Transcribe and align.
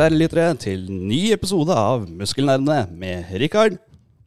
Kjære 0.00 0.16
lyttere, 0.16 0.52
til 0.56 0.86
ny 0.88 1.18
episode 1.34 1.74
av 1.76 2.06
Muskelnerdene 2.08 2.86
med 2.96 3.34
Rikard. 3.36 3.74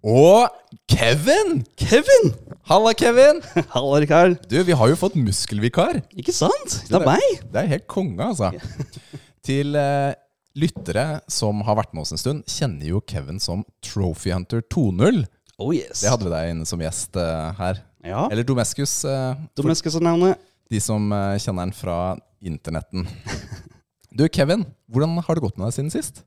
Og 0.06 0.46
Kevin! 0.86 1.64
Kevin! 1.82 2.30
Halla, 2.70 2.92
Kevin! 2.94 3.40
Halla, 3.74 4.04
Rikard. 4.04 4.36
Du, 4.52 4.60
vi 4.68 4.78
har 4.78 4.92
jo 4.92 5.00
fått 5.02 5.18
muskelvikar. 5.18 6.04
Ikke 6.14 6.36
sant? 6.36 6.76
Det 6.86 7.00
er 7.00 7.08
meg. 7.08 7.26
Det 7.50 7.64
er 7.64 7.72
helt 7.72 7.88
konge, 7.90 8.22
altså. 8.22 8.52
Til 9.50 9.74
eh, 9.74 10.14
lyttere 10.62 11.08
som 11.26 11.66
har 11.66 11.82
vært 11.82 11.98
med 11.98 12.06
oss 12.06 12.14
en 12.14 12.22
stund, 12.22 12.46
kjenner 12.46 12.94
jo 12.94 13.02
Kevin 13.10 13.42
som 13.42 13.66
Trophy 13.82 14.36
Hunter 14.36 14.62
2.0. 14.70 15.24
Oh 15.58 15.74
yes. 15.74 16.06
Det 16.06 16.14
hadde 16.14 16.30
vi 16.30 16.38
deg 16.38 16.54
inne 16.54 16.70
som 16.70 16.86
gjest 16.86 17.18
eh, 17.18 17.50
her. 17.66 17.82
Ja. 18.06 18.28
Eller 18.30 18.46
Domescus, 18.46 19.00
eh, 19.10 19.46
for 19.58 19.74
er 19.74 20.06
navnet. 20.06 20.50
de 20.70 20.86
som 20.92 21.10
eh, 21.10 21.40
kjenner 21.42 21.66
den 21.66 21.80
fra 21.82 22.02
internetten. 22.46 23.10
Du, 24.14 24.28
Kevin, 24.30 24.66
hvordan 24.94 25.18
har 25.26 25.36
det 25.40 25.44
gått 25.44 25.58
med 25.58 25.68
deg 25.70 25.76
siden 25.78 25.94
sist? 25.94 26.22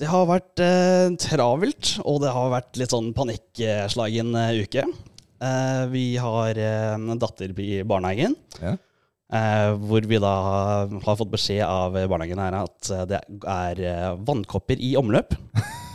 Det 0.00 0.08
har 0.08 0.28
vært 0.30 0.60
eh, 0.64 1.08
travelt, 1.20 1.96
og 2.08 2.20
det 2.22 2.30
har 2.32 2.52
vært 2.54 2.78
litt 2.80 2.92
sånn 2.94 3.10
panikkslagen 3.16 4.30
eh, 4.38 4.60
uke. 4.64 4.84
Eh, 5.44 5.82
vi 5.92 6.04
har 6.22 6.56
eh, 6.60 6.94
en 6.96 7.18
datter 7.20 7.52
i 7.60 7.82
barnehagen, 7.88 8.36
Ja. 8.62 8.76
eh, 9.34 9.72
hvor 9.82 10.06
vi 10.08 10.20
da 10.22 10.32
har 11.04 11.18
fått 11.20 11.32
beskjed 11.34 11.64
av 11.66 11.98
barnehagen 11.98 12.40
her 12.40 12.56
at 12.62 12.92
eh, 12.94 13.04
det 13.10 13.20
er 13.44 13.82
vannkopper 14.24 14.80
i 14.80 14.94
omløp. 15.00 15.34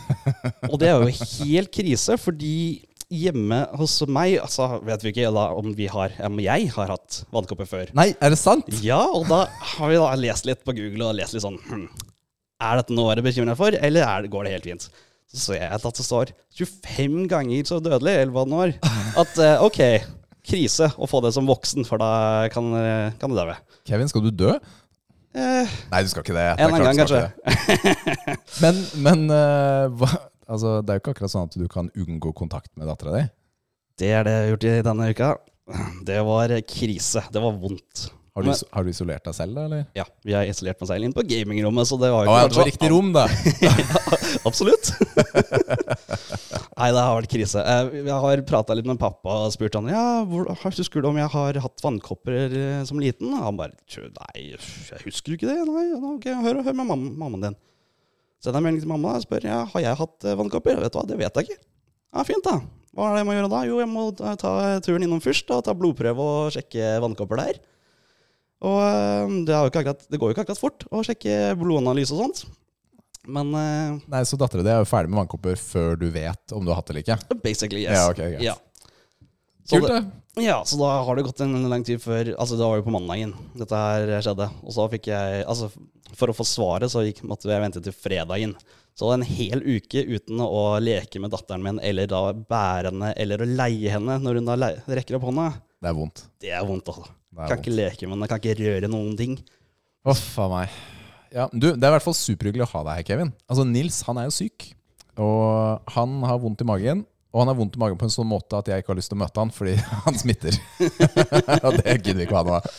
og 0.70 0.76
det 0.78 0.92
er 0.92 1.00
jo 1.02 1.10
helt 1.40 1.72
krise, 1.74 2.14
fordi 2.22 2.54
hjemme 3.12 3.60
hos 3.78 4.00
meg 4.10 4.36
altså 4.42 4.80
vet 4.86 5.04
vi 5.04 5.12
ikke 5.12 5.30
da 5.34 5.46
om, 5.54 5.70
vi 5.78 5.86
har, 5.90 6.14
om 6.26 6.40
jeg 6.42 6.70
har 6.74 6.90
hatt 6.90 7.20
vannkopper 7.34 7.68
før. 7.70 7.92
Nei, 7.96 8.08
er 8.18 8.34
det 8.34 8.38
sant? 8.40 8.68
Ja, 8.82 8.98
og 9.14 9.28
da 9.30 9.44
har 9.76 9.92
vi 9.92 9.98
da 10.00 10.08
lest 10.18 10.48
litt 10.48 10.64
på 10.66 10.74
Google 10.76 11.10
og 11.12 11.18
lest 11.18 11.36
litt 11.36 11.44
sånn 11.44 11.58
hm, 11.68 11.86
Er 12.66 12.80
dette 12.80 12.96
noe 12.96 13.06
å 13.06 13.12
være 13.12 13.24
bekymra 13.26 13.54
for, 13.58 13.76
eller 13.76 14.06
er, 14.06 14.24
det- 14.26 14.32
går 14.32 14.46
det 14.48 14.56
helt 14.56 14.70
fint? 14.72 14.88
Så 15.26 15.40
ser 15.42 15.58
jeg 15.60 15.70
at 15.74 15.82
det 15.82 16.06
står 16.06 16.30
25 16.58 17.26
ganger 17.30 17.66
så 17.66 17.80
dødelig, 17.82 18.14
eller 18.22 18.32
hva 18.34 18.44
det 18.46 18.52
nå 18.52 18.60
er. 18.62 18.74
At 19.18 19.38
eh, 19.42 19.62
ok, 19.66 19.80
krise 20.46 20.86
å 21.02 21.08
få 21.10 21.20
det 21.24 21.32
som 21.34 21.48
voksen, 21.50 21.84
for 21.88 21.98
da 22.00 22.46
kan, 22.54 22.70
eh, 22.78 23.16
kan 23.20 23.32
du 23.32 23.36
dø. 23.38 23.56
Kevin, 23.90 24.08
skal 24.10 24.22
du 24.22 24.30
dø? 24.30 24.54
Eh, 25.36 25.74
Nei, 25.90 26.02
du 26.06 26.08
skal 26.12 26.22
ikke 26.24 26.36
det. 26.38 26.46
En 26.62 26.72
annen 26.72 26.96
gang, 26.96 27.10
det. 27.10 28.36
Men, 28.62 28.78
men 29.04 29.26
uh, 29.28 29.90
hva, 29.98 30.08
altså, 30.48 30.76
det 30.82 30.92
er 30.92 30.98
jo 30.98 31.04
ikke 31.04 31.14
akkurat 31.16 31.32
sånn 31.34 31.48
at 31.50 31.58
du 31.58 31.66
kan 31.72 31.90
unngå 31.96 32.32
kontakt 32.36 32.72
med 32.78 32.88
dattera 32.90 33.16
di. 33.18 33.24
det 34.02 34.10
er 34.12 34.26
det 34.26 34.32
jeg 34.36 34.42
har 34.44 34.52
gjort 34.54 34.68
i 34.70 34.76
denne 34.90 35.10
uka. 35.12 35.32
Det 36.06 36.20
var 36.22 36.52
krise. 36.68 37.22
Det 37.32 37.42
var 37.42 37.56
vondt. 37.58 38.06
Har, 38.36 38.44
du 38.44 38.52
har 38.52 38.84
du 38.84 38.90
isolert 38.92 39.24
deg 39.24 39.32
selv, 39.32 39.54
da? 39.56 39.62
eller? 39.64 39.86
Ja, 39.96 40.04
vi 40.20 40.34
har 40.36 40.44
isolert 40.44 40.76
meg 40.82 40.88
selv 40.90 41.06
inn 41.06 41.14
på 41.16 41.22
gamingrommet, 41.24 41.88
så 41.88 41.96
det 41.96 42.10
var 42.12 42.26
jo 42.26 42.34
Å, 42.34 42.34
ja, 42.36 42.48
det 42.50 42.58
var 42.58 42.66
så- 42.66 42.68
riktig 42.68 42.90
rom, 42.92 43.08
da. 43.16 43.22
Absolutt. 44.48 44.90
Nei, 46.76 46.90
det 46.92 47.00
har 47.00 47.14
vært 47.16 47.32
krise. 47.32 47.62
Eh, 47.64 47.94
Jeg 48.04 48.18
har 48.26 48.42
prata 48.48 48.76
litt 48.76 48.84
med 48.88 49.00
pappa 49.00 49.38
og 49.46 49.54
spurt 49.54 49.78
han 49.78 49.88
ja, 49.88 50.02
hvor, 50.28 50.50
husker 50.66 51.00
du 51.00 51.08
om 51.08 51.16
jeg 51.16 51.32
har 51.32 51.60
hatt 51.64 51.80
vannkopper 51.84 52.36
eh, 52.52 52.82
som 52.84 53.00
liten. 53.00 53.32
Han 53.40 53.56
bare 53.56 53.72
nei, 53.96 54.50
jeg 54.52 55.00
husker 55.06 55.38
ikke 55.38 55.48
det. 55.48 55.56
Nei, 55.70 55.86
ok, 56.12 56.28
hør, 56.44 56.60
hør 56.66 56.76
med 56.76 56.90
mamma, 56.92 57.14
mammaen 57.24 57.46
din. 57.48 57.58
Sender 58.44 58.60
en 58.60 58.66
melding 58.68 58.82
til 58.84 58.90
mamma 58.90 59.14
og 59.16 59.24
spør 59.24 59.46
ja, 59.48 59.62
har 59.72 59.84
jeg 59.84 59.98
hatt 60.00 60.26
eh, 60.26 60.36
vannkopper. 60.38 60.80
Vet 60.82 60.92
du 60.92 60.98
hva, 61.00 61.06
det 61.08 61.20
vet 61.20 61.40
jeg 61.40 61.48
ikke. 61.48 61.62
Ja, 62.16 62.24
Fint, 62.28 62.44
da. 62.46 62.58
Hva 62.96 63.10
er 63.10 63.16
det 63.16 63.22
jeg 63.22 63.28
må 63.28 63.34
gjøre 63.36 63.52
da? 63.52 63.62
Jo, 63.68 63.80
jeg 63.82 63.90
må 63.92 64.04
ta 64.16 64.52
turen 64.84 65.04
innom 65.04 65.20
først 65.24 65.50
og 65.52 65.64
ta 65.66 65.74
blodprøve 65.76 66.26
og 66.26 66.54
sjekke 66.54 66.94
vannkopper 67.04 67.42
der. 67.42 67.58
Og 68.64 68.78
eh, 68.80 69.34
det, 69.48 69.56
akkurat, 69.56 70.06
det 70.08 70.20
går 70.20 70.30
jo 70.30 70.36
ikke 70.36 70.46
akkurat 70.46 70.62
fort 70.62 70.86
å 70.88 71.02
sjekke 71.04 71.56
blodanalyse 71.60 72.16
og 72.16 72.22
sånt. 72.24 72.46
Men 73.26 73.50
eh, 73.58 73.96
Nei, 74.12 74.22
Så 74.28 74.38
dattera 74.40 74.62
di 74.64 74.70
er 74.72 74.80
jo 74.80 74.88
ferdig 74.88 75.12
med 75.12 75.24
vannkopper 75.24 75.58
før 75.60 75.98
du 76.00 76.06
vet 76.14 76.54
om 76.56 76.64
du 76.64 76.70
har 76.72 76.80
hatt 76.80 76.88
det 76.88 76.94
eller 76.94 77.04
ikke? 77.04 77.40
Basically, 77.44 77.82
yes. 77.84 77.98
Ja, 77.98 78.06
ok, 78.12 78.22
greit. 78.22 78.44
Ja. 78.46 78.54
Så 79.66 79.80
Kult, 79.80 79.90
det, 79.90 79.98
det. 80.36 80.44
ja, 80.46 80.60
så 80.68 80.78
da 80.78 80.92
har 81.02 81.18
det 81.18 81.24
gått 81.26 81.40
en 81.42 81.56
lang 81.70 81.82
tid 81.86 81.98
før 81.98 82.28
Altså, 82.36 82.54
det 82.54 82.66
var 82.66 82.78
jo 82.78 82.86
på 82.86 82.94
mandagen 82.94 83.32
dette 83.58 83.82
her 83.82 84.12
skjedde. 84.22 84.46
Og 84.62 84.74
så 84.76 84.86
fikk 84.92 85.08
jeg 85.10 85.42
Altså, 85.42 85.70
for 86.16 86.30
å 86.30 86.36
få 86.36 86.46
svaret 86.46 86.92
så 86.92 87.02
gikk, 87.02 87.24
måtte 87.26 87.50
jeg 87.50 87.64
vente 87.64 87.82
til 87.82 87.94
fredagen. 87.96 88.54
Så 88.96 89.10
en 89.12 89.24
hel 89.26 89.60
uke 89.60 90.06
uten 90.08 90.40
å 90.40 90.78
leke 90.80 91.20
med 91.20 91.34
datteren 91.34 91.64
min, 91.64 91.80
eller 91.84 92.08
da 92.08 92.22
bære 92.32 92.92
henne, 92.94 93.10
eller 93.20 93.42
å 93.44 93.48
leie 93.48 93.90
henne 93.92 94.16
når 94.22 94.38
hun 94.40 94.48
da 94.48 94.70
rekker 94.88 95.18
opp 95.18 95.26
hånda. 95.28 95.50
Det 95.82 95.90
er 95.90 95.96
vondt. 95.98 96.22
Det 96.40 96.52
er 96.56 96.64
vondt, 96.64 96.88
altså. 96.88 97.10
Er 97.36 97.50
Kan 97.50 97.60
ikke 97.60 97.74
leke 97.74 98.06
med 98.06 98.16
henne, 98.16 98.28
kan 98.30 98.40
ikke 98.40 98.56
røre 98.62 98.88
noen 98.88 99.18
ting. 99.18 99.34
Uff 100.08 100.38
a 100.40 100.46
meg. 100.48 100.78
Ja, 101.34 101.50
du, 101.52 101.74
Det 101.74 101.82
er 101.84 101.90
i 101.90 101.96
hvert 101.98 102.06
fall 102.06 102.16
superhyggelig 102.16 102.64
å 102.64 102.70
ha 102.70 102.82
deg 102.86 103.02
her, 103.02 103.06
Kevin. 103.10 103.34
Altså, 103.50 103.66
Nils 103.68 103.98
han 104.06 104.22
er 104.22 104.30
jo 104.30 104.36
syk. 104.38 104.70
Og 105.20 105.92
han 105.96 106.16
har 106.30 106.40
vondt 106.40 106.64
i 106.64 106.68
magen. 106.68 107.04
Og 107.34 107.42
han 107.42 107.50
har 107.50 107.58
vondt 107.58 107.76
i 107.76 107.80
magen 107.82 107.98
på 108.00 108.06
en 108.06 108.12
sånn 108.14 108.28
måte 108.30 108.58
at 108.58 108.68
jeg 108.70 108.82
ikke 108.82 108.92
har 108.94 108.98
lyst 109.00 109.10
til 109.12 109.18
å 109.18 109.22
møte 109.24 109.42
han 109.42 109.50
fordi 109.52 109.74
han 110.06 110.16
smitter. 110.18 110.56
og 111.60 111.78
det 111.80 111.96
gidder 111.98 112.20
vi 112.22 112.26
ikke 112.28 112.38
ha 112.38 112.44
noe 112.46 112.60
av. 112.62 112.70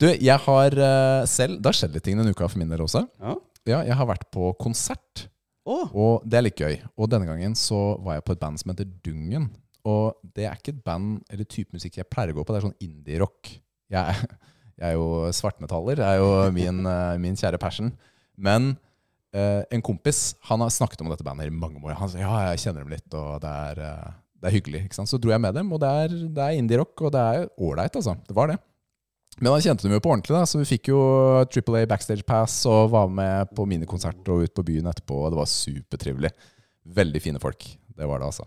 Du, 0.00 0.08
jeg 0.10 0.38
har 0.42 0.74
eh, 0.84 1.24
selv 1.30 1.60
Det 1.62 1.68
har 1.70 1.76
skjedd 1.78 1.92
litt 1.94 2.02
ting 2.06 2.18
denne 2.18 2.32
uka 2.34 2.48
for 2.50 2.58
min 2.62 2.72
del 2.72 2.82
også. 2.86 3.04
Ja. 3.22 3.34
Ja, 3.64 3.78
jeg 3.86 3.96
har 3.96 4.08
vært 4.10 4.26
på 4.34 4.50
konsert, 4.60 5.28
Oh. 5.64 5.86
og 5.96 6.24
det 6.28 6.36
er 6.36 6.42
litt 6.44 6.60
gøy. 6.60 6.74
Og 7.00 7.08
denne 7.08 7.24
gangen 7.24 7.54
så 7.56 7.94
var 8.04 8.18
jeg 8.18 8.24
på 8.26 8.34
et 8.34 8.40
band 8.42 8.60
som 8.60 8.68
heter 8.68 8.84
Dungen. 9.06 9.46
Og 9.88 10.18
det 10.36 10.44
er 10.44 10.58
ikke 10.58 10.74
et 10.74 10.82
band 10.84 11.22
eller 11.32 11.46
type 11.48 11.72
musikk 11.72 11.96
jeg 11.96 12.08
pleier 12.12 12.34
å 12.34 12.36
gå 12.36 12.44
på. 12.44 12.52
Det 12.52 12.58
er 12.60 12.66
sånn 12.66 12.84
indie-rock. 12.84 13.48
Jeg, 13.94 14.26
jeg 14.82 14.84
er 14.90 14.98
jo 14.98 15.06
svartmetaller. 15.32 15.96
Det 16.02 16.04
er 16.10 16.20
jo 16.20 16.28
min, 16.52 16.82
eh, 16.90 17.14
min 17.24 17.40
kjære 17.40 17.60
passion. 17.62 17.88
Men 18.36 18.74
en 19.74 19.82
kompis 19.82 20.34
han 20.48 20.62
har 20.62 20.70
snakket 20.70 21.02
om 21.02 21.10
dette 21.10 21.24
bandet 21.26 21.50
i 21.50 21.54
mange 21.54 21.80
år. 21.82 21.96
Han 21.98 22.10
sa 22.10 22.20
ja, 22.20 22.34
jeg 22.52 22.62
kjenner 22.66 22.84
dem 22.84 22.94
litt, 22.94 23.08
og 23.18 23.40
det 23.42 23.50
er, 23.50 23.80
eh, 23.82 24.12
det 24.38 24.50
er 24.50 24.54
hyggelig. 24.54 24.84
Ikke 24.86 24.98
sant? 25.00 25.10
Så 25.10 25.18
dro 25.18 25.32
jeg 25.32 25.42
med 25.42 25.56
dem, 25.58 25.72
og 25.74 25.82
det 25.82 25.90
er, 26.04 26.14
det 26.36 26.44
er 26.44 26.60
indie-rock, 26.60 26.94
og 27.02 27.14
det 27.14 27.24
er 27.34 27.48
ålreit, 27.58 27.98
altså. 27.98 28.14
Det 28.28 28.36
var 28.36 28.52
det. 28.52 28.60
Men 29.40 29.50
han 29.50 29.64
kjente 29.64 29.82
dem 29.88 29.96
jo 29.96 30.02
på 30.04 30.12
ordentlig, 30.14 30.36
da, 30.36 30.44
så 30.46 30.60
vi 30.60 30.68
fikk 30.68 30.92
jo 30.92 31.00
Triple 31.50 31.82
A 31.82 31.88
backstage 31.90 32.22
pass 32.26 32.60
og 32.70 32.92
var 32.92 33.08
med 33.10 33.50
på 33.56 33.66
minikonsert 33.66 34.28
og 34.30 34.44
ut 34.46 34.54
på 34.54 34.66
byen 34.68 34.86
etterpå. 34.92 35.24
Og 35.24 35.34
det 35.34 35.40
var 35.40 35.50
supertrivelig. 35.50 36.30
Veldig 36.94 37.22
fine 37.24 37.42
folk. 37.42 37.66
Det 37.94 38.06
var 38.06 38.22
det, 38.22 38.28
altså. 38.30 38.46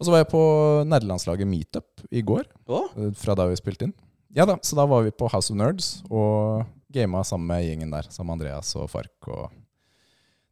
Og 0.00 0.06
så 0.06 0.14
var 0.14 0.22
jeg 0.22 0.32
på 0.32 0.42
nerdelandslaget 0.88 1.46
Meetup 1.46 2.06
i 2.10 2.24
går, 2.26 2.48
å, 2.66 2.86
eh, 2.96 3.12
fra 3.20 3.36
da 3.36 3.46
vi 3.50 3.60
spilte 3.60 3.90
inn. 3.90 3.94
Ja 4.32 4.46
da, 4.48 4.56
Så 4.64 4.74
da 4.74 4.86
var 4.88 5.04
vi 5.04 5.12
på 5.12 5.28
House 5.28 5.52
of 5.52 5.58
Nerds 5.60 6.02
og 6.08 6.64
gama 6.92 7.20
sammen 7.22 7.46
med 7.52 7.66
gjengen 7.66 7.92
der. 7.92 8.08
Sammen 8.08 8.32
med 8.32 8.40
Andreas 8.40 8.72
og 8.80 8.88
Fark. 8.88 9.28
og 9.28 9.50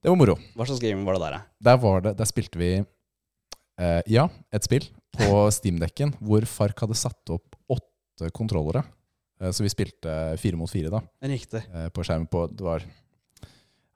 Det 0.00 0.08
var 0.08 0.16
moro. 0.16 0.36
hva 0.56 0.64
slags 0.64 0.80
game 0.80 1.04
var 1.04 1.18
det 1.18 1.26
der. 1.26 1.42
Der, 1.68 1.76
var 1.82 2.00
det, 2.04 2.14
der 2.16 2.28
spilte 2.28 2.60
vi 2.60 2.70
eh, 2.80 4.00
ja, 4.08 4.28
et 4.52 4.64
spill 4.64 4.86
på 5.16 5.42
Steam-dekken 5.56 6.14
hvor 6.24 6.46
Fark 6.48 6.80
hadde 6.86 6.96
satt 6.96 7.32
opp 7.34 7.58
åtte 7.70 8.30
kontrollere. 8.36 8.82
Eh, 9.40 9.52
så 9.52 9.64
vi 9.64 9.72
spilte 9.72 10.14
fire 10.40 10.56
mot 10.60 10.70
fire 10.72 10.92
da, 10.92 11.02
Riktig. 11.28 11.62
eh, 11.68 11.88
på 11.92 12.04
skjermen 12.04 12.28
på 12.32 12.46
Det 12.52 12.64
var 12.64 12.84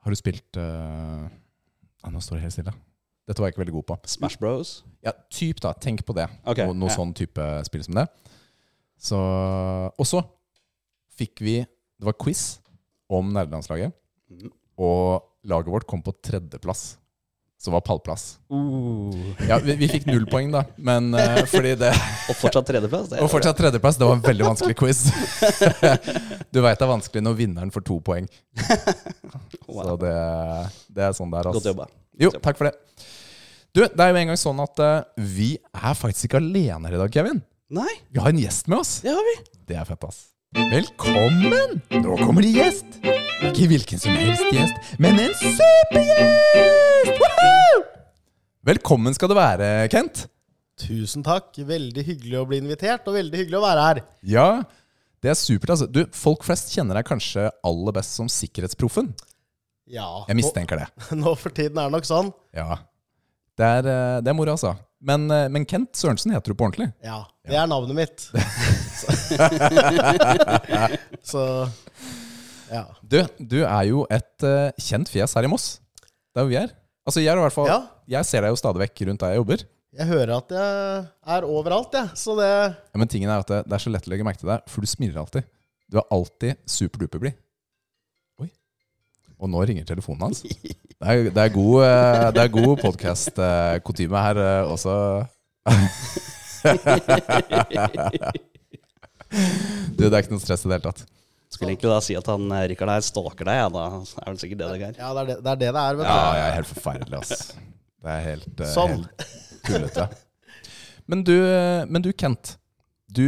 Har 0.05 0.13
du 0.13 0.17
spilt 0.21 0.57
eh, 0.61 1.25
ah, 2.05 2.13
Nå 2.13 2.21
står 2.21 2.39
det 2.39 2.47
helt 2.47 2.57
stille. 2.59 2.75
Dette 3.25 3.41
var 3.41 3.49
jeg 3.49 3.55
ikke 3.55 3.63
veldig 3.65 3.77
god 3.79 3.87
på. 3.89 3.97
Smash 4.13 4.37
Bros. 4.37 4.75
Ja, 5.05 5.15
typ 5.33 5.63
da, 5.65 5.73
Tenk 5.81 6.03
på 6.05 6.13
det. 6.17 6.27
Okay, 6.45 6.69
noe 6.69 6.77
noe 6.77 6.93
ja. 6.93 6.97
sånn 6.99 7.15
type 7.17 7.45
spill 7.65 7.85
som 7.87 7.97
det. 7.97 8.05
Så, 9.01 9.17
og 9.89 10.07
så 10.09 10.21
fikk 11.17 11.41
vi 11.45 11.63
Det 11.65 12.05
var 12.05 12.17
quiz 12.21 12.59
om 13.09 13.33
nerdelandslaget. 13.33 13.95
Mm. 14.29 14.51
Og 14.85 15.25
laget 15.45 15.73
vårt 15.73 15.87
kom 15.91 16.03
på 16.03 16.13
tredjeplass. 16.25 16.99
Som 17.65 17.73
var 17.73 17.81
pallplass. 17.87 18.39
Uh. 18.53 19.15
Ja, 19.49 19.57
vi, 19.63 19.73
vi 19.81 19.87
fikk 19.89 20.05
null 20.11 20.27
poeng, 20.29 20.51
da. 20.53 20.65
Men 20.77 21.15
uh, 21.17 21.39
fordi 21.49 21.71
det 21.81 21.93
Og 22.31 22.37
fortsatt 22.37 22.67
tredjeplass? 22.69 23.07
det 23.09 23.23
Og 23.25 23.31
fortsatt 23.33 23.57
tredjeplass. 23.57 23.97
Det 23.97 24.05
var 24.05 24.19
en 24.19 24.25
veldig 24.25 24.49
vanskelig 24.51 24.77
quiz. 24.77 25.05
Du 26.55 26.61
veit 26.63 26.77
det 26.79 26.85
er 26.85 26.91
vanskelig 26.91 27.23
når 27.25 27.39
vinneren 27.39 27.73
får 27.75 27.87
to 27.89 27.97
poeng. 28.05 28.29
Så 29.65 29.97
det, 30.03 30.13
det 30.93 31.07
er 31.09 31.17
sånn 31.17 31.33
det 31.33 31.41
er. 31.41 31.49
ass. 31.49 31.57
Godt 31.57 31.71
jobba. 31.73 31.89
Jo, 32.21 32.31
takk 32.45 32.61
for 32.61 32.69
det. 32.69 33.09
Du, 33.75 33.81
det 33.83 34.05
er 34.05 34.13
jo 34.13 34.21
en 34.21 34.31
gang 34.35 34.39
sånn 34.39 34.61
at 34.63 34.85
uh, 34.85 34.93
vi 35.17 35.55
er 35.73 35.97
faktisk 35.99 36.29
ikke 36.29 36.43
alene 36.45 36.91
her 36.91 36.99
i 36.99 37.01
dag, 37.01 37.17
Kevin. 37.17 37.41
Nei, 37.75 37.91
Vi 38.13 38.21
har 38.23 38.31
en 38.31 38.39
gjest 38.45 38.69
med 38.71 38.85
oss. 38.85 38.99
det 39.03 39.15
har 39.17 39.25
vi. 39.33 39.39
Det 39.67 39.81
er 39.81 39.89
fett, 39.89 40.05
ass. 40.07 40.21
Velkommen! 40.55 41.81
Nå 41.99 42.15
kommer 42.21 42.45
det 42.45 42.53
gjest. 42.55 42.99
Ikke 43.43 43.67
hvilken 43.73 43.99
som 43.99 44.15
helst 44.15 44.45
gjest, 44.55 44.93
men 45.03 45.17
en 45.19 45.33
supergjest! 45.41 47.09
Woohoo! 47.19 47.81
Velkommen 48.71 49.17
skal 49.17 49.33
du 49.33 49.35
være, 49.35 49.71
Kent. 49.91 50.29
Tusen 50.79 51.27
takk. 51.27 51.51
Veldig 51.59 52.05
hyggelig 52.07 52.39
å 52.39 52.45
bli 52.47 52.61
invitert, 52.63 53.03
og 53.11 53.19
veldig 53.19 53.41
hyggelig 53.43 53.59
å 53.59 53.65
være 53.65 53.87
her. 53.89 54.01
Ja, 54.31 54.47
det 55.25 55.33
er 55.35 55.39
supert. 55.41 55.75
altså. 55.75 55.89
Du, 55.91 56.05
Folk 56.15 56.47
flest 56.47 56.71
kjenner 56.77 57.01
deg 57.01 57.11
kanskje 57.11 57.49
aller 57.67 57.99
best 57.99 58.15
som 58.15 58.31
Sikkerhetsproffen. 58.31 59.11
Ja, 59.91 60.07
Jeg 60.31 60.39
mistenker 60.39 60.85
det. 60.85 60.89
Nå, 61.19 61.35
for 61.41 61.51
tiden 61.55 61.83
er 61.83 61.91
det 61.91 61.97
nok 61.99 62.07
sånn. 62.09 62.31
Ja. 62.55 62.79
Det 63.59 63.73
er, 63.81 63.91
eh, 63.91 64.21
det 64.23 64.31
er 64.31 64.39
moro, 64.39 64.55
altså. 64.55 64.77
Men, 65.05 65.27
eh, 65.31 65.49
men 65.53 65.67
Kent 65.69 65.93
Sørensen 65.99 66.33
heter 66.33 66.53
du 66.53 66.59
på 66.59 66.67
ordentlig. 66.67 66.89
Ja, 67.05 67.25
det 67.45 67.59
er 67.61 67.69
navnet 67.69 67.99
mitt. 67.99 68.29
Så, 71.31 71.43
Ja. 72.73 72.87
Du, 73.05 73.19
du 73.39 73.59
er 73.63 73.85
jo 73.91 74.07
et 74.13 74.47
uh, 74.47 74.71
kjent 74.81 75.11
fjes 75.13 75.37
her 75.37 75.47
i 75.47 75.51
Moss. 75.53 75.77
Det 76.33 76.41
er 76.41 76.47
hvor 76.47 76.55
vi 76.55 76.61
er. 76.63 76.73
Altså, 77.05 77.21
jeg, 77.21 77.35
er 77.35 77.39
i 77.39 77.45
hvert 77.45 77.55
fall, 77.55 77.69
ja. 77.69 77.81
jeg 78.17 78.27
ser 78.27 78.47
deg 78.47 78.55
jo 78.55 78.59
stadig 78.59 78.81
vekk 78.87 79.05
rundt 79.11 79.23
der 79.23 79.35
jeg 79.35 79.43
jobber. 79.43 79.65
Jeg 79.95 80.09
hører 80.09 80.33
at 80.41 80.55
jeg 80.57 81.03
er 81.37 81.47
overalt, 81.47 81.93
jeg. 81.95 82.17
Så 82.19 82.35
det 82.41 82.49
Ja, 82.49 82.99
men 82.99 83.11
tingen 83.13 83.31
er 83.31 83.45
at 83.45 83.53
det, 83.53 83.61
det 83.69 83.77
er 83.77 83.85
så 83.85 83.93
lett 83.93 84.09
å 84.09 84.11
legge 84.11 84.27
merke 84.27 84.41
til 84.41 84.51
deg, 84.51 84.65
for 84.73 84.83
du 84.83 84.91
smiler 84.91 85.21
alltid. 85.21 85.47
Du 85.93 86.01
er 86.01 86.09
alltid 86.17 86.59
superduper 86.67 87.23
blid. 87.23 87.37
Oi. 88.43 88.49
Og 89.37 89.53
nå 89.53 89.63
ringer 89.69 89.87
telefonen 89.87 90.27
hans. 90.27 90.43
Det 91.05 91.13
er, 91.13 91.27
det 91.37 91.43
er 91.43 91.51
god, 91.53 91.75
eh, 91.85 92.27
det 92.33 92.41
er 92.41 92.53
god 92.53 92.79
podkast-kutyme 92.81 94.21
her 94.25 94.39
eh, 94.41 94.71
også. 94.73 94.95
Du, 99.95 100.05
det 100.07 100.15
er 100.15 100.23
ikke 100.23 100.31
noe 100.33 100.41
stress 100.41 100.63
i 100.63 100.69
det 100.71 100.77
hele 100.77 100.85
tatt. 100.87 101.01
Skulle 101.53 101.73
egentlig 101.75 101.91
da 101.91 101.97
si 102.07 102.15
at 102.17 102.29
han 102.31 102.45
eh, 102.55 102.63
Rikard 102.71 102.93
her 102.95 103.03
stalker 103.05 103.49
deg, 103.49 103.59
ja, 103.59 103.67
da 103.75 103.83
er 103.99 104.29
vel 104.31 104.39
sikkert 104.41 104.61
det 104.63 104.69
det 104.71 104.87
er. 104.87 104.95
Ja, 105.03 105.11
det 105.13 105.21
er 105.21 105.27
det 105.29 105.35
det 105.35 105.51
er, 105.53 105.59
det, 105.61 105.69
det 105.75 105.83
er 105.83 105.99
vet 105.99 106.07
du. 106.07 106.09
Ja, 106.09 106.31
jeg 106.39 106.45
er 106.47 106.57
helt 106.57 106.71
forferdelig, 106.71 107.21
ass. 107.21 107.43
Det 108.05 108.15
er 108.15 108.25
helt, 108.31 108.63
Sånn. 108.71 108.97
helt 109.03 109.27
tullete. 109.67 110.07
Men 111.11 111.27
du, 111.27 111.35
men 111.91 112.07
du, 112.07 112.13
Kent. 112.17 112.55
Du, 113.13 113.27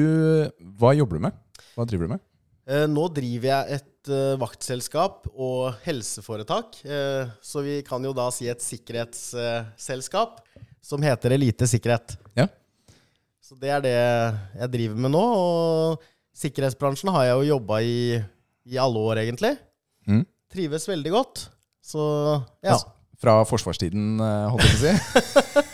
hva 0.81 0.94
jobber 0.96 1.20
du 1.20 1.26
med? 1.26 1.37
Hva 1.76 1.84
driver 1.90 2.08
du 2.08 2.14
med? 2.14 2.25
Eh, 2.67 2.87
Nå 2.90 3.05
driver 3.14 3.50
jeg 3.52 3.76
et 3.76 3.87
eh, 4.12 4.37
vaktselskap 4.41 5.26
og 5.35 5.75
helseforetak. 5.85 6.79
eh, 6.85 7.29
Så 7.43 7.62
vi 7.64 7.81
kan 7.87 8.03
jo 8.05 8.12
da 8.17 8.29
si 8.35 8.49
et 8.49 8.62
sikkerhetsselskap 8.64 10.41
som 10.87 11.03
heter 11.03 11.35
Elite 11.35 11.67
Sikkerhet. 11.67 12.17
Ja. 12.38 12.47
Så 13.43 13.55
det 13.58 13.70
er 13.70 13.81
det 13.85 13.94
jeg 13.97 14.70
driver 14.73 14.97
med 15.06 15.11
nå. 15.14 15.23
Og 15.23 16.03
sikkerhetsbransjen 16.37 17.11
har 17.14 17.25
jeg 17.29 17.37
jo 17.41 17.50
jobba 17.56 17.81
i 17.82 18.23
i 18.67 18.75
alle 18.82 18.99
år, 18.99 19.20
egentlig. 19.23 19.53
Mm. 20.11 20.25
Trives 20.50 20.88
veldig 20.91 21.11
godt. 21.14 21.44
Så 21.87 22.02
ja. 22.67 22.73
Altså, 22.75 22.88
Fra 23.23 23.37
forsvarstiden, 23.49 24.19
eh, 24.20 24.49
holdt 24.50 24.67
jeg 24.67 24.73
på 24.73 24.76
å 24.76 24.82
si. 24.82 24.93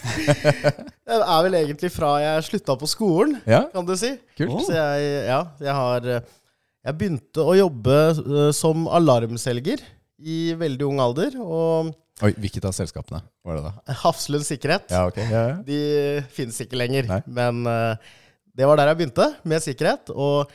Det 1.12 1.16
er 1.18 1.40
vel 1.46 1.56
egentlig 1.58 1.88
fra 1.92 2.10
jeg 2.22 2.44
slutta 2.46 2.76
på 2.78 2.86
skolen, 2.88 3.38
Ja, 3.48 3.64
kan 3.72 3.84
du 3.88 3.94
si. 3.98 4.12
kult. 4.38 4.60
Så 4.68 4.76
jeg, 4.76 5.08
ja, 5.26 5.40
jeg 5.60 5.74
har 5.74 6.06
Jeg 6.82 6.98
begynte 6.98 7.44
å 7.46 7.54
jobbe 7.54 7.98
eh, 8.12 8.48
som 8.56 8.88
alarmselger 8.90 9.82
i 10.22 10.38
veldig 10.58 10.88
ung 10.88 11.02
alder. 11.02 11.36
Og 11.38 11.92
Oi, 12.22 12.32
hvilket 12.42 12.66
av 12.68 12.74
selskapene 12.76 13.22
var 13.46 13.58
det 13.58 13.62
da? 13.68 13.72
Hafslund 14.04 14.46
Sikkerhet, 14.46 14.90
Ja, 14.94 15.04
ok. 15.10 15.20
Ja, 15.22 15.44
ja. 15.52 15.54
de 15.66 15.78
finnes 16.34 16.58
ikke 16.62 16.78
lenger. 16.78 17.06
Nei. 17.10 17.20
Men 17.38 17.62
eh, 17.70 18.10
det 18.58 18.68
var 18.68 18.78
der 18.80 18.92
jeg 18.92 19.00
begynte, 19.02 19.28
med 19.48 19.64
sikkerhet. 19.64 20.10
Og 20.14 20.50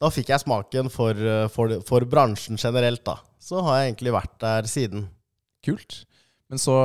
da 0.00 0.08
fikk 0.12 0.32
jeg 0.32 0.44
smaken 0.44 0.92
for, 0.92 1.16
eh, 1.16 1.46
for, 1.52 1.78
for 1.88 2.06
bransjen 2.08 2.60
generelt, 2.60 3.02
da. 3.08 3.18
Så 3.40 3.64
har 3.64 3.80
jeg 3.80 3.92
egentlig 3.94 4.14
vært 4.16 4.36
der 4.44 4.68
siden. 4.68 5.08
Kult. 5.64 6.02
Men 6.52 6.60
så 6.60 6.76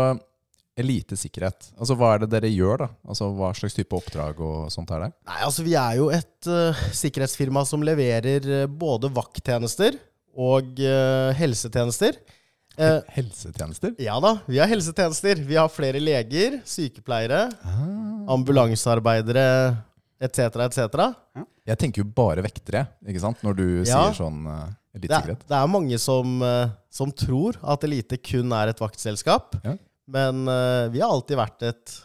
elitesikkerhet. 0.77 1.69
Altså, 1.79 1.95
hva 1.95 2.13
er 2.15 2.23
det 2.25 2.29
dere 2.33 2.49
gjør, 2.51 2.81
da? 2.83 2.87
Altså, 3.07 3.29
Hva 3.37 3.51
slags 3.55 3.75
type 3.77 3.95
oppdrag 3.95 4.39
og 4.43 4.71
sånt 4.73 4.91
er 4.91 5.05
det? 5.05 5.11
Nei, 5.29 5.37
altså 5.47 5.63
Vi 5.65 5.75
er 5.79 5.95
jo 6.01 6.09
et 6.13 6.49
uh, 6.51 6.81
sikkerhetsfirma 6.95 7.63
som 7.67 7.83
leverer 7.85 8.49
eh, 8.61 8.65
både 8.67 9.07
vakttjenester 9.15 9.95
og 10.35 10.81
uh, 10.83 11.31
helsetjenester. 11.39 12.17
Uh, 12.75 12.99
Helsetjenester? 13.15 13.93
ja 14.03 14.17
da, 14.19 14.33
vi 14.51 14.57
har 14.59 14.67
helsetjenester. 14.67 15.39
Vi 15.47 15.55
har 15.55 15.69
flere 15.71 16.01
leger, 16.03 16.57
sykepleiere, 16.67 17.45
Ah. 17.63 18.33
ambulansearbeidere 18.35 19.45
etc., 20.19 20.59
etc. 20.67 21.13
Jeg 21.65 21.77
tenker 21.81 22.03
jo 22.03 22.09
bare 22.15 22.43
vektere, 22.45 22.85
ikke 23.07 23.21
sant? 23.23 23.39
Når 23.47 23.55
du 23.55 23.65
Ja. 23.83 24.11
sier 24.11 24.17
sånn 24.19 24.43
uh, 24.47 24.67
Det, 24.93 25.07
er- 25.09 25.21
elitesikkerhet. 25.23 25.47
det 25.47 25.55
er 25.55 25.67
mange 25.71 25.97
som, 25.99 26.35
som 26.91 27.11
tror 27.11 27.55
at 27.63 27.83
Elite 27.83 28.17
kun 28.23 28.51
er 28.51 28.69
et 28.71 28.79
vaktselskap. 28.79 29.55
Ja. 29.63 29.77
Men 30.07 30.43
uh, 30.47 30.87
vi 30.93 31.01
har 31.01 31.09
alltid 31.13 31.39
vært 31.39 31.65
et 31.71 31.95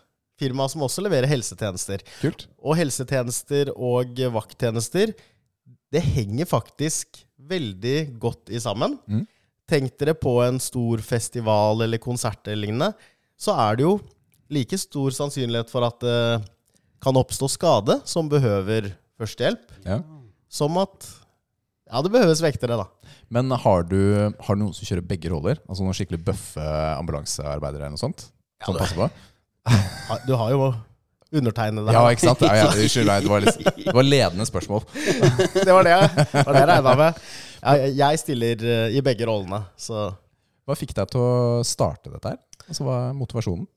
firma 0.41 0.65
som 0.73 0.87
også 0.87 1.03
leverer 1.05 1.29
helsetjenester. 1.29 2.05
Kult. 2.23 2.47
Og 2.65 2.79
helsetjenester 2.79 3.73
og 3.77 4.17
vakttjenester, 4.37 5.13
det 5.91 6.03
henger 6.07 6.49
faktisk 6.49 7.21
veldig 7.51 7.99
godt 8.23 8.53
i 8.55 8.61
sammen. 8.63 8.97
Mm. 9.11 9.27
Tenk 9.71 9.99
dere 10.01 10.15
på 10.19 10.39
en 10.45 10.59
stor 10.63 11.03
festival 11.05 11.85
eller 11.85 12.01
konsert 12.03 12.49
eller 12.49 12.65
lignende, 12.65 12.91
så 13.41 13.55
er 13.69 13.79
det 13.79 13.87
jo 13.87 13.93
like 14.51 14.79
stor 14.81 15.15
sannsynlighet 15.15 15.71
for 15.71 15.87
at 15.87 16.01
det 16.03 16.23
kan 17.01 17.17
oppstå 17.17 17.49
skade 17.49 18.01
som 18.09 18.29
behøver 18.29 18.91
førstehjelp, 19.21 19.71
Ja. 19.87 20.01
som 20.51 20.77
at 20.81 21.07
ja, 21.91 22.03
det 22.07 22.13
behøves 22.15 22.41
vektere, 22.45 22.77
da. 22.81 22.87
Men 23.35 23.51
har 23.51 23.83
du, 23.87 23.99
har 24.41 24.57
du 24.57 24.63
noen 24.63 24.75
som 24.77 24.87
kjører 24.87 25.07
begge 25.07 25.31
roller? 25.33 25.59
Altså 25.69 25.85
noen 25.87 25.95
skikkelig 25.99 26.23
bøffe 26.27 26.65
ambulansearbeidere 26.99 27.85
eller 27.87 27.97
noe 27.97 28.03
sånt? 28.03 28.29
Som 28.65 28.75
det- 28.77 28.85
passer 28.85 28.97
på? 29.01 29.11
Du 30.27 30.33
har 30.41 30.51
jo 30.55 30.71
undertegnede 31.31 31.93
Ja, 31.95 32.01
ikke 32.11 32.25
sant? 32.27 32.41
Ja, 32.43 32.55
ja, 32.59 32.71
Unnskyld 32.73 33.11
det 33.11 33.31
var, 33.31 33.45
litt, 33.45 33.61
det 33.85 33.95
var 33.95 34.07
ledende 34.07 34.47
spørsmål. 34.49 34.83
Det 35.67 35.71
var 35.75 35.85
det, 35.87 35.99
det 36.33 36.47
var 36.47 36.57
det 36.57 36.63
jeg 36.63 36.71
regna 36.73 36.95
med. 36.99 37.21
Jeg, 37.61 37.93
jeg 38.01 38.19
stiller 38.23 38.65
eh, 38.65 38.97
i 38.97 39.03
begge 39.05 39.27
rollene, 39.29 39.61
så 39.79 40.09
Hva 40.67 40.75
fikk 40.79 40.95
deg 40.97 41.11
til 41.13 41.21
å 41.23 41.61
starte 41.67 42.11
dette 42.11 42.33
her? 42.33 42.41
Altså, 42.67 42.87
Hva 42.87 42.97
er 43.11 43.15
motivasjonen? 43.19 43.69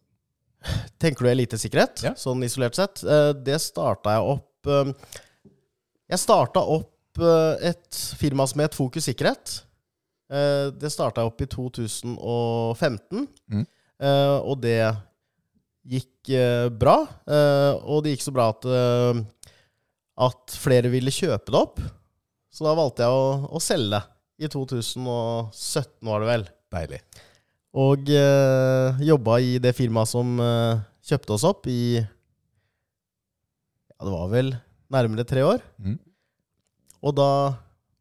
Tenker 1.04 1.26
du 1.28 1.30
elitesikkerhet, 1.34 2.04
Ja. 2.08 2.14
sånn 2.18 2.42
isolert 2.48 2.78
sett? 2.80 3.04
Eh, 3.04 3.34
Det 3.44 3.60
starta 3.62 4.16
jeg 4.16 4.24
opp 4.38 4.72
eh, 4.72 4.94
Jeg 6.16 6.22
starta 6.24 6.64
opp 6.64 6.93
eh, 7.22 7.70
et 7.70 8.00
firma 8.18 8.48
som 8.50 8.62
het 8.64 8.74
Fokus 8.78 9.06
sikkerhet. 9.10 9.60
Eh, 10.34 10.72
Det 10.72 10.92
starta 10.92 11.22
jeg 11.22 11.30
opp 11.32 11.42
i 11.42 11.46
2015, 11.52 13.28
Mm. 13.52 13.66
Eh, 14.04 14.38
og 14.42 14.60
det 14.62 14.96
gikk 15.88 16.32
bra. 16.80 16.96
Og 17.86 18.04
det 18.04 18.14
gikk 18.16 18.24
så 18.24 18.32
bra 18.34 18.50
at, 18.50 18.66
at 20.18 20.52
flere 20.56 20.90
ville 20.90 21.12
kjøpe 21.12 21.52
det 21.52 21.60
opp. 21.60 21.80
Så 22.52 22.64
da 22.66 22.74
valgte 22.78 23.04
jeg 23.04 23.12
å, 23.12 23.48
å 23.52 23.60
selge. 23.62 24.00
I 24.40 24.48
2017 24.48 26.08
var 26.10 26.20
det 26.24 26.28
vel. 26.32 26.44
Deilig. 26.74 27.00
Og 27.74 28.10
eh, 28.10 29.02
jobba 29.06 29.40
i 29.42 29.58
det 29.62 29.74
firmaet 29.78 30.08
som 30.10 30.40
eh, 30.42 30.82
kjøpte 31.06 31.34
oss 31.36 31.44
opp 31.48 31.68
i 31.72 31.98
Ja, 31.98 32.06
det 34.06 34.12
var 34.14 34.28
vel 34.32 34.54
nærmere 34.94 35.26
tre 35.28 35.42
år. 35.46 35.62
Mm. 35.82 35.98
Og 37.04 37.16
da 37.18 37.30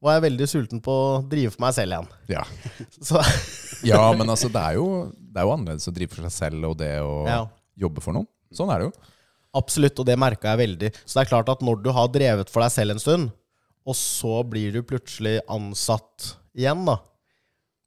var 0.02 0.16
jeg 0.16 0.24
veldig 0.26 0.48
sulten 0.50 0.82
på 0.82 0.92
å 0.92 1.22
drive 1.30 1.52
for 1.54 1.62
meg 1.64 1.74
selv 1.76 1.94
igjen. 1.94 2.08
Ja. 2.32 2.42
Så 3.08 3.22
ja, 3.86 4.02
men 4.18 4.30
altså, 4.30 4.50
det 4.52 4.62
er, 4.62 4.78
jo, 4.78 4.88
det 5.14 5.42
er 5.42 5.46
jo 5.46 5.54
annerledes 5.54 5.90
å 5.90 5.94
drive 5.94 6.14
for 6.14 6.26
seg 6.26 6.34
selv 6.34 6.70
og 6.72 6.76
det 6.80 6.92
å 7.02 7.14
ja, 7.28 7.40
jobbe 7.84 8.02
for 8.04 8.16
noen. 8.16 8.28
Sånn 8.52 8.70
er 8.74 8.82
det 8.82 8.90
jo. 8.90 9.12
absolutt, 9.58 10.02
og 10.02 10.08
det 10.08 10.18
merka 10.20 10.52
jeg 10.52 10.62
veldig. 10.62 10.90
Så 11.02 11.16
det 11.16 11.24
er 11.24 11.30
klart 11.30 11.52
at 11.52 11.62
når 11.64 11.80
du 11.84 11.90
har 11.94 12.10
drevet 12.12 12.50
for 12.52 12.64
deg 12.64 12.74
selv 12.74 12.96
en 12.96 13.02
stund, 13.02 13.30
og 13.82 13.98
så 13.98 14.42
blir 14.46 14.74
du 14.74 14.82
plutselig 14.86 15.40
ansatt 15.50 16.34
igjen, 16.58 16.84
da. 16.86 16.98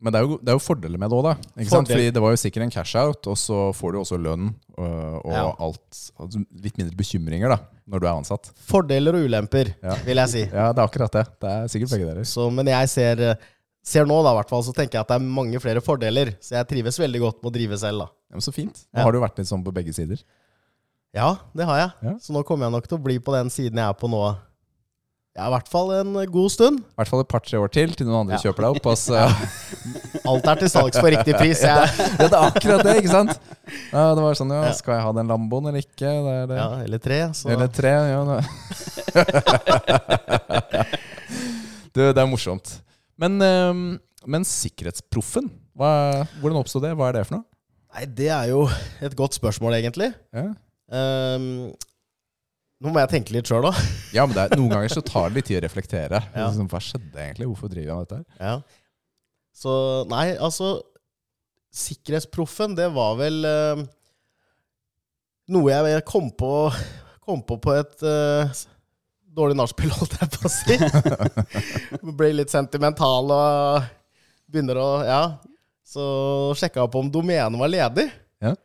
Men 0.03 0.11
det 0.11 0.19
er 0.19 0.25
jo, 0.27 0.35
det 0.43 0.51
er 0.51 0.57
jo 0.57 0.61
fordeler 0.61 0.99
med 0.99 1.09
det 1.09 1.15
òg, 1.17 1.23
da. 1.23 1.33
Ikke 1.55 1.71
sant? 1.71 1.87
Fordi 1.89 2.09
det 2.13 2.21
var 2.21 2.33
jo 2.33 2.39
sikkert 2.41 2.65
en 2.65 2.73
cash-out, 2.73 3.27
og 3.31 3.37
så 3.39 3.59
får 3.73 3.93
du 3.95 3.99
også 4.01 4.17
lønn 4.21 4.49
og, 4.75 5.21
og 5.23 5.31
Ja. 5.33 5.45
alt 5.63 5.99
altså 6.19 6.41
Litt 6.61 6.77
mindre 6.77 6.97
bekymringer 6.99 7.49
da, 7.49 7.57
når 7.87 8.03
du 8.03 8.07
er 8.07 8.11
ansatt. 8.13 8.51
Fordeler 8.67 9.15
og 9.15 9.23
ulemper, 9.29 9.71
Ja. 9.81 9.95
vil 10.05 10.17
jeg 10.19 10.29
si. 10.33 10.43
Ja, 10.53 10.71
det 10.75 10.83
er 10.83 10.89
akkurat 10.89 11.15
det. 11.15 11.23
Det 11.41 11.49
er 11.53 11.67
sikkert 11.71 11.93
begge 11.95 12.09
deler. 12.11 12.27
Så, 12.27 12.49
men 12.51 12.67
jeg 12.67 12.89
ser, 12.91 13.23
ser 13.85 14.05
nå, 14.05 14.19
da, 14.27 14.33
i 14.35 14.39
hvert 14.41 14.51
fall, 14.51 14.63
så 14.67 14.73
tenker 14.75 14.99
jeg 14.99 15.05
at 15.07 15.13
det 15.13 15.19
er 15.21 15.29
mange 15.39 15.59
flere 15.63 15.81
fordeler. 15.81 16.35
Så 16.43 16.57
jeg 16.59 16.67
trives 16.73 16.99
veldig 16.99 17.21
godt 17.23 17.39
med 17.41 17.53
å 17.53 17.55
drive 17.55 17.79
selv, 17.79 18.03
da. 18.03 18.09
Ja, 18.29 18.35
men 18.35 18.45
så 18.45 18.51
fint. 18.53 18.83
Nå 18.93 19.01
har 19.07 19.15
du 19.15 19.21
vært 19.23 19.39
litt 19.39 19.47
sånn 19.49 19.63
på 19.63 19.73
begge 19.73 19.95
sider. 19.95 20.19
Ja, 21.15 21.37
det 21.55 21.63
har 21.71 21.79
jeg. 21.79 22.17
Så 22.19 22.35
nå 22.35 22.43
kommer 22.43 22.67
jeg 22.67 22.75
nok 22.75 22.87
til 22.91 22.97
å 22.99 23.03
bli 23.07 23.15
på 23.23 23.31
den 23.31 23.47
siden 23.53 23.79
jeg 23.79 23.87
er 23.87 23.95
på 23.95 24.09
nå. 24.11 24.19
Ja, 25.35 25.49
i 25.49 25.51
hvert 25.51 25.67
fall 25.67 25.89
en 25.97 26.13
god 26.31 26.47
stund. 26.53 26.77
I 26.79 26.95
hvert 27.01 27.09
fall 27.11 27.19
et 27.25 27.27
par-tre 27.27 27.57
år 27.59 27.67
til, 27.75 27.91
til 27.99 28.07
noen 28.07 28.21
andre 28.23 28.37
Ja. 28.37 28.41
kjøper 28.45 28.61
deg 28.63 28.69
opp. 28.77 28.85
Altså. 28.87 29.19
så, 29.19 29.27
Alt 30.31 30.45
er 30.47 30.55
til 30.61 30.69
salgs 30.71 30.95
for 31.01 31.09
riktig 31.11 31.33
pris. 31.35 31.59
Ja, 31.67 31.83
det 32.21 32.29
er 32.29 32.35
akkurat 32.39 32.79
det, 32.87 32.93
ikke 33.01 33.11
sant? 33.11 33.33
Ja, 33.91 34.05
det 34.15 34.23
var 34.23 34.31
sånn, 34.39 34.53
ja. 34.55 34.69
Skal 34.77 34.95
jeg 34.95 35.03
ha 35.03 35.11
den 35.17 35.27
Lamboen 35.33 35.67
eller 35.67 35.83
ikke? 35.83 36.07
Det 36.07 36.35
er 36.39 36.47
det. 36.53 36.57
ja, 36.61 36.69
eller 36.85 36.99
tre. 37.03 37.19
Så. 37.35 37.51
Eller 37.51 37.67
tre, 37.75 37.91
ja. 38.13 38.21
det. 38.29 38.39
du, 41.95 41.99
det 42.15 42.21
er 42.23 42.29
morsomt. 42.31 42.71
Men, 43.19 43.35
ehm, 43.43 43.83
men 44.27 44.43
sikkerhetsproffen, 44.47 45.49
hva, 45.75 45.91
hvordan 46.39 46.61
oppstod 46.61 46.83
det? 46.87 46.93
Hva 46.95 47.09
er 47.11 47.15
det 47.19 47.25
for 47.27 47.35
noe? 47.41 47.45
Nei, 47.95 48.03
det 48.11 48.27
er 48.35 48.49
jo 48.51 48.65
et 49.03 49.15
godt 49.19 49.35
spørsmål, 49.37 49.77
egentlig. 49.81 50.09
Ja, 50.35 50.47
Ehm, 50.95 51.73
nå 52.84 52.91
må 52.91 53.00
jeg 53.00 53.12
tenke 53.13 53.34
litt 53.36 53.48
sjøl, 53.50 53.63
da. 53.70 53.72
ja 54.17 54.25
men 54.27 54.38
er, 54.41 54.55
noen 54.60 54.74
ganger 54.74 54.91
så 54.91 55.03
tar 55.05 55.29
det 55.32 55.39
litt 55.39 55.48
tid 55.51 55.60
å 55.62 55.63
reflektere. 55.65 56.20
Ja. 56.36 56.50
Liksom, 56.50 56.67
hva 56.72 56.82
skjedde 56.84 57.22
egentlig? 57.24 57.48
Hvorfor 57.51 57.72
driver 57.72 57.94
han 57.94 58.03
dette? 58.05 58.20
her? 58.20 58.50
Ja. 58.51 58.55
Så 59.55 59.72
nei, 60.12 60.25
altså 60.36 60.74
Sikkerhetsproffen, 61.75 62.75
det 62.75 62.88
var 62.96 63.17
vel 63.20 63.41
uh, 63.44 63.82
noe 65.51 65.74
jeg 65.75 66.05
kom 66.08 66.29
på, 66.39 66.51
kom 67.24 67.41
på 67.44 67.58
på 67.63 67.74
et 67.75 68.05
uh, 68.08 68.51
dårlig 69.36 69.58
nachspiel, 69.60 69.91
holdt 69.98 70.15
jeg 70.22 70.32
på 70.36 70.48
å 70.48 70.51
si. 70.53 70.77
Blir 72.20 72.38
litt 72.38 72.53
sentimental 72.53 73.32
og 73.36 73.89
begynner 74.51 74.79
å 74.79 74.89
Ja. 75.08 75.22
Så 75.86 76.01
sjekka 76.58 76.79
jeg 76.79 76.88
opp 76.88 76.96
om 76.98 77.12
domenet 77.13 77.60
var 77.60 77.70
ledig, 77.70 78.08
Ja. 78.41 78.55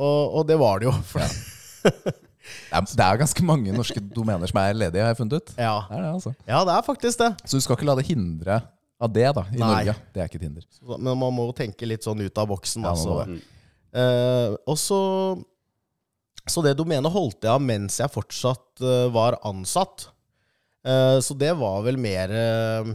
og, 0.00 0.38
og 0.40 0.46
det 0.48 0.56
var 0.58 0.80
det 0.80 0.86
jo. 0.88 0.94
For, 1.10 2.22
Det 2.70 2.78
er, 2.78 2.90
det 3.00 3.06
er 3.06 3.20
ganske 3.22 3.44
mange 3.46 3.72
norske 3.74 4.02
domener 4.14 4.50
som 4.50 4.60
er 4.62 4.76
ledige, 4.76 5.02
har 5.04 5.14
jeg 5.14 5.20
funnet 5.22 5.38
ut. 5.40 5.54
ja. 5.58 5.76
Det 5.88 5.96
er 5.96 6.04
det, 6.04 6.12
altså. 6.16 6.34
ja, 6.46 6.60
det 6.68 6.74
er 6.76 6.84
faktisk 6.86 7.22
det. 7.22 7.30
Så 7.44 7.58
du 7.58 7.64
skal 7.64 7.78
ikke 7.78 7.88
la 7.88 7.96
det 7.98 8.06
hindre 8.10 8.60
av 9.00 9.12
det, 9.14 9.28
da, 9.36 9.46
i 9.48 9.56
Nei. 9.58 9.68
Norge. 9.70 9.94
Det 10.12 10.20
er 10.22 10.28
ikke 10.28 10.40
et 10.40 10.46
hinder. 10.48 10.66
Men 10.98 11.16
man 11.22 11.32
må 11.34 11.46
tenke 11.56 11.88
litt 11.88 12.04
sånn 12.04 12.20
ut 12.20 12.40
av 12.42 12.50
boksen. 12.50 12.84
Ja, 12.84 12.92
altså. 12.92 13.22
det. 13.24 13.40
Eh, 14.00 14.54
og 14.70 14.76
så 14.78 15.00
Så 16.50 16.62
det 16.62 16.76
domenet 16.78 17.12
holdt 17.12 17.42
jeg 17.44 17.50
av 17.52 17.62
mens 17.62 17.96
jeg 18.00 18.10
fortsatt 18.10 18.82
uh, 18.82 19.08
var 19.12 19.36
ansatt. 19.46 20.08
Eh, 20.86 21.18
så 21.22 21.34
det 21.36 21.52
var 21.58 21.82
vel 21.84 21.98
mer 22.00 22.32
eh, 22.32 22.92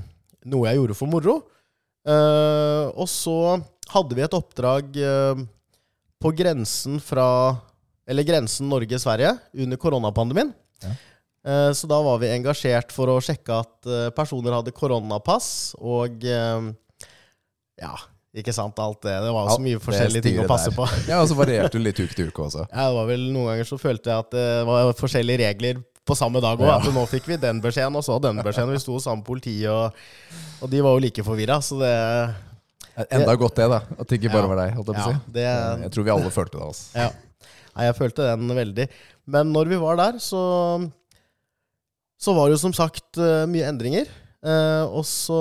noe 0.49 0.67
jeg 0.69 0.79
gjorde 0.79 0.97
for 0.97 1.09
moro. 1.11 1.35
Eh, 2.05 2.85
og 2.93 3.07
så 3.09 3.35
hadde 3.93 4.17
vi 4.17 4.23
et 4.25 4.35
oppdrag 4.37 4.97
eh, 4.97 5.43
på 6.21 6.31
grensen 6.37 6.99
fra 7.03 7.27
Eller 8.07 8.23
grensen 8.27 8.69
Norge-Sverige 8.69 9.31
under 9.65 9.77
koronapandemien. 9.81 10.51
Ja. 10.83 10.91
Eh, 11.45 11.71
så 11.77 11.87
da 11.89 11.99
var 12.05 12.19
vi 12.21 12.29
engasjert 12.33 12.91
for 12.93 13.09
å 13.13 13.19
sjekke 13.23 13.59
at 13.63 13.89
eh, 13.89 14.09
personer 14.17 14.53
hadde 14.59 14.73
koronapass 14.75 15.75
og 15.81 16.23
eh, 16.25 16.67
Ja, 17.81 17.91
ikke 18.35 18.53
sant, 18.55 18.77
alt 18.79 19.01
det. 19.05 19.13
Det 19.25 19.31
var 19.33 19.49
jo 19.49 19.55
så 19.57 19.63
mye 19.63 19.79
forskjellige 19.83 20.23
ting 20.25 20.39
å 20.43 20.47
passe 20.49 20.69
der. 20.71 20.77
på. 20.77 20.87
Ja, 21.11 21.21
og 21.23 21.29
så 21.31 21.37
varierte 21.37 21.77
du 21.77 21.83
litt 21.83 21.99
uke 22.01 22.13
til 22.17 22.29
uke 22.31 22.45
også. 22.47 22.65
Ja, 22.71 22.87
det 22.89 22.95
var 22.97 23.09
vel 23.09 23.25
Noen 23.33 23.51
ganger 23.53 23.69
så 23.69 23.77
følte 23.81 24.11
jeg 24.11 24.25
at 24.25 24.31
det 24.35 24.47
var 24.69 24.93
forskjellige 24.99 25.41
regler 25.45 25.81
på 26.05 26.13
samme 26.17 26.37
dag 26.43 26.59
òg. 26.61 26.67
Ja. 26.69 26.77
At 26.81 26.93
nå 26.93 27.03
fikk 27.09 27.25
vi 27.31 27.37
den 27.41 27.57
beskjeden, 27.63 27.95
og 27.97 28.03
så 28.05 28.19
den 28.21 28.37
beskjeden. 28.45 28.75
Vi 28.75 28.81
sto 28.83 28.93
hos 28.99 29.07
samme 29.07 29.25
politi, 29.25 29.55
og, 29.71 29.95
og 30.61 30.69
de 30.69 30.81
var 30.85 30.93
jo 30.93 31.01
like 31.07 31.23
forvirra. 31.25 31.57
Så 31.65 31.79
det 31.81 31.93
Enda 33.11 33.33
godt 33.35 33.57
det, 33.59 33.65
da. 33.73 33.79
At 33.99 34.07
det 34.07 34.19
ikke 34.21 34.29
bare 34.31 34.45
Ja. 34.45 34.51
var 34.53 34.59
deg. 34.61 34.75
holdt 34.77 34.91
jeg 34.91 34.95
på 34.95 35.01
å 35.01 35.11
Ja, 35.11 35.15
si. 35.17 35.31
det 35.35 35.47
Jeg 35.83 35.91
tror 35.95 36.05
vi 36.05 36.11
alle 36.13 36.29
følte 36.31 36.59
det. 36.59 36.67
altså. 36.67 36.85
Ja. 36.95 37.07
Nei, 37.75 37.89
jeg 37.89 37.97
følte 37.97 38.29
den 38.31 38.51
veldig. 38.55 38.85
Men 39.31 39.51
når 39.51 39.71
vi 39.73 39.81
var 39.81 39.99
der, 39.99 40.19
så 40.23 40.41
Så 42.17 42.31
var 42.33 42.47
det 42.47 42.55
jo 42.55 42.63
som 42.63 42.73
sagt 42.73 43.19
eh, 43.19 43.43
mye 43.51 43.67
endringer. 43.67 44.07
Eh, 44.45 44.83
og 44.87 45.03
så 45.05 45.39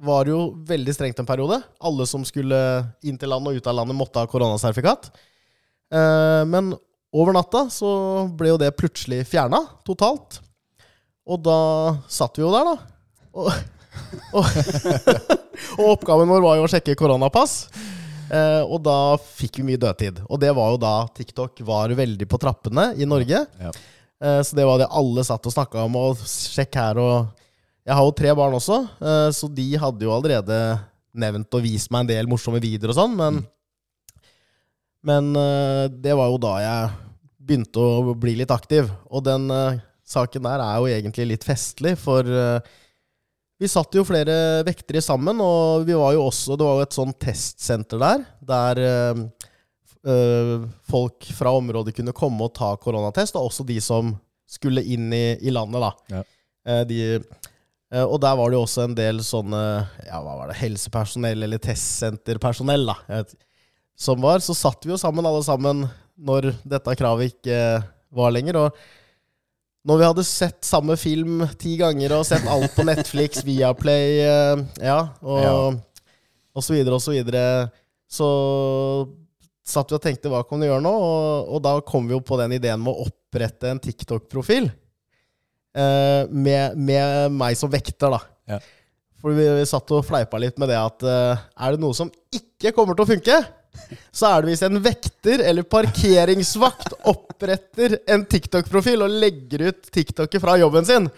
var 0.00 0.24
det 0.24 0.32
jo 0.32 0.54
veldig 0.66 0.94
strengt 0.96 1.20
en 1.20 1.28
periode. 1.28 1.58
Alle 1.84 2.06
som 2.08 2.24
skulle 2.26 2.56
inn 3.04 3.18
til 3.20 3.28
landet 3.28 3.52
og 3.52 3.60
ut 3.60 3.68
av 3.68 3.76
landet, 3.76 3.98
måtte 3.98 4.22
ha 4.22 4.30
koronasertifikat. 4.30 5.10
Eh, 5.92 6.42
men 6.48 6.72
over 7.12 7.36
natta 7.36 7.66
så 7.72 7.90
ble 8.38 8.54
jo 8.54 8.60
det 8.60 8.72
plutselig 8.78 9.20
fjerna 9.28 9.60
totalt. 9.86 10.40
Og 11.28 11.44
da 11.44 11.58
satt 12.08 12.40
vi 12.40 12.46
jo 12.46 12.54
der, 12.54 12.72
da. 12.72 12.76
Og, 13.36 13.52
og, 14.32 14.48
og 15.78 15.86
oppgaven 15.92 16.32
vår 16.32 16.44
var 16.46 16.58
jo 16.58 16.64
å 16.64 16.72
sjekke 16.72 16.96
koronapass. 16.98 17.66
Eh, 18.28 18.62
og 18.64 18.82
da 18.84 19.16
fikk 19.16 19.60
vi 19.60 19.70
mye 19.70 19.80
dødtid. 19.80 20.22
Og 20.28 20.40
det 20.42 20.50
var 20.56 20.74
jo 20.74 20.80
da 20.82 20.94
TikTok 21.16 21.62
var 21.66 21.94
veldig 21.96 22.28
på 22.28 22.40
trappene 22.40 22.90
i 23.00 23.08
Norge. 23.08 23.44
Ja. 23.60 23.72
Eh, 24.22 24.40
så 24.44 24.56
det 24.58 24.66
var 24.68 24.80
det 24.82 24.90
alle 24.90 25.24
satt 25.24 25.46
og 25.48 25.54
snakka 25.54 25.86
om. 25.86 25.96
Og 25.96 26.24
sjekk 26.28 26.80
her 26.80 27.02
og 27.02 27.44
Jeg 27.88 27.96
har 27.96 28.04
jo 28.04 28.12
tre 28.12 28.32
barn 28.36 28.52
også, 28.52 28.82
eh, 29.00 29.30
så 29.32 29.48
de 29.48 29.64
hadde 29.80 30.04
jo 30.04 30.10
allerede 30.12 30.56
nevnt 31.16 31.54
og 31.56 31.62
vist 31.64 31.88
meg 31.88 32.02
en 32.04 32.10
del 32.10 32.26
morsomme 32.28 32.60
videoer 32.60 32.92
og 32.92 32.98
sånn, 32.98 33.14
men 33.16 33.38
Men 35.08 35.30
eh, 35.36 35.86
det 35.88 36.12
var 36.18 36.28
jo 36.28 36.40
da 36.42 36.52
jeg 36.60 36.90
begynte 37.38 37.80
å 37.80 38.12
bli 38.18 38.34
litt 38.36 38.50
aktiv. 38.52 38.90
Og 39.08 39.24
den 39.24 39.48
eh, 39.54 39.78
saken 40.04 40.44
der 40.44 40.60
er 40.60 40.76
jo 40.76 40.90
egentlig 40.90 41.28
litt 41.30 41.46
festlig, 41.46 41.94
for 41.96 42.26
eh, 42.26 42.60
vi 43.58 43.68
satt 43.70 43.94
jo 43.98 44.04
flere 44.06 44.62
vektere 44.66 45.00
sammen, 45.02 45.40
og 45.42 45.84
vi 45.88 45.96
var 45.98 46.12
jo 46.14 46.26
også 46.28 46.54
Det 46.58 46.66
var 46.66 46.76
jo 46.78 46.84
et 46.86 46.94
sånn 46.94 47.14
testsenter 47.18 47.98
der, 48.02 48.24
der 48.46 48.80
eh, 50.06 50.66
folk 50.88 51.26
fra 51.36 51.52
området 51.58 51.96
kunne 51.96 52.14
komme 52.16 52.46
og 52.46 52.54
ta 52.58 52.72
koronatest, 52.80 53.36
og 53.38 53.50
også 53.50 53.66
de 53.68 53.78
som 53.82 54.14
skulle 54.48 54.82
inn 54.86 55.10
i, 55.12 55.24
i 55.44 55.52
landet, 55.52 55.82
da. 55.84 55.90
Ja. 56.14 56.22
Eh, 56.68 56.84
de, 56.88 57.00
og 58.04 58.18
der 58.20 58.36
var 58.36 58.50
det 58.52 58.58
jo 58.58 58.62
også 58.66 58.82
en 58.86 58.94
del 58.96 59.20
sånne 59.24 59.60
ja, 60.06 60.18
hva 60.20 60.34
var 60.42 60.50
det, 60.52 60.58
helsepersonell 60.60 61.44
eller 61.46 61.60
testsenterpersonell, 61.64 62.84
da. 62.90 62.96
Vet- 63.08 63.36
Som 63.98 64.20
var. 64.22 64.38
Så 64.44 64.54
satt 64.54 64.84
vi 64.86 64.92
jo 64.92 64.98
sammen, 65.00 65.26
alle 65.26 65.42
sammen, 65.42 65.80
når 66.14 66.52
dette 66.68 66.92
kravet 67.00 67.32
ikke 67.32 67.56
var 68.14 68.30
lenger. 68.30 68.54
Og 68.60 68.76
når 69.88 70.00
vi 70.00 70.06
hadde 70.08 70.24
sett 70.28 70.66
samme 70.68 70.96
film 71.00 71.46
ti 71.60 71.76
ganger 71.80 72.12
og 72.18 72.26
sett 72.28 72.44
alt 72.50 72.74
på 72.76 72.84
Netflix, 72.84 73.40
Viaplay, 73.46 74.18
eh, 74.24 74.64
ja, 74.84 74.98
og, 75.24 75.40
Ja. 75.44 75.54
og 76.58 76.64
så 76.66 76.74
videre 76.76 76.98
og 76.98 77.04
så 77.04 77.14
videre, 77.16 77.44
så 78.08 78.28
satt 79.68 79.90
vi 79.92 79.98
og 79.98 80.04
tenkte 80.04 80.30
hva 80.32 80.42
kan 80.48 80.60
vi 80.60 80.68
gjøre 80.68 80.84
nå? 80.84 80.92
Og, 80.92 81.48
og 81.56 81.62
da 81.64 81.74
kom 81.84 82.06
vi 82.08 82.16
jo 82.16 82.22
på 82.24 82.38
den 82.40 82.54
ideen 82.56 82.80
med 82.84 82.92
å 82.94 83.06
opprette 83.08 83.68
en 83.68 83.80
TikTok-profil. 83.84 84.70
Eh, 85.78 86.22
med, 86.32 86.76
med 86.80 87.34
meg 87.36 87.56
som 87.60 87.70
vekter, 87.72 88.14
da. 88.16 88.20
Ja. 88.48 88.58
For 89.20 89.34
vi, 89.36 89.44
vi 89.58 89.66
satt 89.68 89.90
og 89.92 90.04
fleipa 90.06 90.38
litt 90.40 90.56
med 90.62 90.70
det 90.72 90.78
at 90.80 91.04
eh, 91.04 91.44
er 91.64 91.74
det 91.76 91.82
noe 91.82 91.96
som 91.96 92.08
ikke 92.34 92.72
kommer 92.76 92.96
til 92.96 93.04
å 93.04 93.10
funke, 93.12 93.38
så 94.12 94.30
er 94.30 94.42
det 94.44 94.52
hvis 94.52 94.64
en 94.66 94.80
vekter 94.84 95.42
eller 95.48 95.66
parkeringsvakt 95.68 96.96
oppretter 97.12 97.98
en 98.10 98.24
TikTok-profil 98.28 99.04
og 99.06 99.18
legger 99.22 99.68
ut 99.70 99.90
TikToket 99.94 100.42
fra 100.42 100.56
jobben 100.60 100.86
sin. 100.88 101.08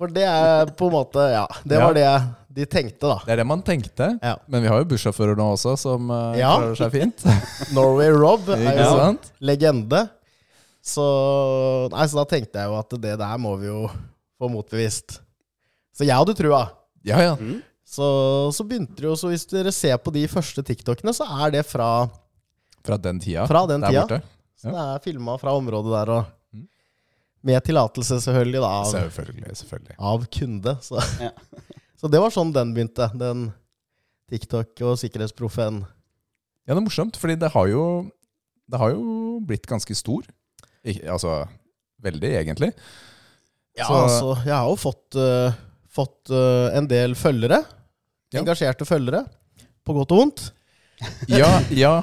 For 0.00 0.12
det 0.12 0.24
er 0.24 0.70
på 0.76 0.88
en 0.88 0.94
måte 0.94 1.24
Ja, 1.32 1.46
det 1.64 1.76
Ja. 1.76 1.86
var 1.86 1.94
det 1.98 2.12
de 2.50 2.64
tenkte, 2.66 3.06
da. 3.06 3.18
Det 3.26 3.32
er 3.34 3.36
det 3.42 3.46
man 3.46 3.60
tenkte. 3.62 4.06
Ja. 4.22 4.32
Men 4.50 4.64
vi 4.64 4.70
har 4.72 4.80
jo 4.82 4.88
bussjåfører 4.90 5.36
nå 5.38 5.52
også, 5.54 5.76
som 5.78 6.08
uh, 6.10 6.32
Ja. 6.38 6.56
klarer 6.58 6.78
seg 6.80 6.94
fint. 6.96 7.26
Norway 7.76 8.10
Rob 8.10 8.48
er 8.56 8.64
jo 8.80 8.88
ja. 8.96 9.10
legende. 9.38 10.00
Så, 10.82 11.04
nei, 11.92 12.06
så 12.08 12.18
da 12.22 12.24
tenkte 12.26 12.58
jeg 12.62 12.72
jo 12.72 12.78
at 12.80 12.96
det 13.04 13.18
der 13.20 13.38
må 13.38 13.54
vi 13.60 13.68
jo 13.68 13.84
få 14.40 14.48
motbevist. 14.50 15.20
Så 15.94 16.08
jeg 16.08 16.16
hadde 16.16 16.34
trua. 16.34 16.64
Ja, 17.06 17.20
ja. 17.22 17.36
Så, 17.90 18.06
så 18.54 18.62
begynte 18.68 19.00
det 19.00 19.08
jo, 19.08 19.16
så 19.18 19.30
hvis 19.32 19.48
dere 19.50 19.72
ser 19.74 19.96
på 19.98 20.12
de 20.14 20.22
første 20.30 20.62
TikTokene, 20.62 21.10
så 21.16 21.26
er 21.42 21.56
det 21.56 21.64
fra, 21.66 22.06
Fra 22.86 22.96
den 23.02 23.18
tida. 23.20 23.46
Fra 23.50 23.64
den 23.66 23.82
der 23.82 23.90
tida. 23.90 24.04
borte. 24.06 24.20
så 24.60 24.70
det 24.70 24.82
er 24.84 25.00
filma 25.04 25.34
fra 25.40 25.56
området 25.58 25.92
der, 25.96 26.12
og 26.20 26.36
Mm. 26.54 26.66
med 27.46 27.62
tillatelse 27.64 28.20
selvfølgelig 28.22 28.60
da, 28.60 28.68
av, 28.80 28.86
Selvfølgelig. 28.92 29.56
selvfølgelig. 29.56 29.94
av 29.98 30.24
kunde. 30.38 30.76
Så. 30.82 31.02
Ja. 31.20 31.30
så 32.00 32.10
det 32.10 32.20
var 32.22 32.30
sånn 32.34 32.52
den 32.54 32.72
begynte. 32.74 33.06
Den 33.18 33.52
TikTok 34.30 34.80
og 34.86 34.96
Sikkerhetsproffen. 34.98 35.80
Ja, 36.66 36.74
det 36.74 36.78
er 36.78 36.86
morsomt, 36.86 37.16
fordi 37.18 37.36
det 37.40 37.50
har 37.54 37.66
jo 37.68 37.84
Det 38.70 38.78
har 38.78 38.92
jo 38.94 39.40
blitt 39.42 39.66
ganske 39.66 39.94
stor. 39.98 40.22
Ik 40.84 41.02
altså 41.10 41.48
veldig, 42.02 42.30
egentlig. 42.38 42.72
Ja, 43.76 43.84
Så- 43.86 43.94
altså, 44.04 44.44
jeg 44.44 44.54
har 44.54 44.68
jo 44.68 44.76
fått, 44.76 45.16
eh, 45.18 45.52
fått 45.90 46.30
eh, 46.30 46.76
en 46.78 46.86
del 46.86 47.14
følgere. 47.14 47.64
Ja. 48.30 48.40
Engasjerte 48.42 48.86
følgere. 48.86 49.24
På 49.86 49.94
godt 49.96 50.12
og 50.14 50.20
vondt. 50.22 50.42
Ja, 51.32 51.48
ja, 51.72 51.94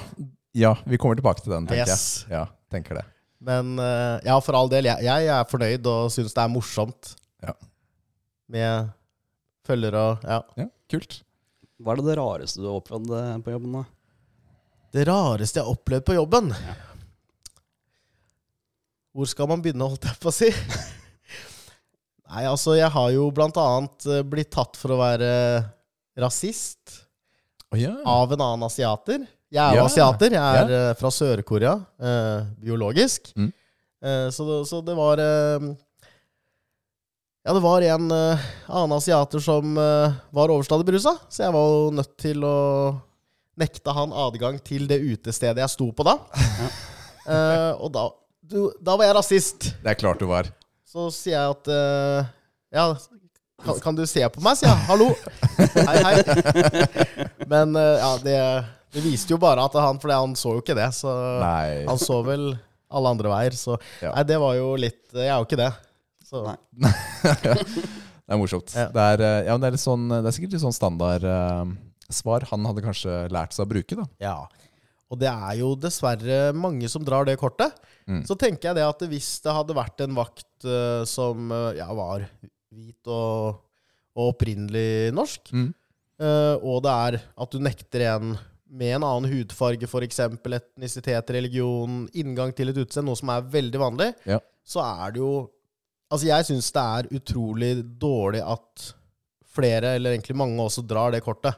ja. 0.58 0.72
Vi 0.90 0.98
kommer 1.00 1.16
tilbake 1.20 1.44
til 1.46 1.54
den, 1.54 1.68
tenker 1.70 1.88
Yes. 1.94 2.26
jeg. 2.28 2.34
Ja, 2.34 2.46
tenker 2.74 2.98
det. 3.00 3.06
Men 3.48 3.76
eh, 3.80 4.18
ja, 4.26 4.40
for 4.42 4.58
all 4.58 4.70
del. 4.72 4.90
Jeg, 4.90 5.04
jeg 5.06 5.28
er 5.30 5.46
fornøyd 5.48 5.86
og 5.92 6.10
syns 6.12 6.34
det 6.34 6.42
er 6.44 6.50
morsomt. 6.52 7.12
Ja. 7.46 7.54
Med 8.50 8.90
følgere 9.68 10.02
og 10.14 10.26
Ja. 10.26 10.42
Ja, 10.58 10.68
Kult. 10.90 11.20
Hva 11.84 11.94
er 11.94 12.00
det, 12.02 12.08
det 12.10 12.18
rareste 12.18 12.64
du 12.64 12.66
har 12.72 12.80
opplevd 12.82 13.12
eh, 13.14 13.32
på 13.46 13.54
jobben? 13.54 13.78
da? 13.78 13.86
Det 14.98 15.04
rareste 15.08 15.60
jeg 15.60 15.68
har 15.68 15.76
opplevd 15.78 16.06
på 16.08 16.16
jobben 16.18 16.48
Ja. 16.56 16.76
Hvor 19.18 19.26
skal 19.30 19.50
man 19.50 19.62
begynne, 19.66 19.86
holdt 19.90 20.06
jeg 20.06 20.18
på 20.22 20.30
å 20.30 20.36
si? 20.36 20.50
Nei, 22.28 22.44
altså, 22.50 22.74
jeg 22.78 22.90
har 22.94 23.10
jo 23.16 23.30
blant 23.34 23.58
annet 23.62 24.06
eh, 24.12 24.24
blitt 24.28 24.52
tatt 24.54 24.78
for 24.80 24.94
å 24.94 25.00
være 25.00 25.30
rasist 26.18 27.04
oh, 27.72 27.78
ja. 27.80 27.94
av 28.06 28.34
en 28.34 28.42
annen 28.42 28.66
asiater. 28.68 29.26
Jeg 29.54 29.62
er 29.64 29.78
jo 29.78 29.84
Ja. 29.84 29.88
asiater. 29.88 30.34
Jeg 30.36 30.62
er 30.64 30.72
eh, 30.76 30.94
fra 31.00 31.12
Sør-Korea, 31.14 31.76
eh, 32.02 32.48
biologisk. 32.60 33.30
Mm. 33.38 33.52
Eh, 34.04 34.30
så, 34.36 34.48
så 34.68 34.82
det 34.86 34.96
var 34.98 35.22
eh, 35.24 35.68
Ja, 37.48 37.54
det 37.56 37.62
var 37.64 37.82
en 37.82 38.12
eh, 38.12 38.46
annen 38.68 38.98
asiater 38.98 39.40
som 39.40 39.78
eh, 39.80 40.18
var 40.36 40.52
overstadig 40.52 40.86
berusa, 40.90 41.14
så 41.32 41.46
jeg 41.46 41.56
var 41.56 41.70
jo 41.72 41.92
nødt 41.96 42.18
til 42.20 42.44
å 42.44 42.58
nekte 43.58 43.94
han 43.96 44.12
adgang 44.14 44.60
til 44.62 44.84
det 44.90 45.00
utestedet 45.02 45.64
jeg 45.64 45.74
sto 45.78 45.92
på 45.96 46.06
da. 46.08 46.18
Eh, 47.28 47.72
og 47.84 47.90
da, 47.92 48.06
du, 48.40 48.70
da 48.80 48.94
var 48.96 49.10
jeg 49.10 49.16
rasist. 49.18 49.66
Det 49.84 49.90
er 49.92 49.98
klart 50.00 50.22
du 50.24 50.30
var. 50.30 50.48
Så 50.88 51.10
sier 51.12 51.34
jeg 51.36 51.56
at 51.58 51.68
Ja, 52.72 52.86
kan, 53.64 53.80
kan 53.84 53.98
du 53.98 54.04
se 54.10 54.24
på 54.30 54.44
meg? 54.44 54.58
sier 54.60 54.70
jeg. 54.70 54.86
Hallo. 54.90 55.10
Hei, 55.58 55.98
hei. 56.06 56.88
Men 57.50 57.76
eh, 57.80 57.98
ja, 58.02 58.12
det, 58.24 58.38
det 58.96 59.04
viste 59.06 59.34
jo 59.34 59.40
bare 59.42 59.66
at 59.66 59.76
han 59.82 60.00
For 60.02 60.14
han 60.14 60.36
så 60.38 60.56
jo 60.58 60.64
ikke 60.64 60.78
det. 60.78 60.90
Så 60.96 61.12
Nei. 61.42 61.86
han 61.88 62.02
så 62.02 62.22
vel 62.26 62.52
alle 62.88 63.16
andre 63.16 63.32
veier. 63.34 63.58
Så 63.58 63.78
Ja. 64.04 64.14
nei, 64.14 64.26
det 64.30 64.38
var 64.42 64.56
jo 64.60 64.76
litt 64.80 65.02
Jeg 65.14 65.32
er 65.32 65.40
jo 65.42 65.48
ikke 65.48 65.62
det. 65.64 65.72
Så 66.28 66.44
Nei. 66.46 66.58
Det 68.28 68.36
er 68.36 68.40
morsomt. 68.42 68.74
Ja. 68.76 68.90
Det, 68.92 69.04
er, 69.16 69.22
eh, 69.24 69.42
ja, 69.48 69.54
men 69.56 69.62
det, 69.64 69.68
er 69.70 69.76
litt 69.78 69.80
sånn, 69.86 70.10
det 70.12 70.26
er 70.28 70.34
sikkert 70.36 70.56
litt 70.58 70.64
sånn 70.66 70.76
standard 70.76 71.24
uh, 71.24 71.62
svar 72.12 72.44
han 72.50 72.66
hadde 72.68 72.84
kanskje 72.84 73.14
lært 73.32 73.56
seg 73.56 73.64
å 73.64 73.70
bruke. 73.72 73.96
da. 73.96 74.04
Ja. 74.20 74.34
Og 75.08 75.22
det 75.22 75.30
er 75.32 75.54
jo 75.62 75.70
dessverre 75.80 76.52
mange 76.52 76.90
som 76.92 77.06
drar 77.08 77.24
det 77.24 77.38
kortet. 77.40 77.78
Mm. 78.04 78.26
Så 78.28 78.36
tenker 78.36 78.68
jeg 78.68 78.82
det 78.82 78.84
at 78.84 79.06
hvis 79.08 79.30
det 79.46 79.56
hadde 79.56 79.78
vært 79.80 80.04
en 80.04 80.20
vakt 80.20 80.68
uh, 80.68 81.08
som 81.08 81.48
uh, 81.56 81.72
ja, 81.80 81.88
var 81.96 82.28
hvit 82.78 83.10
og, 83.10 83.58
og 84.18 84.32
opprinnelig 84.36 85.14
norsk, 85.18 85.52
Mm. 85.54 85.74
Uh, 86.18 86.56
og 86.66 86.80
det 86.82 86.90
er 86.90 87.16
at 87.38 87.52
du 87.54 87.60
nekter 87.62 88.02
en 88.16 88.32
med 88.74 88.96
en 88.98 89.04
annen 89.06 89.30
hudfarge, 89.32 89.86
f.eks. 89.86 90.18
etnisitet, 90.26 91.30
religion, 91.36 92.08
inngang 92.18 92.50
til 92.58 92.72
et 92.72 92.80
utseende, 92.82 93.06
noe 93.12 93.20
som 93.20 93.30
er 93.30 93.46
veldig 93.54 93.80
vanlig, 93.80 94.08
Ja. 94.26 94.40
så 94.66 94.82
er 94.84 95.12
det 95.14 95.22
jo 95.22 95.50
Altså, 96.10 96.26
jeg 96.30 96.46
syns 96.48 96.72
det 96.72 96.82
er 96.82 97.08
utrolig 97.20 97.70
dårlig 98.00 98.40
at 98.40 98.94
flere, 99.52 99.96
eller 99.98 100.14
egentlig 100.16 100.38
mange 100.40 100.56
også, 100.64 100.80
drar 100.88 101.12
det 101.12 101.20
kortet. 101.22 101.54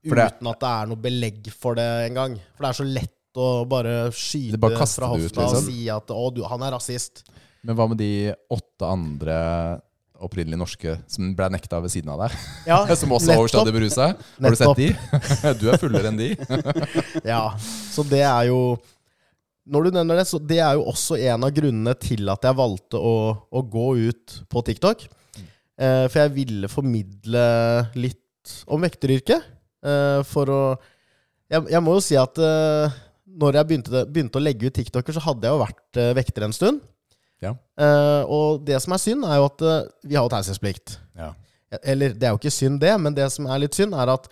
Det- 0.00 0.12
uten 0.14 0.46
at 0.46 0.60
det 0.60 0.68
er 0.68 0.86
noe 0.86 0.96
belegg 1.02 1.50
for 1.52 1.74
det 1.74 1.86
engang. 2.08 2.36
For 2.54 2.62
det 2.62 2.68
er 2.68 2.78
så 2.78 2.86
lett 2.86 3.34
å 3.36 3.48
bare 3.68 4.12
skyte 4.14 4.60
bare 4.62 4.78
fra 4.86 5.08
hofta 5.10 5.10
ut, 5.10 5.22
hofta 5.26 5.42
og 5.42 5.54
liksom. 5.56 5.66
si 5.72 5.88
at 5.90 6.06
'å, 6.06 6.32
du, 6.34 6.44
han 6.44 6.62
er 6.62 6.70
rasist'. 6.70 7.24
Men 7.64 7.74
hva 7.76 7.88
med 7.88 7.98
de 7.98 8.32
åtte 8.48 8.86
andre 8.86 9.80
opprinnelig 10.24 10.58
norske 10.60 10.94
som 11.10 11.32
ble 11.36 11.48
nekta 11.54 11.80
ved 11.84 11.92
siden 11.92 12.10
av 12.12 12.24
deg? 12.24 12.36
Ja, 12.68 12.78
Som 12.98 13.14
også 13.16 13.32
var 13.32 13.42
overstadig 13.42 13.74
berusa? 13.76 14.10
Har 14.16 14.54
du 14.54 14.58
sett 14.58 14.80
de? 14.80 14.88
Du 15.60 15.66
er 15.70 15.80
fullere 15.80 16.12
enn 16.12 16.20
de. 16.20 16.30
Ja, 17.32 17.42
så 17.92 18.04
det 18.08 18.24
er 18.26 18.48
jo 18.50 18.60
Når 19.68 19.88
du 19.88 19.98
nevner 19.98 20.20
det, 20.20 20.26
så 20.30 20.40
det 20.40 20.60
er 20.64 20.78
jo 20.78 20.86
også 20.90 21.18
en 21.20 21.46
av 21.46 21.54
grunnene 21.54 21.94
til 22.00 22.28
at 22.32 22.46
jeg 22.48 22.58
valgte 22.58 23.00
å, 23.00 23.16
å 23.36 23.64
gå 23.68 23.88
ut 24.08 24.38
på 24.48 24.62
TikTok. 24.64 25.04
Eh, 25.78 26.04
for 26.08 26.22
jeg 26.22 26.34
ville 26.36 26.70
formidle 26.72 27.42
litt 28.00 28.54
om 28.66 28.80
vekteryrket. 28.80 29.44
Eh, 29.84 30.22
for 30.26 30.50
å 30.50 30.62
jeg, 31.48 31.64
jeg 31.72 31.84
må 31.84 31.94
jo 31.96 32.04
si 32.04 32.16
at 32.20 32.40
eh, 32.44 32.96
når 33.38 33.58
jeg 33.58 33.68
begynte, 33.70 34.04
begynte 34.10 34.40
å 34.40 34.42
legge 34.42 34.68
ut 34.68 34.76
TikToker, 34.76 35.16
så 35.16 35.22
hadde 35.28 35.48
jeg 35.48 35.54
jo 35.54 35.62
vært 35.62 36.00
eh, 36.00 36.14
vekter 36.18 36.46
en 36.46 36.56
stund. 36.56 36.82
Ja. 37.44 37.52
Uh, 37.78 38.22
og 38.26 38.64
det 38.66 38.80
som 38.82 38.94
er 38.96 39.02
synd, 39.02 39.24
er 39.28 39.38
jo 39.38 39.46
at 39.46 39.62
uh, 39.62 39.74
vi 40.02 40.16
har 40.18 40.24
jo 40.26 40.32
taushetsplikt. 40.32 40.96
Ja. 41.18 41.32
Eller 41.82 42.14
det 42.16 42.24
er 42.26 42.32
jo 42.32 42.40
ikke 42.40 42.50
synd, 42.54 42.80
det, 42.82 42.94
men 43.00 43.14
det 43.14 43.26
som 43.30 43.46
er 43.46 43.60
litt 43.62 43.76
synd, 43.76 43.92
er 43.94 44.10
at 44.14 44.26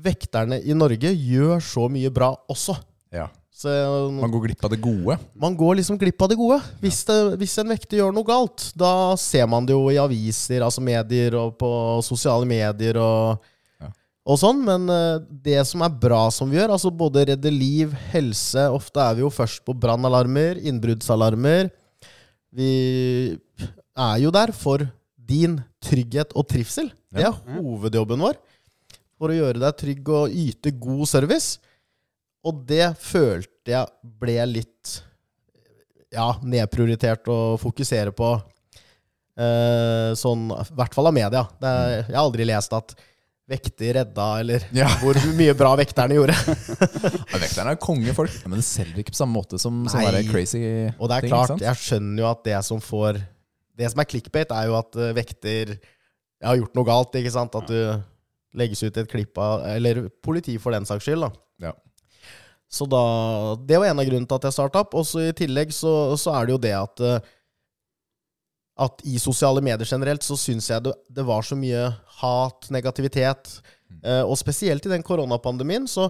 vekterne 0.00 0.56
i 0.64 0.72
Norge 0.74 1.10
gjør 1.12 1.60
så 1.62 1.86
mye 1.92 2.10
bra 2.14 2.32
også. 2.50 2.78
ja. 3.14 3.28
Så 3.60 3.68
Man 4.16 4.30
går 4.32 4.46
glipp 4.46 4.62
av 4.64 4.70
det 4.72 4.78
gode. 4.80 5.18
man 5.36 5.52
går 5.58 5.74
liksom 5.82 5.98
glipp 6.00 6.22
av 6.24 6.30
det 6.30 6.36
gode. 6.38 6.56
Hvis, 6.80 7.02
det, 7.04 7.16
hvis 7.36 7.58
en 7.60 7.68
vekter 7.68 7.98
gjør 7.98 8.14
noe 8.16 8.24
galt, 8.24 8.70
da 8.72 9.12
ser 9.20 9.44
man 9.52 9.66
det 9.68 9.74
jo 9.74 9.82
i 9.92 9.98
aviser, 10.00 10.62
altså 10.64 10.80
medier, 10.80 11.36
og 11.36 11.58
på 11.60 11.68
sosiale 12.06 12.48
medier 12.48 12.96
og, 12.96 13.42
Ja. 13.82 13.90
og 14.24 14.38
sånn. 14.40 14.62
Men 14.64 14.88
uh, 14.88 15.20
det 15.44 15.58
som 15.68 15.84
er 15.84 15.92
bra 15.92 16.22
som 16.32 16.48
vi 16.48 16.56
gjør, 16.56 16.72
altså 16.72 16.88
både 16.88 17.26
redde 17.34 17.52
liv, 17.52 17.92
helse 18.14 18.64
Ofte 18.72 19.02
er 19.04 19.18
vi 19.18 19.26
jo 19.26 19.28
først 19.34 19.60
på 19.66 19.76
brannalarmer, 19.76 20.56
innbruddsalarmer. 20.64 21.68
Vi 22.56 22.70
er 23.94 24.16
jo 24.22 24.32
der 24.34 24.52
for 24.56 24.82
din 25.30 25.58
trygghet 25.82 26.34
og 26.34 26.48
trivsel. 26.50 26.90
Det 27.10 27.26
er 27.26 27.36
hovedjobben 27.56 28.22
vår. 28.22 28.38
For 29.20 29.30
å 29.30 29.36
gjøre 29.36 29.60
deg 29.62 29.76
trygg 29.78 30.08
og 30.16 30.34
yte 30.34 30.72
god 30.80 31.04
service. 31.10 31.60
Og 32.46 32.62
det 32.66 32.86
følte 33.02 33.74
jeg 33.74 34.12
ble 34.20 34.38
litt 34.48 34.96
ja, 36.10 36.32
nedprioritert 36.42 37.28
å 37.30 37.58
fokusere 37.60 38.14
på. 38.16 38.32
Eh, 39.40 40.10
sånn, 40.18 40.48
I 40.50 40.78
hvert 40.78 40.96
fall 40.96 41.10
av 41.10 41.16
media. 41.16 41.44
Det 41.60 41.70
er, 41.70 41.94
jeg 42.00 42.16
har 42.16 42.24
aldri 42.24 42.48
lest 42.48 42.74
at 42.76 42.96
vekter 43.50 43.96
redda, 43.98 44.26
eller 44.40 44.64
Ja. 44.76 44.86
hvor 45.02 45.18
mye 45.38 45.54
bra 45.58 45.72
vekterne 45.80 46.14
gjorde. 46.18 46.36
Ja, 47.30 47.38
Vekterne 47.42 47.72
er 47.74 47.80
kongefolk, 47.82 48.36
men 48.46 48.60
det 48.60 48.66
selger 48.68 49.02
ikke 49.02 49.12
på 49.14 49.20
samme 49.20 49.34
måte 49.38 49.58
som 49.58 49.82
sånne 49.90 50.06
Nei. 50.10 50.20
der 50.20 50.30
crazy 50.30 50.60
Og 50.98 51.08
det 51.10 51.16
er 51.18 51.26
ting. 51.26 51.32
klart, 51.34 51.56
jeg 51.62 51.80
skjønner 51.82 52.22
jo 52.24 52.28
at 52.30 52.44
det 52.46 52.60
som 52.66 52.80
får 52.84 53.18
Det 53.80 53.90
som 53.90 54.00
er 54.02 54.08
clickbait, 54.10 54.50
er 54.54 54.70
jo 54.70 54.78
at 54.78 54.96
eh, 55.00 55.12
vekter 55.16 55.74
jeg 56.40 56.48
har 56.48 56.56
gjort 56.56 56.74
noe 56.78 56.86
galt. 56.88 57.14
ikke 57.20 57.32
sant? 57.34 57.54
At 57.58 57.66
du 57.68 58.00
legges 58.56 58.80
ut 58.82 58.96
i 58.96 59.00
et 59.02 59.10
klipp 59.10 59.36
av 59.38 59.66
Eller 59.74 60.06
politi, 60.24 60.54
for 60.58 60.72
den 60.72 60.86
saks 60.88 61.04
skyld. 61.04 61.26
da 61.26 61.68
Ja. 61.68 61.72
Så 62.70 62.86
da, 62.88 63.56
Det 63.66 63.76
var 63.82 63.90
en 63.90 63.98
av 64.00 64.06
grunnene 64.06 64.28
til 64.30 64.38
at 64.38 64.46
jeg 64.48 64.56
starta 64.56 64.80
opp. 64.84 64.94
Og 64.94 65.04
så 65.06 65.26
i 65.28 65.34
tillegg 65.36 65.72
så, 65.74 66.14
så 66.16 66.32
er 66.38 66.46
det 66.48 66.54
jo 66.54 66.62
det 66.64 66.72
at 66.78 67.00
eh, 67.04 67.20
At 68.80 69.02
i 69.04 69.18
sosiale 69.20 69.60
medier 69.60 69.84
generelt 69.84 70.22
så 70.24 70.36
syns 70.40 70.70
jeg 70.70 70.82
det, 70.86 70.94
det 71.12 71.24
var 71.28 71.42
så 71.44 71.56
mye 71.58 71.90
hat, 72.22 72.68
negativitet. 72.70 73.56
eh, 74.04 74.22
og 74.22 74.36
spesielt 74.38 74.86
i 74.86 74.92
den 74.92 75.02
koronapandemien 75.06 75.86
så, 75.90 76.08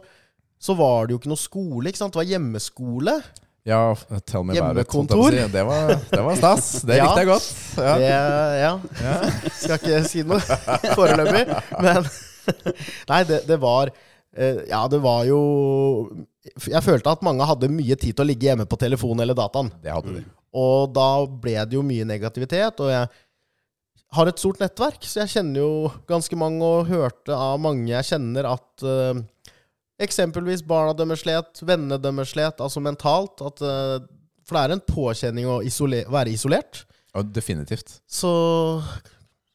så 0.61 0.75
var 0.79 1.07
det 1.07 1.15
jo 1.15 1.21
ikke 1.23 1.33
noe 1.33 1.41
skole. 1.41 1.89
ikke 1.91 1.99
sant? 2.03 2.13
Det 2.15 2.21
var 2.23 2.29
hjemmeskole. 2.31 3.15
Ja, 3.69 3.95
tell 4.25 4.43
me 4.45 4.55
it. 4.55 4.59
Hjemmekontor. 4.61 5.31
si. 5.37 5.47
Det 5.53 5.63
var, 5.69 5.91
det 6.11 6.21
var 6.25 6.37
stas. 6.39 6.69
Det 6.89 6.97
Ja. 6.97 7.05
likte 7.11 7.21
jeg 7.21 7.29
godt. 7.29 7.49
Ja. 7.77 7.95
Det, 8.01 8.13
ja. 8.61 9.21
Skal 9.63 9.77
ikke 9.79 9.99
si 10.09 10.23
noe 10.25 10.41
foreløpig, 10.99 11.43
men 11.85 12.09
Nei, 13.11 13.21
det, 13.29 13.43
det 13.47 13.59
var 13.61 13.91
eh, 13.93 14.63
Ja, 14.71 14.81
det 14.91 14.99
var 15.05 15.27
jo 15.29 15.41
Jeg 16.73 16.83
følte 16.83 17.13
at 17.13 17.21
mange 17.23 17.45
hadde 17.47 17.69
mye 17.71 17.95
tid 18.01 18.17
til 18.17 18.25
å 18.25 18.29
ligge 18.31 18.49
hjemme 18.49 18.65
på 18.67 18.79
telefonen 18.81 19.23
eller 19.27 19.37
dataen. 19.39 19.69
Det 19.85 19.93
hadde 19.93 20.17
de. 20.17 20.25
Og 20.57 20.89
da 20.97 21.11
ble 21.29 21.59
det 21.69 21.77
jo 21.77 21.85
mye 21.87 22.07
negativitet. 22.09 22.81
Og 22.83 22.89
jeg 22.91 23.11
har 24.17 24.27
et 24.27 24.41
stort 24.43 24.59
nettverk, 24.63 25.05
så 25.07 25.23
jeg 25.23 25.33
kjenner 25.37 25.63
jo 25.63 25.91
ganske 26.11 26.39
mange, 26.39 26.67
og 26.67 26.89
hørte 26.91 27.37
av 27.37 27.61
mange 27.63 27.93
jeg 27.93 28.09
kjenner, 28.09 28.49
at 28.57 28.85
uh, 28.87 29.21
eksempelvis 30.03 30.65
barna 30.67 30.97
deres 30.99 31.23
slet, 31.23 31.63
vennene 31.63 32.01
deres 32.03 32.35
slet, 32.35 32.59
altså 32.59 32.83
mentalt. 32.83 33.43
At, 33.47 33.63
uh, 33.63 34.01
for 34.47 34.59
det 34.59 34.65
er 34.65 34.75
en 34.75 34.85
påkjenning 34.89 35.47
å 35.47 35.61
isole 35.67 36.03
være 36.11 36.35
isolert. 36.35 36.85
Ja, 37.15 37.23
definitivt. 37.23 38.01
Så, 38.11 38.33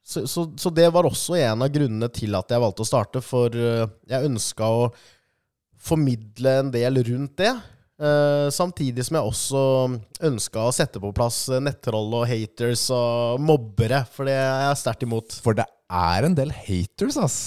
så, 0.04 0.24
så, 0.28 0.48
så 0.60 0.72
det 0.76 0.88
var 0.96 1.08
også 1.08 1.36
en 1.40 1.66
av 1.66 1.72
grunnene 1.76 2.12
til 2.16 2.36
at 2.40 2.52
jeg 2.52 2.64
valgte 2.64 2.86
å 2.86 2.90
starte, 2.90 3.24
for 3.26 3.52
uh, 3.52 3.90
jeg 4.08 4.32
ønska 4.32 4.72
å 4.72 4.90
formidle 5.86 6.60
en 6.62 6.72
del 6.74 7.04
rundt 7.12 7.36
det. 7.44 7.52
Eh, 8.00 8.48
samtidig 8.54 9.06
som 9.08 9.18
jeg 9.20 9.30
også 9.32 9.62
ønska 10.30 10.64
å 10.68 10.74
sette 10.76 11.02
på 11.02 11.12
plass 11.16 11.46
nettroll 11.64 12.14
og 12.22 12.26
haters 12.30 12.88
og 12.96 13.40
mobbere, 13.44 14.04
for 14.12 14.26
det 14.30 14.36
er 14.38 14.66
jeg 14.70 14.82
sterkt 14.84 15.06
imot. 15.08 15.38
For 15.46 15.58
det 15.58 15.66
er 15.92 16.28
en 16.30 16.36
del 16.38 16.52
haters, 16.56 17.18
ass. 17.22 17.38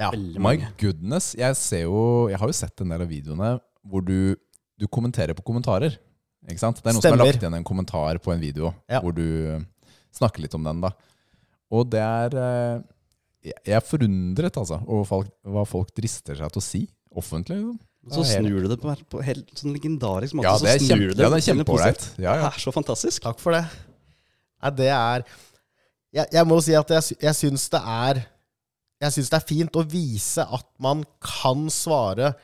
Ja. 0.00 0.08
My 0.40 0.56
goodness. 0.80 1.34
Jeg 1.36 1.54
ser 1.60 1.82
jo 1.84 2.28
Jeg 2.32 2.38
har 2.40 2.48
jo 2.48 2.54
sett 2.56 2.80
en 2.80 2.88
del 2.94 3.02
av 3.04 3.10
videoene 3.10 3.50
hvor 3.84 4.00
du, 4.06 4.34
du 4.80 4.86
kommenterer 4.88 5.36
på 5.36 5.44
kommentarer. 5.44 5.98
Ikke 6.48 6.58
sant? 6.62 6.80
Det 6.80 6.88
er 6.88 6.96
noen 6.96 7.02
som 7.04 7.12
har 7.18 7.26
lagt 7.26 7.42
igjen 7.44 7.54
en 7.58 7.66
kommentar 7.66 8.18
på 8.24 8.32
en 8.32 8.40
video 8.42 8.72
Ja. 8.90 9.00
hvor 9.04 9.12
du 9.14 9.60
snakker 10.16 10.42
litt 10.42 10.54
om 10.56 10.64
den. 10.64 10.80
da 10.82 10.90
Og 11.70 11.90
det 11.92 12.00
er 12.02 12.34
eh, 12.40 12.80
Jeg 13.44 13.54
jeg 13.66 13.76
er 13.76 13.84
forundret 13.84 14.56
altså 14.56 14.80
over 14.86 15.04
folk, 15.04 15.30
hva 15.44 15.64
folk 15.66 15.92
drister 15.94 16.34
seg 16.40 16.50
til 16.54 16.62
å 16.62 16.64
si 16.64 16.82
offentlig. 17.14 17.58
liksom. 17.60 17.78
Så 18.10 18.24
snur 18.26 18.64
du 18.64 18.68
det 18.72 18.78
på, 18.82 18.92
på 19.14 19.20
helt 19.22 19.50
sånn 19.54 19.74
legendarisk 19.76 20.34
måte. 20.34 20.50
Ja, 20.50 20.58
det 20.58 20.72
er, 20.72 20.80
snur 20.82 20.90
kjempe, 20.90 21.14
det, 21.14 21.22
ja, 21.22 21.30
det 21.30 21.38
er 21.38 21.46
kjempeålreit. 21.46 22.06
Ja, 22.16 22.32
ja. 22.34 22.48
Det 22.48 22.48
er 22.48 22.62
så 22.64 22.72
fantastisk. 22.74 23.22
Takk 23.22 23.38
for 23.38 23.54
det. 23.54 23.62
Nei, 24.62 24.72
det 24.78 24.88
er 24.94 25.24
Jeg, 26.12 26.26
jeg 26.34 26.46
må 26.46 26.58
si 26.62 26.74
at 26.78 26.90
jeg, 26.92 27.18
jeg 27.22 27.38
syns 27.38 27.68
det 27.72 27.80
er 27.82 28.20
Jeg 29.02 29.14
syns 29.16 29.30
det 29.32 29.38
er 29.38 29.46
fint 29.46 29.78
å 29.78 29.84
vise 29.86 30.44
at 30.44 30.66
man 30.82 31.04
kan 31.22 31.68
svare 31.72 32.34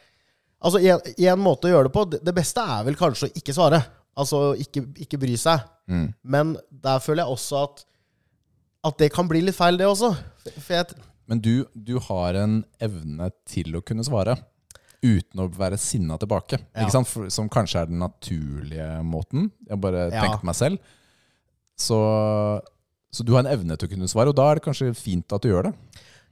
Altså, 0.59 0.81
én 0.83 1.29
en 1.31 1.39
måte 1.39 1.69
å 1.69 1.71
gjøre 1.71 1.87
det 1.87 1.95
på 1.95 2.03
det, 2.11 2.19
det 2.27 2.35
beste 2.35 2.63
er 2.63 2.87
vel 2.89 2.97
kanskje 2.99 3.29
å 3.29 3.35
ikke 3.39 3.55
svare. 3.55 3.79
Altså 4.19 4.57
ikke, 4.59 4.83
ikke 5.05 5.21
bry 5.23 5.37
seg. 5.39 5.63
Mm. 5.87 6.09
Men 6.27 6.57
der 6.83 6.99
føler 6.99 7.23
jeg 7.23 7.37
også 7.37 7.61
at 7.63 7.85
At 8.89 8.99
det 8.99 9.13
kan 9.15 9.29
bli 9.31 9.41
litt 9.43 9.55
feil, 9.55 9.79
det 9.79 9.87
også. 9.87 10.11
For 10.49 10.75
jeg, 10.75 10.99
Men 11.31 11.43
du, 11.43 11.67
du 11.75 11.97
har 12.09 12.39
en 12.43 12.61
evne 12.83 13.31
til 13.47 13.79
å 13.79 13.83
kunne 13.87 14.07
svare 14.07 14.35
uten 15.03 15.41
å 15.45 15.49
være 15.55 15.79
sinna 15.79 16.17
tilbake. 16.19 16.59
Ja. 16.75 16.83
Ikke 16.85 16.95
sant? 16.97 17.09
For, 17.11 17.29
som 17.31 17.49
kanskje 17.53 17.83
er 17.85 17.91
den 17.91 18.01
naturlige 18.03 18.89
måten. 19.07 19.51
Jeg 19.69 19.81
bare 19.81 20.09
Ja. 20.11 20.23
tenkte 20.25 20.45
meg 20.49 20.57
selv. 20.59 20.79
Så, 21.79 21.99
så 23.15 23.23
du 23.25 23.33
har 23.37 23.45
en 23.45 23.53
evne 23.53 23.77
til 23.79 23.87
å 23.89 23.93
kunne 23.93 24.09
svare, 24.11 24.33
og 24.33 24.37
da 24.39 24.49
er 24.51 24.59
det 24.59 24.65
kanskje 24.67 24.89
fint 24.99 25.33
at 25.33 25.43
du 25.45 25.49
gjør 25.53 25.69
det. 25.71 25.75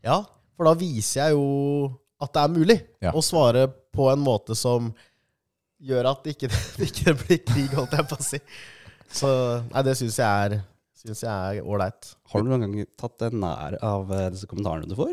ja, 0.02 0.24
for 0.56 0.64
da 0.64 0.72
viser 0.74 1.20
jeg 1.26 1.34
jo 1.36 1.92
at 2.20 2.32
det 2.32 2.42
er 2.42 2.48
mulig 2.48 2.78
Ja. 3.04 3.10
å 3.12 3.20
svare 3.22 3.66
på 3.92 4.08
en 4.10 4.22
måte 4.24 4.56
som 4.56 4.88
gjør 5.84 6.08
at 6.10 6.24
det 6.24 6.32
ikke, 6.36 6.48
det 6.78 6.88
ikke 6.90 7.14
blir 7.20 7.38
krig, 7.44 7.68
holdt 7.76 7.92
jeg 7.92 8.08
på 8.08 8.16
å 8.18 8.24
si. 8.24 8.40
Så 9.12 9.28
nei, 9.70 9.82
det 9.86 9.96
syns 9.98 10.16
jeg 10.18 10.26
er 10.56 10.62
Synes 10.96 11.20
jeg 11.22 11.30
er 11.60 11.62
ålreit. 11.62 12.06
Har 12.32 12.42
du 12.42 12.48
noen 12.48 12.62
gang 12.64 12.86
tatt 12.98 13.18
deg 13.20 13.34
nær 13.38 13.76
av 13.84 14.08
eh, 14.10 14.30
disse 14.32 14.48
kommentarene 14.50 14.88
du 14.90 14.94
får? 14.98 15.12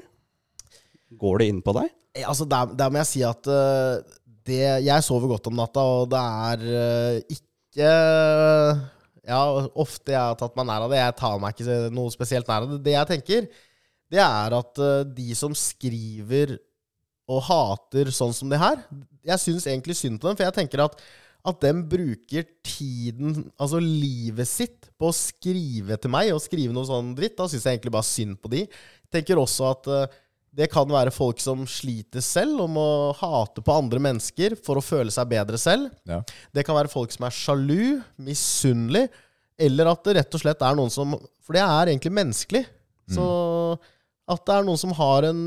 Går 1.20 1.38
det 1.44 1.48
inn 1.52 1.60
på 1.62 1.74
deg? 1.76 1.92
Eh, 2.14 2.26
Altså, 2.28 2.46
der, 2.46 2.74
der 2.78 2.92
må 2.92 3.02
jeg 3.02 3.10
si 3.10 3.24
at 3.26 3.50
uh, 3.50 4.02
det, 4.46 4.62
jeg 4.86 5.06
sover 5.06 5.32
godt 5.32 5.48
om 5.50 5.58
natta, 5.58 5.80
og 5.80 6.12
det 6.12 6.20
er 6.20 6.66
uh, 6.68 7.38
ikke 7.38 7.88
ja, 9.24 9.40
ofte 9.80 10.14
jeg 10.14 10.20
har 10.20 10.36
tatt 10.38 10.56
meg 10.60 10.68
nær 10.68 10.86
av 10.86 10.92
det. 10.94 11.00
Jeg 11.00 11.18
tar 11.22 11.40
meg 11.42 11.56
ikke 11.56 11.80
noe 11.96 12.12
spesielt 12.14 12.50
nær 12.50 12.68
av 12.68 12.76
det. 12.76 12.84
Det 12.86 12.96
jeg 12.98 13.10
tenker, 13.14 13.50
det 14.14 14.22
er 14.22 14.54
at 14.60 14.82
de 15.16 15.36
som 15.38 15.56
skriver 15.58 16.58
og 17.32 17.40
hater 17.48 18.12
sånn 18.14 18.34
som 18.36 18.50
det 18.52 18.60
her 18.60 18.82
Jeg 19.24 19.40
syns 19.40 19.64
egentlig 19.64 19.96
synd 19.96 20.20
på 20.20 20.28
dem, 20.28 20.36
for 20.36 20.44
jeg 20.44 20.58
tenker 20.58 20.84
at 20.84 21.00
at 21.44 21.60
dem 21.60 21.82
bruker 21.92 22.46
tiden, 22.64 23.50
altså 23.60 23.80
livet 23.84 24.48
sitt, 24.48 24.88
på 24.96 25.10
å 25.10 25.16
skrive 25.16 25.98
til 26.00 26.14
meg 26.14 26.32
og 26.32 26.40
skrive 26.44 26.76
noe 26.76 26.88
sånn 26.88 27.12
dritt, 27.18 27.36
da 27.36 27.50
syns 27.52 27.66
jeg 27.68 27.76
egentlig 27.76 27.96
bare 27.98 28.08
synd 28.08 28.38
på 28.40 28.52
de. 28.54 28.62
Jeg 28.64 29.12
tenker 29.12 29.42
også 29.42 29.68
at 29.74 29.90
det 30.54 30.68
kan 30.70 30.86
være 30.90 31.10
folk 31.14 31.40
som 31.42 31.64
sliter 31.70 32.22
selv, 32.22 32.60
om 32.68 32.76
å 32.78 32.90
hate 33.18 33.64
på 33.66 33.74
andre 33.74 34.02
mennesker 34.06 34.54
for 34.62 34.78
å 34.78 34.86
føle 34.86 35.10
seg 35.14 35.32
bedre 35.32 35.58
selv. 35.58 35.90
Ja. 36.10 36.20
Det 36.54 36.66
kan 36.68 36.78
være 36.78 36.92
folk 36.92 37.14
som 37.16 37.26
er 37.26 37.34
sjalu, 37.34 38.04
misunnelig, 38.22 39.08
eller 39.58 39.90
at 39.94 40.04
det 40.06 40.16
rett 40.20 40.38
og 40.38 40.44
slett 40.44 40.62
er 40.66 40.78
noen 40.78 40.94
som 40.94 41.16
For 41.44 41.58
det 41.58 41.62
er 41.66 41.90
egentlig 41.92 42.14
menneskelig. 42.16 42.64
Så 43.12 43.26
at 44.30 44.46
det 44.48 44.54
er 44.56 44.64
noen 44.66 44.80
som 44.80 44.94
har 44.96 45.26
en 45.28 45.42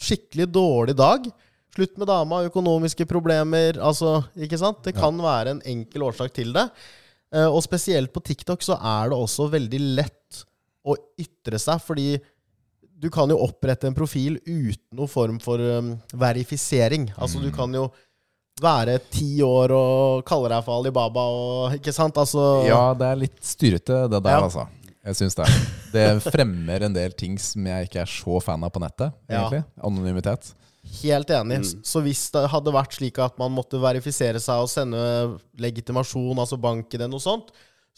skikkelig 0.00 0.48
dårlig 0.50 0.96
dag. 0.98 1.28
Slutt 1.70 2.00
med 2.00 2.08
dama, 2.10 2.40
økonomiske 2.48 3.06
problemer 3.06 3.78
Altså, 3.78 4.16
ikke 4.34 4.58
sant? 4.58 4.80
Det 4.82 4.96
kan 4.96 5.14
være 5.22 5.54
en 5.54 5.62
enkel 5.70 6.02
årsak 6.08 6.32
til 6.34 6.50
det. 6.56 6.66
Eh, 7.32 7.46
Og 7.46 7.62
spesielt 7.62 8.12
på 8.12 8.22
TikTok 8.26 8.64
så 8.66 8.74
er 8.80 9.12
det 9.12 9.20
også 9.20 9.46
veldig 9.52 9.80
lett 10.00 10.40
å 10.82 10.96
ytre 11.20 11.60
seg, 11.60 11.78
fordi 11.84 12.14
du 13.00 13.08
kan 13.12 13.30
jo 13.32 13.38
opprette 13.40 13.88
en 13.88 13.94
profil 13.96 14.36
uten 14.44 14.96
noen 14.98 15.08
form 15.08 15.38
for 15.40 15.62
um, 15.62 15.94
verifisering. 16.20 17.08
Altså, 17.16 17.40
du 17.40 17.48
kan 17.54 17.72
jo 17.74 17.86
være 18.60 18.98
ti 19.08 19.38
år 19.40 19.72
og 19.72 20.24
kalle 20.28 20.50
deg 20.52 20.66
for 20.66 20.82
Alibaba 20.82 21.22
og 21.32 21.78
Ikke 21.78 21.94
sant? 21.96 22.18
Altså 22.20 22.66
Ja, 22.68 22.82
det 22.98 23.06
er 23.08 23.20
litt 23.22 23.38
styrete, 23.40 24.02
det 24.12 24.20
der, 24.20 24.36
Ja. 24.36 24.42
altså. 24.44 24.66
Jeg 25.00 25.16
syns 25.16 25.34
det. 25.38 25.46
Det 25.94 26.06
fremmer 26.28 26.82
en 26.84 26.92
del 26.92 27.12
ting 27.16 27.38
som 27.40 27.64
jeg 27.64 27.88
ikke 27.88 28.02
er 28.02 28.10
så 28.12 28.36
fan 28.44 28.62
av 28.62 28.70
på 28.74 28.82
nettet, 28.84 29.14
Ja. 29.30 29.46
egentlig. 29.48 29.64
Anonymitet. 29.82 30.50
Helt 31.00 31.30
enig. 31.30 31.62
Så 31.86 32.02
hvis 32.04 32.26
det 32.34 32.50
hadde 32.52 32.72
vært 32.74 32.92
slik 32.98 33.18
at 33.18 33.38
man 33.38 33.52
måtte 33.56 33.80
verifisere 33.80 34.40
seg 34.40 34.60
og 34.60 34.68
sende 34.68 35.38
legitimasjon, 35.60 36.36
altså 36.36 36.58
bank-ID, 36.60 37.06
noe 37.08 37.20
sånt, 37.22 37.48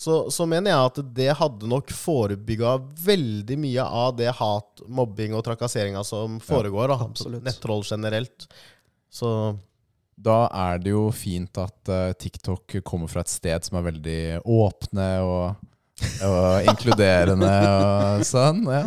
så, 0.02 0.14
så 0.34 0.42
mener 0.50 0.72
jeg 0.72 0.90
at 0.90 0.96
det 1.14 1.28
hadde 1.38 1.68
nok 1.70 1.92
forebygga 1.94 2.72
veldig 3.04 3.54
mye 3.62 3.84
av 3.86 4.16
det 4.18 4.32
hat, 4.34 4.82
mobbing 4.90 5.36
og 5.38 5.44
trakasseringa 5.46 6.02
som 6.02 6.40
foregår. 6.42 6.90
Da. 6.90 7.06
Nettroll 7.38 7.84
generelt. 7.86 8.48
Så 9.12 9.54
Da 10.18 10.48
er 10.50 10.82
det 10.82 10.90
jo 10.90 11.04
fint 11.14 11.54
at 11.62 11.92
uh, 11.92 12.10
TikTok 12.18 12.80
kommer 12.82 13.06
fra 13.12 13.22
et 13.22 13.30
sted 13.30 13.62
som 13.62 13.78
er 13.78 13.86
veldig 13.92 14.18
åpne 14.42 15.08
og, 15.22 15.62
og 16.26 16.66
inkluderende 16.72 17.54
og 17.70 18.26
sånn. 18.26 18.66
Ja, 18.66 18.82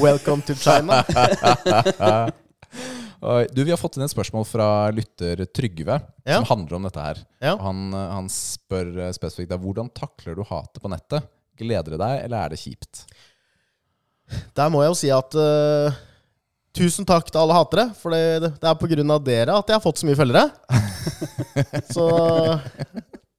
welcome 0.00 0.40
to 0.48 0.56
China. 0.56 1.04
Du, 3.20 3.64
Vi 3.64 3.72
har 3.72 3.80
fått 3.80 3.96
inn 3.98 4.04
et 4.06 4.12
spørsmål 4.12 4.44
fra 4.46 4.66
lytter 4.94 5.42
Trygve, 5.50 5.98
Ja. 6.24 6.38
som 6.38 6.46
handler 6.52 6.76
om 6.76 6.86
dette 6.86 7.02
her. 7.02 7.22
Ja. 7.42 7.56
Han, 7.60 7.92
eh, 7.92 8.10
han 8.14 8.28
spør 8.30 8.92
eh, 9.08 9.12
spesifikt 9.12 9.50
da, 9.50 9.58
hvordan 9.58 9.90
takler 9.90 10.36
du 10.38 10.44
hatet 10.46 10.82
på 10.82 10.90
nettet. 10.92 11.26
Gleder 11.58 11.96
det 11.96 11.98
deg, 11.98 12.24
eller 12.24 12.44
er 12.44 12.48
det 12.54 12.60
kjipt? 12.60 13.04
Der 14.54 14.68
må 14.70 14.82
jeg 14.84 14.92
jo 14.92 14.98
si 15.00 15.10
at 15.10 15.34
uh, 15.34 15.96
Tusen 16.76 17.06
takk 17.08 17.30
til 17.32 17.40
alle 17.40 17.56
hatere, 17.56 17.88
for 17.96 18.12
det, 18.12 18.52
det 18.60 18.68
er 18.68 19.10
av 19.10 19.22
dere 19.24 19.54
at 19.56 19.66
jeg 19.66 19.74
har 19.74 19.82
fått 19.82 19.98
så 19.98 20.06
mye 20.06 20.18
følgere. 20.18 20.50
så 21.96 22.04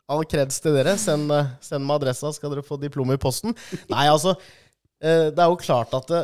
all 0.09 0.25
kreds 0.25 0.59
til 0.59 0.75
dere. 0.75 0.97
Send, 0.97 1.31
send 1.63 1.85
meg 1.85 2.01
adressa, 2.01 2.33
skal 2.33 2.51
dere 2.51 2.65
få 2.65 2.75
diplom 2.81 3.13
i 3.13 3.21
posten. 3.21 3.55
Nei, 3.87 4.09
altså 4.09 4.35
Uh, 4.99 5.31
Det 5.31 5.39
er 5.39 5.47
jo 5.47 5.59
klart 5.59 5.93
at 5.95 6.09
det, 6.11 6.21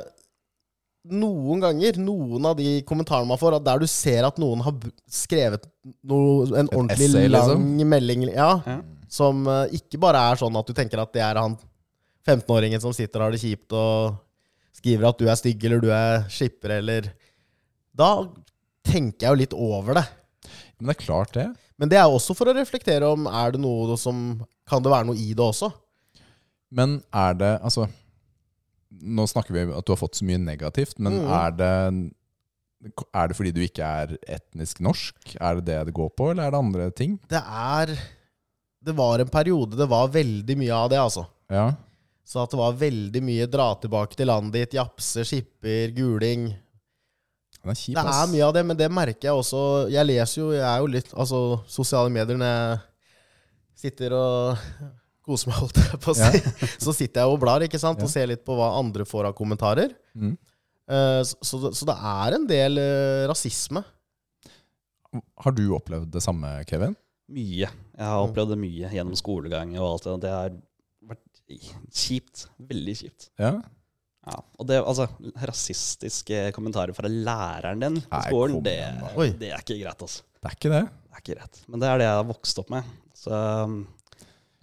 noen 1.12 1.62
ganger, 1.62 1.98
noen 2.02 2.46
av 2.50 2.56
de 2.58 2.80
kommentarene 2.88 3.30
man 3.30 3.39
får, 3.39 3.58
at 3.60 3.65
der 3.68 3.82
du 3.84 3.88
ser 3.89 4.26
at 4.28 4.39
noen 4.41 4.63
har 4.65 4.74
skrevet 5.12 5.68
noe, 6.02 6.48
en 6.58 6.70
ordentlig 6.72 7.10
essay, 7.12 7.30
lang 7.30 7.52
liksom? 7.52 7.89
melding 7.94 8.26
ja, 8.32 8.50
Ja. 8.65 8.78
som 9.12 9.46
uh, 9.48 9.65
ikke 9.76 10.00
bare 10.02 10.24
er 10.32 10.39
sånn 10.41 10.58
at 10.58 10.65
du 10.68 10.74
tenker 10.78 11.02
at 11.04 11.13
det 11.13 11.22
er 11.22 11.38
han 11.41 11.58
15-åringen 12.26 12.82
som 12.82 12.94
sitter 12.96 13.22
og 13.22 13.28
har 13.28 13.36
det 13.36 13.44
kjipt 13.44 13.76
og 13.78 14.15
skriver 14.76 15.10
at 15.12 15.20
du 15.22 15.28
er 15.30 15.38
stygg 15.38 15.62
eller 15.68 15.84
du 15.84 15.91
er 15.94 16.26
skipper 16.34 16.80
eller 16.80 17.12
Da 17.96 18.10
tenker 18.86 19.28
jeg 19.28 19.30
jo 19.32 19.39
litt 19.39 19.54
over 19.54 19.96
det. 20.02 20.04
Men 20.78 20.89
det 20.89 20.96
er 20.98 21.04
klart, 21.06 21.32
det. 21.38 21.46
Men 21.80 21.89
det 21.91 21.98
er 22.02 22.10
også 22.12 22.34
for 22.36 22.50
å 22.50 22.56
reflektere 22.58 23.08
om 23.08 23.28
er 23.30 23.54
det 23.56 23.62
noe 23.63 23.96
som 24.00 24.41
Kan 24.68 24.82
det 24.84 24.91
være 24.91 25.08
noe 25.08 25.20
i 25.22 25.34
det 25.38 25.44
også? 25.46 25.70
Men 26.76 26.98
er 27.13 27.38
det 27.39 27.52
Altså, 27.62 27.86
nå 29.01 29.25
snakker 29.27 29.53
vi 29.55 29.63
om 29.65 29.73
at 29.77 29.86
du 29.86 29.91
har 29.93 29.99
fått 29.99 30.15
så 30.19 30.25
mye 30.27 30.39
negativt, 30.41 30.99
men 30.99 31.19
Mm. 31.21 31.31
er 31.31 31.51
det 31.60 32.12
er 33.15 33.27
det 33.27 33.36
fordi 33.38 33.51
du 33.55 33.62
ikke 33.65 33.81
er 33.81 34.17
etnisk 34.29 34.79
norsk? 34.79 35.15
Er 35.41 35.55
det 35.55 35.65
det 35.65 35.86
det 35.88 35.93
går 35.97 36.10
på, 36.15 36.31
eller 36.31 36.43
er 36.45 36.51
det 36.51 36.60
andre 36.60 36.91
ting? 36.91 37.19
Det 37.27 37.41
er 37.41 37.95
Det 38.86 38.93
var 38.95 39.17
en 39.19 39.27
periode 39.34 39.75
det 39.75 39.88
var 39.89 40.08
veldig 40.13 40.55
mye 40.58 40.71
av 40.71 40.89
det, 40.91 40.99
altså. 40.99 41.25
Ja. 41.49 41.71
Så 42.23 42.43
at 42.43 42.51
det 42.51 42.58
var 42.60 42.73
veldig 42.77 43.21
mye 43.23 43.47
dra 43.49 43.73
tilbake 43.81 44.15
til 44.15 44.27
landet 44.27 44.53
ditt, 44.53 44.73
japse, 44.77 45.23
skipper, 45.25 45.89
guling. 45.95 46.49
Det 47.63 47.71
er 47.71 47.73
kjip, 47.73 47.95
Det 47.95 48.05
er 48.05 48.27
mye 48.29 48.45
av 48.45 48.53
det, 48.53 48.63
men 48.65 48.77
det 48.77 48.91
merker 48.91 49.25
jeg 49.31 49.34
også. 49.34 49.89
Jeg 49.89 50.05
leser 50.05 50.41
jo, 50.41 50.51
jeg 50.51 50.62
er 50.62 50.77
jo 50.84 50.86
litt 50.93 51.10
Altså, 51.15 51.39
sosiale 51.67 52.12
medier 52.13 52.38
når 52.38 52.45
jeg 52.45 52.79
sitter 53.75 54.13
og 54.13 54.58
koser 55.26 55.50
meg, 55.52 55.58
holdt 55.64 55.80
jeg 55.82 56.00
på 56.06 56.14
å 56.14 56.18
si, 56.20 56.42
så 56.86 56.94
sitter 56.96 57.22
jeg 57.24 57.34
og 57.36 57.40
blar, 57.42 57.66
ikke 57.66 57.82
sant, 57.82 58.00
Ja. 58.00 58.06
og 58.08 58.12
ser 58.14 58.30
litt 58.32 58.44
på 58.46 58.56
hva 58.58 58.72
andre 58.80 59.06
får 59.10 59.32
av 59.32 59.36
kommentarer. 59.38 59.96
Mm. 60.16 60.36
Eh, 60.88 61.22
Så, 61.26 61.36
så, 61.42 61.60
det- 61.66 61.74
så 61.80 61.86
det 61.90 61.96
er 61.98 62.38
en 62.38 62.48
del 62.50 62.78
eh, 62.82 63.26
rasisme. 63.32 63.82
Har 65.40 65.56
du 65.56 65.64
opplevd 65.78 66.12
det 66.12 66.22
samme, 66.24 66.50
Kevin? 66.70 66.96
Mye. 67.32 67.70
Jeg 67.70 68.06
har 68.06 68.22
opplevd 68.28 68.52
det 68.54 68.60
mye 68.62 68.90
gjennom 68.94 69.16
skolegang 69.18 69.72
og 69.80 69.88
alt 69.94 70.04
det. 70.10 70.16
Det 70.26 70.34
har 70.34 70.58
vært 71.10 71.56
kjipt. 71.96 72.46
Veldig 72.60 72.96
kjipt. 73.00 73.30
Ja. 73.42 73.54
Ja. 74.26 74.40
Og 74.60 74.68
det, 74.70 74.80
altså, 74.82 75.06
rasistiske 75.48 76.48
kommentarer 76.56 76.94
fra 76.98 77.10
læreren 77.12 77.82
din 77.84 78.00
på 78.10 78.22
skolen, 78.28 78.60
det, 78.66 78.76
det 79.40 79.52
er 79.54 79.62
ikke 79.62 79.78
greit, 79.84 80.02
altså. 80.02 80.24
Det 80.42 80.50
er 80.52 80.58
ikke 80.60 80.72
det. 80.74 80.84
Det 80.90 81.14
er 81.18 81.24
ikke 81.24 81.36
greit. 81.40 81.60
Men 81.70 81.82
det 81.84 81.90
er 81.92 82.02
det 82.02 82.08
jeg 82.10 82.20
har 82.20 82.28
vokst 82.30 82.62
opp 82.62 82.72
med. 82.74 82.90
Så 83.16 83.32
um, 83.66 83.78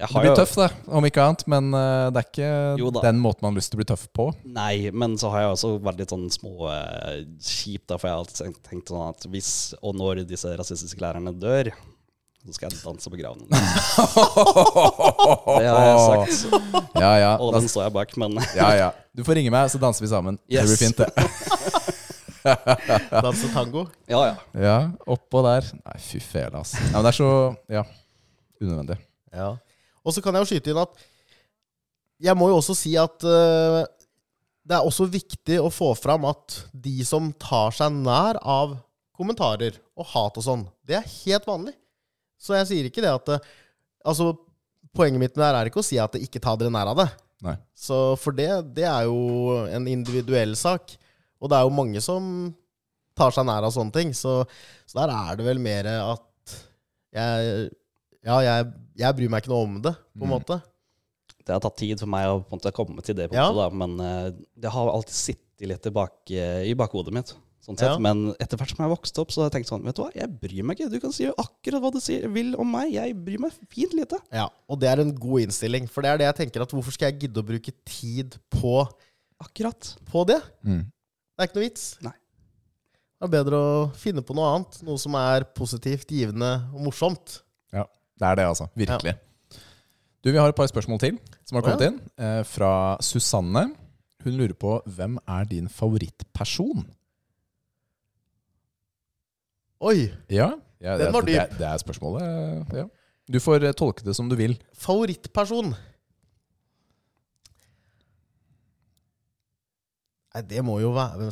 Det 0.03 0.21
blir 0.25 0.35
tøft, 0.35 0.57
det, 0.59 0.67
om 0.99 1.05
ikke 1.07 1.23
annet. 1.23 1.45
Men 1.53 1.69
eh, 1.79 2.09
det 2.11 2.19
er 2.23 2.27
ikke 2.29 2.51
Jo 2.81 2.91
den 2.97 3.21
måten 3.23 3.45
man 3.47 3.53
har 3.53 3.61
lyst 3.61 3.71
til 3.71 3.79
å 3.79 3.83
bli 3.83 3.89
tøff 3.93 4.09
på. 4.17 4.27
Nei, 4.45 4.91
men 4.91 5.15
så 5.21 5.31
har 5.31 5.45
jeg 5.47 5.53
også 5.55 5.71
vært 5.85 6.01
litt 6.03 6.11
sånn 6.15 6.27
små 6.35 6.69
eh, 6.73 7.23
kjipt, 7.39 7.87
da, 7.93 7.99
for 8.01 8.09
jeg 8.11 8.17
har 8.17 8.23
alltid 8.25 8.39
tenkt- 8.43 8.63
tenkt 8.71 8.91
sånn 8.91 9.09
at 9.13 9.27
hvis 9.31 9.53
og 9.81 9.95
når 10.01 10.25
disse 10.27 10.51
rasistiske 10.59 11.01
lærerne 11.05 11.33
dør, 11.39 11.71
så 12.43 12.57
skal 12.57 12.73
jeg 12.73 12.81
danse 12.83 13.07
på 13.13 13.19
graven. 13.21 13.47
Det 15.63 15.69
har 15.71 15.85
jeg 15.87 15.99
sagt, 16.03 16.35
Ja, 16.99 17.13
ja. 17.21 17.33
og 17.39 17.53
den 17.55 17.69
står 17.71 17.85
jeg 17.87 17.95
bak, 17.95 18.17
men 18.19 18.35
ja, 18.59 18.71
ja. 18.79 18.89
Du 19.15 19.23
får 19.27 19.39
ringe 19.39 19.53
meg, 19.55 19.71
så 19.71 19.79
danser 19.83 20.03
vi 20.03 20.11
sammen. 20.11 20.39
Det 20.51 20.65
blir 20.67 20.81
fint, 20.81 20.99
det. 20.99 21.11
Danse 23.23 23.47
tango. 23.55 23.85
ja, 24.11 24.23
ja. 24.33 24.37
Ja, 24.59 24.77
oppå 25.07 25.45
der. 25.47 25.69
Nei, 25.85 25.99
fy 26.03 26.19
fele, 26.19 26.59
altså. 26.65 26.81
Nei, 26.83 26.91
men 26.97 27.05
det 27.07 27.13
er 27.13 27.19
så 27.21 27.29
Ja, 27.71 27.85
unødvendig. 28.63 28.97
Ja. 29.33 29.53
Og 30.03 30.15
så 30.15 30.23
kan 30.23 30.35
jeg 30.35 30.45
jo 30.45 30.51
skyte 30.51 30.73
inn 30.73 30.83
at 30.83 31.03
jeg 32.23 32.39
må 32.39 32.49
jo 32.51 32.59
også 32.61 32.75
si 32.79 32.95
at 32.99 33.27
uh, 33.27 33.83
det 34.63 34.77
er 34.77 34.87
også 34.87 35.09
viktig 35.11 35.59
å 35.59 35.73
få 35.75 35.91
fram 35.99 36.27
at 36.31 36.61
de 36.71 37.03
som 37.07 37.33
tar 37.43 37.75
seg 37.75 37.95
nær 37.97 38.39
av 38.39 38.77
kommentarer 39.17 39.79
og 39.99 40.09
hat 40.13 40.39
og 40.39 40.47
sånn, 40.47 40.63
det 40.87 40.99
er 40.99 41.11
helt 41.25 41.49
vanlig. 41.49 41.75
Så 42.43 42.57
jeg 42.59 42.69
sier 42.71 42.89
ikke 42.89 43.05
det 43.05 43.13
at 43.13 43.37
uh, 43.37 43.53
Altså, 44.03 44.33
poenget 44.91 45.21
mitt 45.23 45.37
med 45.37 45.45
det 45.45 45.59
er 45.61 45.69
ikke 45.71 45.79
å 45.79 45.87
si 45.87 45.95
at 46.03 46.11
det 46.17 46.25
ikke 46.25 46.41
ta 46.43 46.57
dere 46.59 46.73
nær 46.75 46.89
av 46.91 46.97
det. 46.99 47.05
Nei. 47.47 47.53
Så 47.71 48.17
for 48.19 48.35
det, 48.35 48.49
det 48.75 48.83
er 48.83 49.05
jo 49.07 49.55
en 49.71 49.87
individuell 49.87 50.57
sak. 50.59 50.97
Og 51.39 51.51
det 51.51 51.59
er 51.59 51.69
jo 51.69 51.77
mange 51.77 52.03
som 52.03 52.25
tar 53.15 53.31
seg 53.35 53.47
nær 53.47 53.67
av 53.67 53.71
sånne 53.75 53.95
ting. 53.95 54.11
Så, 54.11 54.41
så 54.91 54.99
der 54.99 55.13
er 55.15 55.39
det 55.39 55.47
vel 55.47 55.63
mer 55.63 55.87
at 56.01 56.57
jeg 57.15 57.71
Ja, 58.23 58.37
jeg, 58.43 58.67
jeg 58.97 59.17
bryr 59.17 59.29
meg 59.33 59.43
ikke 59.43 59.53
noe 59.55 59.65
om 59.65 59.81
det, 59.83 59.95
på 60.19 60.25
en 60.25 60.29
Mm. 60.31 60.37
måte. 60.41 60.63
Det 61.45 61.49
har 61.55 61.61
tatt 61.61 61.77
tid 61.77 61.99
for 61.99 62.07
meg 62.07 62.27
å 62.27 62.41
på 62.45 62.53
en 62.53 62.59
måte 62.61 62.73
komme 62.73 63.03
til 63.03 63.15
det 63.17 63.31
Ja. 63.33 63.49
punktet, 63.51 63.57
da, 63.57 63.71
men 63.71 64.01
eh, 64.01 64.31
det 64.61 64.71
har 64.71 64.89
alltid 64.93 65.15
sittet 65.15 65.69
litt 65.69 65.83
tilbake 65.83 66.67
i 66.69 66.75
bakhodet 66.75 67.13
mitt. 67.13 67.35
Sånn 67.63 67.79
sett. 67.79 67.91
Ja. 67.95 67.99
Men 67.99 68.35
etter 68.41 68.57
hvert 68.59 68.75
som 68.75 68.83
jeg 68.83 68.91
vokste 68.99 69.21
opp, 69.23 69.31
så 69.31 69.43
har 69.43 69.51
jeg 69.51 69.63
tenkt 69.63 69.69
sånn 69.71 69.85
Vet 69.85 69.95
du 69.95 70.03
hva, 70.03 70.11
jeg 70.15 70.29
bryr 70.41 70.65
meg 70.65 70.79
ikke. 70.79 70.91
Du 70.91 70.99
kan 71.01 71.13
si 71.13 71.27
akkurat 71.27 71.81
hva 71.81 71.93
du 71.93 72.01
sier, 72.01 72.27
vil 72.33 72.57
om 72.59 72.67
meg. 72.71 72.93
Jeg 72.93 73.15
bryr 73.25 73.39
meg 73.39 73.53
fint 73.71 73.93
lite. 73.95 74.19
Ja, 74.33 74.49
Og 74.69 74.81
det 74.81 74.89
er 74.89 75.01
en 75.01 75.15
god 75.15 75.43
innstilling. 75.47 75.89
For 75.89 76.03
det 76.03 76.11
er 76.11 76.19
det 76.19 76.27
jeg 76.37 76.51
tenker 76.51 76.63
at 76.63 76.71
hvorfor 76.75 76.91
skal 76.93 77.13
jeg 77.13 77.21
gidde 77.21 77.39
å 77.43 77.47
bruke 77.47 77.71
tid 77.87 78.35
på, 78.51 78.89
Akkurat. 79.41 79.97
på 80.11 80.27
det? 80.27 80.43
Mm. 80.65 80.83
Det 80.91 81.39
er 81.39 81.47
ikke 81.47 81.55
noe 81.61 81.69
vits. 81.71 81.87
Nei. 82.03 82.13
Det 83.23 83.29
er 83.29 83.45
bedre 83.45 83.53
å 83.55 83.95
finne 83.95 84.23
på 84.27 84.35
noe 84.35 84.57
annet. 84.57 84.83
Noe 84.83 84.99
som 84.99 85.15
er 85.15 85.45
positivt, 85.55 86.09
givende 86.11 86.69
og 86.75 86.81
morsomt. 86.91 87.43
Ja, 87.73 87.87
det 88.23 88.29
er 88.31 88.39
det, 88.41 88.47
altså. 88.55 88.69
Virkelig. 88.79 89.15
Du, 90.23 90.31
Vi 90.31 90.39
har 90.39 90.49
et 90.53 90.59
par 90.59 90.69
spørsmål 90.71 91.01
til 91.03 91.17
som 91.45 91.59
har 91.59 91.65
ja. 91.65 91.71
kommet 91.73 91.87
inn. 91.91 91.97
Eh, 92.23 92.43
fra 92.47 92.73
Susanne. 93.03 93.65
Hun 94.23 94.37
lurer 94.39 94.55
på 94.55 94.77
hvem 94.87 95.17
er 95.27 95.49
din 95.51 95.67
favorittperson? 95.69 96.85
Oi! 99.83 100.13
Ja, 100.31 100.53
ja 100.79 100.95
Den 101.01 101.11
var 101.17 101.27
dyp. 101.27 101.35
det, 101.35 101.59
det 101.59 101.67
er 101.67 101.81
spørsmålet. 101.83 102.23
eh, 102.23 102.77
Ja. 102.85 102.91
Du 103.33 103.39
får 103.43 103.65
eh, 103.67 103.73
tolke 103.75 104.05
det 104.07 104.15
som 104.15 104.29
du 104.31 104.37
vil. 104.39 104.55
Favorittperson? 104.79 105.73
Nei, 110.35 110.43
det 110.49 110.63
må 110.65 110.79
jo 110.81 110.93
være 110.97 111.29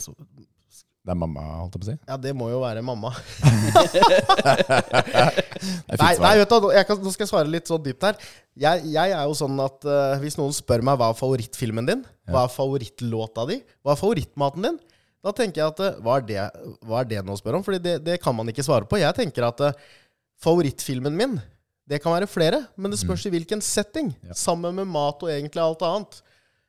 Det 1.11 1.16
er 1.16 1.18
mamma, 1.18 1.42
holdt 1.59 1.75
jeg 1.75 1.81
på 1.83 1.87
å 1.87 1.88
si. 1.88 1.96
Ja, 2.07 2.16
det 2.23 2.31
må 2.38 2.46
jo 2.53 2.61
være 2.62 2.85
mamma. 2.87 3.11
Nei, 5.90 6.12
nei 6.23 6.31
vet 6.38 6.53
du, 6.55 6.68
jeg 6.70 6.87
kan, 6.87 7.01
nå 7.03 7.11
skal 7.11 7.25
jeg 7.25 7.31
svare 7.33 7.51
litt 7.51 7.66
så 7.66 7.81
dypt 7.83 8.07
her. 8.07 8.20
Jeg, 8.62 8.85
jeg 8.92 9.14
er 9.16 9.25
jo 9.27 9.35
sånn 9.35 9.59
at 9.64 9.88
uh, 9.88 10.14
hvis 10.23 10.38
noen 10.38 10.55
spør 10.55 10.85
meg 10.87 11.01
hva 11.01 11.09
er 11.11 11.18
favorittfilmen 11.18 11.88
din, 11.88 12.05
hva 12.31 12.44
er 12.46 12.55
favorittlåta 12.55 13.49
di, 13.51 13.59
hva 13.83 13.96
er 13.96 13.99
favorittmaten 13.99 14.68
din, 14.68 14.79
da 15.27 15.35
tenker 15.35 15.64
jeg 15.64 15.75
at 15.75 15.83
uh, 15.83 15.99
hva 16.07 16.20
er 16.20 16.29
det, 16.31 16.46
hva 16.87 17.03
er 17.03 17.11
det 17.11 17.25
noe 17.27 17.35
å 17.35 17.42
spørre 17.42 17.59
om? 17.59 17.66
Fordi 17.66 17.83
det, 17.83 17.96
det 18.07 18.20
kan 18.23 18.38
man 18.38 18.55
ikke 18.55 18.64
svare 18.64 18.87
på. 18.87 19.03
Jeg 19.03 19.18
tenker 19.18 19.49
at 19.51 19.66
uh, 19.66 19.75
favorittfilmen 20.46 21.18
min, 21.18 21.37
det 21.90 21.99
kan 22.05 22.14
være 22.14 22.31
flere, 22.31 22.62
men 22.79 22.94
det 22.94 23.03
spørs 23.03 23.27
i 23.27 23.35
hvilken 23.35 23.66
setting. 23.66 24.14
Ja. 24.31 24.38
Sammen 24.38 24.79
med 24.79 24.87
mat 24.94 25.27
og 25.27 25.35
egentlig 25.35 25.66
alt 25.66 25.83
annet. 25.90 26.23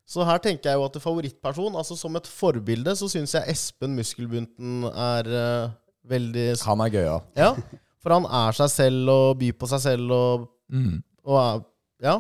Så 0.08 0.26
her 0.28 0.42
tenker 0.44 0.72
jeg 0.72 0.80
jo 0.80 0.86
at 0.88 0.98
favorittperson, 1.04 1.76
altså 1.80 1.96
som 2.00 2.16
et 2.20 2.28
forbilde, 2.28 2.96
så 3.00 3.08
syns 3.12 3.36
jeg 3.38 3.48
Espen 3.54 3.94
Muskelbunten 3.96 4.84
er 4.92 5.30
uh, 5.32 5.70
veldig 6.10 6.50
Han 6.66 6.82
er 6.84 6.90
gøyal. 6.98 7.22
ja, 7.38 7.54
for 8.02 8.16
han 8.18 8.26
er 8.26 8.58
seg 8.58 8.70
selv 8.74 9.10
og 9.14 9.38
byr 9.40 9.54
på 9.62 9.70
seg 9.72 9.84
selv 9.86 10.12
og, 10.18 10.48
Mm. 10.72 11.02
og 11.28 11.36
er, 11.38 11.64
ja, 12.08 12.14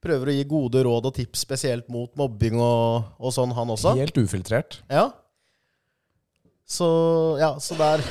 prøver 0.00 0.30
å 0.30 0.34
gi 0.36 0.44
gode 0.48 0.82
råd 0.86 1.08
og 1.10 1.14
tips 1.16 1.40
spesielt 1.44 1.88
mot 1.90 2.12
mobbing 2.16 2.54
og, 2.62 3.08
og 3.18 3.32
sånn, 3.34 3.50
han 3.56 3.68
også. 3.74 3.96
Helt 3.98 4.16
ufiltrert. 4.22 4.78
Ja. 4.88 5.08
Så 6.70 6.86
ja, 7.40 7.56
så 7.58 7.74
der 7.78 8.02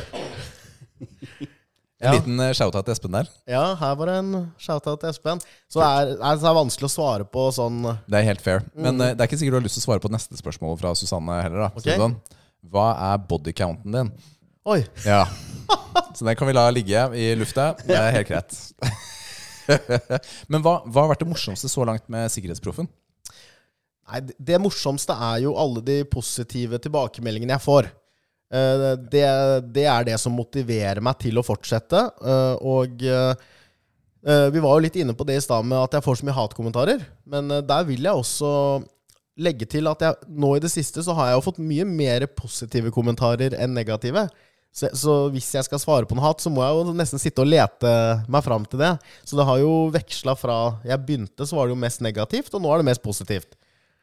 En 2.00 2.08
Ja. 2.08 2.12
liten 2.16 2.40
eh, 2.40 2.54
shout-out 2.56 2.86
til 2.88 2.94
Espen 2.96 3.12
der. 3.12 3.28
Ja, 3.52 3.76
her 3.76 3.96
var 4.00 4.08
det 4.08 4.16
en 4.22 4.30
shout-out 4.58 5.02
til 5.02 5.10
Espen. 5.10 5.42
Så 5.68 5.82
det 5.82 5.88
er, 5.90 6.14
det 6.40 6.48
er 6.48 6.56
vanskelig 6.56 6.88
å 6.88 6.94
svare 6.94 7.26
på 7.28 7.50
sånn 7.52 7.82
Det 8.08 8.22
er 8.22 8.24
helt 8.30 8.42
fair. 8.42 8.62
Men 8.74 8.96
mm. 8.96 9.04
det 9.18 9.20
er 9.20 9.28
ikke 9.28 9.40
sikkert 9.42 9.58
du 9.58 9.60
har 9.60 9.66
lyst 9.68 9.76
til 9.80 9.84
å 9.84 9.88
svare 9.90 10.04
på 10.06 10.12
neste 10.14 10.40
spørsmål 10.40 10.78
fra 10.80 10.94
Susanne 10.96 11.42
heller. 11.44 11.66
da 11.66 11.72
Ok. 11.76 11.90
Sånn, 12.00 12.16
Hva 12.72 12.86
er 13.12 13.20
bodycounten 13.28 13.92
din? 13.98 14.14
Oi! 14.70 14.80
Ja. 15.04 15.26
Så 16.16 16.24
den 16.26 16.36
kan 16.40 16.48
vi 16.48 16.56
la 16.56 16.70
ligge 16.72 17.04
i 17.20 17.34
lufta. 17.36 17.74
Det 17.84 17.96
er 18.00 18.12
helt 18.16 18.32
greit. 18.32 18.56
Men 20.50 20.64
hva, 20.66 20.80
hva 20.88 21.04
har 21.04 21.12
vært 21.14 21.24
det 21.24 21.30
morsomste 21.30 21.70
så 21.72 21.84
langt 21.88 22.08
med 22.12 22.32
Sikkerhetsproffen? 22.32 22.88
Nei, 24.10 24.20
det- 24.26 24.36
det 24.40 24.58
morsomste 24.62 25.14
er 25.14 25.44
jo 25.44 25.52
alle 25.60 25.82
de 25.86 26.00
positive 26.10 26.80
tilbakemeldingene 26.82 27.54
jeg 27.58 27.62
får. 27.68 27.92
Eh, 28.52 28.96
Det, 29.12 29.24
det 29.76 29.86
er 29.86 30.04
det 30.08 30.18
som 30.20 30.34
motiverer 30.34 31.02
meg 31.06 31.20
til 31.22 31.38
å 31.38 31.46
fortsette. 31.46 32.06
eh, 32.22 32.56
Og 32.66 33.04
eh, 33.06 34.50
vi 34.52 34.60
var 34.60 34.76
jo 34.76 34.84
litt 34.84 34.98
inne 35.00 35.14
på 35.16 35.24
det 35.28 35.38
i 35.40 35.44
stad 35.44 35.64
med 35.66 35.78
at 35.80 35.94
jeg 35.96 36.04
får 36.04 36.18
så 36.20 36.26
mye 36.28 36.36
hatkommentarer. 36.36 37.04
Men 37.30 37.48
der 37.64 37.86
vil 37.88 38.04
jeg 38.04 38.12
også 38.14 38.50
legge 39.40 39.64
til 39.72 39.88
at 39.88 40.02
jeg, 40.04 40.18
nå 40.28 40.58
i 40.58 40.60
det 40.60 40.72
siste 40.74 41.00
så 41.06 41.14
har 41.16 41.30
jeg 41.30 41.38
jo 41.38 41.46
fått 41.46 41.62
mye 41.64 41.86
mer 41.88 42.26
positive 42.36 42.92
kommentarer 42.92 43.56
enn 43.56 43.72
negative. 43.78 44.26
Så, 44.76 44.90
så 44.94 45.14
hvis 45.34 45.48
jeg 45.56 45.64
skal 45.66 45.80
svare 45.82 46.06
på 46.06 46.18
noe 46.18 46.26
hat, 46.28 46.44
så 46.44 46.52
må 46.52 46.62
jeg 46.62 46.76
jo 46.76 46.92
nesten 47.00 47.22
sitte 47.22 47.42
og 47.42 47.48
lete 47.50 47.94
meg 48.30 48.44
fram 48.46 48.68
til 48.70 48.84
det. 48.84 48.92
Så 49.24 49.40
det 49.40 49.46
har 49.48 49.62
jo 49.64 49.72
veksla 49.96 50.36
fra 50.38 50.58
jeg 50.86 51.00
begynte, 51.08 51.48
så 51.48 51.56
var 51.58 51.70
det 51.70 51.78
jo 51.78 51.80
mest 51.86 52.04
negativt, 52.06 52.52
og 52.54 52.62
nå 52.66 52.74
er 52.76 52.84
det 52.84 52.90
mest 52.92 53.02
positivt. 53.06 53.56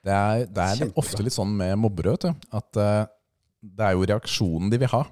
Det 0.07 0.15
er, 0.17 0.47
det 0.49 0.65
er 0.73 0.91
ofte 0.97 1.23
litt 1.27 1.37
sånn 1.37 1.53
med 1.61 1.77
mobbere, 1.85 2.17
vet 2.17 2.27
du. 2.31 2.49
At 2.57 2.81
eh, 2.81 3.05
det 3.63 3.87
er 3.89 3.95
jo 3.97 4.07
reaksjonen 4.09 4.73
de 4.73 4.81
vil 4.83 4.91
ha. 4.93 5.05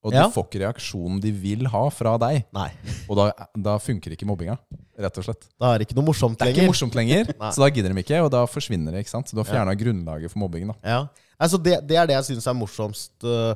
Og 0.00 0.14
Ja. 0.14 0.24
du 0.24 0.32
får 0.32 0.46
ikke 0.48 0.60
reaksjonen 0.62 1.20
de 1.20 1.30
vil 1.30 1.66
ha 1.68 1.82
fra 1.92 2.14
deg. 2.16 2.46
Nei. 2.56 2.70
Og 3.08 3.18
da, 3.18 3.26
da 3.52 3.74
funker 3.78 4.14
ikke 4.14 4.24
mobbinga, 4.24 4.56
rett 4.96 5.18
og 5.20 5.26
slett. 5.26 5.44
Da 5.60 5.74
er 5.74 5.78
det 5.82 5.88
ikke 5.88 5.98
noe 5.98 6.06
morsomt 6.08 6.40
lenger. 6.40 6.54
Det 6.54 6.56
er 6.56 6.62
ikke 6.64 6.72
morsomt 6.72 6.96
lenger, 6.96 7.32
så 7.52 7.60
da 7.60 7.68
gidder 7.68 7.92
de 7.92 8.00
ikke, 8.00 8.22
og 8.24 8.30
da 8.32 8.46
forsvinner 8.48 8.96
det. 8.96 9.04
ikke 9.04 9.12
sant? 9.12 9.28
Så 9.28 9.36
du 9.36 9.42
har 9.42 9.50
fjerna 9.50 9.76
grunnlaget 9.76 10.32
for 10.32 10.40
mobbingen. 10.40 10.72
da. 10.72 10.78
Ja. 10.88 11.26
Altså 11.40 11.60
det, 11.60 11.76
det 11.88 11.96
er 12.00 12.08
det 12.08 12.16
jeg 12.16 12.30
syns 12.30 12.48
er 12.48 12.56
morsomst 12.56 13.28
øh, 13.28 13.52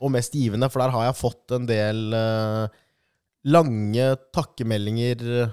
og 0.00 0.10
mest 0.16 0.32
givende, 0.32 0.68
for 0.72 0.80
der 0.80 0.92
har 0.96 1.04
jeg 1.10 1.18
fått 1.20 1.52
en 1.54 1.68
del 1.68 2.00
uh, 2.16 2.64
lange 3.46 4.08
takkemeldinger, 4.34 5.52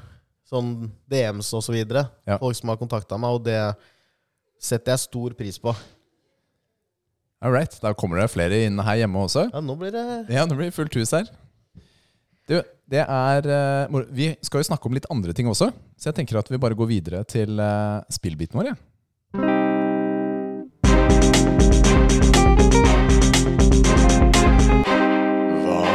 sånn 0.50 0.74
DMs 1.12 1.52
og 1.54 1.62
så. 1.68 1.76
Ja. 1.78 2.40
Folk 2.40 2.58
som 2.58 2.72
har 2.72 2.80
kontakta 2.82 3.20
meg, 3.22 3.38
og 3.38 3.44
det 3.46 3.60
setter 4.60 4.96
jeg 4.96 5.04
stor 5.06 5.36
pris 5.38 5.60
på. 5.62 5.76
All 7.42 7.54
right, 7.54 7.72
Da 7.82 7.94
kommer 7.96 8.20
det 8.20 8.32
flere 8.34 8.66
inn 8.68 8.82
her 8.84 8.98
hjemme 9.00 9.22
også. 9.24 9.46
Ja, 9.54 9.62
nå 9.64 9.78
blir 9.80 9.94
det 9.96 10.04
Ja, 10.28 10.44
nå 10.44 10.58
blir 10.60 10.68
det 10.68 10.76
fullt 10.76 10.96
hus 11.00 11.14
her. 11.16 11.30
Du, 12.50 12.58
det 12.90 13.06
er 13.06 13.48
eh. 13.48 14.00
Vi 14.12 14.34
skal 14.44 14.60
jo 14.60 14.68
snakke 14.68 14.90
om 14.90 14.98
litt 14.98 15.08
andre 15.14 15.32
ting 15.38 15.48
også, 15.48 15.70
så 15.96 16.10
jeg 16.10 16.18
tenker 16.20 16.42
at 16.42 16.52
vi 16.52 16.60
bare 16.60 16.76
går 16.76 16.90
videre 16.90 17.24
til 17.24 17.62
eh, 17.64 18.04
spillbiten 18.12 18.60
vår. 18.60 18.74
Ja. 18.74 18.76
Hva 25.64 25.88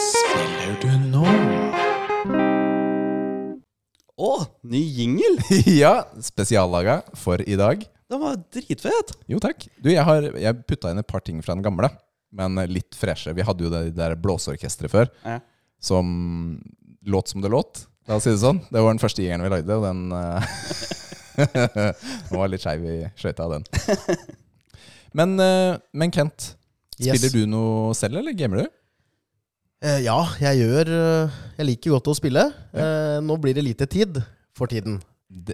spiller 0.00 0.80
du 0.80 0.90
nå? 1.12 1.28
Å, 4.16 4.34
ny 4.64 4.80
jingle! 4.80 5.36
ja, 5.82 5.98
spesiallaga 6.24 7.02
for 7.12 7.44
i 7.44 7.60
dag. 7.60 7.84
Den 8.10 8.20
var 8.22 8.36
dritfet. 8.52 9.12
Jo, 9.30 9.38
takk. 9.42 9.68
Du, 9.78 9.90
jeg 9.92 10.02
har 10.04 10.24
jeg 10.34 10.64
putta 10.66 10.90
inn 10.90 10.98
et 11.02 11.06
par 11.10 11.22
ting 11.22 11.38
fra 11.44 11.54
den 11.54 11.62
gamle, 11.62 11.88
men 12.34 12.58
litt 12.70 12.96
freshe. 12.98 13.32
Vi 13.36 13.44
hadde 13.46 13.64
jo 13.66 13.70
det 13.70 13.84
der 13.94 14.16
blåseorkesteret 14.18 14.90
før, 14.90 15.10
Ja. 15.24 15.38
som 15.80 16.60
låt 17.06 17.28
som 17.30 17.40
det 17.44 17.50
låt. 17.52 17.84
La 18.08 18.16
oss 18.18 18.24
si 18.26 18.32
det 18.34 18.42
sånn. 18.42 18.58
Det 18.70 18.82
var 18.82 18.90
den 18.92 18.98
første 19.02 19.22
jegeren 19.22 19.44
vi 19.46 19.52
lagde, 19.54 19.76
og 19.78 19.86
den 19.86 20.12
eh, 20.12 20.50
Den 22.30 22.36
var 22.36 22.50
litt 22.50 22.60
skeiv 22.64 22.82
i 22.84 22.96
skøyta, 23.16 23.46
den. 23.54 23.64
Men, 25.16 25.38
eh, 25.40 25.78
men 25.92 26.10
Kent, 26.14 26.54
Yes. 27.00 27.16
spiller 27.16 27.32
du 27.32 27.46
noe 27.48 27.94
selv, 27.96 28.18
eller 28.20 28.34
gamer 28.36 28.64
du? 28.64 28.66
Eh, 29.86 30.02
Ja, 30.04 30.18
jeg 30.42 30.58
gjør 30.60 30.90
Jeg 31.56 31.66
liker 31.66 31.94
godt 31.94 32.10
å 32.12 32.14
spille. 32.18 32.42
Ja. 32.74 33.20
Nå 33.24 33.38
blir 33.40 33.54
det 33.56 33.64
lite 33.64 33.86
tid 33.88 34.18
for 34.52 34.66
tiden. 34.68 34.98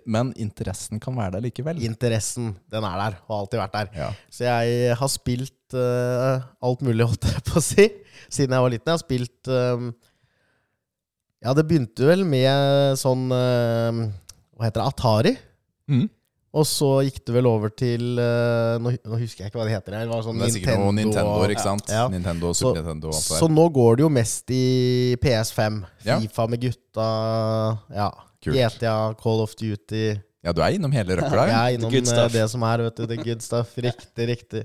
Men 0.09 0.33
interessen 0.41 1.01
kan 1.03 1.17
være 1.19 1.37
der 1.37 1.45
likevel. 1.45 1.83
Interessen, 1.85 2.55
den 2.73 2.85
er 2.89 2.97
der, 3.01 3.19
og 3.27 3.35
har 3.35 3.43
alltid 3.43 3.61
vært 3.61 3.75
der. 3.75 3.91
Ja. 3.99 4.09
Så 4.33 4.47
jeg 4.47 4.97
har 4.97 5.11
spilt 5.13 5.77
uh, 5.77 6.47
alt 6.65 6.85
mulig, 6.87 7.05
holdt 7.11 7.29
jeg 7.29 7.45
på 7.45 7.59
å 7.61 7.65
si, 7.65 7.89
siden 8.33 8.57
jeg 8.57 8.65
var 8.65 8.73
liten. 8.73 8.89
Jeg 8.89 8.97
har 8.97 9.05
spilt 9.05 9.51
eh, 9.53 9.89
Ja, 11.45 11.53
det 11.57 11.67
begynte 11.69 12.09
vel 12.09 12.25
med 12.27 12.97
sånn 12.99 13.29
uh, 13.29 14.07
Hva 14.57 14.69
heter 14.69 14.81
det? 14.81 14.89
Atari. 14.89 15.35
Mm. 15.93 16.07
Og 16.57 16.65
så 16.65 16.89
gikk 17.05 17.19
det 17.29 17.35
vel 17.37 17.49
over 17.51 17.73
til 17.77 18.21
eh, 18.23 18.77
nå, 18.81 18.95
nå 18.97 19.19
husker 19.21 19.45
jeg 19.45 19.53
ikke 19.53 19.61
hva 19.61 19.67
det 19.69 19.75
heter. 19.75 19.97
Det 19.99 20.09
var 20.09 20.23
sånn 20.25 20.39
Det 20.41 20.47
er 20.47 20.55
sikkert 20.55 20.81
noe 20.81 20.95
Nintendo, 20.97 21.35
ikke 21.53 21.65
sant? 21.65 21.91
Ja. 21.93 22.07
Nintendo, 22.13 22.53
Så- 22.57 22.73
Nintendo 22.79 23.13
Så 23.13 23.49
nå 23.53 23.67
går 23.75 23.99
det 23.99 24.07
jo 24.07 24.13
mest 24.13 24.55
i 24.55 25.17
PS5. 25.21 25.83
Ja. 26.07 26.17
Fifa 26.23 26.47
med 26.49 26.65
gutta. 26.65 27.11
Ja. 27.93 28.09
Kult. 28.41 28.57
GTA, 28.57 28.97
Call 29.21 29.45
of 29.45 29.53
Duty. 29.59 30.07
Ja, 30.47 30.55
du 30.55 30.63
er 30.63 30.79
innom 30.79 30.95
hele 30.95 31.17
røkla. 31.21 31.47
Ja. 31.51 31.63
innom 31.75 31.93
eh, 31.93 32.29
det 32.33 32.49
som 32.53 32.65
er, 32.65 32.87
vet 32.89 33.03
du. 33.03 33.07
The 33.11 33.21
good 33.21 33.45
stuff. 33.45 33.77
Riktig, 33.89 34.29
riktig. 34.33 34.65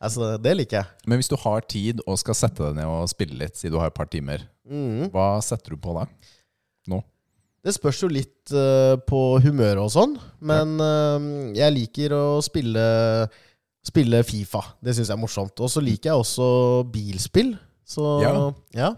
Altså, 0.00 0.34
det 0.40 0.54
liker 0.56 0.80
jeg. 0.80 1.08
Men 1.08 1.20
hvis 1.20 1.28
du 1.28 1.36
har 1.40 1.64
tid 1.68 2.00
og 2.08 2.16
skal 2.20 2.36
sette 2.36 2.68
deg 2.68 2.78
ned 2.80 2.88
og 2.88 3.08
spille 3.12 3.36
litt, 3.36 3.56
si 3.60 3.68
du 3.68 3.76
har 3.80 3.92
et 3.92 3.96
par 3.96 4.08
timer, 4.12 4.44
mm. 4.68 5.10
hva 5.12 5.34
setter 5.44 5.76
du 5.76 5.80
på 5.80 5.92
da? 5.96 6.06
Det 7.60 7.74
spørs 7.76 7.98
jo 8.00 8.08
litt 8.08 8.52
uh, 8.56 8.96
på 9.04 9.18
humøret 9.44 9.82
og 9.82 9.90
sånn, 9.92 10.14
men 10.40 10.78
uh, 10.80 11.50
jeg 11.52 11.74
liker 11.74 12.14
å 12.16 12.24
spille, 12.44 12.80
spille 13.84 14.22
Fifa. 14.24 14.62
Det 14.80 14.94
syns 14.96 15.10
jeg 15.10 15.16
er 15.18 15.20
morsomt. 15.20 15.60
Og 15.60 15.68
så 15.68 15.82
liker 15.84 16.12
jeg 16.12 16.22
også 16.22 16.48
bilspill. 16.92 17.52
Så 17.84 18.06
Ja. 18.22 18.32
ja, 18.76 18.90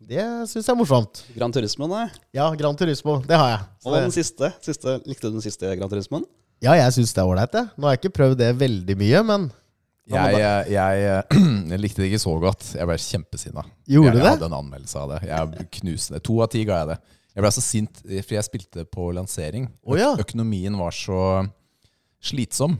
det 0.00 0.24
syns 0.48 0.62
jeg 0.62 0.72
er 0.72 0.78
morsomt. 0.78 1.20
Gran 1.36 1.52
Turismo, 1.52 1.88
nei. 1.90 2.06
Ja, 2.32 2.48
Gran 2.56 2.76
Turismo, 2.80 3.18
det 3.28 3.36
har 3.36 3.50
jeg. 3.52 3.62
Så 3.82 3.90
Og 3.92 3.98
den 3.98 4.14
siste, 4.14 4.52
siste 4.64 4.98
Likte 5.04 5.28
du 5.28 5.36
den 5.36 5.44
siste 5.44 5.74
Gran 5.76 5.90
Turismoen? 5.90 6.24
ja, 6.64 6.72
jeg 6.74 6.96
syns 6.96 7.12
det 7.14 7.20
er 7.22 7.28
ålreit, 7.30 7.52
jeg. 7.54 7.68
Nå 7.76 7.86
har 7.86 7.92
jeg 7.94 8.00
ikke 8.00 8.16
prøvd 8.16 8.38
det 8.40 8.48
veldig 8.58 8.96
mye, 8.98 9.20
men 9.26 9.50
jeg, 10.08 10.38
Jeg, 10.40 10.72
jeg, 10.72 11.22
jeg 11.74 11.80
likte 11.82 12.00
det 12.00 12.08
ikke 12.08 12.22
så 12.24 12.32
godt. 12.40 12.64
Jeg 12.78 12.88
ble 12.88 12.96
kjempesinna. 13.04 13.62
Gjorde 13.84 14.08
jeg, 14.08 14.16
det? 14.16 14.24
jeg 14.24 14.32
hadde 14.38 14.48
en 14.48 14.56
anmeldelse 14.62 15.02
av 15.02 15.12
det. 15.12 15.18
Jeg 15.28 15.68
knuste 15.82 16.16
det. 16.16 16.22
To 16.24 16.38
av 16.40 16.48
ti 16.54 16.62
ga 16.64 16.78
jeg 16.80 16.88
det. 16.94 16.98
Jeg 17.38 17.44
ble 17.44 17.50
så 17.54 17.62
sint, 17.62 18.00
for 18.02 18.34
jeg 18.34 18.46
spilte 18.48 18.82
på 18.90 19.12
lansering. 19.14 19.68
Å, 19.86 19.94
ja. 19.94 20.08
Økonomien 20.18 20.74
var 20.74 20.90
så 20.90 21.46
slitsom. 22.18 22.74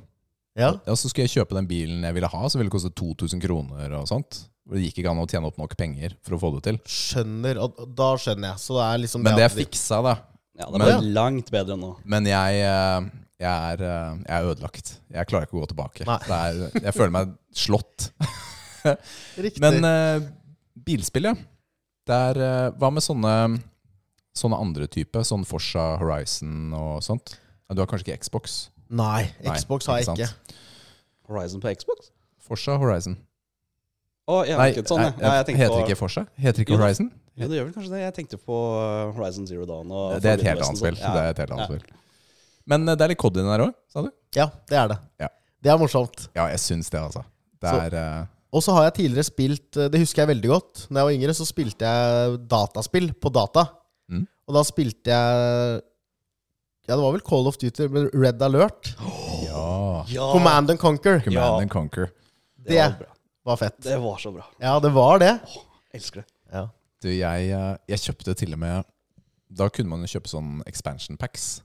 Ja. 0.59 0.73
Og 0.91 0.97
så 0.99 1.07
skulle 1.07 1.29
jeg 1.29 1.37
kjøpe 1.39 1.55
den 1.55 1.69
bilen 1.71 2.03
jeg 2.03 2.17
ville 2.17 2.31
ha, 2.33 2.41
så 2.51 2.59
ville 2.59 2.67
det 2.67 2.75
koste 2.75 2.91
2000 2.99 3.43
kroner 3.45 3.95
og 4.01 4.09
sånt. 4.11 4.41
Det 4.69 4.83
gikk 4.83 4.99
ikke 5.01 5.13
an 5.13 5.23
å 5.23 5.29
tjene 5.31 5.47
opp 5.47 5.61
nok 5.63 5.77
penger 5.79 6.17
for 6.27 6.35
å 6.35 6.41
få 6.43 6.51
det 6.57 6.65
til. 6.67 6.81
Skjønner. 6.91 7.61
Og 7.63 7.79
da 7.97 8.09
skjønner 8.19 8.51
jeg. 8.51 8.63
Så 8.65 8.75
det 8.81 8.89
er 8.89 9.01
liksom 9.05 9.25
Men 9.25 9.39
det 9.39 9.47
jeg 9.47 9.55
fiksa, 9.63 10.03
da, 10.05 10.17
Ja, 10.59 10.67
det 10.75 10.83
Men- 10.83 11.13
langt 11.15 11.53
bedre 11.55 11.77
nå. 11.79 11.93
Men 12.03 12.27
jeg, 12.27 12.59
eh, 12.67 13.07
jeg, 13.39 13.47
er, 13.47 13.85
eh, 13.87 14.19
jeg 14.27 14.35
er 14.35 14.51
ødelagt. 14.51 14.93
Jeg 15.15 15.31
klarer 15.31 15.47
ikke 15.47 15.55
å 15.55 15.63
gå 15.63 15.69
tilbake. 15.71 16.03
Det 16.03 16.41
er, 16.41 16.83
jeg 16.83 16.95
føler 16.99 17.15
meg 17.15 17.37
slått. 17.55 18.11
Riktig. 19.39 19.63
Men 19.63 19.87
uh, 19.87 20.27
bilspill, 20.75 21.31
ja. 21.31 21.35
Det 22.09 22.19
er, 22.33 22.41
eh, 22.43 22.71
hva 22.75 22.91
med 22.91 23.05
sånne, 23.05 23.35
sånne 24.37 24.59
andre 24.61 24.87
typer? 24.91 25.25
Sånn 25.27 25.45
Forsa 25.49 25.97
Horizon 26.01 26.73
og 26.77 27.01
sånt? 27.03 27.37
Du 27.73 27.81
har 27.83 27.87
kanskje 27.91 28.09
ikke 28.13 28.25
Xbox? 28.25 28.71
Nei, 28.89 29.29
Nei, 29.45 29.57
Xbox 29.61 29.87
har 29.91 29.99
jeg 30.01 30.09
ikke 30.09 30.25
ikke. 30.29 30.59
Horizon 31.29 31.61
på 31.61 31.73
Xbox? 31.77 32.11
Forsa 32.41 32.77
Horizon. 32.81 33.19
Å, 34.29 34.43
jeg 34.49 34.57
Nei, 34.61 34.69
ikke 34.75 34.85
sånn, 34.89 35.03
jeg. 35.07 35.15
nei, 35.21 35.33
jeg 35.39 35.57
heter 35.57 35.73
på, 35.73 35.81
ikke 35.87 35.97
Forsa? 35.97 36.23
Heter 36.37 36.65
ikke 36.65 36.77
Horizon? 36.77 37.11
Jo, 37.39 37.47
det 37.49 37.57
gjør 37.59 37.69
vel 37.69 37.75
kanskje 37.77 37.93
det. 37.95 38.01
Jeg 38.03 38.15
tenkte 38.17 38.39
på 38.41 38.57
uh, 38.77 39.13
Horizon 39.17 39.47
Zero 39.49 39.65
Dawn. 39.69 39.93
Og 39.95 40.17
Det 40.21 40.33
er 40.33 40.41
et 40.41 40.47
helt 40.51 40.65
annet 40.67 40.81
spill. 40.81 40.97
sånt. 40.99 41.15
Det 41.15 41.23
er 41.23 41.31
et 41.37 41.43
helt 41.45 41.53
annet 41.55 41.65
Ja. 41.65 41.69
spill. 41.71 42.01
Men 42.69 42.85
eh, 42.89 42.97
det 42.99 43.05
er 43.07 43.13
litt 43.15 43.21
COD 43.23 43.39
den 43.39 43.47
der 43.49 43.63
òg, 43.65 43.77
sa 43.89 44.03
du? 44.05 44.11
Ja, 44.37 44.49
det 44.69 44.77
er 44.77 44.89
det. 44.93 44.99
Ja. 45.23 45.29
Det 45.65 45.71
er 45.73 45.79
morsomt. 45.81 46.27
Ja, 46.37 46.49
jeg 46.53 46.61
syns 46.61 46.91
det, 46.93 47.01
altså. 47.01 47.23
Det 47.63 47.71
er 47.73 47.95
Så. 47.97 48.27
Og 48.59 48.63
så 48.65 48.73
har 48.77 48.85
jeg 48.89 48.95
tidligere 48.97 49.27
spilt 49.29 49.77
Det 49.93 49.99
husker 50.01 50.23
jeg 50.23 50.29
veldig 50.31 50.49
godt. 50.49 50.83
Når 50.89 51.01
jeg 51.01 51.07
var 51.09 51.17
yngre, 51.19 51.35
så 51.37 51.45
spilte 51.49 51.85
jeg 51.89 52.37
dataspill 52.49 53.11
på 53.21 53.33
data. 53.33 53.65
Og 54.49 54.57
da 54.57 54.63
spilte 54.67 55.13
jeg 55.13 55.83
Ja, 56.89 56.95
det 56.97 57.03
var 57.05 57.13
vel 57.13 57.21
Call 57.27 57.49
of 57.51 57.59
Duty, 57.61 57.89
men 57.93 58.07
Red 58.17 58.41
Alert. 58.43 58.95
Ja. 59.45 60.05
Ja, 60.09 60.29
Command 60.33 60.71
and 60.73 60.81
Conquer. 60.81 61.19
Command 61.21 61.35
Ja. 61.37 61.59
and 61.61 61.71
Conquer. 61.71 62.09
det 62.65 62.79
var 62.79 62.89
Det 62.95 62.99
bra. 62.99 63.13
var 63.45 63.57
fett. 63.61 63.81
Det 63.85 63.99
var 64.01 64.17
så 64.19 64.33
bra. 64.33 64.47
Ja, 64.61 64.79
det 64.81 64.91
var 64.95 65.19
det. 65.19 65.35
Elsker 65.95 66.23
det. 66.23 66.27
Ja. 66.53 66.69
Du, 67.03 67.09
jeg, 67.13 67.51
eh, 67.53 67.77
jeg 67.89 67.99
kjøpte 67.99 68.35
til 68.35 68.53
og 68.57 68.59
med 68.59 68.85
Da 69.55 69.69
kunne 69.69 69.89
man 69.89 70.01
jo 70.01 70.07
kjøpe 70.19 70.29
sånn 70.29 70.63
expansion 70.67 71.17
packs 71.17 71.63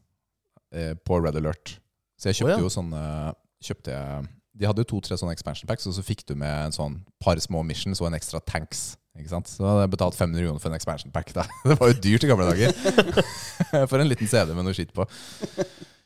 eh, 0.72 0.94
på 0.94 1.18
Red 1.24 1.36
Alert. 1.40 1.80
Så 2.20 2.30
jeg 2.30 2.36
kjøpte 2.42 2.56
oh, 2.56 2.60
ja. 2.60 2.64
jo 2.64 2.70
sånne 2.72 3.02
kjøpte 3.64 3.92
jeg, 3.96 4.28
De 4.56 4.66
hadde 4.70 4.84
jo 4.84 4.90
to-tre 4.92 5.18
sånne 5.18 5.34
expansion 5.34 5.68
packs, 5.68 5.88
og 5.88 5.94
så 5.96 6.04
fikk 6.04 6.26
du 6.28 6.36
med 6.36 6.52
en 6.68 6.72
sånn 6.76 7.00
par 7.20 7.40
små 7.40 7.64
missions 7.66 8.00
og 8.04 8.08
en 8.12 8.14
ekstra 8.20 8.40
tanks. 8.46 8.98
Ikke 9.14 9.30
sant? 9.30 9.50
Så 9.50 9.62
hadde 9.62 9.84
jeg 9.86 9.94
betalt 9.94 10.18
500 10.18 10.42
kroner 10.48 10.62
for 10.62 10.72
en 10.72 10.78
expansion 10.78 11.14
pack. 11.14 11.34
Da. 11.36 11.46
Det 11.70 11.78
var 11.80 11.92
jo 11.92 11.98
dyrt 12.02 12.26
i 12.26 12.30
gamle 12.32 12.48
dager. 12.50 12.74
for 13.92 14.02
en 14.02 14.10
liten 14.10 14.30
CD 14.30 14.54
med 14.58 14.66
noe 14.66 14.74
skitt 14.78 14.94
på. 14.96 15.06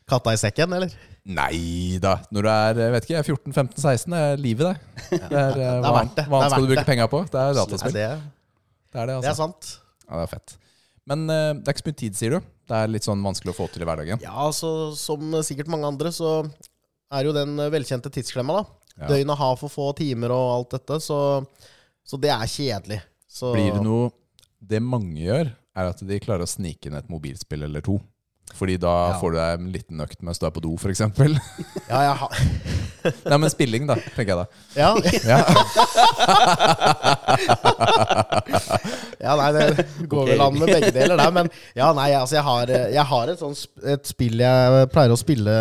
Katta 0.08 0.32
i 0.32 0.40
sekken, 0.40 0.72
eller? 0.76 0.92
Nei 1.28 1.98
da. 2.00 2.18
Når 2.32 2.44
du 2.44 2.50
er 2.52 2.78
vet 2.94 3.08
ikke, 3.08 3.20
er 3.20 3.26
14-15-16, 3.26 4.12
det 4.12 4.20
er 4.24 4.40
livet, 4.40 4.70
det. 4.70 5.20
Det 5.20 5.26
er, 5.28 5.56
eh, 5.56 5.72
er 5.72 5.82
hva, 5.84 6.04
det. 6.04 6.24
hva 6.24 6.40
Det 6.40 6.46
annet 6.46 6.54
skal 6.54 6.64
du 6.64 6.72
bruke 6.72 6.86
penga 6.88 7.08
på? 7.12 7.20
Det 7.28 7.42
er 7.42 7.58
dataspill. 7.58 7.96
det, 7.96 8.06
Det 8.88 9.02
er 9.02 9.10
det, 9.10 9.14
det 9.14 9.18
altså. 9.18 9.32
er 9.32 9.38
sant. 9.40 9.70
Ja, 10.06 10.12
det 10.14 10.22
er 10.24 10.32
fett. 10.32 10.56
Men 11.08 11.24
uh, 11.28 11.52
det 11.56 11.68
er 11.68 11.76
ikke 11.76 11.84
så 11.84 11.88
mye 11.90 12.00
tid, 12.04 12.16
sier 12.16 12.36
du? 12.36 12.48
Det 12.68 12.76
er 12.78 12.92
litt 12.92 13.08
sånn 13.08 13.24
vanskelig 13.24 13.52
å 13.54 13.56
få 13.56 13.68
til 13.72 13.84
i 13.84 13.88
hverdagen? 13.88 14.20
Ja, 14.24 14.34
altså, 14.44 14.72
som 14.96 15.32
sikkert 15.44 15.72
mange 15.72 15.88
andre, 15.88 16.12
så 16.12 16.42
er 17.12 17.28
jo 17.28 17.32
den 17.36 17.56
velkjente 17.72 18.12
tidsklemma, 18.12 18.60
da. 18.60 18.78
Ja. 18.98 19.12
Døgnet 19.12 19.40
har 19.40 19.56
for 19.60 19.72
få 19.72 19.90
timer 19.96 20.32
og 20.34 20.48
alt 20.52 20.76
dette, 20.76 20.98
så, 21.04 21.18
så 22.08 22.16
det 22.20 22.30
er 22.32 22.46
kjedelig. 22.48 23.00
Så, 23.28 23.52
Blir 23.52 23.72
det 23.76 23.82
noe 23.84 24.08
Det 24.58 24.80
mange 24.82 25.20
gjør, 25.20 25.50
er 25.78 25.84
at 25.92 26.00
de 26.02 26.18
klarer 26.24 26.42
å 26.42 26.48
snike 26.50 26.88
inn 26.88 26.96
et 26.98 27.08
mobilspill 27.12 27.62
eller 27.68 27.80
to. 27.84 27.98
Fordi 28.56 28.78
da 28.80 28.94
Ja. 29.12 29.18
får 29.20 29.30
du 29.34 29.36
deg 29.36 29.50
en 29.58 29.68
liten 29.74 30.00
økt 30.00 30.22
mens 30.24 30.40
du 30.40 30.46
er 30.48 30.54
på 30.56 30.62
do, 30.64 30.72
f.eks. 30.80 31.00
Ja, 31.04 32.00
jeg 32.08 32.16
har 32.22 32.32
Nei, 33.30 33.38
men 33.38 33.50
spilling, 33.52 33.84
da, 33.86 33.94
tenker 34.16 34.32
jeg 34.32 34.38
da. 34.40 34.46
Ja, 34.74 34.90
Ja. 35.28 35.38
ja 39.22 39.34
nei, 39.38 39.48
det 39.54 39.64
går 40.08 40.22
okay. 40.24 40.32
vel 40.32 40.42
an 40.44 40.56
med 40.58 40.68
begge 40.72 40.90
deler 40.96 41.16
der. 41.20 41.30
Men 41.34 41.46
ja, 41.76 41.90
nei, 41.96 42.08
altså, 42.16 42.34
jeg 42.38 42.44
har, 42.48 42.72
jeg 42.96 43.04
har 43.12 43.32
et, 43.32 43.40
sånt, 43.42 43.60
et 43.94 44.04
spill 44.10 44.36
jeg 44.42 44.88
pleier 44.94 45.14
å 45.14 45.18
spille 45.20 45.54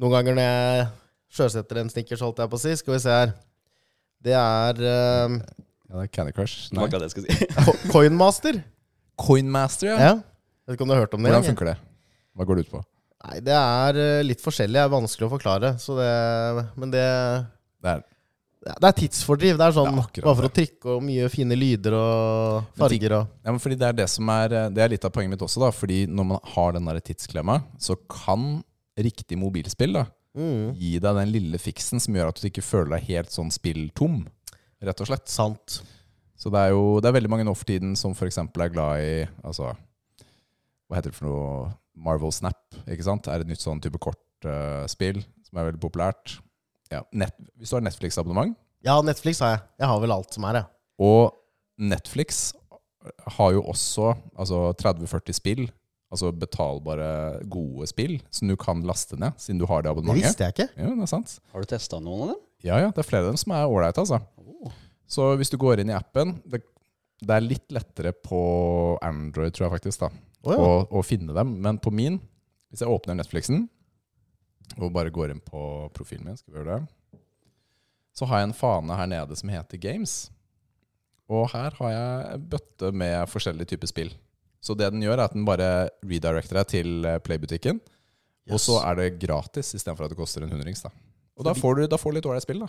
noen 0.00 0.14
ganger 0.16 0.32
når 0.38 0.46
jeg 0.48 0.86
sjøsetter 1.34 1.76
en 1.82 1.92
snickers, 1.92 2.22
holdt 2.24 2.40
jeg 2.42 2.52
på 2.54 2.58
å 2.58 2.62
si. 2.64 2.72
Skal 2.80 2.92
vi 2.96 3.00
se 3.04 3.12
her. 3.20 3.30
Det 4.24 4.32
er 4.32 4.78
uh, 4.80 5.34
ja, 5.34 5.98
det 5.98 6.06
er 6.06 6.10
Candy 6.14 6.32
Crush. 6.36 6.70
Nei. 6.72 6.86
Hva 6.86 7.00
det 7.02 7.10
jeg 7.10 7.14
skal 7.14 7.26
si. 7.28 7.88
Coinmaster. 7.92 8.62
Coinmaster, 9.20 9.92
ja. 9.92 9.98
Ja. 10.00 10.14
Vet 10.64 10.78
ikke 10.78 10.86
om 10.86 10.90
du 10.90 10.96
har 10.96 11.04
hørt 11.04 11.14
om 11.16 11.22
det? 11.22 11.30
Hvordan 11.30 11.46
funker 11.50 11.70
det? 11.74 11.76
Hva 12.34 12.46
går 12.48 12.58
det 12.58 12.64
ut 12.66 12.72
på? 12.72 12.80
Nei, 13.24 13.36
det 13.44 13.54
er 13.58 14.00
uh, 14.00 14.24
litt 14.24 14.42
forskjellig. 14.44 14.78
Det 14.78 14.82
er 14.86 14.96
vanskelig 14.96 15.28
å 15.28 15.34
forklare. 15.36 15.74
Så 15.80 15.96
det, 16.00 16.08
men 16.80 16.92
det, 16.94 17.04
Det 17.84 17.92
er, 17.92 18.02
det 18.72 18.88
er 18.88 18.96
tidsfordriv. 19.02 19.60
Det 19.60 19.68
er 19.68 19.76
sånn 19.76 19.92
Det 19.92 20.24
er 20.24 20.26
bare 20.26 20.38
for 20.40 20.48
det. 20.48 20.50
å 20.50 20.56
trykke 20.58 20.96
og 20.96 21.04
mye 21.04 21.30
fine 21.32 21.60
lyder 21.60 21.96
og 22.00 22.74
farger 22.80 23.18
og 23.20 23.30
ja, 23.44 23.52
men 23.52 23.60
fordi 23.60 23.76
det 23.80 23.90
er 23.90 23.98
det 24.00 24.08
som 24.08 24.30
er 24.32 24.54
Det 24.72 24.84
er 24.84 24.92
litt 24.96 25.04
av 25.04 25.12
poenget 25.12 25.36
mitt 25.36 25.44
også, 25.44 25.60
da. 25.66 25.72
Fordi 25.76 26.04
når 26.08 26.30
man 26.32 26.44
har 26.56 26.76
den 26.78 26.88
der 26.88 27.04
tidsklemma, 27.12 27.60
så 27.76 28.00
kan 28.08 28.62
riktig 28.96 29.36
mobilspill 29.36 30.00
da 30.00 30.08
mm, 30.36 30.74
gi 30.78 30.92
deg 31.02 31.18
den 31.20 31.32
lille 31.34 31.58
fiksen 31.60 32.02
som 32.02 32.14
gjør 32.16 32.30
at 32.32 32.40
du 32.42 32.48
ikke 32.50 32.64
føler 32.64 32.96
deg 32.96 33.08
helt 33.12 33.32
sånn 33.34 33.52
spilltom, 33.54 34.22
rett 34.84 35.00
og 35.00 35.08
slett. 35.10 35.28
Sant. 35.32 35.78
Så 36.36 36.50
det 36.52 36.60
er 36.60 36.74
jo 36.74 36.98
det 37.00 37.08
er 37.08 37.16
veldig 37.16 37.30
mange 37.32 37.46
nå 37.46 37.54
for 37.56 37.68
tiden 37.68 37.94
som 37.96 38.12
f.eks. 38.12 38.38
er 38.42 38.72
glad 38.74 39.00
i 39.00 39.12
altså, 39.46 39.70
Hva 40.90 40.98
heter 40.98 41.12
det 41.14 41.16
for 41.16 41.28
noe? 41.30 41.70
Marvel 41.94 42.32
Snap, 42.34 42.58
ikke 42.90 43.04
sant? 43.06 43.28
Er 43.30 43.44
et 43.44 43.48
nytt 43.48 43.62
sånn 43.62 43.78
type 43.80 44.00
kortspill 44.02 45.20
som 45.46 45.60
er 45.60 45.68
veldig 45.70 45.78
populært. 45.80 46.34
Ja, 46.90 47.04
Net 47.14 47.36
hvis 47.54 47.70
du 47.70 47.76
har 47.78 47.84
Netflix-abonnement, 47.86 48.56
Ja, 48.84 48.98
Netflix 49.00 49.38
har 49.40 49.54
jeg. 49.54 49.62
Jeg 49.80 49.88
har 49.88 50.00
vel 50.02 50.12
alt 50.12 50.34
som 50.34 50.44
er, 50.50 50.58
jeg. 50.58 50.66
og 51.06 51.38
Netflix 51.78 52.42
har 53.38 53.52
jo 53.54 53.62
også 53.68 54.10
altså 54.38 54.58
30-40 54.80 55.34
spill, 55.38 55.64
altså 56.14 56.30
betalbare, 56.38 57.08
gode 57.50 57.88
spill, 57.90 58.18
som 58.34 58.50
du 58.50 58.56
kan 58.60 58.82
laste 58.86 59.18
ned, 59.20 59.34
siden 59.42 59.60
du 59.60 59.66
har 59.70 59.84
det 59.84 59.90
abonnementet. 59.90 60.22
Det 60.22 60.30
visste 60.30 60.46
jeg 60.46 60.54
ikke. 60.54 60.68
Ja, 60.78 60.92
det 60.92 61.06
er 61.06 61.10
sant. 61.10 61.36
Har 61.52 61.64
du 61.64 61.70
testa 61.70 62.00
noen 62.02 62.26
av 62.26 62.32
dem? 62.34 62.42
Ja, 62.64 62.78
ja, 62.80 62.92
det 62.94 63.02
er 63.02 63.08
flere 63.08 63.26
av 63.26 63.34
dem 63.34 63.40
som 63.40 63.54
er 63.56 63.66
ålreite, 63.68 64.04
altså. 64.04 64.20
Oh. 64.40 64.72
Så 65.10 65.32
hvis 65.40 65.52
du 65.52 65.58
går 65.60 65.82
inn 65.82 65.92
i 65.92 65.96
appen 65.96 66.38
det, 66.48 66.62
det 67.24 67.34
er 67.36 67.44
litt 67.44 67.74
lettere 67.74 68.14
på 68.16 68.40
Android, 69.04 69.54
tror 69.54 69.68
jeg 69.68 69.74
faktisk, 69.76 70.06
da, 70.06 70.10
Å, 70.44 70.54
ja. 70.54 70.60
å, 70.60 70.70
å 71.00 71.04
finne 71.06 71.36
dem. 71.36 71.56
Men 71.64 71.80
på 71.82 71.92
min, 71.94 72.20
hvis 72.72 72.84
jeg 72.84 72.90
åpner 72.90 73.18
Netflixen 73.18 73.66
og 74.78 74.94
bare 74.94 75.12
går 75.14 75.34
inn 75.34 75.42
på 75.44 75.60
profilen 75.94 76.30
min, 76.30 76.38
skal 76.40 76.54
vi 76.54 76.60
gjøre 76.62 76.78
det, 76.78 77.20
så 78.14 78.26
har 78.30 78.40
jeg 78.40 78.50
en 78.50 78.56
fane 78.56 78.96
her 78.96 79.10
nede 79.10 79.36
som 79.36 79.50
heter 79.50 79.80
Games. 79.82 80.14
Og 81.32 81.48
her 81.54 81.74
har 81.80 81.92
jeg 81.92 82.42
bøtte 82.52 82.90
med 82.94 83.26
forskjellige 83.32 83.74
typer 83.74 83.90
spill. 83.90 84.12
Så 84.64 84.76
det 84.78 84.88
den 84.94 85.04
gjør, 85.04 85.18
er 85.18 85.26
at 85.26 85.34
den 85.36 85.44
bare 85.44 85.70
redirecter 86.06 86.62
deg 86.62 86.70
til 86.72 87.08
eh, 87.08 87.20
Playbutikken. 87.20 87.82
Og 88.52 88.60
så 88.60 88.78
er 88.84 88.96
det 88.98 89.10
gratis 89.22 89.72
istedenfor 89.76 90.06
at 90.06 90.12
det 90.12 90.18
koster 90.18 90.44
en 90.44 90.52
hundrings. 90.52 90.82
da. 90.84 90.92
Og 91.38 91.46
da 91.48 91.54
får 91.56 91.78
du, 91.80 91.86
da 91.90 91.98
får 92.00 92.12
du 92.12 92.18
litt 92.18 92.28
ålreit 92.28 92.44
spill, 92.44 92.62
da. 92.64 92.68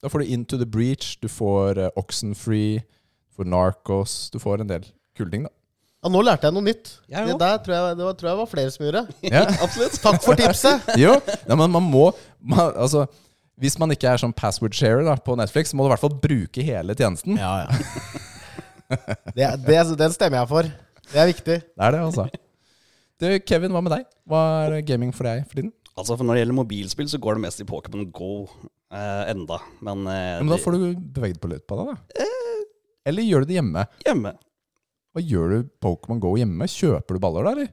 Da 0.00 0.08
får 0.12 0.22
du 0.22 0.32
Into 0.32 0.58
the 0.60 0.68
Breach, 0.68 1.14
du 1.20 1.28
får 1.28 1.78
uh, 1.78 1.88
Oxenfree, 2.00 2.80
du 2.80 3.36
får 3.36 3.48
Narcos 3.52 4.14
Du 4.32 4.38
får 4.40 4.62
en 4.62 4.70
del 4.70 4.86
kule 5.16 5.32
ting, 5.32 5.44
da. 5.44 5.52
Ja, 6.00 6.08
nå 6.08 6.22
lærte 6.24 6.48
jeg 6.48 6.56
noe 6.56 6.64
nytt. 6.64 6.94
Ja, 7.12 7.26
det 7.28 7.36
der 7.42 7.58
tror 7.60 7.74
jeg, 7.76 7.96
det 7.98 8.04
var, 8.06 8.14
tror 8.16 8.30
jeg 8.30 8.38
var 8.38 8.48
flere 8.48 8.72
som 8.72 8.84
gjorde. 8.86 9.02
Ja. 9.28 9.42
Absolutt. 9.66 9.98
Takk 10.00 10.22
for 10.24 10.40
tipset! 10.40 10.88
Jo, 11.02 11.18
ja, 11.20 11.56
men 11.60 11.68
man 11.76 11.84
må 11.84 12.06
man, 12.40 12.72
Altså, 12.72 13.04
hvis 13.60 13.76
man 13.80 13.92
ikke 13.92 14.08
er 14.08 14.22
sånn 14.22 14.32
password 14.32 14.72
sharer 14.76 15.04
da, 15.04 15.18
på 15.20 15.36
Netflix, 15.36 15.74
så 15.74 15.76
må 15.76 15.84
du 15.84 15.90
i 15.90 15.92
hvert 15.92 16.04
fall 16.06 16.16
bruke 16.22 16.64
hele 16.64 16.96
tjenesten. 16.96 17.36
Ja, 17.40 17.66
ja. 17.66 17.80
Det, 19.36 19.46
det, 19.62 19.74
den 20.00 20.10
stemmer 20.10 20.40
jeg 20.40 20.48
for. 20.50 20.68
Det 21.10 21.20
er 21.22 21.28
viktig. 21.30 21.56
Det 21.66 21.84
er 21.86 21.96
det, 21.96 22.00
altså. 22.06 22.26
Du, 23.20 23.26
Kevin, 23.44 23.72
hva 23.74 23.82
med 23.84 23.92
deg? 23.92 24.04
Hva 24.30 24.42
er 24.66 24.80
gaming 24.88 25.10
for 25.12 25.28
deg 25.28 25.42
for 25.48 25.58
tiden? 25.60 25.72
Altså, 25.98 26.14
for 26.16 26.24
Når 26.24 26.38
det 26.38 26.44
gjelder 26.44 26.56
mobilspill, 26.60 27.08
så 27.10 27.18
går 27.20 27.36
det 27.36 27.42
mest 27.44 27.60
i 27.60 27.66
Pokémon 27.68 28.06
Go 28.14 28.46
eh, 28.46 29.24
enda. 29.32 29.58
Men, 29.84 30.06
eh, 30.08 30.38
men 30.40 30.52
da 30.54 30.60
får 30.62 30.76
du 30.78 30.86
beveget 31.18 31.40
på 31.42 31.50
litt 31.52 31.66
på 31.68 31.76
deg, 31.80 31.90
da. 31.92 32.28
Eller 33.10 33.26
gjør 33.26 33.44
du 33.44 33.50
det 33.50 33.58
hjemme? 33.58 33.84
hjemme. 34.06 34.32
Hva 35.10 35.22
gjør 35.26 35.52
du 35.52 35.68
Pokémon 35.82 36.20
Go 36.22 36.36
hjemme? 36.38 36.68
Kjøper 36.70 37.18
du 37.18 37.22
baller 37.22 37.48
da, 37.48 37.54
eller? 37.56 37.70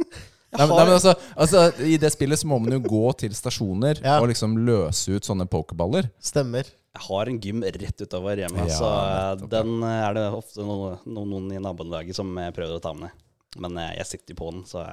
Nei, 0.50 0.64
men, 0.66 0.72
nei, 0.74 0.84
men 0.88 0.96
altså, 0.96 1.12
altså, 1.38 1.60
I 1.86 1.94
det 2.02 2.08
spillet 2.10 2.40
så 2.40 2.48
må 2.50 2.56
man 2.58 2.72
jo 2.74 2.80
gå 2.82 3.12
til 3.20 3.34
stasjoner 3.38 4.00
Ja. 4.02 4.16
og 4.18 4.26
liksom 4.32 4.56
løse 4.66 5.14
ut 5.14 5.28
sånne 5.28 5.44
pokerballer. 5.46 6.08
Stemmer. 6.18 6.66
Jeg 6.90 7.04
har 7.06 7.28
en 7.30 7.38
gym 7.38 7.60
rett 7.62 8.02
utover 8.02 8.40
hjemme, 8.42 8.64
Ja, 8.66 8.74
så 8.74 8.88
eh, 8.90 9.18
nettopp, 9.38 9.50
den 9.52 9.84
eh, 9.86 10.00
er 10.08 10.16
det 10.16 10.24
ofte 10.34 10.64
noen, 10.66 10.98
noen, 11.06 11.46
i 11.54 11.60
nabolaget 11.62 12.18
som 12.18 12.32
eh, 12.42 12.50
prøver 12.54 12.80
å 12.80 12.82
ta 12.82 12.92
med. 12.98 13.14
Men 13.62 13.78
jeg 13.94 14.06
sitter 14.08 14.34
jo 14.34 14.40
på 14.40 14.48
den, 14.50 14.64
så 14.66 14.88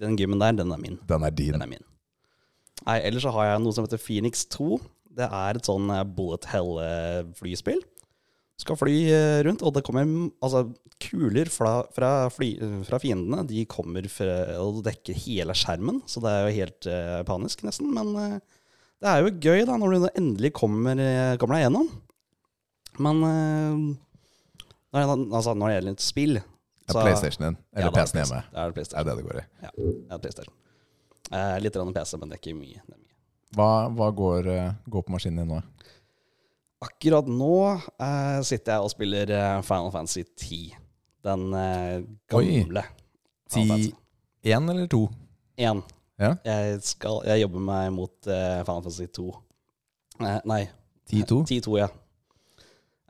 den 0.00 0.18
gymmen 0.20 0.40
der, 0.40 0.52
den 0.58 0.72
er 0.72 0.80
min. 0.80 0.98
Den 1.08 1.24
er 1.24 1.32
din. 1.32 1.54
Den 1.56 1.64
er 1.64 1.70
min. 1.70 1.86
Nei, 2.84 2.98
ellers 3.08 3.24
så 3.24 3.32
har 3.36 3.48
jeg 3.48 3.62
noe 3.64 3.76
som 3.76 3.88
heter 3.88 4.00
Phoenix 4.00 4.44
2. 4.52 4.76
Det 5.20 5.26
er 5.26 5.58
et 5.58 5.68
sånn 5.68 5.88
bullet 6.16 6.46
hell-flyspill. 6.52 7.82
Skal 8.60 8.76
fly 8.76 8.96
rundt, 9.44 9.64
og 9.64 9.74
det 9.76 9.84
kommer 9.84 10.04
mm, 10.08 10.30
altså, 10.44 10.66
kuler 11.00 11.48
fra, 11.52 11.74
fra, 11.96 12.12
fly, 12.32 12.52
fra 12.88 13.00
fiendene. 13.00 13.44
De 13.48 13.64
kommer 13.68 14.08
fra, 14.12 14.36
og 14.60 14.82
dekker 14.84 15.16
hele 15.24 15.56
skjermen, 15.56 16.02
så 16.08 16.20
det 16.24 16.32
er 16.32 16.44
jo 16.44 16.56
helt 16.58 16.88
uh, 16.92 17.20
panisk 17.28 17.64
nesten. 17.66 17.92
Men 17.96 18.12
eh, 18.20 18.58
det 19.00 19.08
er 19.10 19.24
jo 19.24 19.32
gøy 19.40 19.64
da, 19.68 19.76
når 19.80 19.94
du 19.94 20.06
endelig 20.12 20.52
kommer, 20.56 20.98
eh, 21.00 21.34
kommer 21.40 21.56
deg 21.56 21.66
gjennom. 21.66 21.88
Men 23.00 23.22
uh, 23.24 23.76
når, 24.92 25.12
altså, 25.32 25.54
når 25.56 25.70
det 25.70 25.76
gjelder 25.78 25.96
et 25.96 26.04
spill, 26.04 26.40
Så- 26.90 26.98
er 26.98 27.06
PlayStation 27.06 27.46
din, 27.46 27.56
eller 27.76 27.88
er 27.88 27.94
PC-en 27.96 28.20
hjemme. 28.24 28.40
Det 28.50 28.58
er 28.60 28.72
Det 28.76 28.86
er 28.92 29.04
det 29.04 29.16
det 29.16 29.24
går 29.24 29.38
i. 29.40 29.44
Ja, 29.62 29.70
det 29.78 30.12
er 30.16 30.18
PlayStation. 30.24 30.54
Eh, 31.30 31.58
litt 31.62 31.72
grann 31.78 31.94
PC, 31.94 32.16
men 32.18 32.28
det 32.28 32.36
er 32.36 32.42
ikke 32.42 32.56
mye. 32.58 32.80
Er 32.82 32.96
mye. 32.98 33.14
Hva, 33.54 33.68
hva 33.94 34.08
går, 34.14 34.46
eh, 34.50 34.72
går 34.90 35.04
på 35.06 35.14
maskinen 35.14 35.44
din 35.44 35.52
nå? 35.54 35.60
Akkurat 36.82 37.26
nå 37.28 37.54
eh, 38.00 38.40
sitter 38.42 38.72
jeg 38.74 38.82
og 38.86 38.90
spiller 38.90 39.30
Final 39.62 39.90
Fantasy 39.94 40.24
10. 40.24 40.74
Den 41.22 41.54
eh, 41.54 42.02
Oi. 42.34 42.44
gamle. 42.64 42.84
Final 43.52 43.68
Fantasy. 43.76 43.94
Én 44.50 44.70
eller 44.72 44.86
to? 44.90 45.04
Én. 45.60 45.82
Ja. 46.20 46.34
Jeg, 46.44 46.82
skal, 46.84 47.22
jeg 47.30 47.46
jobber 47.46 47.64
meg 47.64 47.88
mot 47.96 48.12
uh, 48.28 48.60
Final 48.66 48.84
Fantasy 48.84 49.08
2. 49.16 49.30
Uh, 50.20 50.36
nei, 50.50 50.62
10-2? 51.08 51.40
10-2, 51.48 51.78
ja. 51.80 51.88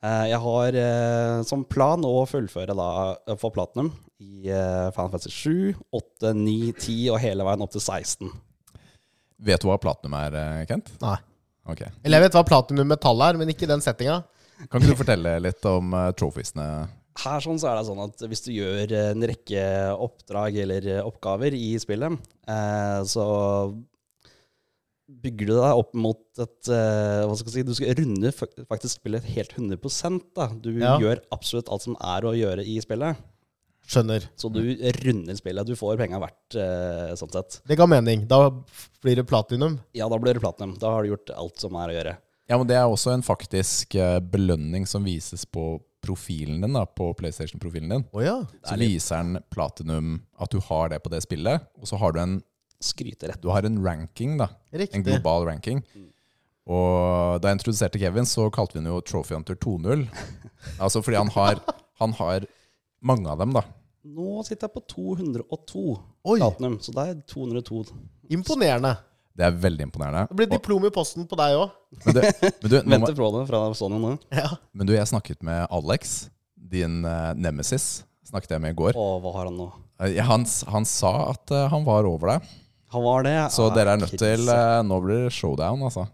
Uh, 0.00 0.26
jeg 0.30 0.38
har 0.44 0.78
uh, 0.80 1.40
som 1.44 1.66
plan 1.68 2.06
å 2.06 2.22
fullføre 2.30 2.76
da 2.78 2.90
uh, 3.18 3.34
for 3.40 3.52
platinum 3.52 3.90
i 4.20 4.50
eh, 4.50 4.90
Final 4.92 5.10
Fantasy 5.10 5.30
7, 5.30 5.74
8, 5.90 6.32
9, 6.32 6.72
10 6.78 7.10
og 7.14 7.20
hele 7.22 7.46
veien 7.46 7.64
opp 7.64 7.72
til 7.72 7.80
16. 7.82 8.32
Vet 9.40 9.62
du 9.62 9.70
hva 9.70 9.78
platinum 9.80 10.16
er, 10.18 10.36
eh, 10.36 10.64
Kent? 10.68 10.92
Nei. 11.00 11.16
Okay. 11.70 11.88
Eller 12.04 12.20
jeg 12.20 12.28
vet 12.28 12.36
hva 12.36 12.44
platinum 12.44 12.88
metall 12.90 13.22
er, 13.24 13.38
men 13.40 13.52
ikke 13.52 13.68
den 13.70 13.80
settinga. 13.84 14.20
Kan 14.68 14.82
ikke 14.82 14.92
du 14.92 14.98
fortelle 14.98 15.38
litt 15.40 15.64
om 15.68 15.94
uh, 15.96 16.10
trophiesene? 16.12 16.66
Her 17.18 17.40
sånn 17.42 17.58
så 17.58 17.68
er 17.72 17.76
det 17.80 17.86
sånn 17.88 18.02
at 18.04 18.22
hvis 18.30 18.44
du 18.46 18.52
gjør 18.54 18.92
en 19.10 19.22
rekke 19.26 19.62
oppdrag 19.98 20.56
eller 20.62 21.02
oppgaver 21.02 21.52
i 21.58 21.72
spillet, 21.82 22.14
eh, 22.48 23.00
så 23.10 23.24
bygger 25.10 25.48
du 25.50 25.54
deg 25.56 25.80
opp 25.80 25.90
mot 25.98 26.20
et 26.38 26.68
eh, 26.70 27.24
Hva 27.26 27.34
skal 27.34 27.50
jeg 27.50 27.56
si 27.56 27.66
Du 27.66 27.74
skal 27.74 27.96
runde 27.98 28.30
faktisk 28.30 29.00
spillet 29.00 29.26
helt 29.34 29.56
100% 29.56 30.22
da. 30.38 30.46
Du 30.54 30.70
Ja. 30.78 30.96
gjør 31.02 31.18
absolutt 31.34 31.68
alt 31.68 31.82
som 31.82 31.96
er 31.98 32.22
å 32.22 32.34
gjøre 32.36 32.62
i 32.64 32.78
spillet. 32.80 33.18
Skjønner. 33.90 34.28
Så 34.38 34.52
du 34.54 34.60
runder 35.02 35.34
spillet. 35.34 35.66
Du 35.66 35.74
får 35.74 35.96
penga 35.98 36.20
verdt, 36.22 36.54
eh, 36.54 37.10
sånn 37.18 37.32
sett. 37.32 37.60
Det 37.66 37.76
ga 37.76 37.86
mening. 37.90 38.28
Da 38.28 38.50
blir 39.02 39.16
det 39.16 39.26
platinum. 39.26 39.80
Ja, 39.92 40.08
da 40.08 40.16
blir 40.16 40.34
det 40.34 40.42
platinum. 40.44 40.78
Da 40.78 40.92
har 40.94 41.02
du 41.02 41.10
gjort 41.10 41.30
alt 41.34 41.58
som 41.58 41.74
er 41.74 41.88
å 41.88 41.96
gjøre. 41.98 42.16
Ja, 42.48 42.56
men 42.58 42.66
Det 42.68 42.76
er 42.76 42.86
også 42.86 43.12
en 43.12 43.22
faktisk 43.22 43.96
eh, 43.96 44.20
belønning 44.20 44.86
som 44.86 45.02
vises 45.04 45.44
på 45.44 45.80
profilen 46.04 46.60
din, 46.64 46.72
da, 46.76 46.84
på 46.86 47.10
PlayStation-profilen 47.18 47.92
din. 47.92 48.04
oh, 48.12 48.22
ja. 48.24 48.38
Så 48.66 48.76
viser 48.80 49.20
den 49.22 49.42
platinum 49.52 50.14
at 50.40 50.50
du 50.52 50.60
har 50.70 50.88
det 50.92 51.02
på 51.04 51.12
det 51.12 51.22
spillet, 51.26 51.66
og 51.80 51.88
så 51.90 51.98
har 52.00 52.16
du 52.16 52.20
en, 52.22 52.38
Skryterett. 52.80 53.42
du 53.42 53.50
har 53.52 53.66
en 53.68 53.76
ranking, 53.84 54.38
da. 54.40 54.46
Riktig. 54.72 54.96
En 54.96 55.04
global 55.04 55.44
ranking. 55.50 55.82
Og 56.70 57.40
da 57.42 57.50
jeg 57.50 57.58
introduserte 57.58 58.00
Kevin, 58.00 58.28
så 58.28 58.46
kalte 58.54 58.76
vi 58.76 58.80
den 58.80 58.88
jo 58.92 59.00
Trophy 59.04 59.34
Hunter 59.36 59.58
2.0. 59.60 60.06
Altså 60.84 61.00
fordi 61.00 61.16
han 61.16 61.28
har, 61.32 61.60
han 62.00 62.12
har 62.18 62.44
mange 63.00 63.28
av 63.32 63.38
dem, 63.40 63.52
da. 63.56 63.62
Nå 64.04 64.42
sitter 64.44 64.68
jeg 64.68 64.74
på 64.76 64.82
202 64.92 65.84
Oi, 66.28 66.38
platinum, 66.40 66.78
så 66.84 66.92
det 66.96 67.04
er 67.08 67.20
202. 67.28 67.84
imponerende. 68.32 68.94
Det 69.40 69.46
er 69.46 69.54
veldig 69.56 69.86
imponerende. 69.88 70.26
Det 70.28 70.36
blir 70.36 70.50
diplom 70.52 70.84
i 70.84 70.90
posten 70.92 71.24
på 71.30 71.36
deg 71.40 71.56
òg. 71.56 71.70
Venter 72.92 73.16
på 73.16 73.28
det 73.38 73.44
fra 73.48 73.60
Sony 73.78 73.96
nå. 74.02 74.10
Ja. 74.36 74.50
men 74.76 74.86
du, 74.90 74.92
jeg 74.92 75.08
snakket 75.08 75.40
med 75.46 75.64
Alex, 75.72 76.26
din 76.70 77.00
uh, 77.08 77.32
nemesis. 77.40 78.02
Snakket 78.28 78.52
jeg 78.58 78.62
med 78.62 78.76
i 78.76 78.78
går. 78.78 78.98
Åh, 79.00 79.14
hva 79.24 79.32
har 79.38 79.48
han 79.48 79.56
nå? 79.58 79.70
Eh, 80.04 80.20
han, 80.28 80.44
han 80.70 80.84
sa 80.86 81.14
at 81.32 81.50
uh, 81.56 81.64
han 81.72 81.86
var 81.88 82.04
over 82.06 82.34
deg. 82.34 82.50
Han 82.92 83.04
var 83.06 83.24
det. 83.24 83.36
Så 83.54 83.68
Ah, 83.70 83.74
dere 83.78 83.94
er 83.96 84.00
nødt 84.02 84.16
til 84.18 84.48
eh, 84.50 84.80
Nå 84.86 84.96
blir 85.04 85.24
det 85.28 85.32
showdown, 85.36 85.82
altså. 85.86 86.04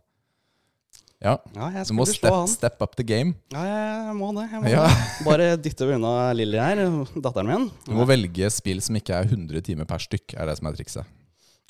Ja, 1.25 1.39
Ja, 1.57 1.71
jeg 1.73 1.87
du 1.89 1.95
må 1.97 2.05
step, 2.05 2.29
han. 2.31 2.47
step 2.53 2.83
up 2.85 2.93
the 2.99 3.05
game. 3.09 3.33
Ja, 3.55 3.63
jeg 3.65 4.17
må 4.19 4.29
det. 4.37 4.45
Jeg 4.53 4.61
må 4.63 4.69
Ja. 4.75 4.83
det. 4.87 5.25
Bare 5.25 5.47
dytte 5.57 5.89
unna 5.97 6.11
Lilly 6.37 6.61
her, 6.61 6.83
datteren 7.25 7.49
min. 7.49 7.65
Du 7.89 7.95
må 7.97 8.05
velge 8.09 8.51
spill 8.53 8.83
som 8.85 8.99
ikke 9.01 9.17
er 9.17 9.25
100 9.33 9.65
timer 9.67 9.89
per 9.89 10.05
stykk, 10.05 10.37
er 10.37 10.51
det 10.53 10.59
som 10.61 10.69
er 10.69 10.77
trikset. 10.77 11.09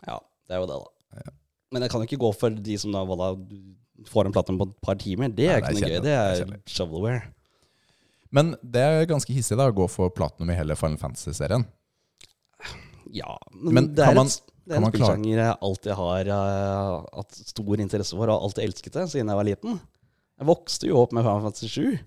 Ja, 0.07 0.19
det 0.51 0.59
er 0.59 0.65
jo 0.65 0.67
det, 0.73 0.81
da. 0.83 0.91
Men 1.75 1.83
jeg 1.83 1.91
kan 1.93 2.03
jo 2.03 2.07
ikke 2.09 2.21
gå 2.23 2.31
for 2.39 2.51
de 2.69 2.77
som 2.79 2.93
da, 2.95 3.03
voilà, 3.09 3.33
får 4.11 4.29
en 4.29 4.35
platinum 4.37 4.61
på 4.61 4.69
et 4.71 4.77
par 4.87 4.99
timer. 5.01 5.33
Det 5.35 5.49
er 5.51 5.63
ikke 5.63 5.73
noe 5.75 5.89
gøy. 5.89 5.97
Det 5.97 6.03
Det 6.05 6.17
er 6.17 6.53
shovelware. 6.71 7.23
Men 8.35 8.55
det 8.63 8.83
er 8.83 9.07
ganske 9.09 9.33
hissig 9.35 9.57
da, 9.59 9.69
å 9.71 9.75
gå 9.75 9.87
for 9.91 10.11
platinum 10.15 10.51
i 10.53 10.59
hele 10.59 10.77
Final 10.79 10.99
Fantasy-serien. 11.01 11.65
Ja, 13.15 13.37
men, 13.55 13.75
Men 13.75 13.89
det 13.95 14.05
er, 14.05 14.15
man- 14.19 14.27
et, 14.31 14.53
det 14.67 14.75
er 14.75 14.83
en 14.83 14.89
spillsjanger 14.91 15.39
jeg 15.39 15.57
alltid 15.69 15.93
har 15.95 16.31
uh, 16.35 17.05
hatt 17.21 17.39
stor 17.39 17.83
interesse 17.85 18.17
for, 18.19 18.33
og 18.33 18.49
alltid 18.49 18.67
elsket 18.67 18.99
det 18.99 19.05
siden 19.13 19.31
jeg 19.31 19.39
var 19.41 19.47
liten. 19.47 19.79
Jeg 20.37 20.49
vokste 20.51 20.91
jo 20.91 20.99
opp 21.01 21.15
med 21.17 21.25
Final 21.25 21.45
Fantasy 21.47 21.71
7. 21.71 21.99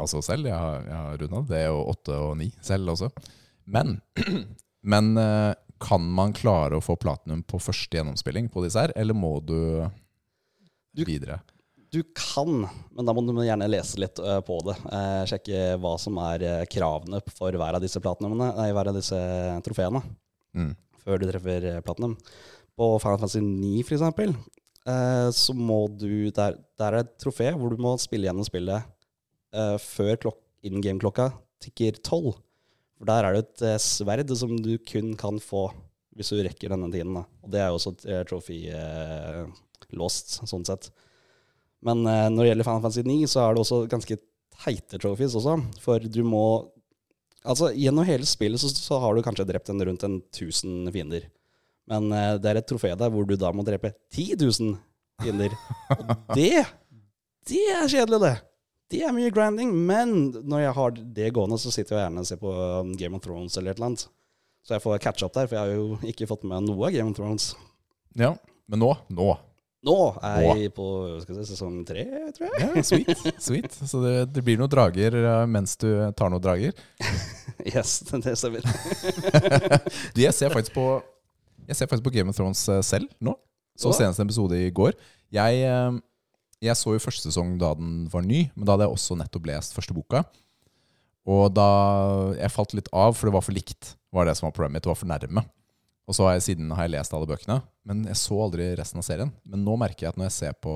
Altså 0.00 0.20
selv, 0.22 0.46
jeg 0.48 0.54
har, 0.56 0.84
jeg 0.86 0.96
har 0.96 1.20
runda 1.20 1.42
det, 1.50 1.64
og 1.74 1.92
8 1.96 2.16
og 2.30 2.32
9 2.40 2.48
selv 2.64 2.92
også. 2.94 3.10
Men, 3.70 3.96
men 4.94 5.12
eh, 5.20 5.52
kan 5.80 6.02
man 6.04 6.34
klare 6.36 6.76
å 6.78 6.84
få 6.84 6.96
platinum 7.00 7.42
på 7.48 7.60
første 7.62 7.96
gjennomspilling 7.98 8.50
på 8.52 8.62
disse 8.66 8.82
her, 8.82 8.92
eller 8.96 9.16
må 9.16 9.38
du, 9.44 9.56
Du- 10.94 11.04
videre? 11.08 11.40
Du 11.90 12.04
kan, 12.14 12.68
men 12.94 13.04
da 13.08 13.12
må 13.12 13.24
du 13.26 13.32
gjerne 13.42 13.66
lese 13.66 13.98
litt 13.98 14.18
eh, 14.22 14.38
på 14.46 14.60
det. 14.62 14.76
Eh, 14.94 15.24
sjekke 15.26 15.62
hva 15.82 15.96
som 15.98 16.20
er 16.22 16.44
eh, 16.46 16.60
kravene 16.70 17.18
for 17.34 17.50
hver 17.58 17.74
av 17.74 17.82
disse 17.82 17.98
nei, 17.98 18.68
hver 18.70 18.90
av 18.92 18.94
disse 18.94 19.18
trofeene, 19.66 20.02
Mm. 20.54 20.76
før 21.02 21.18
du 21.18 21.26
treffer 21.30 21.82
platinum. 21.82 22.16
På 22.78 22.92
Final 23.02 23.18
Fantasy 23.18 23.40
9 23.42 23.82
for 23.86 23.96
eksempel, 23.96 24.36
eh, 24.86 25.30
så 25.34 25.52
må 25.54 25.88
du 25.98 26.30
der, 26.30 26.56
der 26.78 26.92
er 26.94 26.98
et 27.04 27.18
trofé 27.18 27.50
hvor 27.58 27.70
du 27.70 27.76
må 27.82 27.96
spille 27.98 28.26
gjennom 28.30 28.46
spillet 28.46 28.84
eh, 29.52 29.76
før 29.78 30.16
in 30.62 30.80
game-klokka 30.80 31.32
tikker 31.62 31.98
12. 32.02 32.34
For 33.00 33.08
der 33.08 33.24
er 33.24 33.32
det 33.32 33.40
et 33.46 33.62
eh, 33.64 33.78
sverd 33.80 34.28
som 34.36 34.52
du 34.60 34.74
kun 34.84 35.14
kan 35.18 35.40
få 35.40 35.70
hvis 36.20 36.28
du 36.34 36.42
rekker 36.44 36.68
denne 36.68 36.90
tiden. 36.92 37.14
Da. 37.16 37.22
Og 37.40 37.48
det 37.52 37.60
er 37.62 37.68
jo 37.70 37.76
også 37.78 37.92
uh, 38.02 38.24
trophy-låst, 38.28 40.26
sånn 40.50 40.66
sett. 40.68 40.90
Men 41.86 42.02
eh, 42.04 42.26
når 42.28 42.42
det 42.42 42.50
gjelder 42.50 42.66
Final 42.66 42.82
Fantasy 42.84 43.04
9, 43.06 43.30
så 43.30 43.38
er 43.40 43.50
det 43.56 43.62
også 43.62 43.78
ganske 43.88 44.16
teite 44.60 45.00
trophies 45.00 45.36
også. 45.38 45.54
For 45.84 45.96
du 46.04 46.22
må 46.26 46.44
Altså, 47.40 47.70
gjennom 47.72 48.04
hele 48.04 48.26
spillet 48.28 48.60
så, 48.60 48.68
så 48.68 48.98
har 49.00 49.16
du 49.16 49.22
kanskje 49.24 49.46
drept 49.48 49.70
en 49.72 49.80
rundt 49.80 50.02
en 50.04 50.18
1000 50.20 50.90
fiender. 50.92 51.22
Men 51.88 52.12
eh, 52.12 52.34
det 52.36 52.50
er 52.50 52.58
et 52.60 52.68
trofé 52.68 52.90
der 53.00 53.08
hvor 53.14 53.24
du 53.24 53.32
da 53.40 53.48
må 53.56 53.64
drepe 53.64 53.94
10 54.12 54.36
000 54.36 54.74
fiender. 55.24 55.54
Og 55.96 56.02
det 56.36 56.66
Det 57.48 57.62
er 57.72 57.88
kjedelig, 57.88 58.20
det. 58.26 58.34
Det 58.90 59.02
er 59.06 59.14
mye 59.14 59.30
grinding. 59.34 59.74
Men 59.86 60.16
når 60.42 60.64
jeg 60.64 60.76
har 60.78 60.96
det 61.18 61.28
gående, 61.36 61.58
så 61.62 61.72
sitter 61.74 61.96
jeg 61.96 62.06
gjerne 62.08 62.24
og 62.24 62.30
ser 62.30 62.40
på 62.40 62.54
um, 62.54 62.94
Game 62.98 63.16
of 63.16 63.22
Thrones 63.24 63.56
eller 63.56 63.74
et 63.74 63.78
eller 63.78 63.92
annet. 63.92 64.06
Så 64.66 64.76
jeg 64.76 64.84
får 64.84 64.98
catch 65.02 65.24
up 65.24 65.34
der, 65.36 65.46
for 65.48 65.56
jeg 65.56 65.62
har 65.62 65.76
jo 65.78 66.10
ikke 66.10 66.28
fått 66.28 66.42
med 66.48 66.66
noe 66.66 66.88
av 66.88 66.94
Game 66.94 67.12
of 67.12 67.16
Thrones. 67.16 67.52
Ja, 68.18 68.34
men 68.70 68.82
nå, 68.82 68.90
nå. 69.14 69.30
Nå 69.80 69.94
er 70.20 70.42
jeg 70.44 70.72
på 70.76 70.86
skal 71.22 71.38
jeg 71.38 71.46
si, 71.48 71.54
sesong 71.54 71.78
tre, 71.88 72.02
tror 72.36 72.50
jeg. 72.50 72.58
Ja, 72.60 72.82
sweet, 72.84 73.22
sweet. 73.46 73.76
Så 73.88 74.02
det, 74.04 74.14
det 74.34 74.42
blir 74.44 74.60
noen 74.60 74.72
drager 74.72 75.16
eh, 75.16 75.44
mens 75.48 75.78
du 75.80 75.88
tar 76.16 76.32
noen 76.32 76.44
drager. 76.44 76.76
Yes, 77.60 77.98
det 78.08 78.38
stemmer. 78.40 78.64
Du, 80.14 80.20
jeg 80.22 80.32
ser 80.32 80.48
faktisk 80.48 80.72
på 80.72 80.84
Jeg 81.68 81.76
ser 81.76 81.90
faktisk 81.90 82.06
på 82.06 82.12
Game 82.14 82.32
of 82.32 82.38
Thrones 82.38 82.62
eh, 82.72 82.80
selv 82.84 83.08
nå. 83.20 83.34
Så 83.76 83.90
seneste 83.92 84.20
senest 84.20 84.24
episode 84.24 84.60
i 84.60 84.70
går. 84.72 84.96
Jeg, 85.32 85.64
eh, 85.68 85.98
jeg 86.60 86.76
så 86.76 86.92
jo 86.94 87.00
første 87.02 87.30
sesong 87.30 87.54
da 87.60 87.72
den 87.74 88.08
var 88.12 88.22
ny, 88.22 88.50
men 88.54 88.66
da 88.66 88.74
hadde 88.76 88.86
jeg 88.88 88.96
også 88.96 89.16
nettopp 89.20 89.46
lest 89.48 89.74
første 89.76 89.94
boka. 89.96 90.24
Og 91.30 91.52
da 91.54 91.66
Jeg 92.40 92.50
falt 92.52 92.72
litt 92.74 92.88
av, 92.96 93.14
for 93.16 93.28
det 93.28 93.34
var 93.36 93.44
for 93.44 93.52
likt. 93.56 93.94
var 94.12 94.24
det 94.26 94.36
som 94.36 94.48
var 94.48 94.52
problemet 94.56 94.78
mitt. 94.80 94.82
Det 94.82 94.90
var 94.90 94.98
for 94.98 95.06
nærme. 95.06 95.44
Og 96.08 96.14
så 96.16 96.24
har 96.26 96.32
jeg 96.34 96.42
siden 96.56 96.72
har 96.74 96.88
jeg 96.88 96.90
lest 96.96 97.12
alle 97.14 97.26
bøkene, 97.30 97.60
men 97.86 98.00
jeg 98.08 98.16
så 98.18 98.34
aldri 98.42 98.64
resten 98.76 98.98
av 98.98 99.04
serien. 99.06 99.30
Men 99.46 99.62
nå 99.64 99.76
merker 99.78 100.06
jeg 100.08 100.08
at 100.08 100.16
når 100.18 100.26
jeg 100.26 100.32
ser 100.40 100.52
på, 100.58 100.72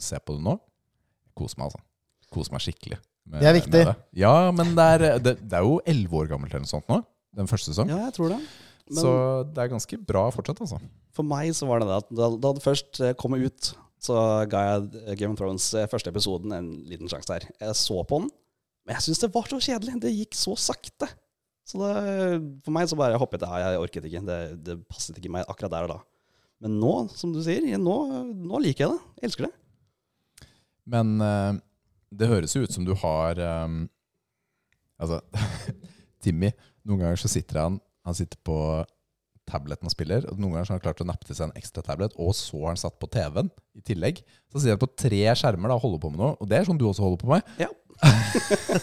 ser 0.00 0.22
på 0.24 0.32
det 0.38 0.42
nå, 0.46 0.54
koser 1.36 1.58
meg, 1.60 1.66
altså. 1.68 1.82
Koser 2.32 2.52
meg 2.54 2.60
skikkelig. 2.64 2.98
med- 3.28 3.40
Det 3.42 3.48
er 3.50 3.52
viktig. 3.60 3.84
det. 3.84 3.96
Ja, 4.16 4.50
men 4.50 4.74
det 4.74 4.86
er, 4.94 5.18
det, 5.18 5.34
det 5.48 5.52
er 5.52 5.62
jo 5.62 5.80
elleve 5.84 6.12
år 6.22 6.28
gammelt 6.30 6.54
eller 6.54 6.64
noe 6.64 6.72
sånt 6.72 6.88
nå. 6.88 7.04
Den 7.36 7.46
første 7.46 7.74
sesong. 7.74 7.90
Ja, 7.90 7.98
jeg 8.08 8.14
tror 8.16 8.28
det. 8.30 8.38
Men 8.88 8.96
Så 9.02 9.12
det 9.52 9.58
er 9.60 9.68
ganske 9.68 10.06
bra 10.06 10.30
fortsatt, 10.32 10.60
altså. 10.64 10.80
for 11.12 11.22
meg 11.22 11.50
så 11.52 11.66
var 11.68 11.80
det 11.80 11.88
det 11.88 11.96
at 11.98 12.08
da, 12.16 12.30
da 12.40 12.52
det 12.56 12.62
først 12.64 13.00
eh, 13.04 13.12
kom 13.12 13.34
ut, 13.36 13.74
så 14.02 14.16
ga 14.50 14.64
jeg 14.66 15.16
Game 15.18 15.34
of 15.34 15.40
Thrones 15.40 15.66
eh, 15.74 15.88
første 15.90 16.12
episoden 16.12 16.54
en 16.54 16.68
liten 16.88 17.10
sjanse 17.10 17.34
her. 17.34 17.48
Jeg 17.60 17.78
så 17.78 18.02
på 18.06 18.22
den, 18.22 18.30
men 18.86 18.96
jeg 18.96 19.08
syns 19.08 19.24
det 19.24 19.32
var 19.34 19.48
så 19.50 19.58
kjedelig. 19.62 19.96
Det 20.02 20.14
gikk 20.14 20.38
så 20.38 20.54
sakte. 20.58 21.10
Så 21.68 21.80
det, 21.82 22.38
for 22.64 22.72
meg 22.72 22.88
så 22.88 22.96
bare 22.96 23.18
hoppet 23.20 23.44
jeg. 23.44 23.64
Jeg 23.64 23.82
orket 23.82 24.06
ikke. 24.08 24.22
Det, 24.24 24.38
det 24.64 24.78
passet 24.88 25.18
ikke 25.20 25.32
meg 25.34 25.48
akkurat 25.50 25.74
der 25.74 25.88
og 25.88 25.92
da. 25.92 25.98
Men 26.64 26.78
nå, 26.80 26.92
som 27.14 27.34
du 27.34 27.42
sier, 27.44 27.62
nå, 27.78 27.96
nå 28.32 28.60
liker 28.64 28.86
jeg 28.86 28.94
det. 28.94 29.10
Jeg 29.18 29.28
elsker 29.28 29.48
det. 29.48 30.46
Men 30.88 31.18
eh, 31.20 31.58
det 32.18 32.30
høres 32.30 32.56
jo 32.56 32.64
ut 32.64 32.72
som 32.72 32.86
du 32.88 32.94
har 32.96 33.40
um, 33.66 33.82
Altså, 34.98 35.20
Timmy 36.24 36.48
Noen 36.88 37.02
ganger 37.02 37.20
så 37.20 37.28
sitter 37.30 37.60
han 37.60 37.76
Han 38.08 38.16
sitter 38.16 38.40
på 38.46 38.56
tableten 39.48 39.88
og 39.88 39.94
spiller, 39.94 40.24
og 40.30 40.38
noen 40.38 40.54
ganger 40.56 40.68
så 40.68 40.74
har 40.74 40.78
han 40.80 40.84
klart 40.86 41.02
å 41.02 41.08
nappe 41.08 41.26
til 41.28 41.36
seg 41.38 41.48
en 41.48 41.58
ekstra 41.60 41.82
tablet, 41.86 42.14
og 42.20 42.34
så 42.36 42.60
har 42.62 42.74
han 42.74 42.80
satt 42.80 42.98
på 43.00 43.08
TV-en 43.12 43.48
i 43.78 43.82
tillegg. 43.88 44.20
Så 44.52 44.60
sitter 44.60 44.76
han 44.76 44.82
på 44.84 44.90
tre 45.00 45.24
skjermer 45.40 45.72
da, 45.72 45.76
og 45.78 45.84
holder 45.86 46.02
på 46.04 46.12
med 46.14 46.22
noe, 46.22 46.34
og 46.38 46.48
det 46.50 46.60
er 46.60 46.68
sånn 46.68 46.80
du 46.80 46.86
også 46.88 47.04
holder 47.06 47.22
på 47.24 47.32
med. 47.34 47.54
Ja. 47.64 47.70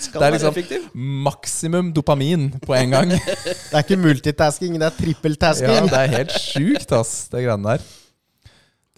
Skal 0.00 0.20
Det 0.22 0.26
er 0.28 0.34
liksom- 0.36 0.52
effektiv. 0.54 0.84
Maksimum 0.94 1.88
dopamin 1.96 2.50
på 2.62 2.76
en 2.78 2.90
gang. 2.94 3.08
Det 3.70 3.74
er 3.74 3.82
ikke 3.82 3.98
multitasking, 4.00 4.76
det 4.78 4.86
er 4.86 4.94
trippeltasking. 4.98 5.74
Ja, 5.80 5.88
det 5.90 5.98
er 6.04 6.14
helt 6.18 6.36
sjukt, 6.38 6.92
ass, 6.94 7.28
det 7.32 7.42
greiene 7.46 7.74
der. 7.74 7.88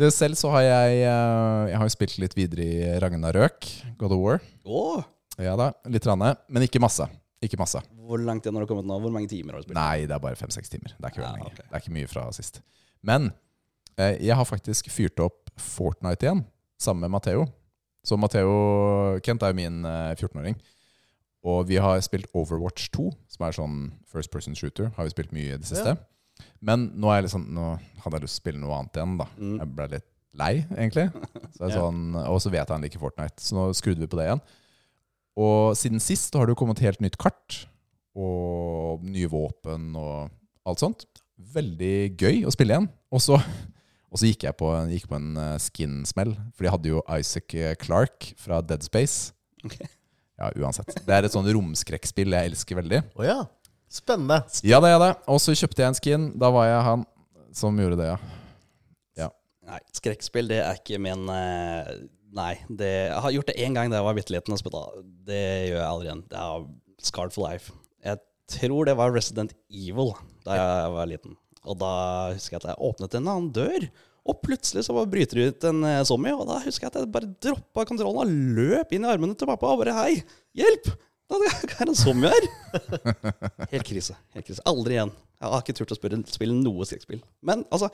Det 0.00 0.08
selv 0.14 0.34
så 0.40 0.48
har 0.54 0.62
jeg 0.64 1.02
eh, 1.04 1.68
Jeg 1.68 1.76
har 1.78 1.84
jo 1.88 1.92
spilt 1.94 2.14
litt 2.18 2.32
videre 2.36 2.64
i 2.64 3.00
Ragnarøk, 3.02 3.68
God 4.00 4.14
of 4.16 4.22
War. 4.22 4.38
Oh. 4.64 5.02
Ja 5.40 5.54
da, 5.56 5.70
litt, 5.88 6.04
rande, 6.08 6.34
men 6.52 6.64
ikke 6.66 6.80
masse. 6.82 7.06
Ikke 7.42 7.58
masse. 7.58 7.80
hvor 8.06 8.18
langt 8.22 8.44
igjen 8.46 8.54
har 8.54 8.62
du 8.64 8.70
kommet 8.70 8.86
nå? 8.86 9.00
Hvor 9.02 9.10
mange 9.12 9.28
timer 9.28 9.52
har 9.56 9.60
du 9.62 9.66
spilt? 9.66 9.74
Nei, 9.78 10.06
det 10.06 10.14
er 10.14 10.22
bare 10.22 10.38
fem-seks 10.38 10.68
timer. 10.70 10.92
Det 10.98 11.04
er 11.08 11.10
ikke 11.10 11.22
Ja, 11.24 11.32
lenge. 11.36 11.54
Det 11.58 11.72
er 11.72 11.80
ikke 11.82 11.96
mye 11.96 12.08
fra 12.10 12.26
sist. 12.32 12.60
Men 13.02 13.32
eh, 13.98 14.16
jeg 14.22 14.36
har 14.38 14.44
faktisk 14.46 14.88
fyrt 14.90 15.18
opp 15.20 15.50
Fortnite 15.58 16.22
igjen, 16.24 16.44
sammen 16.80 17.00
med 17.04 17.10
Matheo. 17.16 17.46
Så 18.06 18.16
Matheo 18.18 19.18
Kent 19.22 19.42
er 19.42 19.52
jo 19.52 19.58
min 19.58 19.84
eh, 19.84 20.14
14-åring. 20.14 20.56
Og 21.44 21.66
vi 21.66 21.76
har 21.82 21.98
spilt 22.06 22.30
Overwatch 22.38 22.88
2, 22.94 23.08
som 23.34 23.44
er 23.48 23.52
sånn 23.56 23.76
first 24.06 24.30
person 24.30 24.54
shooter. 24.54 24.92
Har 24.96 25.04
vi 25.08 25.10
spilt 25.10 25.32
mye 25.34 25.56
i 25.56 25.58
det 25.58 25.66
siste. 25.66 25.96
Men 26.62 26.92
nå, 26.94 27.10
er 27.10 27.24
liksom, 27.26 27.48
nå 27.54 27.72
hadde 28.04 28.18
jeg 28.20 28.22
lyst 28.28 28.36
til 28.38 28.40
å 28.40 28.42
spille 28.44 28.62
noe 28.62 28.78
annet 28.78 28.98
igjen. 29.00 29.16
da 29.18 29.26
Mm. 29.36 29.56
Jeg 29.58 29.72
ble 29.74 29.88
litt 29.96 30.06
lei, 30.38 30.52
egentlig. 30.78 31.08
Så 31.58 31.68
Ja. 31.68 31.74
sånn, 31.82 32.14
og 32.22 32.38
så 32.40 32.50
vet 32.54 32.62
jeg 32.62 32.72
han 32.76 32.82
liker 32.86 33.02
Fortnite, 33.02 33.42
så 33.42 33.54
nå 33.58 33.64
skrudde 33.74 34.00
vi 34.00 34.06
på 34.06 34.16
det 34.16 34.28
igjen. 34.30 34.40
Og 35.38 35.76
siden 35.78 36.02
sist 36.02 36.32
så 36.32 36.40
har 36.40 36.48
det 36.48 36.54
jo 36.56 36.60
kommet 36.62 36.82
helt 36.84 37.00
nytt 37.04 37.18
kart, 37.20 37.62
og 38.12 39.04
nye 39.06 39.30
våpen 39.32 39.94
og 39.96 40.32
alt 40.68 40.82
sånt. 40.82 41.06
Veldig 41.52 41.94
gøy 42.20 42.42
å 42.46 42.52
spille 42.52 42.76
igjen. 42.76 42.90
Og 43.12 43.22
så, 43.24 43.38
og 44.12 44.20
så 44.20 44.28
gikk 44.28 44.44
jeg 44.48 44.56
på, 44.60 44.68
gikk 44.92 45.08
på 45.10 45.16
en 45.18 45.32
eh, 45.40 45.56
skin-smell, 45.62 46.34
for 46.52 46.66
de 46.66 46.74
hadde 46.74 46.92
jo 46.92 47.02
Isaac 47.16 47.56
eh, 47.56 47.72
Clark 47.80 48.32
fra 48.40 48.60
Dead 48.64 48.84
Space. 48.84 49.32
Ok. 49.64 49.80
Ja, 50.42 50.52
uansett. 50.58 50.92
Det 51.06 51.14
er 51.16 51.26
et 51.28 51.34
sånn 51.34 51.48
romskrekkspill 51.54 52.34
jeg 52.34 52.52
elsker 52.52 52.80
veldig. 52.80 53.02
Oh, 53.14 53.24
ja. 53.24 53.40
Spennende. 53.92 54.40
Ja 54.66 54.80
det 54.82 54.92
er 54.94 55.02
det. 55.02 55.10
Og 55.30 55.38
så 55.44 55.54
kjøpte 55.56 55.84
jeg 55.84 55.92
en 55.92 55.98
skin. 55.98 56.30
Da 56.40 56.48
var 56.52 56.66
jeg 56.66 56.86
han 56.88 57.04
som 57.54 57.76
gjorde 57.78 58.00
det, 58.00 58.08
ja. 58.14 58.20
Nei, 59.72 59.78
skrekkspill, 59.94 60.50
det 60.50 60.58
er 60.60 60.78
ikke 60.80 60.98
min 61.00 61.28
eh, 61.32 61.92
Nei. 62.32 62.54
Det, 62.68 62.90
jeg 63.10 63.22
har 63.24 63.34
gjort 63.36 63.50
det 63.50 63.58
én 63.60 63.76
gang 63.76 63.92
da 63.92 64.00
jeg 64.00 64.08
var 64.08 64.16
bitte 64.16 64.34
liten. 64.34 64.56
Det 65.28 65.42
gjør 65.68 65.78
jeg 65.78 65.88
aldri 65.88 66.08
igjen. 66.08 66.24
Det 66.30 66.40
er 66.40 66.66
scarred 67.04 67.34
for 67.34 67.44
life. 67.44 67.74
Jeg 68.04 68.20
tror 68.52 68.88
det 68.88 68.96
var 68.98 69.12
Resident 69.14 69.52
Evil 69.68 70.14
da 70.46 70.56
jeg 70.58 70.94
var 70.96 71.10
liten. 71.10 71.36
Og 71.62 71.78
da 71.78 71.92
husker 72.32 72.56
jeg 72.56 72.62
at 72.64 72.72
jeg 72.72 72.82
åpnet 72.88 73.14
en 73.14 73.28
annen 73.30 73.52
dør, 73.54 73.86
og 74.22 74.38
plutselig 74.42 74.84
så 74.86 74.94
bare 74.94 75.10
bryter 75.10 75.38
det 75.38 75.46
ut 75.50 75.64
en 75.66 75.86
eh, 75.86 76.02
zombie. 76.06 76.34
Og 76.34 76.46
da 76.48 76.60
husker 76.62 76.86
jeg 76.86 76.92
at 76.92 77.00
jeg 77.00 77.12
bare 77.14 77.30
droppa 77.42 77.84
kontrollen 77.88 78.22
og 78.22 78.58
løp 78.58 78.94
inn 78.94 79.06
i 79.06 79.10
armene 79.10 79.34
til 79.38 79.50
pappa 79.50 79.72
og 79.72 79.82
bare 79.82 79.94
Hei, 79.98 80.22
hjelp! 80.58 80.92
Det 81.32 81.78
er 81.80 81.88
en 81.88 81.96
zombie 81.96 82.28
her! 82.28 82.46
Helt 83.72 83.86
krise. 83.88 84.14
helt 84.34 84.44
krise. 84.44 84.60
Aldri 84.68 84.98
igjen. 84.98 85.14
Jeg 85.40 85.48
har 85.54 85.62
ikke 85.64 85.74
turt 85.78 85.94
å 85.94 85.96
spille, 85.96 86.18
spille 86.28 86.56
noe 86.58 86.86
skrekkspill. 86.86 87.22
Men 87.40 87.64
altså, 87.72 87.88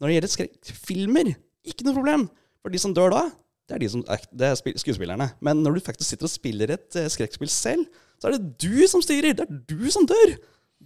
når 0.00 0.08
det 0.08 0.14
gjelder 0.16 0.32
skrekkfilmer, 0.32 1.30
ikke 1.68 1.84
noe 1.86 1.98
problem. 1.98 2.24
For 2.64 2.72
de 2.72 2.80
som 2.80 2.94
dør 2.96 3.12
da, 3.12 3.20
det 3.68 3.76
er, 3.76 3.82
de 3.84 3.88
som, 3.92 4.02
det 4.32 4.46
er 4.48 4.56
skuespillerne. 4.80 5.26
Men 5.44 5.58
når 5.64 5.76
du 5.76 5.82
faktisk 5.84 6.08
sitter 6.14 6.24
og 6.28 6.32
spiller 6.32 6.70
et 6.72 6.96
eh, 6.96 7.08
skrekkspill 7.12 7.50
selv, 7.52 7.84
så 8.18 8.30
er 8.30 8.38
det 8.38 8.54
du 8.64 8.86
som 8.90 9.02
styrer. 9.04 9.34
Det 9.36 9.44
er 9.44 9.58
du 9.68 9.90
som 9.92 10.06
dør. 10.08 10.32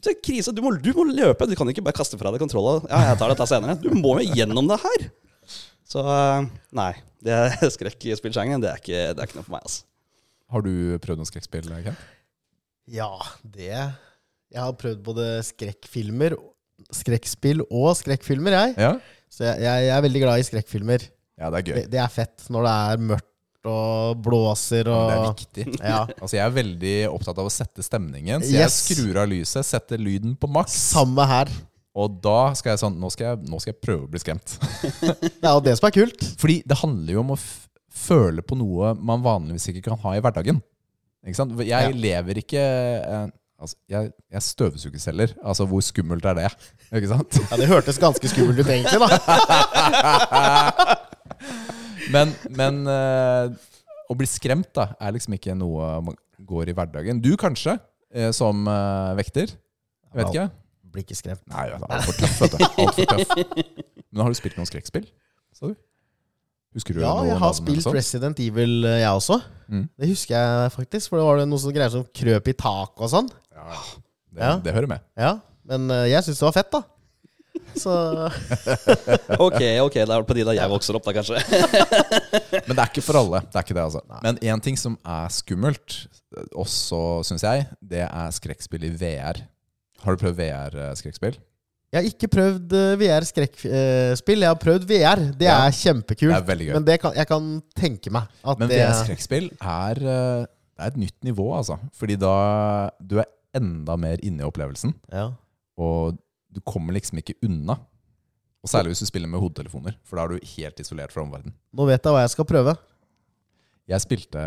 Det 0.03 0.11
er 0.17 0.19
krise. 0.25 0.51
Du 0.57 0.59
må, 0.65 0.73
du 0.83 0.91
må 0.97 1.05
løpe. 1.07 1.47
Du 1.47 1.55
kan 1.59 1.69
ikke 1.71 1.85
bare 1.87 1.95
kaste 1.95 2.19
fra 2.19 2.33
deg 2.35 2.43
kontrolla. 2.43 2.81
Ja, 2.91 3.05
jeg 3.13 3.21
tar 3.21 3.31
dette 3.31 3.47
senere. 3.47 3.77
Du 3.79 3.89
må 3.95 4.17
jo 4.19 4.35
gjennom 4.35 4.67
det 4.73 4.81
her. 4.83 5.07
Så 5.87 6.03
eh, 6.03 6.51
nei. 6.75 6.91
Det 7.23 7.37
er 7.39 7.55
skrekkspillsjangeren. 7.77 8.65
Det, 8.65 8.73
er 8.75 8.83
ikke- 8.83 9.07
det 9.15 9.23
er 9.23 9.31
ikke 9.31 9.39
noe 9.39 9.47
for 9.47 9.55
meg, 9.55 9.63
altså. 9.69 9.87
Har 10.53 10.67
du 10.67 10.73
prøvd 11.07 11.23
noen 11.23 11.31
skrekkspill, 11.31 11.71
Kent? 11.87 12.03
Ja, 12.93 13.13
det 13.47 13.71
Jeg 13.71 14.59
har 14.59 14.75
prøvd 14.77 14.99
både 15.07 15.27
skrekkfilmer, 15.47 16.35
skrekkspill 16.93 17.63
og 17.71 17.93
skrekkfilmer, 17.97 18.53
jeg. 18.59 18.75
Ja? 18.83 18.91
Så 19.33 19.47
jeg, 19.47 19.63
jeg, 19.65 19.87
jeg 19.87 19.95
er 19.97 20.05
veldig 20.05 20.23
glad 20.27 20.43
i 20.43 20.47
skrekkfilmer. 20.51 21.07
Ja, 21.43 21.51
det 21.51 21.59
er 21.61 21.67
gøy. 21.69 21.77
Det, 21.81 21.85
det 21.97 22.01
er 22.05 22.13
fett 22.15 22.47
når 22.55 22.67
det 22.69 22.73
er 22.95 23.05
mørkt 23.11 23.29
og 23.73 24.23
blåser 24.25 24.89
Det 24.89 24.95
er 25.17 25.21
viktig. 25.29 25.65
Ja. 25.93 26.01
Altså 26.17 26.35
Jeg 26.39 26.45
er 26.47 26.55
veldig 26.57 26.95
opptatt 27.13 27.39
av 27.43 27.47
å 27.51 27.53
sette 27.55 27.83
stemningen, 27.87 28.43
så 28.43 28.51
jeg 28.55 28.65
Yes. 28.67 28.79
skrur 28.89 29.21
av 29.23 29.29
lyset, 29.31 29.67
setter 29.69 30.01
lyden 30.03 30.33
på 30.39 30.49
maks. 30.51 30.75
Samme 30.95 31.27
her. 31.31 31.51
Og 31.95 32.15
da 32.25 32.55
skal 32.57 32.73
jeg 32.73 32.81
sånn 32.81 32.95
Nå 32.99 33.11
skal 33.13 33.27
jeg, 33.35 33.43
nå 33.53 33.59
skal 33.61 33.75
jeg 33.75 33.83
prøve 33.85 34.07
å 34.07 34.11
bli 34.11 34.23
skremt. 34.23 34.55
Det 34.63 35.45
er 35.45 35.53
jo 35.53 35.61
det 35.67 35.75
som 35.79 35.87
er 35.91 35.95
kult. 35.99 36.25
Fordi 36.41 36.57
det 36.67 36.79
handler 36.81 37.13
jo 37.19 37.21
om 37.27 37.35
å 37.37 37.39
føle 37.93 38.41
på 38.43 38.57
noe 38.57 38.95
man 38.97 39.21
vanligvis 39.23 39.69
ikke 39.75 39.85
kan 39.91 40.01
ha 40.07 40.15
i 40.17 40.23
hverdagen. 40.25 40.59
Ikke 41.23 41.39
sant? 41.39 41.53
Jeg 41.61 41.69
Ja. 41.71 41.93
lever 41.93 42.41
ikke 42.43 42.59
eh, 42.65 43.27
Altså, 43.63 43.77
jeg, 43.87 44.09
jeg 44.35 44.43
støvsuger 44.43 44.99
celler. 44.99 45.31
Altså, 45.47 45.63
hvor 45.71 45.79
skummelt 45.87 46.25
er 46.27 46.35
det? 46.35 46.49
Ikke 46.99 47.13
sant? 47.13 47.37
Ja, 47.47 47.57
Det 47.61 47.69
hørtes 47.71 48.01
ganske 48.03 48.27
skummelt 48.33 48.59
ut, 48.59 48.67
egentlig. 48.67 48.99
da 48.99 49.07
Men, 52.13 52.33
men 52.51 52.81
eh, 52.91 53.53
å 54.11 54.17
bli 54.19 54.27
skremt 54.29 54.73
da 54.77 54.89
er 55.01 55.15
liksom 55.15 55.37
ikke 55.37 55.55
noe 55.57 55.95
man 56.09 56.17
går 56.43 56.73
i 56.73 56.75
hverdagen. 56.77 57.21
Du 57.23 57.31
kanskje, 57.41 57.77
eh, 58.13 58.33
som 58.35 58.67
eh, 58.69 59.13
vekter. 59.21 59.53
Jeg 60.13 60.19
vet 60.19 60.33
ikke. 60.33 60.49
Blir 60.93 61.07
ikke 61.07 61.17
skremt. 61.17 61.41
Nei, 61.49 61.69
det 61.71 61.79
er 61.79 61.95
altfor 61.97 62.19
tøff, 62.19 62.35
vet 62.43 62.57
du. 62.59 62.65
Alt 62.83 62.99
for 62.99 63.13
tøff. 63.15 63.33
Men 64.13 64.25
har 64.27 64.35
du 64.35 64.37
spilt 64.37 64.59
noen 64.59 64.69
skrekkspill? 64.69 65.07
Sa 65.57 65.71
du? 65.71 65.77
Husker 66.77 66.97
du 66.97 67.03
Ja, 67.05 67.13
jeg 67.29 67.37
har 67.41 67.55
spilt? 67.57 67.87
Resident 67.95 68.41
Evil, 68.45 68.83
jeg 68.89 69.09
også. 69.09 69.39
Mm. 69.73 69.87
Det 70.01 70.09
husker 70.11 70.37
jeg 70.37 70.73
faktisk, 70.75 71.13
for 71.13 71.21
det 71.21 71.27
var 71.29 71.41
noe 71.49 71.61
som 71.63 71.73
greier 71.73 71.93
som 71.93 72.05
krøp 72.17 72.49
i 72.53 72.55
taket 72.57 73.07
og 73.07 73.13
sånn. 73.13 73.31
Ja, 73.53 73.81
det, 74.33 74.41
Ja. 74.43 74.53
det 74.65 74.75
hører 74.77 74.91
med. 74.97 75.05
Ja, 75.17 75.39
Men 75.69 75.87
jeg 76.11 76.25
syns 76.27 76.41
det 76.43 76.49
var 76.49 76.57
fett, 76.57 76.73
da. 76.75 76.83
Så 77.77 77.93
Ok, 79.47 79.61
ok, 79.85 79.95
det 79.95 80.15
er 80.15 80.25
på 80.29 80.35
de 80.37 80.45
da 80.47 80.55
jeg 80.57 80.71
vokser 80.73 80.97
opp, 80.99 81.05
da 81.09 81.15
kanskje. 81.17 81.41
Men 82.67 82.75
det 82.77 82.81
er 82.83 82.91
ikke 82.91 83.05
for 83.05 83.19
alle. 83.21 83.41
Det 83.49 83.59
er 83.61 83.65
ikke 83.67 83.77
det, 83.79 83.85
altså. 83.87 84.03
Men 84.25 84.41
én 84.45 84.63
ting 84.65 84.77
som 84.81 84.97
er 85.05 85.31
skummelt, 85.33 85.97
eh, 86.37 86.47
også 86.59 87.01
syns 87.29 87.45
jeg, 87.47 87.67
det 87.81 88.05
er 88.09 88.35
skrekkspill 88.37 88.89
i 88.89 88.93
VR. 89.01 89.43
Har 90.03 90.17
du 90.17 90.23
prøvd 90.25 90.39
VR-skrekkspill? 90.41 91.37
jeg 91.93 92.01
har 92.01 92.07
ikke 92.09 92.29
prøvd 92.33 92.73
eh, 92.73 92.95
VR-skrekkspill. 93.03 94.41
Jeg 94.41 94.49
har 94.49 94.57
prøvd 94.61 94.87
VR. 94.89 95.21
Det 95.37 95.45
Ja. 95.51 95.59
er 95.67 95.75
kjempekult. 95.77 96.33
Det 96.33 96.39
er 96.41 96.47
veldig 96.49 96.67
gøy. 96.71 96.75
Men 96.79 96.87
det 96.89 96.97
kan, 97.03 97.13
jeg 97.19 97.29
kan 97.29 97.51
tenke 97.77 98.13
meg 98.15 98.31
at 98.49 98.59
Men 98.63 98.71
det 98.73 98.79
VR-skrekkspill 98.81 99.51
er, 99.61 100.01
eh, 100.01 100.47
er 100.81 100.87
et 100.89 100.97
nytt 100.97 101.19
nivå, 101.29 101.51
altså. 101.59 101.77
Fordi 102.01 102.17
da 102.17 102.33
du 103.01 103.19
er 103.21 103.29
enda 103.55 103.97
mer 104.01 104.17
inne 104.25 104.41
i 104.41 104.49
opplevelsen. 104.49 104.95
ja. 105.13 105.31
Og 105.81 106.17
du 106.53 106.61
kommer 106.65 106.97
liksom 106.97 107.21
ikke 107.23 107.37
unna. 107.47 107.79
Og 108.63 108.71
særlig 108.71 108.93
hvis 108.93 109.03
du 109.03 109.09
spiller 109.09 109.31
med 109.31 109.43
hodetelefoner, 109.43 109.97
for 110.07 110.19
da 110.19 110.25
er 110.25 110.35
du 110.37 110.51
helt 110.55 110.83
isolert 110.83 111.15
fra 111.15 111.25
omverdenen. 111.25 111.55
Nå 111.75 111.87
vet 111.89 112.05
jeg 112.05 112.15
hva 112.15 112.23
jeg 112.23 112.35
skal 112.35 112.47
prøve. 112.47 112.77
Jeg 113.91 114.05
spilte, 114.05 114.43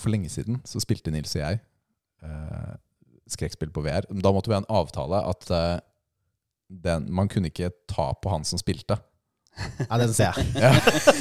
For 0.00 0.12
lenge 0.12 0.30
siden 0.32 0.62
så 0.66 0.80
spilte 0.80 1.12
Nils 1.12 1.34
og 1.36 1.42
jeg 1.42 1.58
eh, 2.24 2.72
skrekkspill 3.28 3.72
på 3.74 3.84
VR. 3.84 4.08
Da 4.08 4.32
måtte 4.32 4.48
vi 4.48 4.56
ha 4.56 4.62
en 4.62 4.72
avtale 4.72 5.20
at 5.28 5.52
eh, 5.52 5.76
den, 6.68 7.10
man 7.12 7.28
kunne 7.28 7.52
ikke 7.52 7.70
ta 7.90 8.10
på 8.16 8.32
han 8.32 8.46
som 8.48 8.60
spilte. 8.60 8.96
Nei, 9.58 9.98
den 9.98 10.12
ser 10.14 10.36
jeg. 10.38 10.48
Ja. 10.54 10.70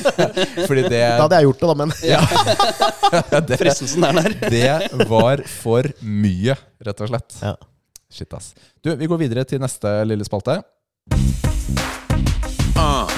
Fordi 0.69 0.83
det, 0.85 0.99
Da 1.01 1.23
hadde 1.23 1.39
jeg 1.39 1.47
gjort 1.47 1.61
det, 1.63 1.69
da, 1.69 1.75
men 1.79 1.93
ja. 2.05 3.39
det, 3.41 3.57
Fristelsen 3.63 4.05
er 4.05 4.19
der. 4.19 4.35
det 4.53 5.07
var 5.09 5.41
for 5.49 5.89
mye, 6.05 6.55
rett 6.85 7.03
og 7.03 7.11
slett. 7.11 7.39
Ja. 7.41 7.55
Shit, 8.09 8.33
ass. 8.33 8.53
Du, 8.81 8.95
vi 8.95 9.07
går 9.07 9.19
videre 9.19 9.43
til 9.43 9.59
neste 9.59 9.89
lille 10.07 10.23
spalte. 10.27 10.61
Ah, 12.77 13.09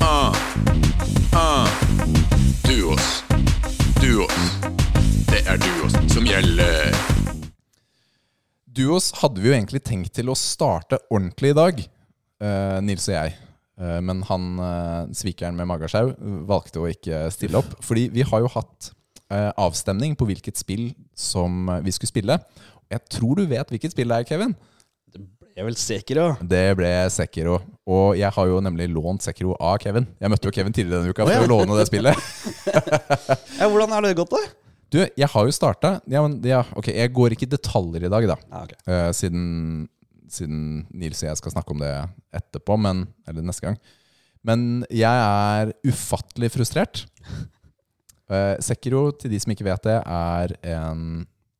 ah, 0.00 0.38
ah. 1.36 1.68
Duos. 2.64 3.10
Duos. 4.00 4.40
Det 5.28 5.42
er 5.44 5.60
duos 5.60 5.98
som 6.14 6.24
gjelder. 6.26 6.96
Duos 8.70 9.10
hadde 9.20 9.42
vi 9.42 9.50
jo 9.50 9.58
egentlig 9.58 9.82
tenkt 9.84 10.14
til 10.16 10.32
å 10.32 10.38
starte 10.38 11.02
ordentlig 11.10 11.52
i 11.52 11.58
dag, 11.58 11.84
eh, 12.40 12.80
Nils 12.86 13.08
og 13.10 13.16
jeg. 13.18 13.36
Eh, 13.80 14.00
men 14.04 14.22
han 14.28 14.48
eh, 14.64 15.12
svikeren 15.16 15.56
med 15.58 15.68
Magasjau 15.70 16.14
valgte 16.48 16.80
å 16.82 16.88
ikke 16.90 17.26
stille 17.34 17.60
opp. 17.60 17.76
Fordi 17.84 18.08
vi 18.14 18.24
har 18.26 18.44
jo 18.44 18.50
hatt 18.56 18.92
eh, 19.32 19.50
avstemning 19.60 20.16
på 20.16 20.28
hvilket 20.28 20.60
spill 20.60 20.90
som 21.16 21.68
vi 21.84 21.94
skulle 21.94 22.14
spille. 22.14 22.40
Jeg 22.90 23.06
tror 23.06 23.38
du 23.38 23.46
vet 23.46 23.68
hvilket 23.70 23.92
spill 23.94 24.10
det 24.10 24.18
er, 24.18 24.26
Kevin. 24.26 24.54
Det 25.10 25.20
ble 25.22 25.66
vel 25.68 25.76
Sekiro. 25.78 26.24
Det 26.42 26.64
ble 26.78 26.90
Sekiro. 27.14 27.60
Og 27.90 28.16
jeg 28.18 28.30
har 28.34 28.48
jo 28.50 28.58
nemlig 28.64 28.88
lånt 28.90 29.22
Sekiro 29.22 29.54
av 29.62 29.76
Kevin. 29.82 30.08
Jeg 30.18 30.32
møtte 30.32 30.50
jo 30.50 30.54
Kevin 30.56 30.74
tidligere 30.74 31.04
denne 31.04 31.14
uka 31.14 31.26
Å, 31.26 31.30
ja. 31.30 31.38
for 31.38 31.46
å 31.46 31.60
låne 31.60 31.78
det 31.78 31.86
spillet. 31.90 32.18
Ja, 33.60 33.68
hvordan 33.68 33.92
har 33.92 34.02
det 34.02 34.14
gått, 34.16 34.32
da? 34.32 34.40
Du, 34.90 34.98
jeg 35.04 35.28
har 35.30 35.46
jo 35.46 35.52
starta 35.54 35.90
ja, 36.10 36.22
ja, 36.48 36.60
Ok, 36.78 36.88
jeg 36.90 37.12
går 37.14 37.34
ikke 37.34 37.46
i 37.46 37.50
detaljer 37.52 38.06
i 38.08 38.10
dag, 38.10 38.26
da. 38.32 38.36
Ah, 38.50 38.64
okay. 38.64 38.78
uh, 38.88 39.10
siden, 39.14 39.44
siden 40.32 40.62
Nils 40.90 41.20
og 41.22 41.28
jeg 41.28 41.40
skal 41.42 41.54
snakke 41.54 41.76
om 41.76 41.82
det 41.84 41.92
etterpå, 42.40 42.78
men, 42.80 43.04
eller 43.28 43.44
neste 43.46 43.68
gang. 43.68 43.78
Men 44.46 44.86
jeg 44.88 45.06
er 45.06 45.74
ufattelig 45.86 46.50
frustrert. 46.56 47.04
Uh, 48.30 48.56
Sekiro, 48.64 49.10
til 49.14 49.34
de 49.34 49.42
som 49.42 49.52
ikke 49.52 49.68
vet 49.68 49.86
det, 49.86 50.00
er 50.00 50.56
en 50.72 51.04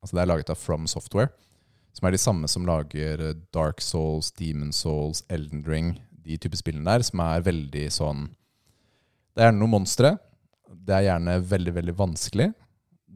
Altså 0.01 0.17
det 0.17 0.23
er 0.23 0.31
laget 0.31 0.53
av 0.53 0.59
From 0.61 0.87
Software. 0.91 1.31
Som 1.97 2.07
er 2.07 2.15
de 2.15 2.23
samme 2.23 2.49
som 2.49 2.67
lager 2.69 3.23
eh, 3.25 3.37
Dark 3.55 3.83
Souls, 3.85 4.31
Demon 4.39 4.73
Souls, 4.73 5.25
Elden 5.29 5.65
Ring. 5.67 5.95
De 6.25 6.39
type 6.41 6.59
spillene 6.59 6.87
der, 6.87 7.05
som 7.07 7.23
er 7.25 7.43
veldig 7.47 7.87
sånn 7.93 8.29
Det 9.35 9.43
er 9.43 9.51
gjerne 9.51 9.63
noen 9.63 9.77
monstre. 9.81 10.15
Det 10.71 10.95
er 10.97 11.09
gjerne 11.09 11.37
veldig, 11.51 11.75
veldig 11.81 11.97
vanskelig. 11.99 12.51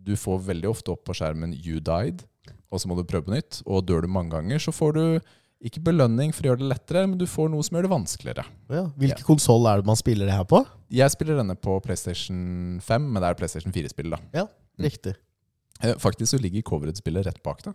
Du 0.05 0.15
får 0.21 0.45
veldig 0.51 0.69
ofte 0.71 0.93
opp 0.93 1.05
på 1.07 1.15
skjermen 1.17 1.55
'you 1.55 1.81
died', 1.81 2.25
og 2.71 2.81
så 2.81 2.89
må 2.89 2.97
du 2.97 3.07
prøve 3.09 3.27
på 3.29 3.35
nytt. 3.35 3.63
Og 3.67 3.87
dør 3.87 4.03
du 4.03 4.09
mange 4.09 4.35
ganger, 4.35 4.59
så 4.59 4.73
får 4.75 4.95
du 4.95 5.05
ikke 5.65 5.81
belønning 5.81 6.33
for 6.35 6.45
å 6.45 6.51
gjøre 6.51 6.61
det 6.61 6.71
lettere, 6.73 7.05
men 7.09 7.19
du 7.19 7.25
får 7.31 7.49
noe 7.53 7.65
som 7.65 7.77
gjør 7.77 7.87
det 7.87 7.93
vanskeligere. 7.95 8.45
Ja. 8.69 8.85
Hvilken 9.01 9.25
konsoll 9.25 9.65
er 9.71 9.81
det 9.81 9.89
man 9.89 9.97
spiller 9.97 10.29
det 10.29 10.37
her 10.37 10.45
på? 10.45 10.61
Jeg 10.93 11.11
spiller 11.15 11.39
denne 11.41 11.57
på 11.57 11.79
PlayStation 11.85 12.81
5, 12.85 13.07
men 13.13 13.23
det 13.23 13.31
er 13.31 13.39
PlayStation 13.39 13.73
4-spill. 13.73 14.11
da. 14.13 14.19
Ja, 14.35 14.47
riktig. 14.79 15.15
Eh, 15.15 15.34
Faktisk 16.01 16.31
så 16.35 16.41
ligger 16.41 16.63
coveret-spillet 16.63 17.27
rett 17.27 17.43
bak. 17.45 17.63
da. 17.67 17.73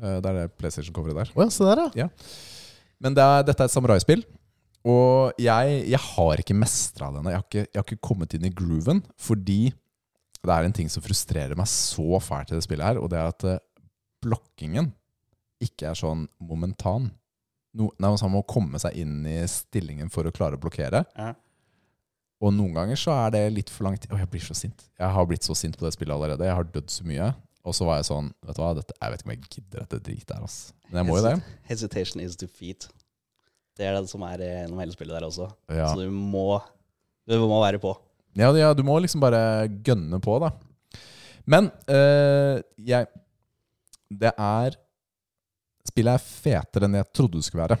Eh, 0.00 0.20
Det 0.20 0.26
er 0.30 0.36
det 0.40 0.56
PlayStation-coveret 0.58 1.14
der. 1.18 1.32
Oh, 1.36 1.44
ja, 1.44 1.50
se 1.50 1.64
der, 1.64 1.90
ja. 1.98 2.08
Men 3.00 3.14
det 3.16 3.24
er, 3.24 3.42
dette 3.48 3.62
er 3.64 3.68
et 3.70 3.74
samuraispill. 3.74 4.24
Og 4.88 5.32
jeg, 5.38 5.84
jeg 5.90 5.98
har 6.00 6.40
ikke 6.40 6.56
mestra 6.56 7.10
denne. 7.12 7.30
Jeg 7.34 7.36
har 7.40 7.44
ikke, 7.48 7.64
jeg 7.68 7.76
har 7.80 7.84
ikke 7.88 8.00
kommet 8.08 8.34
inn 8.34 8.46
i 8.48 8.52
grooven. 8.56 9.02
Fordi 9.20 9.72
det 10.40 10.54
er 10.54 10.64
en 10.64 10.72
ting 10.72 10.88
som 10.88 11.02
frustrerer 11.04 11.56
meg 11.58 11.68
så 11.68 12.20
fælt 12.24 12.52
i 12.52 12.56
det 12.56 12.64
spillet 12.64 12.86
her, 12.86 12.96
og 13.02 13.10
det 13.12 13.18
er 13.20 13.28
at 13.28 13.44
eh, 13.44 13.58
blokkingen 14.24 14.92
ikke 15.60 15.90
er 15.90 15.98
sånn 15.98 16.22
momentan. 16.40 17.10
No, 17.76 17.90
nei, 18.00 18.08
man 18.16 18.32
må 18.32 18.40
komme 18.48 18.80
seg 18.80 18.96
inn 19.02 19.18
i 19.28 19.36
stillingen 19.46 20.08
for 20.10 20.24
å 20.26 20.32
klare 20.32 20.56
å 20.56 20.62
blokkere. 20.62 21.04
Ja. 21.14 21.34
Og 22.40 22.54
noen 22.56 22.72
ganger 22.76 22.96
så 22.96 23.12
er 23.26 23.34
det 23.34 23.42
litt 23.52 23.70
for 23.72 23.84
langt. 23.88 24.06
Å, 24.08 24.16
jeg 24.16 24.30
blir 24.32 24.42
så 24.44 24.56
sint. 24.56 24.86
Jeg 24.96 25.12
har 25.16 25.26
blitt 25.28 25.44
så 25.44 25.56
sint 25.58 25.76
på 25.76 25.84
det 25.84 25.92
spillet 25.96 26.14
allerede. 26.16 26.46
Jeg 26.48 26.56
har 26.56 26.68
dødd 26.72 26.92
så 26.92 27.04
mye. 27.08 27.28
Og 27.68 27.76
så 27.76 27.84
var 27.84 27.98
jeg 28.00 28.06
sånn 28.08 28.30
Vet 28.48 28.56
du 28.56 28.62
hva, 28.62 28.70
dette, 28.78 28.94
jeg 28.96 29.12
vet 29.12 29.20
ikke 29.20 29.28
om 29.28 29.34
jeg 29.34 29.42
gidder 29.44 29.82
dette 29.82 29.98
dritet 30.06 30.32
her, 30.32 30.44
ass. 30.46 30.58
Men 30.88 31.02
jeg 31.02 31.08
må 31.10 31.18
jo 31.18 31.24
det. 31.26 31.34
Hesitation 31.68 32.22
is 32.24 32.38
defeat. 32.40 32.88
Det 33.76 33.84
er 33.84 33.96
det 33.96 34.08
som 34.10 34.24
er 34.24 34.40
eh, 34.44 34.54
gjennom 34.62 34.80
hele 34.80 34.96
spillet 34.96 35.16
der 35.18 35.26
også. 35.28 35.50
Ja. 35.68 35.90
Så 35.92 36.00
du 36.00 36.08
må, 36.12 36.46
du 37.28 37.36
må 37.44 37.60
være 37.60 37.80
på. 37.82 37.92
Ja, 38.38 38.48
ja, 38.56 38.72
du 38.76 38.82
må 38.86 38.96
liksom 39.02 39.20
bare 39.22 39.68
gønne 39.84 40.20
på, 40.22 40.38
da. 40.42 40.52
Men 41.50 41.70
øh, 41.90 42.60
jeg 42.86 43.08
Det 44.10 44.32
er 44.36 44.76
Spillet 45.90 46.14
er 46.14 46.22
fetere 46.22 46.86
enn 46.86 46.98
jeg 47.00 47.08
trodde 47.16 47.40
det 47.40 47.46
skulle 47.46 47.64
være. 47.64 47.78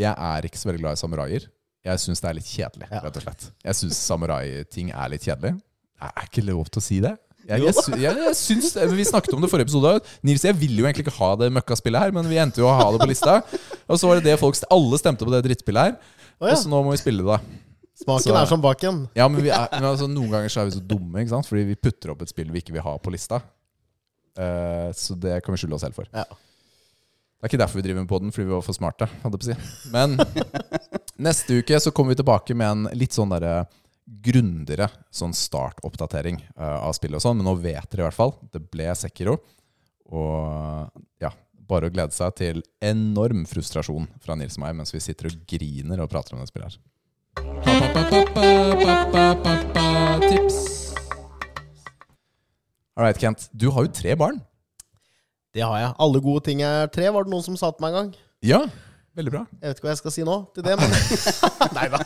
Jeg 0.00 0.10
er 0.10 0.46
ikke 0.48 0.58
så 0.58 0.66
veldig 0.70 0.80
glad 0.82 0.96
i 0.96 1.00
samuraier. 1.00 1.44
Jeg 1.84 2.00
syns 2.00 2.22
det 2.24 2.28
er 2.30 2.36
litt 2.38 2.48
kjedelig, 2.48 2.86
Ja. 2.90 3.00
rett 3.04 3.16
og 3.20 3.22
slett. 3.26 3.50
Jeg 3.64 3.76
syns 3.76 3.98
samurai-ting 4.08 4.90
er 4.94 5.08
litt 5.12 5.24
kjedelig. 5.26 5.54
Det 6.00 6.10
er 6.16 6.28
ikke 6.30 6.44
lov 6.48 6.64
til 6.72 6.80
å 6.80 6.84
si 6.84 7.00
det? 7.04 7.12
Jeg, 7.44 7.60
jeg, 7.60 7.74
jeg, 8.00 8.16
jeg 8.24 8.36
syns 8.38 8.70
Vi 8.96 9.04
snakket 9.04 9.34
om 9.36 9.42
det 9.44 9.50
i 9.50 9.52
forrige 9.52 9.66
episode. 9.68 9.98
Nils, 10.24 10.44
jeg 10.48 10.56
ville 10.56 10.80
jo 10.80 10.86
egentlig 10.88 11.04
ikke 11.04 11.18
ha 11.18 11.34
det 11.36 11.50
møkkaspillet 11.52 12.00
her, 12.06 12.14
men 12.16 12.24
vi 12.30 12.38
endte 12.40 12.62
jo 12.62 12.70
å 12.70 12.72
ha 12.78 12.86
det 12.94 13.02
på 13.02 13.08
lista. 13.10 13.34
Og 13.84 14.00
så 14.00 14.08
var 14.08 14.16
det 14.20 14.30
det 14.30 14.38
folk 14.40 14.56
Alle 14.72 15.00
stemte 15.00 15.28
på 15.28 15.34
det 15.34 15.42
drittspillet 15.44 15.90
her. 15.90 15.98
Ja. 16.40 16.54
Og 16.54 16.56
så 16.62 16.72
nå 16.72 16.80
må 16.86 16.94
vi 16.94 17.02
spille 17.02 17.20
det, 17.20 17.28
da. 17.36 17.60
Smaken 18.00 18.24
Så- 18.24 18.38
er 18.40 18.48
som 18.50 18.62
baken. 18.64 19.02
Ja, 19.14 19.28
men, 19.28 19.42
vi 19.44 19.52
er, 19.54 19.68
men 19.76 19.84
altså, 19.92 20.08
noen 20.10 20.32
ganger 20.32 20.48
så 20.50 20.62
er 20.64 20.70
vi 20.70 20.78
så 20.78 20.82
dumme, 20.82 21.20
ikke 21.20 21.34
sant? 21.36 21.46
Fordi 21.46 21.66
vi 21.68 21.76
putter 21.76 22.10
opp 22.14 22.24
et 22.24 22.32
spill 22.32 22.48
vi 22.50 22.64
ikke 22.64 22.72
vil 22.74 22.82
ha 22.82 22.96
på 22.98 23.12
lista. 23.12 23.42
Uh, 24.34 24.88
så 24.96 25.14
det 25.14 25.36
kan 25.44 25.54
vi 25.54 25.60
skylde 25.62 25.76
oss 25.76 25.84
selv 25.84 25.94
for. 26.00 26.08
Ja. 26.16 26.24
Det 27.44 27.50
er 27.50 27.58
ikke 27.58 27.60
derfor 27.60 27.76
vi 27.76 27.82
driver 27.84 28.00
med 28.00 28.08
podden, 28.08 28.30
fordi 28.32 28.46
vi 28.46 28.52
var 28.54 28.62
for 28.64 28.72
smarte. 28.72 29.04
Hadde 29.20 29.36
på 29.36 29.44
å 29.44 29.48
si. 29.50 29.54
Men 29.92 30.14
neste 31.28 31.58
uke 31.60 31.76
så 31.76 31.90
kommer 31.92 32.14
vi 32.14 32.22
tilbake 32.22 32.54
med 32.56 32.70
en 32.70 32.86
litt 32.96 33.12
sånn 33.12 33.28
derre 33.34 33.66
grundigere 34.24 34.86
sånn 35.12 35.36
startoppdatering 35.36 36.38
uh, 36.56 36.88
av 36.88 36.94
spillet 36.96 37.20
og 37.20 37.24
sånn. 37.26 37.36
Men 37.42 37.44
nå 37.50 37.52
vet 37.60 37.84
dere 37.92 38.00
i 38.00 38.06
hvert 38.06 38.16
fall. 38.16 38.32
Det 38.48 38.62
ble 38.64 38.88
Sekiro. 38.96 39.34
Og 40.08 40.88
ja, 41.20 41.34
bare 41.68 41.90
å 41.90 41.92
glede 41.92 42.16
seg 42.16 42.32
til 42.40 42.64
enorm 42.80 43.44
frustrasjon 43.50 44.08
fra 44.24 44.40
Nils 44.40 44.56
og 44.56 44.64
meg 44.64 44.80
mens 44.80 44.96
vi 44.96 45.04
sitter 45.04 45.28
og 45.28 45.44
griner 45.44 46.00
og 46.00 46.08
prater 46.16 46.32
om 46.32 46.40
det 46.40 46.48
spillet 46.48 46.72
her. 46.72 46.80
Tips. 50.32 50.58
All 52.96 53.12
Kent. 53.20 53.50
Du 53.52 53.68
har 53.68 53.84
jo 53.84 53.92
tre 54.00 54.16
barn. 54.16 54.40
Det 55.54 55.62
har 55.62 55.76
jeg. 55.78 55.92
Alle 56.02 56.20
gode 56.22 56.42
ting 56.48 56.64
er 56.66 56.88
tre, 56.90 57.06
var 57.14 57.26
det 57.26 57.30
noen 57.30 57.44
som 57.46 57.56
sa 57.58 57.70
til 57.70 57.84
meg 57.84 57.94
en 57.94 57.98
gang. 58.00 58.08
Ja, 58.44 58.60
veldig 59.14 59.32
bra. 59.36 59.42
Jeg 59.60 59.70
vet 59.70 59.78
ikke 59.78 59.86
hva 59.86 59.92
jeg 59.92 60.00
skal 60.00 60.14
si 60.16 60.24
nå 60.26 60.38
til 60.56 60.66
det, 60.66 60.74
men 60.80 60.94
Nei 61.76 61.84
da. 61.92 62.00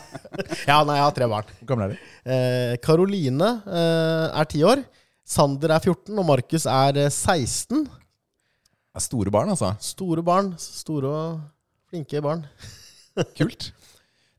Ja, 0.69 0.77
nei, 0.85 0.99
jeg 0.99 1.05
har 1.07 1.15
tre 1.17 1.29
barn. 1.31 1.49
Hvor 1.57 1.71
gamle 1.71 1.87
er 1.87 1.95
de? 1.95 2.11
Eh, 2.29 2.73
Karoline 2.85 3.49
eh, 3.65 4.25
er 4.29 4.49
ti 4.51 4.61
år. 4.67 4.83
Sander 5.29 5.73
er 5.73 5.81
14, 5.81 6.13
og 6.13 6.27
Markus 6.29 6.67
er 6.69 7.01
eh, 7.07 7.09
16. 7.09 7.87
Det 7.89 9.01
er 9.01 9.05
store 9.05 9.33
barn, 9.33 9.51
altså. 9.55 9.73
Store 9.81 10.23
barn. 10.25 10.53
Store 10.61 11.09
og 11.09 11.41
flinke 11.89 12.21
barn. 12.25 12.45
Kult. 13.39 13.71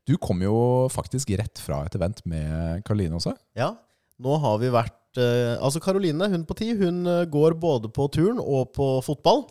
Du 0.07 0.15
kom 0.23 0.39
jo 0.43 0.55
faktisk 0.91 1.35
rett 1.39 1.59
fra 1.61 1.83
et 1.85 1.99
event 1.99 2.23
med 2.27 2.81
Karoline 2.87 3.19
også. 3.19 3.35
Ja, 3.59 3.73
nå 4.23 4.39
har 4.41 4.57
vi 4.63 4.71
vært 4.73 4.95
eh, 5.17 5.55
Altså 5.61 5.81
Karoline, 5.83 6.27
hun 6.31 6.45
på 6.47 6.55
ti, 6.59 6.71
hun 6.77 7.01
eh, 7.07 7.25
går 7.31 7.55
både 7.59 7.89
på 7.91 8.07
turn 8.13 8.39
og 8.39 8.71
på 8.77 8.87
fotball. 9.05 9.45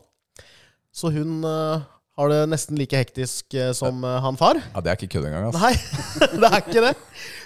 Så 0.93 1.11
hun 1.15 1.45
eh, 1.45 1.83
har 2.21 2.33
det 2.33 2.41
nesten 2.53 2.77
like 2.77 2.97
hektisk 2.97 3.55
som 3.77 4.03
han 4.05 4.37
far. 4.37 4.59
Ja, 4.75 4.81
Det 4.85 4.91
er 4.93 4.99
ikke 4.99 5.15
kødd 5.19 5.29
engang. 5.31 5.47
Altså. 5.49 5.61
Nei, 5.63 5.75
det 6.43 6.49
er 6.51 6.59
ikke 6.61 6.83
det. 6.85 6.95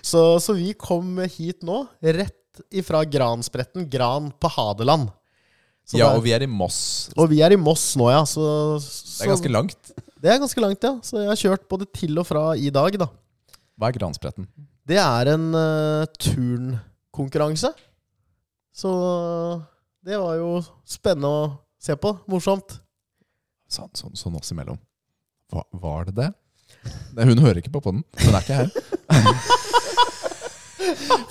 Så, 0.03 0.23
så 0.43 0.57
vi 0.57 0.73
kom 0.75 1.19
hit 1.31 1.63
nå, 1.63 1.85
rett 2.03 2.65
ifra 2.75 3.05
Granspretten, 3.07 3.87
Gran 3.91 4.33
på 4.41 4.51
Hadeland. 4.57 5.11
Så 5.85 5.99
Ja, 6.01 6.07
det 6.09 6.11
er- 6.15 6.17
og 6.19 6.25
vi 6.25 6.33
er 6.33 6.43
i 6.43 6.49
Moss. 6.49 7.11
og 7.17 7.29
vi 7.31 7.43
er 7.45 7.53
i 7.53 7.61
Moss 7.61 7.91
nå, 8.01 8.09
ja. 8.11 8.23
Så, 8.25 8.81
så, 8.81 9.19
Det 9.21 9.27
er 9.27 9.33
ganske 9.35 9.53
langt. 9.53 9.91
det 10.23 10.31
er 10.33 10.39
ganske 10.41 10.63
langt, 10.65 10.83
ja. 10.83 10.95
Så 11.05 11.21
jeg 11.21 11.29
har 11.29 11.37
kjørt 11.43 11.69
både 11.69 11.87
til 11.93 12.19
og 12.19 12.27
fra 12.27 12.45
i 12.57 12.71
dag, 12.73 12.97
da. 12.99 13.11
Hva 13.79 13.91
er 13.91 13.99
Granspretten? 13.99 14.49
Det 14.89 14.97
er 15.01 15.31
en 15.35 15.47
uh, 15.55 16.07
turnkonkurranse. 16.21 17.71
Så 18.75 18.91
det 20.05 20.19
var 20.19 20.35
jo 20.41 20.63
spennende 20.89 21.29
å 21.31 21.53
se 21.81 21.95
på. 21.97 22.17
Morsomt. 22.31 22.81
Sånn, 23.71 23.91
sånn, 23.95 24.17
sånn 24.19 24.37
oss 24.41 24.53
imellom. 24.53 24.79
Hva, 25.53 25.63
var 25.79 26.05
det 26.09 26.15
det? 26.19 26.31
Hun 27.15 27.39
hører 27.41 27.59
ikke 27.63 27.73
på 27.77 27.85
podden. 27.85 28.03
Hun 28.19 28.35
er 28.35 28.43
ikke 28.43 28.59
her. 28.65 28.71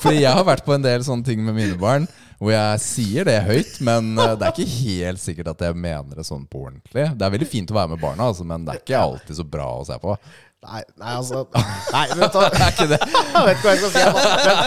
Fordi 0.04 0.22
jeg 0.22 0.36
har 0.36 0.46
vært 0.48 0.66
på 0.66 0.74
en 0.76 0.84
del 0.84 1.04
sånne 1.06 1.24
ting 1.28 1.44
med 1.44 1.56
mine 1.58 1.78
barn 1.80 2.08
hvor 2.44 2.52
jeg 2.52 2.80
sier 2.84 3.24
det 3.28 3.38
høyt, 3.46 3.78
men 3.86 4.18
eh, 4.20 4.34
det 4.36 4.46
er 4.48 4.56
ikke 4.56 4.80
helt 4.82 5.22
sikkert 5.22 5.48
at 5.54 5.62
jeg 5.64 5.78
mener 5.80 6.18
det 6.20 6.26
sånn 6.28 6.44
på 6.50 6.66
ordentlig. 6.66 7.06
Det 7.16 7.24
er 7.24 7.36
veldig 7.38 7.48
fint 7.48 7.72
å 7.72 7.78
være 7.78 7.92
med 7.94 8.02
barna, 8.02 8.24
altså, 8.28 8.44
men 8.48 8.66
det 8.66 8.72
er 8.74 8.80
ikke 8.82 9.00
alltid 9.00 9.36
så 9.38 9.46
bra 9.48 9.68
å 9.78 9.86
se 9.88 9.96
på. 10.02 10.12
Nei, 10.64 10.80
nei 11.02 11.14
altså 11.18 11.42
Nei, 11.54 12.06
vet 12.18 12.34
du. 12.34 12.40
Det 12.54 12.62
er 12.64 12.70
ikke 12.72 12.88
det. 12.94 13.00
Jeg 13.34 13.44
vet 13.48 13.56
ikke 13.58 13.68
hva 13.68 13.74
jeg 13.74 13.80
skal 13.82 13.92
si. 13.94 14.00
Men 14.04 14.12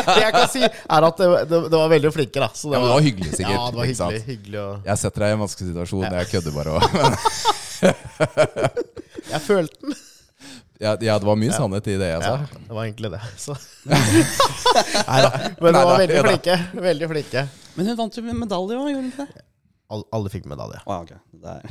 det 0.06 0.22
jeg 0.22 0.32
kan 0.36 0.48
si, 0.52 0.62
er 0.66 1.00
at 1.08 1.16
det, 1.20 1.26
det, 1.50 1.58
det 1.70 1.76
var 1.76 1.88
veldig 1.92 2.10
flinke, 2.14 2.38
da. 2.42 2.48
Så 2.54 2.64
Ja, 2.72 2.78
men 2.80 2.86
det 2.88 2.94
var 2.96 3.04
hyggelig, 3.06 3.30
sikkert. 3.32 3.54
Ja, 3.54 3.58
det 3.70 3.76
var 3.80 3.86
hyggelig. 3.90 4.20
hyggelig 4.26 4.60
og 4.62 4.72
Jeg 4.90 4.96
setter 5.02 5.18
deg 5.24 5.28
i 5.32 5.34
en 5.36 5.42
vanskelig 5.44 5.68
situasjon. 5.70 6.04
Jeg 6.18 6.26
kødder 6.34 6.52
bare 6.56 6.70
Og... 6.76 6.80
Jeg 9.32 9.40
følte 9.42 9.76
den. 9.82 9.92
Ja, 10.78 10.96
ja, 11.00 11.18
det 11.18 11.24
var 11.24 11.36
mye 11.40 11.52
sannhet 11.56 11.86
i 11.88 11.96
det 11.96 12.04
jeg 12.10 12.20
sa. 12.20 12.34
Ja, 12.36 12.42
det 12.68 12.74
var 12.76 12.84
egentlig 12.84 13.08
det. 13.14 13.20
Så. 13.40 13.54
Nei 13.88 15.20
da. 15.24 15.30
Men 15.62 15.72
de 15.72 15.80
var 15.88 15.96
veldig 16.02 16.20
flinke. 16.26 16.54
Veldig 16.90 17.06
flinke. 17.14 17.40
Men 17.78 17.84
hun 17.90 17.96
vant 18.02 18.14
jo 18.18 18.22
med 18.26 18.34
medalje 18.44 18.76
òg, 18.76 18.86
gjorde 18.92 19.00
hun 19.00 19.08
ikke 19.08 19.24
det? 19.24 19.32
Alle, 19.96 20.04
alle 20.18 20.28
fikk 20.34 20.44
medalje. 20.50 20.78
Ah, 20.84 21.00
ok. 21.00 21.12
Det 21.40 21.48
er. 21.56 21.62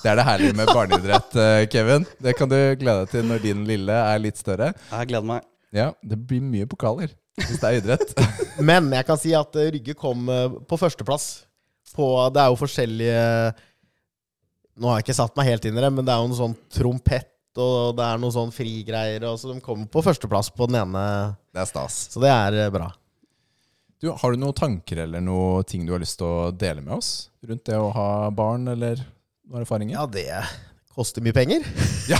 Det 0.00 0.08
er 0.08 0.16
det 0.16 0.24
herlige 0.24 0.56
med 0.56 0.70
barneidrett, 0.72 1.34
eh, 1.36 1.62
Kevin. 1.68 2.06
Det 2.24 2.32
kan 2.38 2.48
du 2.48 2.56
glede 2.80 3.02
deg 3.02 3.10
til 3.12 3.26
når 3.28 3.42
din 3.44 3.64
lille 3.68 3.92
er 3.92 4.22
litt 4.22 4.38
større. 4.40 4.70
Jeg 4.88 5.10
gleder 5.10 5.26
meg. 5.28 5.44
Ja, 5.76 5.90
det 6.00 6.16
blir 6.26 6.40
mye 6.40 6.68
pokaler 6.68 7.12
hvis 7.40 7.60
det 7.60 7.68
er 7.68 7.78
idrett. 7.78 8.14
Men 8.70 8.88
jeg 8.96 9.06
kan 9.08 9.20
si 9.20 9.34
at 9.36 9.54
eh, 9.60 9.68
Rygge 9.76 9.94
kom 9.98 10.24
eh, 10.32 10.56
på 10.68 10.78
førsteplass. 10.80 11.26
På, 11.92 12.06
det 12.32 12.40
er 12.40 12.52
jo 12.52 12.58
forskjellige 12.60 13.20
Nå 14.80 14.88
har 14.88 15.00
jeg 15.00 15.08
ikke 15.08 15.16
satt 15.18 15.36
meg 15.36 15.48
helt 15.50 15.64
inn 15.66 15.76
i 15.76 15.82
det, 15.82 15.88
men 15.92 16.06
det 16.06 16.12
er 16.14 16.20
jo 16.22 16.28
noe 16.30 16.38
sånn 16.38 16.54
trompett 16.72 17.58
og 17.58 17.96
det 17.98 18.04
er 18.06 18.20
noe 18.22 18.32
sånn 18.32 18.52
frigreier. 18.54 19.26
Og 19.28 19.36
så 19.42 19.50
de 19.50 19.58
kommer 19.60 19.90
på 19.90 20.00
førsteplass 20.06 20.48
på 20.54 20.68
den 20.70 20.78
ene. 20.80 21.02
Det 21.52 21.60
er 21.60 21.68
stas. 21.68 21.98
Så 22.14 22.22
det 22.22 22.30
er 22.30 22.70
bra. 22.72 22.86
Du, 24.00 24.08
har 24.16 24.32
du 24.32 24.40
noen 24.40 24.56
tanker 24.56 25.02
eller 25.02 25.20
noen 25.20 25.66
ting 25.68 25.82
du 25.84 25.92
har 25.92 26.00
lyst 26.00 26.16
til 26.22 26.30
å 26.30 26.52
dele 26.54 26.80
med 26.80 26.94
oss 26.96 27.28
rundt 27.44 27.66
det 27.68 27.76
å 27.76 27.90
ha 27.92 28.08
barn, 28.32 28.70
eller 28.72 29.02
noen 29.50 29.64
erfaringer? 29.64 29.98
Ja, 29.98 30.06
det 30.06 30.26
koster 30.94 31.24
mye 31.24 31.34
penger. 31.34 31.64
Ja. 32.10 32.18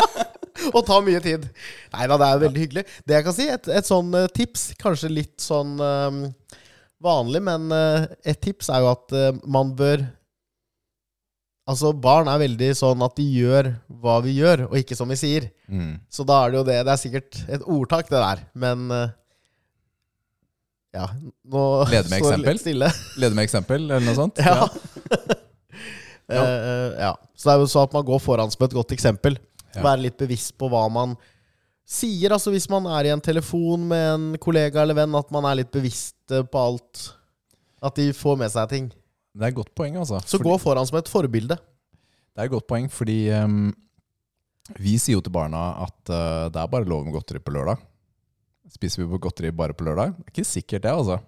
og 0.74 0.82
tar 0.86 1.04
mye 1.04 1.20
tid. 1.24 1.46
Nei 1.94 2.08
da, 2.08 2.18
det 2.20 2.28
er 2.28 2.42
veldig 2.44 2.62
hyggelig. 2.64 2.84
Det 3.06 3.16
jeg 3.16 3.26
kan 3.26 3.36
si, 3.36 3.48
et, 3.52 3.70
et 3.78 3.88
sånn 3.88 4.12
eh, 4.18 4.28
tips, 4.36 4.68
kanskje 4.80 5.12
litt 5.12 5.42
sånn 5.42 5.76
um, 5.80 6.20
vanlig, 7.02 7.42
men 7.46 7.66
uh, 7.72 8.06
et 8.26 8.40
tips 8.42 8.70
er 8.72 8.84
jo 8.84 8.92
at 8.94 9.16
uh, 9.16 9.32
man 9.44 9.74
bør 9.78 10.06
Altså, 11.66 11.88
barn 11.98 12.28
er 12.30 12.38
veldig 12.38 12.66
sånn 12.78 13.00
at 13.02 13.16
de 13.18 13.24
gjør 13.26 13.72
hva 13.98 14.20
vi 14.22 14.36
gjør, 14.36 14.68
og 14.68 14.76
ikke 14.78 14.94
som 14.94 15.10
vi 15.10 15.16
sier. 15.18 15.48
Mm. 15.66 15.96
Så 16.06 16.22
da 16.22 16.36
er 16.44 16.52
det 16.52 16.60
jo 16.60 16.66
det. 16.68 16.76
Det 16.86 16.92
er 16.92 17.00
sikkert 17.00 17.38
et 17.56 17.64
ordtak, 17.66 18.06
det 18.06 18.20
der. 18.22 18.44
Men 18.54 18.84
uh, 18.94 19.08
Ja, 20.94 21.08
nå 21.42 21.64
Leder 21.90 22.06
med 22.12 22.22
står 22.22 22.36
det 22.36 22.36
eksempel? 22.36 22.52
litt 22.52 22.62
stille. 22.62 22.92
Leder 23.18 23.34
med 23.40 23.48
eksempel, 23.48 23.88
eller 23.90 24.06
noe 24.06 24.14
sånt? 24.14 24.38
Ja. 24.46 24.62
Ja. 24.62 25.40
Eh, 26.32 26.98
ja. 26.98 27.12
Så 27.36 27.48
det 27.48 27.54
er 27.54 27.62
jo 27.62 27.70
så 27.70 27.84
at 27.86 27.94
man 27.94 28.06
går 28.06 28.20
foran 28.22 28.50
som 28.50 28.64
et 28.66 28.76
godt 28.76 28.94
eksempel. 28.96 29.38
Ja. 29.74 29.82
Være 29.84 30.06
litt 30.06 30.18
bevisst 30.18 30.56
på 30.58 30.68
hva 30.72 30.86
man 30.90 31.14
sier. 31.86 32.34
Altså 32.34 32.50
Hvis 32.54 32.68
man 32.72 32.88
er 32.90 33.08
i 33.08 33.14
en 33.14 33.22
telefon 33.22 33.86
med 33.90 34.06
en 34.14 34.26
kollega 34.42 34.82
eller 34.82 34.98
venn, 34.98 35.14
at 35.18 35.30
man 35.34 35.46
er 35.46 35.60
litt 35.62 35.72
bevisst 35.74 36.34
eh, 36.34 36.42
på 36.42 36.62
alt. 36.70 37.08
At 37.84 37.98
de 37.98 38.10
får 38.16 38.38
med 38.40 38.50
seg 38.50 38.70
ting. 38.72 38.86
Det 39.36 39.44
er 39.44 39.52
et 39.52 39.58
godt 39.58 39.74
poeng, 39.76 39.98
altså. 40.00 40.18
Så 40.24 40.38
Fordi- 40.38 40.48
gå 40.48 40.58
foran 40.62 40.86
som 40.88 40.98
et 40.98 41.10
forbilde. 41.12 41.56
Det 41.56 42.42
er 42.42 42.48
et 42.48 42.52
godt 42.52 42.66
poeng, 42.68 42.88
fordi 42.92 43.30
um, 43.32 43.70
vi 44.80 44.96
sier 45.00 45.16
jo 45.16 45.22
til 45.24 45.32
barna 45.32 45.60
at 45.86 46.10
uh, 46.10 46.48
det 46.52 46.60
er 46.60 46.68
bare 46.72 46.84
lov 46.88 47.04
med 47.04 47.14
godteri 47.14 47.40
på 47.40 47.52
lørdag. 47.54 47.80
Spiser 48.72 49.04
vi 49.04 49.08
på 49.12 49.20
godteri 49.28 49.52
bare 49.54 49.76
på 49.76 49.86
lørdag? 49.86 50.16
Det 50.16 50.26
er 50.26 50.32
ikke 50.34 50.48
sikkert 50.48 50.82
det, 50.84 50.92
altså. 50.92 51.20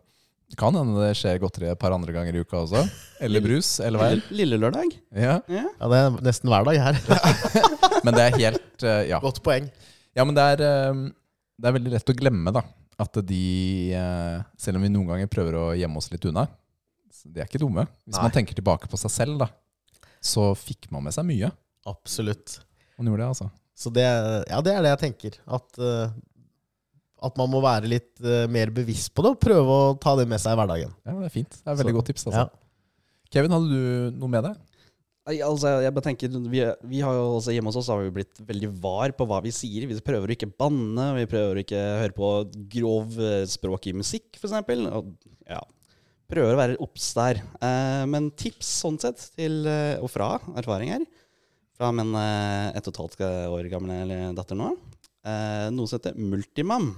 Det 0.49 0.57
kan 0.57 0.73
hende 0.73 0.97
det 1.03 1.13
skjer 1.19 1.41
godteri 1.43 1.69
et 1.69 1.81
par 1.81 1.93
andre 1.93 2.13
ganger 2.15 2.37
i 2.39 2.41
uka 2.41 2.63
også. 2.63 2.81
Eller 3.25 3.43
brus, 3.45 3.75
eller 3.85 4.01
hva 4.01 4.07
enn. 4.15 4.23
Lille 4.33 4.57
lørdag. 4.61 4.95
Ja. 5.13 5.35
Ja. 5.51 5.67
Ja, 5.69 5.89
Det 5.93 5.99
er 6.01 6.17
nesten 6.25 6.49
hver 6.53 6.65
dag 6.65 6.79
her. 6.87 7.01
Men 8.07 8.17
det 8.17 8.25
er 8.25 8.39
helt 8.39 8.87
eh, 8.87 9.03
Ja. 9.11 9.19
Godt 9.21 9.43
poeng. 9.45 9.69
Ja, 10.17 10.25
men 10.25 10.35
det 10.35 10.45
er, 10.55 10.63
eh, 10.65 11.03
det 11.61 11.69
er 11.69 11.75
veldig 11.77 11.93
lett 11.93 12.11
å 12.11 12.17
glemme, 12.17 12.53
da. 12.55 12.63
At 12.99 13.21
de, 13.29 13.43
eh, 13.95 14.39
selv 14.59 14.81
om 14.81 14.87
vi 14.87 14.91
noen 14.91 15.07
ganger 15.13 15.29
prøver 15.31 15.59
å 15.59 15.67
gjemme 15.79 16.01
oss 16.01 16.09
litt 16.11 16.25
unna, 16.31 16.47
de 17.29 17.43
er 17.43 17.47
ikke 17.47 17.61
dumme. 17.63 17.85
Hvis 18.07 18.17
Nei. 18.17 18.25
man 18.25 18.35
tenker 18.35 18.57
tilbake 18.59 18.89
på 18.91 18.99
seg 18.99 19.13
selv, 19.15 19.45
da, 19.45 19.51
så 20.25 20.49
fikk 20.59 20.89
man 20.95 21.05
med 21.07 21.15
seg 21.15 21.29
mye. 21.29 21.53
Absolutt. 21.87 22.57
Man 22.99 23.13
gjorde 23.13 23.23
det, 23.23 23.29
altså. 23.37 23.51
Så 23.79 23.93
det, 23.95 24.07
ja, 24.49 24.59
det 24.65 24.75
er 24.75 24.83
det 24.87 24.95
jeg 24.97 25.03
tenker. 25.05 25.39
At, 25.47 25.79
at 27.23 27.37
man 27.41 27.51
må 27.51 27.61
være 27.65 27.89
litt 27.91 28.13
uh, 28.23 28.47
mer 28.51 28.71
bevisst 28.75 29.11
på 29.15 29.25
det, 29.27 29.35
og 29.35 29.41
prøve 29.43 29.75
å 29.75 29.93
ta 30.01 30.15
det 30.19 30.29
med 30.31 30.39
seg 30.43 30.55
i 30.55 30.61
hverdagen. 30.61 30.93
Ja, 31.07 31.15
det 31.19 31.29
er 31.31 31.35
fint. 31.35 31.51
Det 31.59 31.67
er 31.67 31.75
et 31.75 31.81
veldig 31.83 31.95
Så- 31.95 31.99
godt 32.01 32.11
tips. 32.13 32.27
altså. 32.31 32.45
Ja. 32.47 32.49
Kevin, 33.35 33.53
hadde 33.53 33.69
du 33.69 34.19
noe 34.19 34.33
med 34.33 34.45
deg? 34.49 34.57
Nei, 35.29 35.35
Altså, 35.45 35.75
jeg 35.85 35.93
bare 35.93 36.07
tenker, 36.07 36.29
vi, 36.49 36.61
vi 36.89 37.01
har 37.05 37.13
jo 37.13 37.25
også 37.37 37.53
Hjemme 37.53 37.69
hos 37.69 37.77
oss 37.77 37.91
har 37.93 38.01
vi 38.01 38.13
blitt 38.17 38.39
veldig 38.49 38.71
var 38.81 39.13
på 39.13 39.27
hva 39.29 39.43
vi 39.45 39.51
sier. 39.53 39.85
Vi 39.91 39.99
prøver 40.01 40.31
å 40.31 40.37
ikke 40.37 40.49
banne, 40.57 41.11
vi 41.19 41.27
prøver 41.29 41.59
å 41.59 41.65
ikke 41.65 41.83
høre 42.01 42.15
på 42.17 42.31
grov 42.73 43.19
eh, 43.21 43.43
språk 43.45 43.91
i 43.91 43.93
musikk, 43.99 44.39
f.eks. 44.41 44.55
Ja, 45.49 45.61
prøver 46.33 46.55
å 46.57 46.61
være 46.63 46.79
obs 46.81 47.11
der. 47.19 47.43
Eh, 47.61 48.05
men 48.09 48.31
tips 48.41 48.71
sånn 48.81 48.97
sett, 49.03 49.21
til, 49.37 49.67
eh, 49.69 49.99
og 50.01 50.09
fra 50.15 50.39
erfaring 50.57 50.95
her, 50.95 51.05
fra 51.77 51.93
min 51.93 52.15
eh, 52.17 52.73
ett 52.73 52.89
og 52.89 52.95
et 52.95 53.03
halvt 53.05 53.27
år 53.53 53.69
gamle 53.69 54.01
datter 54.39 54.57
nå, 54.57 54.71
eh, 55.29 55.69
noe 55.77 55.87
som 55.93 55.99
heter 56.01 56.17
multimam. 56.17 56.95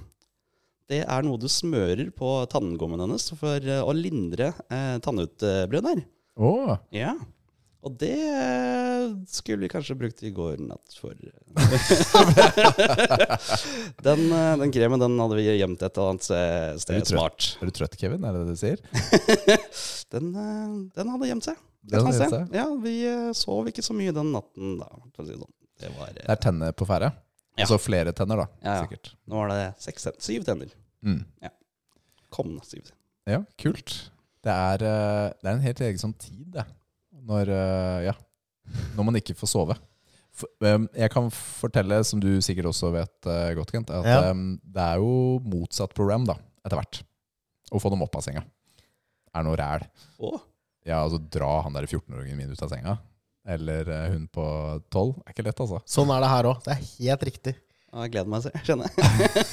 Det 0.91 1.01
er 1.07 1.23
noe 1.23 1.39
du 1.39 1.47
smører 1.51 2.09
på 2.15 2.31
tanngommen 2.51 2.99
hennes 3.05 3.29
for 3.39 3.63
eh, 3.63 3.79
å 3.83 3.93
lindre 3.95 4.51
eh, 4.67 4.97
tannutbrudd 5.03 5.85
der. 5.87 6.01
Oh. 6.35 6.75
Ja. 6.95 7.13
Og 7.81 7.95
det 7.97 8.13
skulle 9.31 9.63
vi 9.65 9.69
kanskje 9.71 9.95
brukt 9.97 10.19
i 10.21 10.29
går 10.35 10.59
natt 10.61 10.93
for 10.99 11.15
den, 14.05 14.21
eh, 14.27 14.57
den 14.61 14.73
kremen 14.75 15.01
den 15.01 15.17
hadde 15.17 15.39
vi 15.39 15.47
gjemt 15.47 15.81
et 15.81 15.97
eller 15.97 16.11
annet 16.11 16.27
Er 16.29 16.77
sted 16.83 16.99
du 16.99 17.01
trøtt? 17.01 17.13
smart. 17.15 17.47
er 17.57 17.65
du 17.71 17.73
trøtt, 17.79 17.97
Kevin? 17.97 18.27
Er 18.27 18.37
det 18.37 18.43
det 18.43 18.53
du 18.53 18.61
sier? 18.61 18.79
Den, 20.11 20.25
eh, 20.35 20.71
den 20.97 21.07
hadde 21.13 21.27
gjemt 21.29 21.45
seg. 21.47 21.55
Den 21.87 22.03
hadde 22.03 22.17
gjemt 22.19 22.33
seg. 22.35 22.49
Ja, 22.57 22.65
vi 22.83 22.95
eh, 23.07 23.31
sov 23.37 23.69
ikke 23.71 23.83
så 23.85 23.95
mye 23.95 24.11
den 24.15 24.33
natten 24.35 24.75
da, 24.81 24.89
det 25.15 25.37
sånn. 25.39 25.53
Det 25.81 25.89
var, 25.95 26.11
Det 26.13 26.25
eh, 26.25 26.33
er 26.35 26.41
tenner 26.43 26.75
på 26.75 26.85
ferde? 26.89 27.09
Ja. 27.61 27.67
Altså 27.67 27.77
flere 27.81 28.13
tenner, 28.17 28.41
da. 28.43 28.47
Ja, 28.65 28.73
ja. 28.79 28.85
Sikkert. 28.87 29.13
nå 29.29 29.37
var 29.41 29.51
det 29.53 29.61
seks, 29.83 30.07
syv 30.23 30.43
tenner. 30.47 30.71
Mm. 31.05 31.21
Kom, 32.31 32.55
syv. 32.65 32.89
Ja, 33.29 33.41
kult. 33.61 34.09
Det 34.41 34.51
er, 34.51 34.83
eh, 34.87 35.29
det 35.41 35.47
er 35.49 35.53
en 35.55 35.61
helt 35.65 35.81
egen 35.85 35.99
sånn 36.01 36.15
tid, 36.17 36.45
det. 36.55 36.65
Når, 37.21 37.49
eh, 37.53 38.05
ja, 38.09 38.13
når 38.97 39.05
man 39.11 39.15
ikke 39.19 39.35
får 39.37 39.51
sove. 39.51 39.75
Eh, 40.63 40.77
jeg 40.97 41.11
kan 41.13 41.27
fortelle, 41.29 41.99
som 42.07 42.19
du 42.23 42.29
sikkert 42.41 42.69
også 42.71 42.89
vet 42.95 43.27
eh, 43.29 43.51
godt, 43.57 43.71
Kent, 43.75 43.91
at 43.93 44.05
Ja. 44.07 44.19
eh, 44.31 44.33
det 44.63 44.81
er 44.87 44.97
jo 45.03 45.39
motsatt 45.43 45.93
program 45.93 46.25
da, 46.25 46.37
etter 46.65 46.79
hvert. 46.79 47.03
Å 47.71 47.79
få 47.79 47.91
dem 47.93 48.01
opp 48.01 48.15
av 48.15 48.23
senga. 48.25 48.43
Er 49.35 49.43
noe 49.43 49.55
ræl. 49.59 49.85
Å, 50.19 50.41
Ja, 50.83 51.03
altså 51.05 51.19
dra 51.29 51.61
han 51.61 51.73
der 51.73 51.85
14-åringen 51.85 52.35
min 52.39 52.49
ut 52.49 52.63
av 52.63 52.69
senga. 52.71 52.95
Eller 53.47 53.87
eh, 53.89 54.11
hun 54.13 54.27
på 54.29 54.43
12. 54.91 55.15
Er 55.25 55.31
ikke 55.33 55.43
lett, 55.47 55.59
altså. 55.63 55.79
Sånn 55.89 56.09
er 56.13 56.19
det 56.23 56.29
her 56.31 56.45
òg. 56.51 56.57
Det 56.65 56.71
er 56.73 56.81
helt 56.89 57.23
riktig. 57.29 57.53
jeg 57.55 58.09
gleder 58.13 58.31
meg, 58.31 58.39
kjenner 58.67 58.85
jeg. 58.85 58.93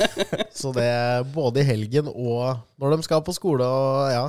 Så 0.60 0.68
det 0.76 0.86
er 0.88 1.24
både 1.32 1.56
i 1.62 1.68
helgen 1.68 2.06
og 2.12 2.42
når 2.78 2.88
de 2.96 3.02
skal 3.06 3.26
på 3.26 3.36
skole 3.36 3.64
og 3.64 4.12
ja. 4.12 4.26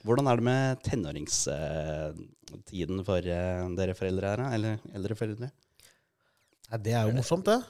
Hvordan 0.00 0.26
er 0.30 0.34
det 0.40 0.46
med 0.46 0.64
tenåringstiden 0.86 2.98
for 3.04 3.20
eh, 3.20 3.68
dere 3.76 3.98
foreldre 3.98 4.26
her, 4.32 4.40
eller 4.56 4.72
eldre 4.96 5.14
foreldre? 5.18 5.48
Nei, 6.70 6.78
Det 6.80 6.92
er 6.96 7.02
jo 7.04 7.12
morsomt, 7.18 7.46
det. 7.50 7.60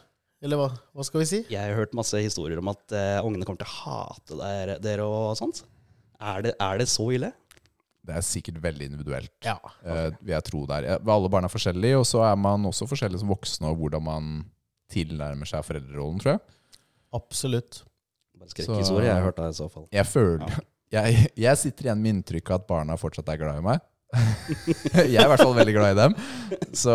Eller 0.41 0.57
hva, 0.57 0.71
hva 0.97 1.05
skal 1.05 1.21
vi 1.21 1.27
si? 1.29 1.43
Jeg 1.53 1.61
har 1.61 1.77
hørt 1.77 1.93
masse 1.97 2.17
historier 2.23 2.59
om 2.63 2.69
at 2.73 2.93
uh, 2.95 3.21
ungene 3.27 3.45
kommer 3.45 3.61
til 3.61 3.69
å 3.69 3.77
hate 3.83 4.35
dere, 4.39 4.79
dere 4.81 5.05
og 5.05 5.37
sånt. 5.37 5.65
Er 6.21 6.43
det, 6.47 6.55
er 6.61 6.79
det 6.81 6.89
så 6.89 7.11
ille? 7.13 7.33
Det 8.11 8.17
er 8.19 8.27
sikkert 8.27 8.63
veldig 8.65 8.91
individuelt. 8.91 9.33
Ja. 9.47 9.57
okay. 9.63 10.17
vil 10.19 10.35
jeg 10.35 10.47
tro 10.51 10.65
der. 10.69 10.89
er, 10.95 11.05
Alle 11.15 11.31
barn 11.33 11.47
er 11.47 11.53
forskjellige, 11.53 12.01
og 12.03 12.09
så 12.09 12.25
er 12.27 12.41
man 12.41 12.67
også 12.69 12.89
forskjellig 12.91 13.23
som 13.23 13.31
voksne, 13.31 13.71
og 13.71 13.79
hvordan 13.81 14.05
man 14.07 14.33
tilnærmer 14.91 15.49
seg 15.49 15.63
foreldrerollen, 15.67 16.19
tror 16.23 16.35
jeg. 16.35 16.43
Absolutt. 17.17 17.85
Skrekkhistorie 18.51 19.07
jeg 19.07 19.15
har 19.15 19.27
hørt 19.27 19.41
av 19.43 19.51
i 19.53 19.57
så 19.57 19.69
fall. 19.71 19.87
Jeg 19.95 20.07
føler 20.09 20.61
jeg, 20.97 21.27
jeg 21.39 21.61
sitter 21.61 21.89
igjen 21.91 22.03
med 22.03 22.17
inntrykket 22.17 22.57
at 22.57 22.69
barna 22.71 22.97
fortsatt 22.99 23.29
er 23.31 23.41
glad 23.41 23.61
i 23.61 23.67
meg. 23.67 23.85
jeg 25.07 25.21
er 25.21 25.27
i 25.29 25.31
hvert 25.31 25.43
fall 25.43 25.55
veldig 25.55 25.75
glad 25.77 25.95
i 25.95 26.01
dem. 26.01 26.17
Så, 26.75 26.95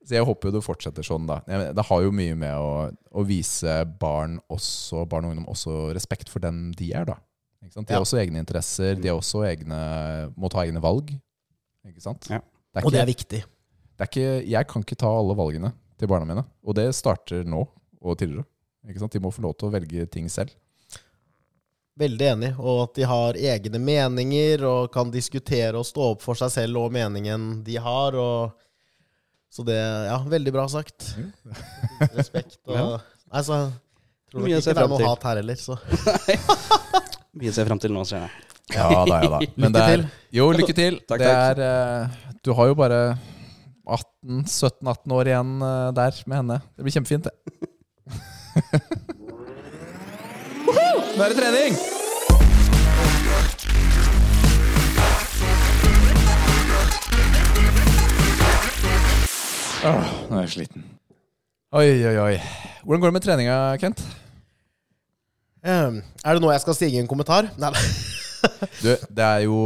så 0.00 0.16
jeg 0.16 0.24
håper 0.24 0.48
jo 0.48 0.56
det 0.56 0.64
fortsetter 0.64 1.04
sånn, 1.04 1.28
da. 1.28 1.42
Det 1.76 1.84
har 1.90 2.04
jo 2.04 2.14
mye 2.14 2.36
med 2.38 2.56
å, 2.56 2.88
å 2.88 3.24
vise 3.28 3.82
barn, 4.00 4.38
også, 4.52 5.04
barn 5.10 5.28
og 5.28 5.34
ungdom 5.34 5.50
også 5.52 5.90
respekt 5.96 6.32
for 6.32 6.44
den 6.44 6.70
de 6.78 6.92
er, 6.96 7.08
da. 7.10 7.18
Ikke 7.64 7.74
sant? 7.74 7.88
De 7.88 7.92
har 7.94 8.00
Ja. 8.00 8.04
også 8.06 8.18
egne 8.22 8.38
interesser, 8.42 8.94
de 9.00 9.08
har 9.08 9.16
også 9.18 9.42
egne, 9.48 9.78
må 10.36 10.48
ta 10.50 10.62
egne 10.64 10.80
valg. 10.82 11.10
Ikke 11.88 12.00
sant? 12.04 12.28
Ja. 12.30 12.38
Det 12.74 12.82
er 12.82 12.86
Og 12.86 12.92
det 12.92 13.00
er 13.00 13.06
viktig. 13.06 13.40
det 13.42 14.00
er 14.00 14.06
ikke, 14.12 14.48
jeg 14.48 14.66
kan 14.68 14.82
ikke 14.84 14.96
ta 15.00 15.08
alle 15.18 15.34
valgene 15.34 15.72
til 15.98 16.06
barna 16.08 16.24
mine, 16.28 16.44
og 16.64 16.74
det 16.78 16.94
starter 16.94 17.44
nå 17.44 17.64
og 18.02 18.18
tidligere. 18.18 18.44
Ikke 18.88 19.00
sant? 19.00 19.12
De 19.12 19.18
må 19.20 19.32
få 19.34 19.42
lov 19.42 19.56
til 19.58 19.68
å 19.68 19.72
velge 19.72 20.06
ting 20.10 20.28
selv. 20.30 20.50
Veldig 21.98 22.26
enig. 22.30 22.52
Og 22.60 22.84
at 22.84 22.94
de 22.94 23.02
har 23.10 23.32
egne 23.34 23.78
meninger 23.82 24.62
og 24.64 24.92
kan 24.94 25.10
diskutere 25.10 25.74
og 25.74 25.84
stå 25.84 26.12
opp 26.12 26.22
for 26.22 26.34
seg 26.38 26.50
selv 26.54 26.76
og 26.78 26.92
meningen 26.94 27.64
de 27.66 27.74
har. 27.76 28.14
Og 28.14 28.52
så 29.50 29.64
det 29.66 29.74
Ja, 30.06 30.20
veldig 30.22 30.52
bra 30.54 30.68
sagt. 30.68 31.16
Respekt 32.14 32.58
og 32.68 32.74
Ja. 32.78 32.98
Nei, 33.32 33.42
så 33.42 33.72
tror 34.30 34.40
nok 34.40 34.46
Mye 34.46 34.54
å 34.54 34.62
ikke 34.62 34.74
det 34.78 34.84
er 34.84 34.88
noe 34.94 35.08
hat 35.08 35.22
her 35.26 35.36
heller, 35.42 35.56
så 35.58 35.74
Mye 37.38 37.52
ser 37.54 37.68
frem 37.68 37.78
til 37.82 37.92
nå, 37.94 38.02
ser 38.08 38.24
jeg. 38.24 38.30
Ja 38.74 38.88
da, 39.06 39.18
ja 39.22 39.28
da. 39.32 39.38
Men 39.56 39.72
Lykke 39.72 39.88
til. 39.92 40.02
Jo, 40.36 40.46
lykke 40.52 40.74
til. 40.76 40.98
Takk, 41.08 41.22
det 41.22 41.28
takk. 41.30 41.58
er 41.58 41.62
eh, 41.64 42.34
Du 42.44 42.50
har 42.58 42.68
jo 42.68 42.74
bare 42.78 42.98
18-17-18 43.88 45.14
år 45.16 45.30
igjen 45.32 45.54
eh, 45.64 45.90
der 45.96 46.18
med 46.28 46.36
henne. 46.42 46.58
Det 46.76 46.84
blir 46.88 46.96
kjempefint, 46.98 47.24
det. 47.30 47.34
Nå 50.68 51.24
er 51.24 51.32
det 51.32 51.38
trening! 51.38 51.78
Åh, 59.88 60.06
nå 60.28 60.38
er 60.38 60.44
jeg 60.44 60.52
sliten. 60.56 60.84
Oi, 61.78 61.86
oi, 62.08 62.16
oi. 62.18 62.34
Hvordan 62.82 63.02
går 63.02 63.10
det 63.12 63.16
med 63.18 63.24
treninga, 63.24 63.58
Kent? 63.80 64.02
Ehm, 65.64 66.02
Er 66.24 66.34
det 66.38 66.42
nå 66.42 66.50
jeg 66.52 66.60
skal 66.62 66.74
stige 66.78 66.96
i 66.98 67.02
en 67.02 67.08
kommentar? 67.10 67.50
Nei, 67.58 67.70
nei. 67.74 67.84
Du, 68.84 68.92
det 69.10 69.24
er 69.24 69.40
jo 69.48 69.56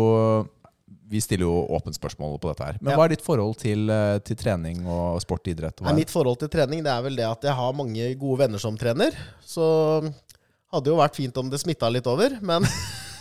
Vi 1.12 1.20
stiller 1.20 1.44
jo 1.44 1.66
åpent 1.76 1.92
spørsmål 1.98 2.38
på 2.40 2.48
dette 2.48 2.64
her. 2.64 2.78
Men 2.80 2.94
Ja. 2.94 2.96
hva 2.96 3.04
er 3.04 3.12
ditt 3.12 3.24
forhold 3.24 3.58
til, 3.60 3.90
eh, 3.92 4.18
til 4.24 4.36
trening 4.40 4.78
og 4.88 5.20
sport, 5.20 5.44
idrett? 5.52 5.76
Og 5.76 5.84
Nei, 5.84 5.90
hva 5.90 5.92
er- 5.92 6.00
mitt 6.00 6.10
forhold 6.14 6.38
til 6.40 6.48
trening 6.48 6.80
det 6.82 6.88
er 6.94 7.02
vel 7.04 7.16
det 7.16 7.26
at 7.28 7.42
jeg 7.44 7.52
har 7.58 7.72
mange 7.76 8.06
gode 8.16 8.38
venner 8.46 8.58
som 8.58 8.78
trener. 8.80 9.12
Så 9.44 9.66
hadde 10.72 10.88
jo 10.88 10.96
vært 10.96 11.14
fint 11.20 11.36
om 11.36 11.50
det 11.52 11.60
smitta 11.60 11.90
litt 11.92 12.06
over, 12.08 12.38
men 12.40 12.64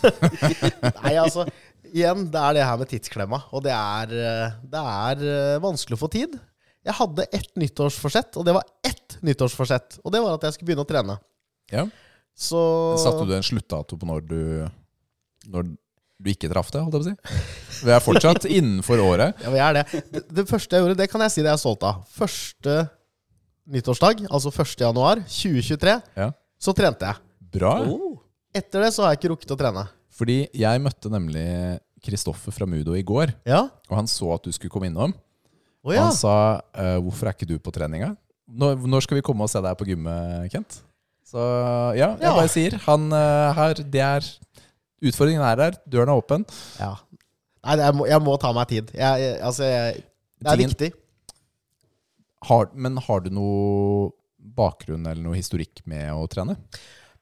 Nei, 1.03 1.15
altså 1.19 1.43
Igjen, 1.91 2.29
det 2.31 2.39
er 2.39 2.53
det 2.55 2.63
her 2.63 2.77
med 2.79 2.87
tidsklemma. 2.87 3.41
Og 3.51 3.65
det 3.65 3.73
er, 3.75 4.13
eh, 4.15 4.53
det 4.71 4.79
er 4.79 5.23
eh, 5.27 5.57
vanskelig 5.59 5.97
å 5.97 6.03
få 6.05 6.09
tid. 6.13 6.37
Jeg 6.87 6.95
hadde 6.95 7.25
ett 7.35 7.51
nyttårsforsett, 7.59 8.37
og 8.39 8.45
det 8.47 8.53
var 8.55 8.63
ett 8.87 9.17
nyttårsforsett. 9.27 9.99
Og 10.05 10.13
det 10.15 10.21
var 10.23 10.37
at 10.39 10.45
jeg 10.47 10.55
skulle 10.55 10.69
begynne 10.71 10.85
å 10.85 10.89
trene. 10.89 11.17
Ja. 11.75 11.83
Så 12.37 12.61
Satte 13.01 13.25
du 13.27 13.33
en 13.35 13.43
sluttdato 13.45 13.97
på 13.99 14.07
når 14.07 14.21
du 14.25 14.41
Når 15.51 15.67
du 16.21 16.29
ikke 16.29 16.49
traff 16.51 16.69
det, 16.73 16.81
holdt 16.85 16.93
jeg 16.93 17.01
på 17.01 17.07
å 17.07 17.09
si? 17.09 17.85
Vi 17.87 17.91
er 17.95 18.01
fortsatt 18.05 18.45
innenfor 18.57 18.99
året. 19.01 19.39
Ja, 19.41 19.49
vi 19.49 19.57
er 19.65 19.73
det. 19.79 19.83
det. 20.13 20.21
Det 20.29 20.43
første 20.49 20.75
jeg 20.77 20.83
gjorde, 20.85 20.97
det 20.99 21.07
kan 21.09 21.23
jeg 21.25 21.33
si 21.33 21.41
det 21.41 21.49
jeg 21.49 21.57
er 21.57 21.61
stolt 21.63 21.81
av. 21.87 22.03
Første 22.13 22.75
nyttårsdag, 23.73 24.27
altså 24.29 24.51
1. 24.53 24.75
januar 24.85 25.23
2023, 25.25 25.95
Ja. 26.19 26.27
så 26.61 26.75
trente 26.77 27.09
jeg. 27.09 27.17
Bra. 27.57 27.73
Oh. 27.89 28.19
Etter 28.53 28.85
det 28.85 28.91
så 28.93 29.01
har 29.07 29.15
jeg 29.15 29.21
ikke 29.23 29.31
rukket 29.33 29.55
å 29.55 29.57
trene. 29.57 29.87
Fordi 30.13 30.37
jeg 30.53 30.83
møtte 30.85 31.09
nemlig 31.09 31.47
Kristoffer 32.05 32.53
fra 32.53 32.67
Mudo 32.69 32.93
i 32.97 33.01
går, 33.01 33.33
Ja? 33.49 33.63
og 33.89 33.95
han 33.97 34.05
så 34.09 34.29
at 34.35 34.45
du 34.45 34.51
skulle 34.53 34.69
komme 34.73 34.91
innom. 34.91 35.13
Oh, 35.81 35.89
ja. 35.95 36.03
han 36.05 36.13
sa 36.13 36.61
eh, 36.77 36.99
'Hvorfor 37.01 37.25
er 37.25 37.33
ikke 37.33 37.49
du 37.49 37.57
på 37.57 37.73
treninga?' 37.73 38.13
Når, 38.51 38.77
når 38.85 39.01
skal 39.01 39.15
vi 39.17 39.21
komme 39.25 39.41
og 39.41 39.49
se 39.49 39.57
deg 39.63 39.73
på 39.79 39.87
gymmet, 39.89 40.51
Kent? 40.51 40.81
Så 41.27 41.41
ja, 41.95 42.09
jeg 42.19 42.33
bare 42.35 42.49
sier 42.51 42.75
han 42.87 43.05
eh, 43.15 43.51
har 43.55 43.73
Det 43.87 44.01
er 44.03 44.25
Utfordringen 45.01 45.41
er 45.41 45.55
der, 45.57 45.77
døren 45.89 46.11
er 46.13 46.19
åpen. 46.21 46.43
ja. 46.79 46.95
Nei, 47.61 47.75
jeg 47.77 47.93
må, 47.93 48.05
jeg 48.09 48.21
må 48.25 48.33
ta 48.41 48.49
meg 48.57 48.67
tid. 48.71 48.87
Jeg, 48.97 49.21
jeg, 49.21 49.33
altså, 49.45 49.67
det 49.69 50.47
er 50.49 50.57
Tingen- 50.57 50.71
viktig. 50.73 50.87
Har, 52.49 52.71
men 52.73 52.95
har 52.97 53.21
du 53.21 53.29
noe 53.33 54.07
bakgrunn 54.57 55.05
eller 55.05 55.21
noe 55.21 55.37
historikk 55.37 55.83
med 55.89 56.07
å 56.15 56.23
trene? 56.31 56.55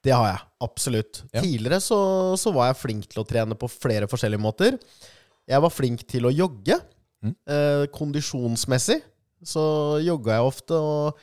Det 0.00 0.14
har 0.16 0.30
jeg. 0.30 0.40
Absolutt. 0.64 1.20
Ja. 1.34 1.42
Tidligere 1.44 1.80
så, 1.84 1.98
så 2.40 2.52
var 2.56 2.70
jeg 2.70 2.78
flink 2.80 3.04
til 3.12 3.20
å 3.20 3.26
trene 3.28 3.56
på 3.60 3.68
flere 3.68 4.08
forskjellige 4.08 4.40
måter. 4.40 4.78
Jeg 5.50 5.60
var 5.60 5.74
flink 5.76 6.06
til 6.08 6.24
å 6.24 6.32
jogge. 6.32 6.78
Mm. 7.20 7.34
Eh, 7.52 7.84
kondisjonsmessig 7.92 8.96
så 9.44 9.62
jogga 10.00 10.38
jeg 10.38 10.48
ofte, 10.48 10.76
og 10.80 11.20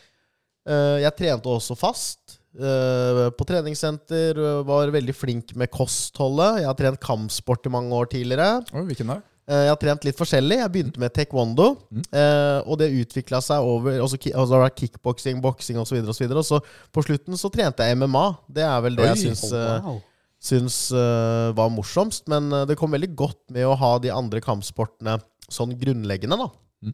eh, 0.70 1.02
jeg 1.08 1.16
trente 1.18 1.50
også 1.58 1.74
fast. 1.78 2.37
Eh, 2.58 3.30
på 3.38 3.46
treningssenter, 3.48 4.38
eh, 4.38 4.60
var 4.68 4.90
veldig 4.94 5.16
flink 5.16 5.56
med 5.56 5.70
kostholdet. 5.72 6.62
Jeg 6.64 6.68
har 6.70 6.78
trent 6.80 7.00
kampsport 7.04 7.66
i 7.66 7.74
mange 7.74 7.94
år 7.94 8.10
tidligere. 8.12 8.64
Oi, 8.74 8.84
hvilken 8.90 9.08
da? 9.14 9.18
Eh, 9.48 9.62
Jeg 9.64 9.70
har 9.72 9.80
trent 9.80 10.04
litt 10.04 10.18
forskjellig. 10.18 10.58
Jeg 10.60 10.72
begynte 10.74 11.00
med 11.00 11.14
taekwondo. 11.16 11.70
Mm. 11.94 12.04
eh, 12.12 12.60
og 12.68 12.78
det 12.82 12.90
utvikla 12.92 13.40
seg 13.42 13.64
over 13.64 14.02
Og 14.02 14.10
så 14.12 14.18
har 14.34 14.46
det 14.52 14.64
vært 14.66 14.82
kickboksing, 14.84 15.42
boksing 15.42 15.78
osv. 15.80 16.02
Og, 16.04 16.14
så 16.16 16.26
videre, 16.26 16.44
og 16.44 16.46
så 16.46 16.60
på 16.92 17.04
slutten 17.06 17.38
så 17.40 17.50
trente 17.54 17.86
jeg 17.88 17.96
MMA. 17.98 18.26
Det 18.50 18.64
er 18.68 18.82
vel 18.82 18.96
det 19.00 19.06
Oi. 19.06 19.10
jeg 19.16 19.24
syns, 19.30 19.46
Wow. 19.54 20.02
syns 20.40 20.92
eh, 20.92 21.54
var 21.56 21.70
morsomst. 21.72 22.28
Men 22.28 22.50
det 22.68 22.76
kom 22.78 22.92
veldig 22.92 23.14
godt 23.16 23.40
med 23.56 23.66
å 23.66 23.76
ha 23.78 23.98
de 24.00 24.10
andre 24.12 24.42
kampsportene 24.42 25.20
sånn 25.50 25.78
grunnleggende, 25.80 26.36
da. 26.38 26.50
Mm. 26.84 26.94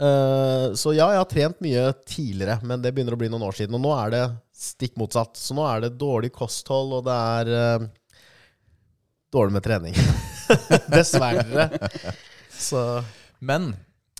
Eh, 0.00 0.68
så 0.80 0.94
ja, 0.96 1.10
jeg 1.12 1.20
har 1.20 1.28
trent 1.30 1.60
mye 1.62 1.84
tidligere, 2.08 2.56
men 2.66 2.80
det 2.82 2.90
begynner 2.94 3.14
å 3.14 3.20
bli 3.20 3.28
noen 3.30 3.44
år 3.46 3.52
siden. 3.58 3.76
Og 3.76 3.84
nå 3.84 3.92
er 4.00 4.10
det 4.14 4.22
stikk 4.54 4.98
motsatt. 5.00 5.36
Så 5.38 5.56
nå 5.56 5.64
er 5.68 5.84
det 5.84 5.96
dårlig 6.00 6.32
kosthold, 6.34 6.94
og 6.98 7.08
det 7.08 7.16
er 7.40 7.50
uh, 7.82 7.88
dårlig 9.34 9.56
med 9.56 9.66
trening. 9.66 9.98
Dessverre. 10.94 11.68
Så 12.54 13.02
Men 13.44 13.72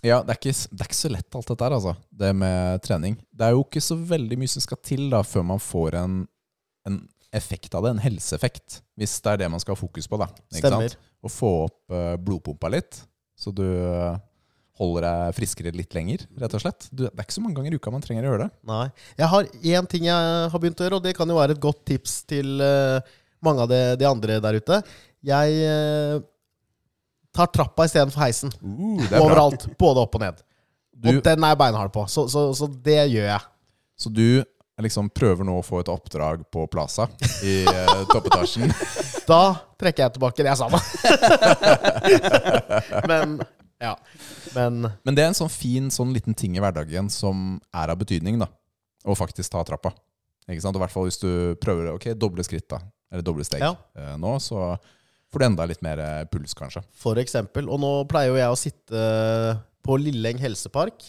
ja, 0.05 0.19
det 0.21 0.35
er, 0.35 0.37
ikke, 0.37 0.53
det 0.53 0.83
er 0.83 0.89
ikke 0.89 0.97
så 0.99 1.09
lett 1.09 1.37
alt 1.37 1.49
dette 1.49 1.65
her, 1.65 1.75
altså. 1.79 1.95
Det 2.13 2.31
med 2.37 2.83
trening. 2.85 3.17
Det 3.33 3.47
er 3.47 3.55
jo 3.55 3.63
ikke 3.65 3.81
så 3.81 3.97
veldig 3.97 4.37
mye 4.37 4.51
som 4.51 4.63
skal 4.65 4.81
til 4.85 5.07
da 5.09 5.23
før 5.25 5.47
man 5.55 5.61
får 5.63 5.97
en, 6.03 6.19
en 6.85 6.99
effekt 7.35 7.73
av 7.73 7.85
det. 7.85 7.95
En 7.95 8.03
helseeffekt. 8.03 8.81
Hvis 8.99 9.15
det 9.23 9.33
er 9.33 9.43
det 9.43 9.49
man 9.55 9.63
skal 9.63 9.73
ha 9.73 9.81
fokus 9.81 10.09
på, 10.11 10.19
da. 10.21 10.29
Ikke 10.51 10.67
Stemmer. 10.67 10.93
sant? 10.93 11.11
Å 11.25 11.31
få 11.31 11.51
opp 11.63 11.95
eh, 11.95 12.13
blodpumpa 12.21 12.69
litt, 12.69 12.99
så 13.39 13.49
du 13.55 13.65
eh, 13.65 14.19
holder 14.79 15.05
deg 15.07 15.35
friskere 15.37 15.71
litt 15.75 15.95
lenger, 15.95 16.25
rett 16.41 16.55
og 16.57 16.63
slett. 16.63 16.87
Du, 16.91 17.05
det 17.05 17.13
er 17.13 17.25
ikke 17.27 17.37
så 17.37 17.43
mange 17.43 17.59
ganger 17.59 17.75
i 17.75 17.79
uka 17.79 17.93
man 17.93 18.03
trenger 18.03 18.25
å 18.25 18.31
gjøre 18.33 18.45
det. 18.45 18.55
Nei. 18.67 18.85
Jeg 19.15 19.29
har 19.31 19.49
én 19.75 19.89
ting 19.91 20.07
jeg 20.09 20.49
har 20.51 20.61
begynt 20.61 20.81
å 20.81 20.87
gjøre, 20.87 20.99
og 20.99 21.05
det 21.05 21.15
kan 21.17 21.31
jo 21.31 21.37
være 21.39 21.55
et 21.55 21.63
godt 21.63 21.83
tips 21.87 22.17
til 22.27 22.63
eh, 22.63 23.13
mange 23.45 23.63
av 23.63 23.71
de, 23.71 23.81
de 24.01 24.09
andre 24.09 24.39
der 24.43 24.59
ute. 24.59 24.81
Jeg 25.25 25.61
eh, 25.69 26.17
tar 27.35 27.51
trappa 27.55 27.87
istedenfor 27.87 28.25
heisen. 28.25 28.51
Uh, 28.59 28.99
det 28.99 29.13
er 29.13 29.15
bra. 29.15 29.23
Overalt. 29.29 29.69
Både 29.79 30.03
opp 30.03 30.19
og 30.19 30.25
ned. 30.25 30.43
Du, 30.95 31.09
Og 31.11 31.23
den 31.23 31.43
er 31.43 31.55
jeg 31.55 31.61
beinhard 31.63 31.95
på. 31.95 32.05
Så, 32.11 32.27
så, 32.31 32.49
så 32.55 32.67
det 32.67 33.01
gjør 33.11 33.31
jeg. 33.31 33.41
så 33.99 34.11
du 34.11 34.27
liksom 34.83 35.07
prøver 35.15 35.47
nå 35.47 35.59
å 35.59 35.63
få 35.63 35.79
et 35.79 35.89
oppdrag 35.91 36.41
på 36.51 36.65
Plaza 36.67 37.07
i 37.47 37.61
eh, 37.63 37.99
toppetasjen. 38.11 38.71
Da 39.27 39.55
trekker 39.79 40.03
jeg 40.03 40.15
tilbake 40.17 40.43
det 40.43 40.51
jeg 40.51 40.59
sa 40.59 40.67
da. 40.71 40.79
Men 43.09 43.37
ja. 43.85 43.93
Men 44.55 44.81
Men 45.05 45.15
det 45.17 45.23
er 45.23 45.31
en 45.31 45.37
sånn 45.37 45.51
fin 45.53 45.87
sånn 45.93 46.11
liten 46.15 46.35
ting 46.37 46.57
i 46.57 46.63
hverdagen 46.63 47.09
som 47.13 47.59
er 47.73 47.93
av 47.93 47.99
betydning, 48.01 48.39
da. 48.41 48.49
Å 49.05 49.15
faktisk 49.17 49.51
ta 49.53 49.61
trappa. 49.67 49.93
Ikke 50.49 50.61
sant? 50.61 50.75
Og 50.77 50.81
I 50.81 50.85
hvert 50.85 50.93
fall 50.93 51.07
hvis 51.09 51.21
du 51.21 51.31
prøver 51.61 51.93
ok, 51.95 52.11
doble 52.17 52.43
skritt, 52.45 52.67
da. 52.69 52.79
Eller 53.13 53.23
doble 53.25 53.45
steg 53.45 53.61
Ja. 53.63 53.73
eh, 53.97 54.15
nå, 54.17 54.35
så 54.41 54.75
får 55.33 55.41
du 55.41 55.45
enda 55.45 55.65
litt 55.69 55.81
mer 55.85 55.99
eh, 56.01 56.23
puls, 56.31 56.53
kanskje. 56.57 56.81
for 56.93 57.15
eksempel 57.21 57.67
Og 57.69 57.79
nå 57.79 57.91
pleier 58.09 58.31
jo 58.33 58.39
jeg 58.39 58.49
å 58.53 58.57
sitte 58.57 59.03
på 59.85 59.97
Lilleng 60.01 60.39
helsepark 60.41 61.05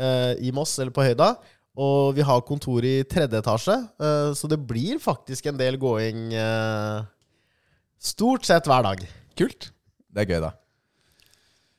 eh, 0.00 0.32
i 0.40 0.52
Moss, 0.56 0.78
eller 0.80 0.92
på 0.96 1.04
Høyda. 1.04 1.34
Og 1.76 2.14
vi 2.16 2.24
har 2.24 2.40
kontor 2.48 2.84
i 2.88 3.02
tredje 3.04 3.36
etasje, 3.42 3.74
eh, 4.00 4.30
så 4.32 4.48
det 4.48 4.56
blir 4.64 4.96
faktisk 5.02 5.46
en 5.50 5.58
del 5.60 5.76
gåing 5.76 6.32
eh, 6.32 7.02
stort 8.00 8.44
sett 8.48 8.64
hver 8.68 8.82
dag. 8.86 9.02
Kult. 9.36 9.68
Det 10.08 10.24
er 10.24 10.30
gøy, 10.32 10.40
da. 10.46 10.52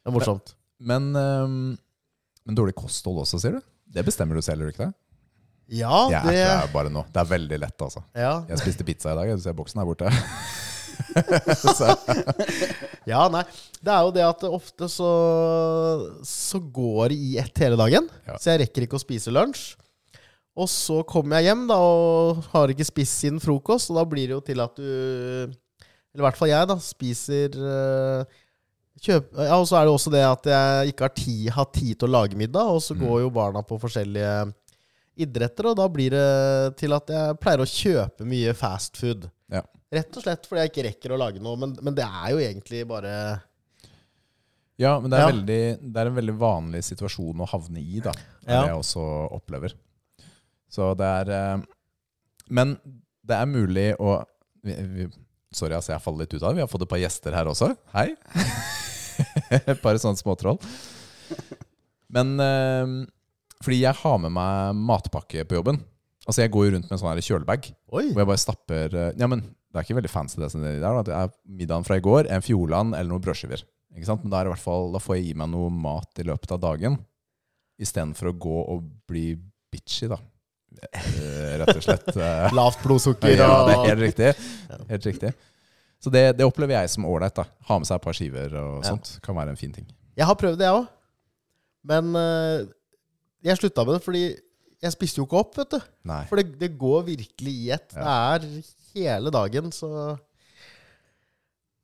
Det 0.07 0.13
er 0.13 0.15
morsomt. 0.15 0.53
Men, 0.79 1.09
men, 1.11 1.75
men 2.47 2.55
dårlig 2.55 2.71
kosthold 2.79 3.19
også, 3.25 3.41
sier 3.43 3.57
du? 3.57 3.65
Det 3.91 4.05
bestemmer 4.07 4.39
du 4.39 4.41
selv, 4.45 4.63
gjør 4.63 4.71
du 4.71 4.75
ikke 4.77 4.85
det? 4.87 4.95
Ja, 5.81 6.05
er 6.07 6.29
det 6.31 6.43
er 6.47 6.69
bare 6.71 6.87
nå. 6.93 7.01
Det 7.11 7.19
er 7.19 7.27
veldig 7.27 7.57
lett, 7.59 7.75
altså. 7.83 7.99
ja. 8.15 8.37
Jeg 8.47 8.61
spiste 8.61 8.85
pizza 8.87 9.11
i 9.11 9.17
dag. 9.19 9.33
Du 9.35 9.43
ser 9.43 9.51
boksen 9.57 9.81
her 9.81 9.87
borte. 9.89 10.07
ja, 13.11 13.25
nei. 13.33 13.41
Det 13.83 13.91
er 13.91 14.05
jo 14.07 14.13
det 14.15 14.23
at 14.23 14.45
ofte 14.47 14.87
så, 14.91 15.09
så 16.23 16.61
går 16.61 17.11
det 17.11 17.17
i 17.19 17.35
ett 17.43 17.59
hele 17.65 17.75
dagen. 17.79 18.07
Ja. 18.29 18.37
Så 18.39 18.53
jeg 18.53 18.61
rekker 18.63 18.87
ikke 18.87 18.95
å 18.95 19.03
spise 19.03 19.27
lunsj. 19.35 19.75
Og 20.57 20.71
så 20.71 21.03
kommer 21.05 21.37
jeg 21.37 21.51
hjem 21.51 21.67
da 21.69 21.75
og 21.83 22.39
har 22.55 22.71
ikke 22.73 22.87
spist 22.87 23.19
siden 23.19 23.43
frokost, 23.43 23.91
og 23.91 23.99
da 23.99 24.07
blir 24.09 24.25
det 24.31 24.35
jo 24.39 24.41
til 24.47 24.63
at 24.63 24.73
du 24.79 24.87
Eller 24.87 26.23
i 26.23 26.25
hvert 26.25 26.39
fall 26.39 26.49
jeg, 26.49 26.65
da, 26.71 26.79
spiser 26.81 27.53
eh, 27.61 28.39
kjøp, 29.01 29.31
Ja, 29.37 29.55
Og 29.59 29.67
så 29.69 29.77
er 29.79 29.85
det 29.85 29.93
også 29.93 30.11
det 30.11 30.23
at 30.25 30.43
jeg 30.51 30.93
ikke 30.93 31.05
har 31.07 31.13
tid, 31.15 31.49
har 31.55 31.65
tid 31.73 31.99
til 31.99 32.07
å 32.09 32.11
lage 32.11 32.35
middag, 32.39 32.65
og 32.75 32.81
så 32.81 32.95
Mm. 32.95 33.01
går 33.05 33.19
jo 33.21 33.29
barna 33.29 33.61
på 33.63 33.79
forskjellige 33.79 34.53
idretter, 35.17 35.65
og 35.71 35.75
da 35.77 35.87
blir 35.89 36.11
det 36.11 36.77
til 36.77 36.93
at 36.93 37.07
jeg 37.07 37.39
pleier 37.41 37.59
å 37.63 37.65
kjøpe 37.69 38.25
mye 38.25 38.53
fast 38.53 38.97
food. 38.97 39.29
Ja. 39.49 39.61
Rett 39.91 40.15
og 40.17 40.23
slett 40.23 40.45
fordi 40.45 40.61
jeg 40.65 40.71
ikke 40.71 40.87
rekker 40.89 41.11
å 41.15 41.17
lage 41.17 41.39
noe, 41.41 41.55
men, 41.57 41.75
men 41.81 41.95
det 41.95 42.03
er 42.05 42.31
jo 42.31 42.37
egentlig 42.37 42.85
bare 42.87 43.41
ja, 44.77 44.99
men 44.99 45.09
det 45.09 45.17
er, 45.17 45.23
Ja. 45.25 45.31
Veldig, 45.31 45.93
det 45.93 45.97
er 46.01 46.05
en 46.11 46.15
veldig 46.19 46.37
vanlig 46.37 46.83
situasjon 46.85 47.39
å 47.41 47.47
havne 47.49 47.81
i, 47.81 47.99
da. 47.99 48.11
Det 48.13 48.53
Ja. 48.53 48.65
jeg 48.67 48.75
også 48.77 49.31
opplever. 49.33 49.73
Så 50.69 50.91
det 50.97 51.05
er 51.07 51.31
eh, 51.31 51.61
Men 52.49 52.77
det 53.25 53.35
er 53.35 53.45
mulig 53.49 53.95
å 53.99 54.23
vi, 54.63 54.73
vi, 54.73 55.07
Sorry, 55.55 55.73
altså, 55.77 55.93
jeg 55.93 56.03
faller 56.03 56.25
litt 56.25 56.33
ut 56.35 56.41
av 56.43 56.51
det. 56.51 56.59
Vi 56.59 56.65
har 56.65 56.71
fått 56.71 56.83
et 56.83 56.91
par 56.91 57.01
gjester 57.01 57.35
her 57.35 57.49
også. 57.49 57.71
Hei. 57.95 58.09
Et 59.71 59.79
par 59.81 59.97
sånne 59.97 60.19
småtroll. 60.19 60.59
Men 62.13 62.33
eh, 62.43 62.91
fordi 63.63 63.79
jeg 63.81 63.97
har 64.01 64.17
med 64.21 64.33
meg 64.35 64.81
matpakke 64.89 65.45
på 65.47 65.57
jobben. 65.57 65.79
Altså 66.27 66.43
Jeg 66.43 66.51
går 66.51 66.65
jo 66.67 66.71
rundt 66.75 66.89
med 66.89 66.97
en 66.97 66.99
sånn 66.99 67.09
her 67.13 67.23
kjølebag 67.23 67.69
Oi! 67.95 68.09
hvor 68.11 68.19
jeg 68.19 68.27
bare 68.27 68.41
stapper 68.41 68.95
eh, 68.99 69.13
Ja, 69.15 69.29
men 69.31 69.45
det 69.47 69.79
er 69.79 69.85
ikke 69.85 69.95
veldig 70.01 70.11
fancy, 70.11 70.39
det 70.41 70.49
som 70.51 70.63
er 70.65 70.79
der. 70.81 70.99
Da. 70.99 71.03
Det 71.07 71.15
er 71.15 71.33
middagen 71.59 71.85
fra 71.87 71.97
i 71.99 72.03
går, 72.03 72.27
en 72.33 72.43
Fjordland 72.43 72.95
eller 72.95 73.11
noen 73.13 73.23
brødskiver. 73.23 73.63
Ikke 73.95 74.07
sant? 74.09 74.23
Men 74.23 74.33
da, 74.33 74.39
er 74.39 74.47
det 74.47 74.51
i 74.51 74.55
hvert 74.55 74.65
fall, 74.65 74.91
da 74.93 75.01
får 75.03 75.17
jeg 75.17 75.29
i 75.29 75.35
meg 75.37 75.51
noe 75.51 75.71
mat 75.73 76.21
i 76.21 76.25
løpet 76.27 76.53
av 76.55 76.61
dagen. 76.63 76.97
Istedenfor 77.81 78.31
å 78.31 78.37
gå 78.47 78.57
og 78.73 78.87
bli 79.09 79.25
bitchy, 79.71 80.09
da. 80.11 80.17
Eh, 80.83 81.57
Rett 81.61 81.75
og 81.75 81.83
slett. 81.83 82.09
eh. 82.15 82.53
Lavt 82.59 82.81
blodsukker 82.85 83.33
Ja, 83.35 83.51
det 83.67 83.75
er 83.75 83.85
helt 83.91 84.03
riktig. 84.05 84.31
Helt 84.91 85.07
riktig. 85.09 85.31
Så 86.03 86.11
det, 86.13 86.23
det 86.37 86.45
opplever 86.45 86.77
jeg 86.77 86.91
som 86.93 87.07
ålreit. 87.09 87.39
Ha 87.69 87.77
med 87.81 87.89
seg 87.89 87.97
et 87.97 88.03
par 88.05 88.17
skiver 88.17 88.53
og 88.59 88.83
Ja. 88.83 88.91
sånt. 88.91 89.15
Kan 89.25 89.37
være 89.39 89.55
en 89.55 89.59
fin 89.59 89.73
ting. 89.73 89.87
Jeg 90.17 90.25
har 90.29 90.37
prøvd 90.37 90.59
det, 90.61 90.67
jeg 90.69 90.77
òg. 90.77 90.87
Men 91.87 92.11
uh, 92.15 92.67
jeg 93.45 93.57
slutta 93.57 93.85
med 93.87 93.97
det 93.97 94.03
fordi 94.05 94.23
jeg 94.83 94.93
spiste 94.93 95.17
jo 95.21 95.25
ikke 95.25 95.39
opp, 95.41 95.55
vet 95.57 95.71
du. 95.73 95.79
Nei. 96.05 96.21
For 96.29 96.37
det, 96.37 96.51
det 96.61 96.75
går 96.77 97.05
virkelig 97.07 97.53
i 97.63 97.71
ett. 97.73 97.89
Det 97.95 98.05
er 98.05 98.45
hele 98.93 99.31
dagen, 99.33 99.71
så 99.73 99.89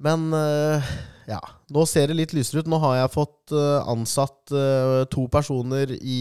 Men 0.04 0.28
uh, 0.36 0.94
ja. 1.30 1.40
Nå 1.74 1.86
ser 1.90 2.12
det 2.12 2.18
litt 2.20 2.34
lysere 2.36 2.62
ut. 2.62 2.70
Nå 2.70 2.78
har 2.84 2.98
jeg 3.00 3.14
fått 3.16 3.54
uh, 3.56 3.82
ansatt 3.90 4.54
uh, 4.54 5.06
to 5.10 5.26
personer 5.32 5.96
i 6.02 6.20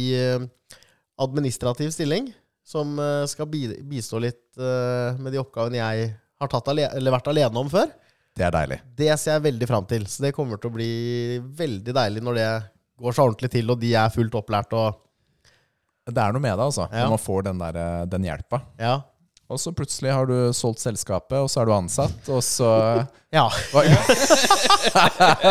administrativ 1.22 1.90
stilling. 1.94 2.30
Som 2.64 2.98
eh, 3.02 3.24
skal 3.30 3.48
bistå 3.50 4.20
litt 4.22 4.58
eh, 4.58 5.18
med 5.18 5.34
de 5.34 5.40
oppgavene 5.42 5.80
jeg 5.80 6.12
har 6.42 6.50
tatt 6.50 6.70
ale 6.72 6.88
eller 6.90 7.14
vært 7.14 7.30
alene 7.32 7.62
om 7.62 7.70
før. 7.70 7.90
Det 8.32 8.46
er 8.46 8.54
deilig. 8.54 8.78
Det 8.96 9.10
ser 9.20 9.36
jeg 9.36 9.46
veldig 9.48 9.68
fram 9.68 9.86
til. 9.88 10.06
Så 10.08 10.24
det 10.24 10.32
kommer 10.36 10.60
til 10.60 10.70
å 10.70 10.76
bli 10.76 10.92
veldig 11.58 11.94
deilig 11.98 12.22
når 12.24 12.38
det 12.38 12.50
går 13.02 13.16
så 13.16 13.26
ordentlig 13.26 13.50
til, 13.52 13.70
og 13.72 13.80
de 13.82 13.94
er 13.98 14.12
fullt 14.14 14.36
opplært 14.38 14.76
og 14.78 15.00
Det 16.02 16.18
er 16.18 16.32
noe 16.34 16.42
med 16.42 16.56
det, 16.58 16.64
altså. 16.64 16.88
Ja. 16.90 17.04
Når 17.04 17.12
man 17.14 17.20
får 17.22 17.42
den, 17.46 17.58
der, 17.62 17.76
eh, 17.78 18.04
den 18.10 18.24
hjelpa. 18.26 18.58
Ja. 18.80 18.96
Og 19.52 19.60
så 19.60 19.70
plutselig 19.76 20.10
har 20.14 20.26
du 20.26 20.52
solgt 20.56 20.80
selskapet, 20.80 21.36
og 21.38 21.50
så 21.52 21.60
er 21.60 21.68
du 21.68 21.74
ansatt, 21.76 22.28
og 22.32 22.40
så 22.42 22.70
ja. 23.36 23.46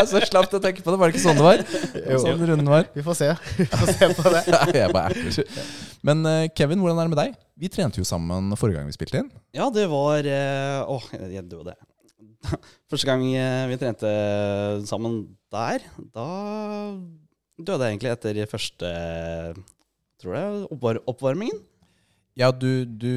Så 0.09 0.22
slapp 0.28 0.51
du 0.51 0.57
å 0.57 0.64
tenke 0.64 0.84
på 0.84 0.91
det. 0.91 0.97
Var 0.99 1.07
det 1.07 1.16
ikke 1.16 1.24
sånn 1.24 1.39
det 1.39 1.45
var? 1.45 1.64
Sånn 2.26 2.43
runden 2.49 2.70
var? 2.70 2.89
Vi 2.93 3.05
får 3.05 3.16
se. 3.22 3.32
Vi 3.57 3.66
får 3.72 3.93
se 3.95 4.12
på 4.18 4.36
det. 4.36 4.43
Jeg 4.76 4.91
bare 4.93 5.16
erter. 5.16 5.45
Men 6.07 6.25
eh, 6.25 6.49
Kevin, 6.57 6.81
hvordan 6.81 6.99
er 6.99 7.07
det 7.07 7.13
med 7.13 7.21
deg? 7.21 7.39
Vi 7.61 7.69
trente 7.69 8.01
jo 8.01 8.07
sammen 8.07 8.51
forrige 8.57 8.79
gang 8.79 8.89
vi 8.89 8.95
spilte 8.95 9.21
inn. 9.21 9.31
Ja, 9.53 9.69
det 9.73 9.85
var 9.91 10.25
Å, 10.25 10.97
Åh, 10.97 11.09
jeg 11.29 11.45
døde. 11.51 11.75
Første 12.91 13.07
gang 13.09 13.25
eh, 13.29 13.67
vi 13.69 13.77
trente 13.81 14.11
sammen 14.89 15.21
der, 15.53 15.83
da 16.15 16.27
døde 17.61 17.85
jeg 17.85 17.97
egentlig 17.97 18.11
etter 18.15 18.39
første 18.49 18.89
Tror 20.21 20.35
jeg, 20.37 20.57
oppvar 20.69 20.99
oppvarmingen. 21.09 21.57
Ja, 22.37 22.51
du, 22.53 22.85
du 22.85 23.09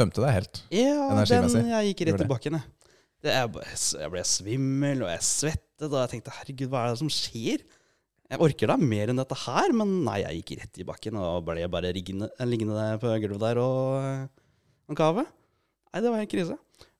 tømte 0.00 0.22
deg 0.24 0.32
helt. 0.32 0.60
Ja, 0.72 1.10
Energimessig. 1.12 1.60
Ja, 1.68 1.82
jeg 1.84 1.92
gikk 1.92 2.06
rett 2.08 2.22
det. 2.22 2.24
i 2.24 2.30
bakken, 2.30 2.56
jeg. 2.56 2.72
Jeg 4.00 4.08
ble 4.14 4.22
svimmel, 4.24 5.02
og 5.04 5.10
jeg 5.12 5.26
svettet, 5.26 5.90
og 5.90 5.98
jeg 5.98 6.12
tenkte 6.14 6.32
herregud, 6.38 6.70
hva 6.72 6.86
er 6.86 6.94
det 6.94 7.02
som 7.02 7.12
skjer? 7.12 7.66
Jeg 8.26 8.42
orker 8.42 8.70
da 8.72 8.76
mer 8.80 9.12
enn 9.12 9.20
dette 9.20 9.36
her, 9.44 9.70
men 9.76 9.92
nei, 10.06 10.16
jeg 10.24 10.40
gikk 10.40 10.52
rett 10.60 10.80
i 10.82 10.86
bakken 10.88 11.18
og 11.20 11.44
ble 11.46 11.62
bare 11.70 11.92
liggende, 11.94 12.26
liggende 12.42 12.74
der 12.74 12.98
på 13.02 13.12
gulvet 13.22 13.42
der 13.44 13.60
og 13.62 14.32
og 14.90 14.98
kave. 14.98 15.22
Nei, 15.92 16.00
det 16.02 16.10
var 16.12 16.20
en 16.22 16.28
krise. 16.30 16.56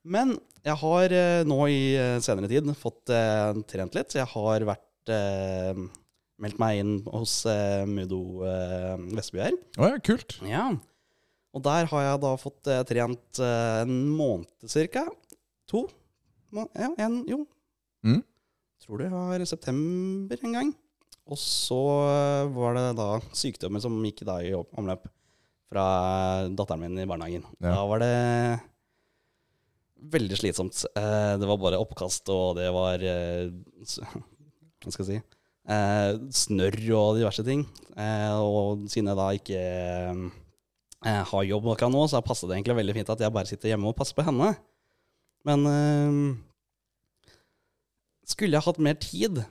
Men 0.07 0.37
jeg 0.66 0.74
har 0.81 1.12
eh, 1.14 1.43
nå 1.47 1.59
i 1.70 1.81
eh, 1.99 2.16
senere 2.22 2.49
tid 2.51 2.66
fått 2.79 3.11
eh, 3.14 3.59
trent 3.70 3.95
litt. 3.99 4.14
Jeg 4.18 4.27
har 4.33 4.64
vært 4.66 5.12
eh, 5.14 5.79
meldt 6.43 6.59
meg 6.62 6.81
inn 6.83 6.93
hos 7.11 7.41
eh, 7.51 7.83
Mudo 7.91 8.20
eh, 8.47 8.95
Vestby 9.18 9.43
her. 9.45 9.59
Å 9.83 9.91
ja, 9.93 10.01
kult. 10.07 10.39
Ja. 10.47 10.64
Og 11.57 11.62
der 11.66 11.87
har 11.91 12.07
jeg 12.07 12.22
da 12.27 12.33
fått 12.43 12.70
eh, 12.70 12.83
trent 12.87 13.43
eh, 13.43 13.83
en 13.85 13.95
måned 14.14 14.70
cirka. 14.70 15.07
To? 15.70 15.87
Må- 16.55 16.70
Ja, 16.79 16.91
en, 17.07 17.20
jo. 17.31 17.43
Mm. 18.07 18.22
Tror 18.83 19.03
det 19.03 19.11
var 19.14 19.43
september 19.47 20.43
en 20.43 20.55
gang. 20.59 20.74
Og 21.27 21.39
så 21.43 21.79
eh, 22.07 22.49
var 22.55 22.77
det 22.79 22.85
da 23.01 23.07
sykdommer 23.35 23.83
som 23.83 23.97
gikk 24.07 24.22
da 24.29 24.39
i 24.47 24.53
omløp 24.55 25.09
fra 25.66 25.87
datteren 26.55 26.85
min 26.85 27.01
i 27.03 27.07
barnehagen. 27.11 27.43
Ja. 27.59 27.72
Da 27.74 27.81
var 27.91 27.99
det 28.05 28.11
veldig 30.12 30.39
slitsomt. 30.39 30.85
Eh, 30.95 31.33
Det 31.41 31.49
var 31.51 31.59
bare 31.59 31.81
oppkast, 31.83 32.29
og 32.31 32.55
det 32.61 32.68
var 32.74 33.03
eh, 33.03 33.49
Hva 34.85 34.93
skal 34.95 35.03
jeg 35.03 35.09
si? 35.11 35.18
eh, 35.66 36.12
Snørr 36.31 36.79
og 36.95 37.16
diverse 37.18 37.43
ting. 37.47 37.66
Eh, 37.99 38.37
Og 38.39 38.87
siden 38.93 39.11
jeg 39.11 39.18
da 39.18 39.29
ikke 39.35 39.64
eh, 39.66 41.22
har 41.33 41.49
jobb 41.51 41.66
akkurat 41.74 41.91
nå, 41.97 42.07
så 42.11 42.22
passet 42.22 42.47
det 42.53 42.61
egentlig 42.61 42.79
veldig 42.85 42.95
fint 43.01 43.11
at 43.16 43.27
jeg 43.27 43.35
bare 43.35 43.51
sitter 43.51 43.72
hjemme 43.74 43.91
og 43.91 43.99
passer 43.99 44.14
på 44.14 44.24
henne. 44.29 44.53
Men 45.47 45.66
eh, 45.72 46.22
skulle 48.27 48.55
jeg 48.61 48.66
hatt 48.66 48.79
mer 48.83 48.95
tid, 49.03 49.43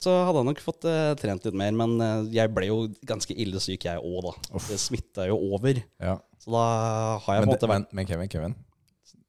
så 0.00 0.14
hadde 0.24 0.40
jeg 0.40 0.48
nok 0.48 0.62
fått 0.64 0.86
uh, 0.88 1.12
trent 1.20 1.44
litt 1.44 1.56
mer. 1.60 1.74
Men 1.76 1.94
uh, 2.00 2.24
jeg 2.32 2.52
ble 2.56 2.70
jo 2.70 2.78
ganske 3.08 3.36
ille 3.36 3.60
syk, 3.60 3.84
jeg 3.84 4.00
òg, 4.00 4.30
da. 4.30 4.32
Uff. 4.56 4.70
Det 4.72 4.80
smitta 4.80 5.28
jo 5.28 5.36
over. 5.52 5.82
Ja. 6.00 6.16
Så 6.40 6.54
da 6.54 6.64
har 7.20 7.36
jeg 7.36 7.44
Men, 7.44 7.50
på 7.50 7.50
en 7.50 7.54
måte 7.54 7.68
vært 7.68 7.86
men, 7.90 8.00
men 8.00 8.08
Kevin, 8.08 8.32
Kevin, 8.32 8.56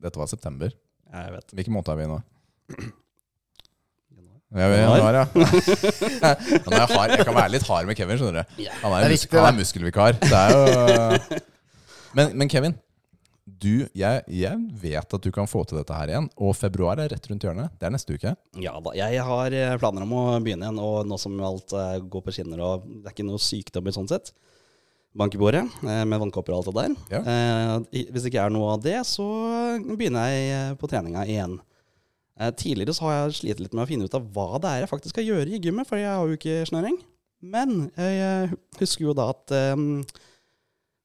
dette 0.01 0.21
var 0.21 0.31
september. 0.31 0.73
Jeg 1.11 1.33
vet. 1.35 1.55
Hvilken 1.59 1.75
måned 1.75 1.91
er 1.91 1.99
vi 1.99 2.07
i 2.07 2.11
nå? 2.11 2.19
Ja, 4.51 4.67
Januar. 4.67 4.97
januar, 4.97 5.15
ja. 5.15 5.25
Han 6.65 6.73
jeg, 6.75 6.87
hard. 6.91 7.11
jeg 7.15 7.27
kan 7.27 7.35
være 7.35 7.51
litt 7.53 7.67
hard 7.67 7.87
med 7.87 7.99
Kevin, 7.99 8.19
skjønner 8.19 8.41
du. 8.41 8.63
Han 8.81 8.95
er, 8.95 9.05
er 9.05 9.13
mus 9.13 9.27
er 9.31 9.57
muskelvikar. 9.59 10.17
Det 10.19 10.39
er 10.39 10.55
jo 10.55 11.39
men, 12.17 12.33
men 12.35 12.51
Kevin, 12.51 12.75
du, 13.61 13.85
jeg, 13.97 14.21
jeg 14.33 14.57
vet 14.81 15.15
at 15.15 15.23
du 15.23 15.31
kan 15.33 15.49
få 15.49 15.63
til 15.67 15.79
dette 15.79 15.95
her 15.95 16.11
igjen. 16.11 16.29
Og 16.41 16.55
februar 16.57 16.99
er 17.01 17.11
rett 17.13 17.27
rundt 17.29 17.45
hjørnet. 17.45 17.73
Det 17.79 17.87
er 17.87 17.93
neste 17.93 18.15
uke. 18.17 18.33
Ja 18.61 18.75
da, 18.83 18.93
jeg 18.97 19.25
har 19.27 19.57
eh, 19.57 19.75
planer 19.81 20.05
om 20.05 20.15
å 20.17 20.23
begynne 20.43 20.67
igjen, 20.67 20.79
og 20.81 21.09
nå 21.09 21.19
som 21.21 21.35
alt 21.45 21.75
eh, 21.77 21.99
går 22.01 22.25
på 22.25 22.33
skinner 22.35 22.63
og 22.65 22.87
det 22.87 23.11
er 23.11 23.15
ikke 23.15 23.27
noe 23.27 23.41
sykdom 23.41 23.89
i 23.89 23.95
sånn 23.95 24.09
sett. 24.11 24.33
Bank 25.17 25.35
i 25.35 25.41
bordet 25.41 25.65
eh, 25.83 26.03
med 26.07 26.23
vannkopper 26.23 26.55
og 26.55 26.61
alt 26.61 26.71
det 26.71 26.77
der. 26.79 26.95
Ja. 27.17 27.81
Hvis 27.91 28.23
det 28.23 28.31
ikke 28.31 28.47
er 28.47 28.55
noe 28.55 28.73
av 28.77 28.85
det, 28.85 28.97
så 29.07 29.27
begynner 29.91 30.31
jeg 30.31 30.79
på 30.81 30.89
treninga 30.91 31.27
igjen. 31.29 31.59
Tidligere 32.57 32.95
så 32.97 33.05
har 33.05 33.17
jeg 33.17 33.37
slitt 33.37 33.59
litt 33.61 33.75
med 33.75 33.83
å 33.83 33.89
finne 33.89 34.07
ut 34.07 34.17
av 34.17 34.25
hva 34.33 34.57
det 34.63 34.69
er 34.69 34.83
jeg 34.83 34.89
faktisk 34.89 35.13
skal 35.13 35.27
gjøre 35.27 35.51
i 35.51 35.59
gymmet, 35.61 35.85
for 35.85 35.99
jeg 35.99 36.09
har 36.09 36.25
jo 36.25 36.39
ikke 36.39 36.63
snøring. 36.65 36.95
Men 37.41 37.91
jeg 37.99 38.55
husker 38.79 39.05
jo 39.05 39.13
da 39.17 39.27
at 39.35 39.53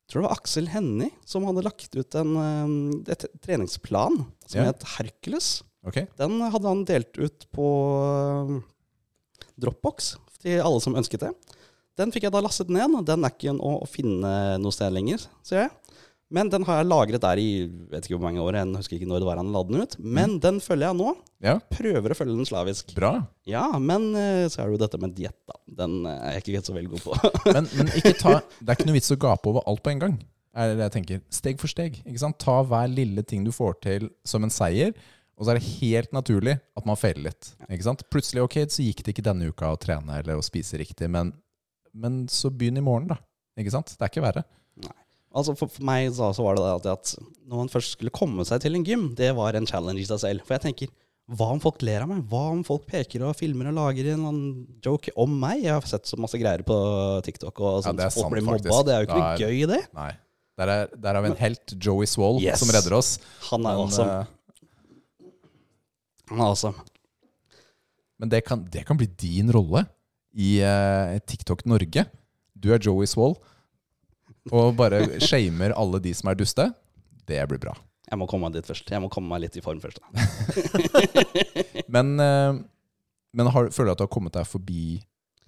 jeg 0.07 0.13
tror 0.13 0.23
det 0.23 0.29
var 0.29 0.37
Aksel 0.39 0.69
Hennie 0.71 1.11
som 1.27 1.43
hadde 1.49 1.65
lagt 1.67 1.97
ut 1.99 2.15
en 2.15 2.37
eh, 2.39 3.13
et 3.17 3.25
treningsplan 3.43 4.21
som 4.47 4.61
Ja. 4.63 4.69
het 4.71 4.85
Hercules. 4.97 5.63
Okay. 5.87 6.07
Den 6.19 6.39
hadde 6.41 6.67
han 6.71 6.85
delt 6.87 7.19
ut 7.19 7.47
på 7.55 7.67
øh, 8.07 8.61
Dropbox 9.59 10.15
til 10.43 10.61
alle 10.63 10.81
som 10.85 10.95
ønsket 10.99 11.21
det. 11.27 11.33
Den 11.97 12.13
fikk 12.13 12.27
jeg 12.29 12.35
da 12.35 12.43
lastet 12.45 12.69
ned. 12.71 12.93
Den 13.09 13.25
er 13.25 13.33
ikke 13.33 13.55
å 13.57 13.81
å 13.83 13.87
finne 13.89 14.59
noe 14.61 14.75
sted 14.75 14.93
lenger, 14.93 15.23
ser 15.47 15.65
jeg. 15.65 15.71
Men 16.35 16.49
den 16.51 16.65
har 16.67 16.81
jeg 16.81 16.89
lagret 16.91 17.23
der 17.23 17.39
i 17.39 17.51
vet 17.93 18.07
ikke 18.09 18.17
hvor 18.17 18.25
mange 18.25 18.43
år. 18.43 18.57
Jeg 18.59 18.71
husker 18.75 18.97
ikke 18.97 19.07
når 19.07 19.21
det 19.23 19.29
var 19.29 19.39
han 19.39 19.53
la 19.55 19.61
den 19.69 19.83
ut. 19.85 19.93
Men 20.03 20.39
den 20.43 20.57
følger 20.65 20.89
jeg 20.89 20.99
nå. 20.99 21.13
Ja, 21.45 21.53
Prøver 21.71 22.11
å 22.11 22.17
følge 22.19 22.35
den 22.35 22.49
slavisk. 22.49 22.91
bra. 22.97 23.13
Ja, 23.47 23.67
men 23.79 24.09
øh, 24.11 24.47
så 24.51 24.63
er 24.63 24.67
det 24.67 24.75
jo 24.75 24.81
dette 24.83 24.99
med 25.03 25.15
diett, 25.15 25.37
da. 25.47 25.55
Den 25.83 26.01
øh, 26.03 26.11
er 26.17 26.35
jeg 26.35 26.43
ikke 26.43 26.57
helt 26.57 26.71
så 26.71 26.75
veldig 26.75 26.91
god 26.97 27.05
på. 27.05 27.35
Men, 27.57 27.69
men 27.79 27.93
ta, 28.19 28.41
det 28.59 28.67
er 28.67 28.75
ikke 28.75 28.89
noe 28.89 28.97
vits 28.99 29.13
å 29.15 29.19
gape 29.23 29.53
over 29.53 29.63
alt 29.71 29.85
på 29.87 29.93
en 29.95 30.03
gang. 30.03 30.17
Er 30.57 30.73
det 30.75 30.87
jeg 30.89 30.95
tenker. 30.97 31.23
Steg 31.37 31.61
for 31.63 31.71
steg. 31.71 32.01
Ikke 32.03 32.23
sant? 32.25 32.41
Ta 32.43 32.59
hver 32.67 32.91
lille 32.91 33.23
ting 33.29 33.45
du 33.47 33.53
får 33.55 33.79
til 33.87 34.09
som 34.27 34.43
en 34.43 34.51
seier. 34.53 34.97
Og 35.37 35.45
så 35.47 35.53
er 35.53 35.61
det 35.61 35.69
helt 35.83 36.15
naturlig 36.17 36.57
at 36.81 36.87
man 36.89 36.97
feiler 36.99 37.29
litt. 37.29 37.53
Ikke 37.69 37.85
sant? 37.87 38.03
Plutselig 38.11 38.43
ok, 38.47 38.63
så 38.73 38.83
gikk 38.83 39.03
det 39.05 39.13
ikke 39.15 39.27
denne 39.29 39.51
uka 39.53 39.69
å 39.75 39.79
trene 39.79 40.19
eller 40.23 40.41
å 40.41 40.45
spise 40.45 40.81
riktig, 40.81 41.11
men, 41.13 41.35
men 41.93 42.23
så 42.33 42.49
begynn 42.51 42.81
i 42.81 42.85
morgen, 42.85 43.11
da. 43.13 43.21
Ikke 43.61 43.75
sant? 43.77 43.93
Det 43.93 44.01
er 44.01 44.11
ikke 44.11 44.25
verre. 44.25 44.47
Altså 45.37 45.53
for, 45.59 45.69
for 45.69 45.85
meg 45.85 46.09
så, 46.17 46.31
så 46.37 46.45
var 46.47 46.57
det 46.57 46.69
det 46.87 46.93
at, 46.95 47.11
når 47.47 47.65
man 47.65 47.69
først 47.73 47.97
skulle 47.99 48.13
komme 48.15 48.45
seg 48.49 48.63
til 48.65 48.79
en 48.79 48.85
gym, 48.87 49.11
det 49.19 49.35
var 49.37 49.59
en 49.59 49.67
challenge 49.69 50.01
i 50.01 50.07
seg 50.09 50.23
selv. 50.23 50.45
For 50.49 50.57
jeg 50.57 50.65
tenker, 50.71 50.93
hva 51.37 51.49
om 51.53 51.61
folk 51.61 51.83
ler 51.85 52.05
av 52.05 52.09
meg? 52.09 52.23
Hva 52.31 52.45
om 52.55 52.63
folk 52.65 52.85
peker 52.89 53.25
og 53.27 53.35
filmer 53.37 53.69
og 53.73 53.75
lager 53.77 54.13
en 54.15 54.39
joke 54.85 55.13
om 55.21 55.33
meg? 55.43 55.65
Jeg 55.67 55.75
har 55.75 55.89
sett 55.91 56.07
så 56.09 56.17
masse 56.23 56.39
greier 56.41 56.63
på 56.67 56.77
TikTok 57.27 57.61
og 57.67 57.83
sånt. 57.85 57.99
det 58.01 58.07
er 58.07 58.15
så 58.15 58.23
folk 58.25 58.37
blir 58.37 58.45
blir 58.47 58.53
faktisk. 58.55 58.71
mobba. 58.73 58.87
Det 58.89 58.95
er 58.95 59.03
jo 59.03 59.09
ikke 59.09 59.19
noe 59.21 59.33
er- 59.35 59.43
gøy 59.45 59.67
det. 59.75 59.83
Nei. 59.99 60.13
Der, 60.57 60.71
er, 60.73 60.95
der 60.97 61.19
har 61.19 61.21
vi 61.27 61.29
en 61.35 61.41
helt, 61.43 61.75
Joey 61.85 62.07
Swall, 62.09 62.39
Yes. 62.41 62.63
som 62.63 62.71
redder 62.73 62.95
oss. 62.97 63.19
Han 63.51 63.67
er 63.69 63.75
Men, 63.77 63.83
awesome. 63.83 64.15
eh, 64.15 65.33
Han 66.31 66.41
er 66.41 66.47
awesome. 66.51 66.87
men 68.19 68.31
det, 68.33 68.41
kan, 68.47 68.63
det 68.73 68.87
kan 68.89 68.97
bli 68.97 69.07
din 69.21 69.51
rolle 69.53 69.85
i 70.33 70.57
uh, 70.65 71.19
TikTok 71.29 71.67
Norge. 71.69 72.07
Du 72.57 72.71
er 72.73 72.81
Joey 72.81 73.05
Swall 73.11 73.37
og 74.53 74.77
bare 74.79 75.03
shamer 75.23 75.75
alle 75.77 76.01
de 76.03 76.13
som 76.17 76.31
er 76.31 76.39
duste. 76.39 76.69
Det 77.27 77.41
blir 77.51 77.61
bra. 77.63 77.75
Jeg 78.07 78.21
må 78.21 78.29
komme 78.31 78.47
meg 78.47 78.61
dit 78.61 78.69
først. 78.69 78.91
Jeg 78.93 79.03
må 79.03 79.11
komme 79.11 79.33
meg 79.33 79.43
litt 79.47 79.59
i 79.59 79.65
form 79.65 79.81
først. 79.83 79.99
Men, 81.95 82.15
eh, 82.23 82.59
men 83.37 83.51
har, 83.53 83.69
føler 83.75 83.91
du 83.91 83.93
at 83.93 84.01
du 84.01 84.05
har 84.07 84.13
kommet 84.15 84.35
deg 84.35 84.47
forbi 84.49 84.85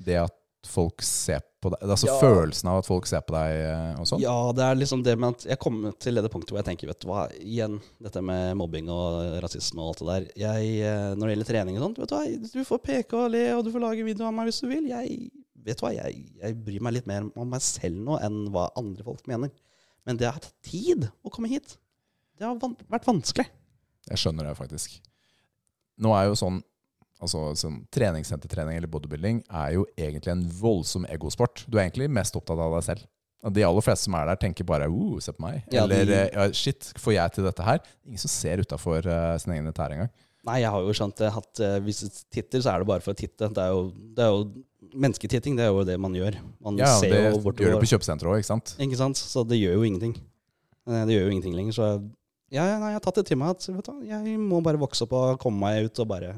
det 0.04 0.18
at 0.20 0.34
folk 0.68 1.02
ser 1.06 1.40
på 1.60 1.70
deg? 1.74 1.82
Altså 1.90 2.06
Ja. 2.08 2.16
følelsen 2.22 2.68
av 2.70 2.78
at 2.80 2.86
folk 2.86 3.06
ser 3.10 3.22
på 3.26 3.34
deg 3.34 3.56
eh, 3.64 4.00
og 4.00 4.06
sånn? 4.06 4.20
Ja, 4.22 4.36
det 4.54 4.62
er 4.64 4.78
liksom 4.78 5.02
det 5.06 5.16
med 5.18 5.34
at 5.36 5.44
jeg 5.48 5.58
kommer 5.62 5.92
til 5.98 6.14
det 6.20 6.30
punktet 6.30 6.52
hvor 6.54 6.60
jeg 6.62 6.68
tenker, 6.70 6.90
vet 6.92 7.00
du 7.02 7.08
hva, 7.10 7.24
igjen, 7.42 7.80
dette 8.04 8.22
med 8.22 8.54
mobbing 8.60 8.88
og 8.94 9.38
rasisme 9.42 9.82
og 9.82 9.90
alt 9.92 9.98
det 10.04 10.08
der. 10.12 10.28
Jeg, 10.44 10.70
eh, 10.86 11.08
når 11.18 11.26
det 11.26 11.34
gjelder 11.36 11.50
trening 11.52 11.78
og 11.80 11.84
sånt, 11.88 11.98
vet 12.04 12.08
du 12.12 12.16
hva, 12.16 12.52
du 12.54 12.64
får 12.70 12.82
peke 12.86 13.18
og 13.24 13.30
le, 13.34 13.44
og 13.56 13.64
du 13.66 13.72
får 13.74 13.84
lage 13.88 14.06
video 14.06 14.28
av 14.28 14.34
meg 14.38 14.50
hvis 14.50 14.60
du 14.62 14.68
vil. 14.70 14.86
Jeg, 14.92 15.30
vet 15.66 15.80
du 15.80 15.84
hva, 15.86 15.92
jeg, 15.98 16.22
jeg 16.42 16.58
bryr 16.64 16.84
meg 16.86 16.98
litt 17.00 17.10
mer 17.10 17.26
om 17.34 17.50
meg 17.50 17.64
selv 17.66 17.98
nå 18.06 18.20
enn 18.22 18.40
hva 18.54 18.68
andre 18.78 19.04
folk 19.04 19.26
mener. 19.30 19.50
Men 20.06 20.16
det 20.16 20.30
har 20.30 20.38
tatt 20.40 20.54
tid 20.64 21.10
å 21.26 21.30
komme 21.34 21.50
hit. 21.50 21.74
Det 22.38 22.46
har 22.46 22.54
vært 22.88 23.04
vanskelig. 23.10 23.48
Jeg 24.08 24.22
skjønner 24.22 24.46
det 24.48 24.54
faktisk. 24.56 25.00
Nå 25.98 26.14
er 26.14 26.30
jo 26.30 26.36
sånn 26.38 26.62
Altså 27.20 27.40
sånn 27.58 27.80
Treningssentertrening 27.90 28.76
eller 28.78 28.90
bodybuilding 28.92 29.40
er 29.50 29.72
jo 29.74 29.86
egentlig 29.98 30.30
en 30.36 30.44
voldsom 30.60 31.06
egosport. 31.10 31.64
Du 31.66 31.78
er 31.78 31.88
egentlig 31.88 32.08
mest 32.10 32.36
opptatt 32.38 32.58
av 32.62 32.76
deg 32.76 32.84
selv. 32.86 33.06
Og 33.46 33.52
De 33.54 33.62
aller 33.62 33.84
fleste 33.86 34.04
som 34.08 34.14
er 34.18 34.26
der, 34.26 34.36
tenker 34.36 34.66
bare 34.66 34.88
uh, 34.90 35.18
'se 35.22 35.32
på 35.32 35.42
meg'. 35.44 35.62
Ja, 35.70 35.84
Eller 35.84 36.04
de- 36.04 36.14
eh, 36.14 36.30
ja, 36.34 36.48
'shit, 36.50 36.92
får 36.98 37.12
jeg 37.14 37.32
til 37.32 37.44
dette 37.44 37.62
her?' 37.62 37.80
Ingen 38.06 38.18
som 38.18 38.28
ser 38.28 38.58
utafor 38.58 39.06
uh, 39.06 39.36
sin 39.38 39.52
egen 39.52 39.72
tær 39.72 39.90
engang. 39.94 40.10
Nei, 40.46 40.60
jeg 40.62 40.70
har 40.70 40.80
jo 40.80 40.92
skjønt 40.94 41.16
det 41.18 41.28
at 41.36 41.60
uh, 41.60 41.78
hvis 41.84 42.00
du 42.00 42.08
titter, 42.30 42.60
så 42.62 42.70
er 42.74 42.78
det 42.78 42.86
bare 42.86 43.00
for 43.00 43.12
å 43.12 43.18
titte. 43.18 43.48
Det 43.52 43.58
er 43.62 43.70
jo, 43.70 43.92
det 44.14 44.24
er 44.24 44.30
jo 44.30 44.64
Mennesketitting, 44.94 45.56
det 45.58 45.64
er 45.66 45.72
jo 45.74 45.82
det 45.84 45.98
man 46.00 46.14
gjør. 46.14 46.38
Man 46.64 46.78
Ja, 46.78 46.86
ser 46.98 47.10
det 47.10 47.18
jo 47.34 47.42
gjør 47.52 47.74
du 47.76 47.80
på 47.82 47.90
kjøpesenteret 47.90 48.30
òg, 48.30 48.38
ikke 48.40 48.46
sant? 48.46 48.76
Ikke 48.78 48.96
sant? 48.96 49.16
Så 49.18 49.42
det 49.46 49.58
gjør 49.58 49.74
jo 49.74 49.82
ingenting. 49.84 50.14
Eh, 50.86 51.04
Det 51.04 51.12
gjør 51.18 51.26
jo 51.26 51.30
ingenting 51.34 51.54
lenger. 51.58 51.72
Så 51.76 51.82
ja, 52.50 52.64
ja, 52.64 52.78
nei, 52.78 52.92
jeg 52.94 52.96
har 52.96 53.00
tatt 53.04 53.18
det 53.20 53.26
til 53.26 53.36
meg 53.36 53.50
at 53.50 53.66
vet 53.68 53.84
du, 53.84 54.06
jeg 54.08 54.38
må 54.38 54.62
bare 54.64 54.78
vokse 54.80 55.02
opp 55.04 55.12
og 55.12 55.38
komme 55.42 55.60
meg 55.60 55.84
ut 55.90 55.98
og 55.98 56.08
bare 56.08 56.30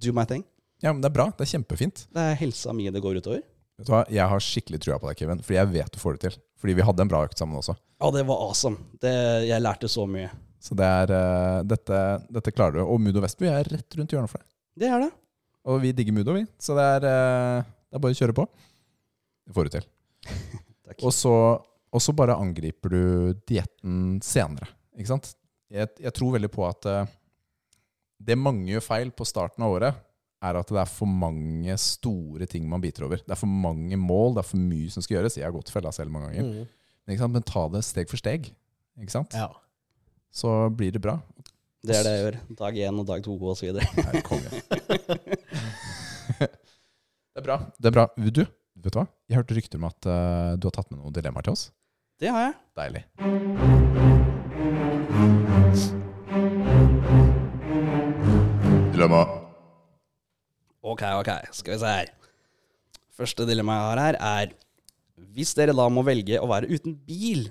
do 0.00 0.14
my 0.16 0.24
thing. 0.28 0.44
Ja, 0.82 0.92
men 0.92 1.02
Det 1.02 1.10
er 1.10 1.16
bra. 1.16 1.28
Det 1.36 1.46
er 1.46 1.52
kjempefint. 1.56 2.04
Det 2.14 2.24
er 2.24 2.38
helsa 2.38 2.74
mi 2.76 2.88
det 2.94 3.02
går 3.02 3.20
utover. 3.20 3.42
Vet 3.78 3.86
du 3.86 3.92
hva? 3.94 4.02
Jeg 4.10 4.26
har 4.30 4.42
skikkelig 4.42 4.80
trua 4.82 4.98
på 4.98 5.08
deg, 5.10 5.20
Kevin, 5.20 5.42
fordi 5.44 5.58
jeg 5.58 5.70
vet 5.74 5.94
du 5.94 6.00
får 6.02 6.16
det 6.16 6.22
til. 6.26 6.38
Fordi 6.58 6.74
vi 6.74 6.86
hadde 6.86 7.04
en 7.04 7.10
bra 7.10 7.22
økt 7.26 7.38
sammen 7.38 7.58
også. 7.60 7.76
Ja, 7.98 8.10
det 8.14 8.24
var 8.26 8.42
awesome. 8.48 8.78
Det, 9.02 9.14
jeg 9.46 9.62
lærte 9.62 9.90
så 9.90 10.06
mye. 10.10 10.30
Så 10.62 10.74
det 10.78 10.86
er, 10.86 11.12
uh, 11.14 11.60
dette, 11.66 12.00
dette 12.34 12.54
klarer 12.54 12.80
du. 12.80 12.82
Og 12.86 12.98
Mudo 13.02 13.22
Vestby 13.22 13.46
er 13.50 13.70
rett 13.70 13.98
rundt 13.98 14.14
hjørnet 14.14 14.32
for 14.32 14.42
deg. 14.42 14.48
Det 14.78 14.90
er 14.90 15.04
det. 15.06 15.12
Og 15.68 15.78
vi 15.82 15.94
digger 15.94 16.16
Mudo, 16.16 16.34
vi. 16.34 16.42
Så 16.62 16.74
det 16.78 16.88
er, 16.98 17.06
uh, 17.06 17.70
det 17.86 17.98
er 17.98 18.02
bare 18.02 18.16
å 18.16 18.18
kjøre 18.18 18.38
på. 18.38 18.46
Det 19.46 19.54
får 19.54 19.68
du 19.68 19.78
til. 19.78 19.88
Og 21.06 21.12
så 21.14 21.34
og 21.90 22.02
så 22.02 22.12
bare 22.12 22.36
angriper 22.36 22.92
du 22.92 23.02
dietten 23.48 24.18
senere. 24.24 24.68
Ikke 24.98 25.12
sant? 25.12 25.32
Jeg, 25.72 25.90
jeg 26.00 26.12
tror 26.16 26.34
veldig 26.36 26.50
på 26.52 26.64
at 26.68 26.88
eh, 26.88 27.10
det 28.18 28.36
mange 28.38 28.72
gjør 28.72 28.84
feil 28.84 29.10
på 29.14 29.26
starten 29.28 29.64
av 29.64 29.76
året, 29.76 30.04
er 30.38 30.58
at 30.58 30.70
det 30.70 30.78
er 30.78 30.90
for 30.90 31.10
mange 31.10 31.74
store 31.82 32.46
ting 32.50 32.66
man 32.70 32.82
biter 32.82 33.06
over. 33.06 33.22
Det 33.24 33.34
er 33.34 33.40
for 33.40 33.50
mange 33.50 33.98
mål, 33.98 34.36
det 34.36 34.44
er 34.44 34.50
for 34.50 34.60
mye 34.62 34.90
som 34.94 35.02
skal 35.02 35.18
gjøres. 35.18 35.38
Jeg 35.40 35.46
har 35.48 35.54
gått 35.54 35.72
fella 35.74 35.90
selv 35.94 36.14
mange 36.14 36.30
ganger. 36.30 36.44
Mm. 36.46 36.66
Men? 37.08 37.32
Men 37.34 37.46
ta 37.46 37.64
det 37.72 37.82
steg 37.86 38.10
for 38.10 38.20
steg. 38.20 38.50
Ikke 38.98 39.14
sant? 39.14 39.34
Ja. 39.34 39.48
Så 40.34 40.52
blir 40.76 40.92
det 40.94 41.02
bra. 41.02 41.18
Det 41.86 41.94
er 41.96 42.02
det 42.06 42.12
jeg 42.14 42.22
gjør. 42.24 42.36
Dag 42.58 42.78
én 42.84 43.00
og 43.00 43.06
dag 43.08 43.20
to 43.24 43.34
og 43.38 43.56
så 43.58 43.68
videre. 43.68 43.86
Nei, 43.96 44.22
konge. 44.26 44.50
det 46.38 47.38
er 47.38 47.46
bra. 47.46 47.56
Det 47.78 47.90
er 47.90 47.94
bra. 47.94 48.06
Du, 48.18 48.42
vet 48.44 48.92
du 48.92 48.98
hva? 49.00 49.06
Jeg 49.30 49.38
hørte 49.40 49.58
rykter 49.58 49.78
om 49.80 49.86
at 49.90 50.00
uh, 50.10 50.58
du 50.58 50.64
har 50.68 50.74
tatt 50.74 50.90
med 50.90 50.98
noen 51.00 51.14
dilemmaer 51.14 51.44
til 51.46 51.54
oss. 51.54 51.64
Det 52.18 52.28
har 52.34 52.50
jeg. 52.50 52.54
Deilig. 52.82 53.02
Dilemma. 58.98 59.20
Ok, 60.82 61.02
ok. 61.20 61.28
Skal 61.54 61.76
vi 61.76 61.78
se 61.78 61.90
her. 61.92 62.08
Første 63.14 63.46
dilemma 63.46 63.76
jeg 63.76 63.86
har 63.92 64.00
her, 64.02 64.18
er 64.18 64.56
Hvis 65.34 65.52
dere 65.54 65.74
da 65.74 65.86
må 65.90 66.02
velge 66.06 66.38
å 66.38 66.48
være 66.50 66.66
uten 66.70 66.96
bil 67.06 67.48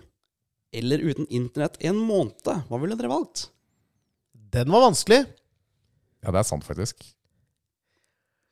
eller 0.75 0.99
uten 1.03 1.27
internett 1.31 1.79
en 1.87 1.97
måned, 2.03 2.43
hva 2.43 2.79
ville 2.81 2.95
dere 2.99 3.11
valgt? 3.11 3.45
Den 4.51 4.71
var 4.71 4.83
vanskelig. 4.89 5.21
Ja, 6.23 6.31
det 6.31 6.41
er 6.41 6.47
sant, 6.47 6.67
faktisk. 6.67 7.03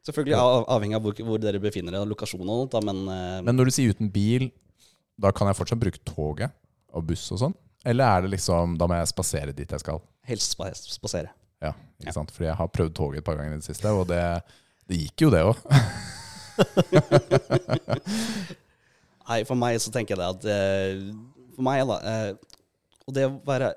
Selvfølgelig 0.08 0.38
av, 0.40 0.64
avhengig 0.72 0.96
av 0.96 1.04
hvor, 1.04 1.20
hvor 1.28 1.42
dere 1.44 1.60
befinner 1.64 1.96
dere, 1.96 2.08
lokasjon 2.08 2.52
og 2.52 2.68
da, 2.72 2.82
men, 2.84 3.04
uh, 3.08 3.40
Men 3.44 3.60
når 3.60 3.68
du 3.72 3.76
sier 3.76 3.96
uten 3.96 4.12
bil, 4.12 4.50
da 5.20 5.32
kan 5.36 5.52
jeg 5.52 5.60
fortsatt 5.60 5.84
bruke 5.84 6.04
toget 6.08 6.56
og 6.96 7.08
buss 7.12 7.28
og 7.36 7.44
sånn? 7.44 7.56
Eller 7.86 8.08
er 8.08 8.26
det 8.26 8.38
liksom 8.38 8.80
Da 8.80 8.88
må 8.90 8.98
jeg 8.98 9.12
spasere 9.12 9.56
dit 9.56 9.72
jeg 9.72 9.84
skal? 9.84 10.00
helst 10.26 10.56
spasere. 10.96 11.36
Ja, 11.66 11.72
ikke 12.04 12.14
sant? 12.16 12.32
Fordi 12.36 12.48
jeg 12.50 12.58
har 12.60 12.72
prøvd 12.74 12.94
toget 12.98 13.22
et 13.22 13.28
par 13.28 13.38
ganger 13.40 13.56
i 13.58 13.62
det 13.62 13.68
siste, 13.68 13.88
og 13.94 14.04
det, 14.12 14.22
det 14.90 15.02
gikk 15.04 15.18
jo, 15.26 15.30
det 15.34 15.44
òg. 15.48 15.58
Nei, 19.26 19.40
for 19.48 19.58
meg 19.60 19.80
så 19.82 19.92
tenker 19.94 20.16
jeg 20.16 20.22
det 20.22 20.30
at 20.30 20.44
eh, 20.54 20.92
For 21.58 21.64
meg, 21.66 21.78
da 21.90 21.96
eh, 22.12 22.32
Og 23.08 23.12
det 23.18 23.24
å 23.28 23.32
være 23.48 23.70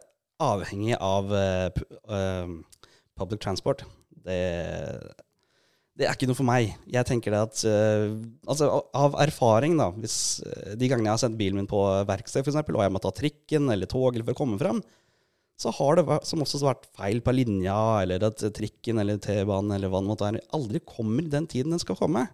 avhengig 0.44 0.96
av 1.02 1.24
eh, 1.34 1.68
pu- 1.74 1.88
public 3.18 3.40
transport, 3.42 3.80
det, 4.22 4.38
det 5.98 6.04
er 6.06 6.14
ikke 6.14 6.28
noe 6.30 6.38
for 6.38 6.46
meg. 6.46 6.70
Jeg 6.86 7.02
tenker 7.08 7.34
det 7.34 7.40
at 7.48 7.56
uh, 7.66 8.06
Altså, 8.46 8.64
av 8.94 9.16
erfaring, 9.24 9.74
da 9.80 9.88
hvis, 9.96 10.16
De 10.78 10.86
gangene 10.86 11.08
jeg 11.10 11.16
har 11.16 11.22
sendt 11.24 11.40
bilen 11.40 11.58
min 11.58 11.66
på 11.70 11.80
verksted, 12.06 12.46
f.eks., 12.46 12.60
og 12.62 12.84
jeg 12.84 12.94
må 12.94 13.00
ta 13.02 13.10
trikken 13.16 13.66
eller 13.74 13.90
tog 13.90 14.12
eller 14.12 14.26
for 14.28 14.34
å 14.36 14.40
komme 14.44 14.60
frem, 14.60 14.78
så 15.58 15.72
har 15.74 15.98
det 15.98 16.04
vært, 16.06 16.26
som 16.28 16.42
også 16.44 16.60
vært 16.62 16.86
feil 16.94 17.20
på 17.24 17.34
linja, 17.34 17.76
eller 18.04 18.28
at 18.28 18.42
trikken 18.54 19.02
eller 19.02 19.18
T-banen 19.22 19.74
eller 19.74 19.90
hva 19.90 20.02
det 20.02 20.10
måtte 20.10 20.28
være, 20.28 20.44
aldri 20.54 20.82
kommer 20.86 21.26
den 21.26 21.48
tiden 21.50 21.74
den 21.74 21.82
skal 21.82 21.98
komme. 21.98 22.28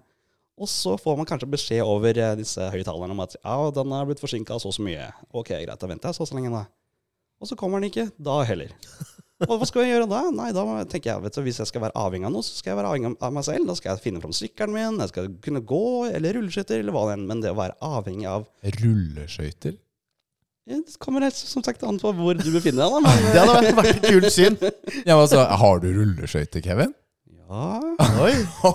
Og 0.61 0.69
så 0.71 0.95
får 1.01 1.17
man 1.19 1.27
kanskje 1.27 1.51
beskjed 1.51 1.83
over 1.83 2.15
eh, 2.21 2.37
disse 2.39 2.69
høyttalerne 2.71 3.17
om 3.17 3.25
at 3.25 3.35
ja, 3.41 3.57
den 3.75 3.95
er 3.97 4.07
blitt 4.07 4.23
forsinka 4.23 4.61
så 4.63 4.71
og 4.71 4.77
så 4.77 4.85
mye. 4.87 5.09
Ok, 5.33 5.51
greit, 5.51 5.81
da 5.81 5.91
venter 5.91 6.13
jeg 6.13 6.19
så 6.19 6.23
og 6.27 6.31
så 6.31 6.37
lenge, 6.39 6.53
da. 6.55 6.67
Og 7.43 7.51
så 7.51 7.57
kommer 7.59 7.81
den 7.81 7.91
ikke 7.91 8.07
da 8.23 8.39
heller. 8.47 8.77
Og 9.45 9.59
hva 9.59 9.67
skal 9.67 9.83
jeg 9.83 9.97
gjøre 9.97 10.07
da? 10.09 10.21
Nei, 10.33 10.53
da 10.55 10.63
tenker 10.89 11.11
jeg, 11.11 11.23
vet 11.25 11.35
du, 11.35 11.41
Hvis 11.45 11.59
jeg 11.59 11.69
skal 11.69 11.83
være 11.83 11.99
avhengig 11.99 12.29
av 12.29 12.33
noe, 12.37 12.47
så 12.47 12.55
skal 12.55 12.71
jeg 12.71 12.79
være 12.79 12.93
avhengig 12.93 13.11
av 13.19 13.33
meg 13.35 13.45
selv. 13.45 13.67
Da 13.67 13.75
skal 13.77 13.91
jeg 13.91 14.05
finne 14.05 14.23
fram 14.23 14.37
sykkelen 14.37 14.77
min, 14.77 15.01
jeg 15.03 15.11
skal 15.11 15.27
kunne 15.45 15.65
gå 15.75 15.81
eller 16.07 16.39
rulleskøyter 16.39 16.79
eller 16.79 16.95
hva 16.95 17.03
det 17.09 17.17
enn. 17.17 17.27
Men 17.29 17.43
det 17.43 17.51
å 17.51 17.59
være 17.59 17.75
avhengig 17.85 18.29
av 18.31 18.47
Rulleskøyter? 18.79 19.75
Det 20.65 20.97
kommer 21.03 21.27
helt 21.27 21.37
som 21.37 21.63
sagt 21.65 21.83
an 21.85 21.99
på 22.01 22.11
hvor 22.17 22.39
du 22.39 22.47
befinner 22.55 22.87
deg, 22.87 22.95
da. 22.95 23.01
Men, 23.05 23.25
Det 23.35 23.41
hadde 23.43 23.57
vært, 23.59 23.77
vært 23.79 23.91
et 23.99 24.07
kult 24.15 24.33
syn. 24.33 24.57
Ja, 25.05 25.13
men 25.13 25.25
altså, 25.27 25.43
har 25.61 25.83
du 25.83 25.91
rulleskøyter, 25.93 26.65
Kevin? 26.65 26.95
ja 27.45 27.67
Oi, 28.25 28.33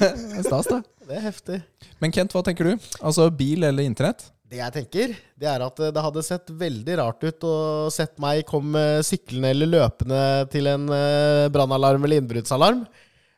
Det 0.00 0.08
er 0.10 0.42
Stas, 0.46 0.66
da. 0.66 0.80
det 1.06 1.16
er 1.20 1.24
heftig. 1.28 1.60
Men 2.02 2.14
Kent, 2.14 2.34
hva 2.34 2.42
tenker 2.46 2.72
du? 2.72 2.90
Altså 2.98 3.28
bil 3.30 3.62
eller 3.68 3.86
internett? 3.86 4.26
Det 4.50 4.58
jeg 4.58 4.74
tenker, 4.74 5.12
det 5.38 5.46
er 5.46 5.62
at 5.62 5.78
eh, 5.78 5.92
det 5.94 6.02
hadde 6.02 6.24
sett 6.26 6.50
veldig 6.58 6.96
rart 6.98 7.22
ut 7.22 7.44
å 7.46 7.54
sett 7.94 8.16
meg 8.22 8.42
komme 8.48 8.82
syklende 9.06 9.52
eller 9.54 9.70
løpende 9.76 10.22
til 10.50 10.66
en 10.66 10.88
eh, 10.90 11.46
brannalarm 11.54 12.02
eller 12.08 12.18
innbruddsalarm. 12.18 12.80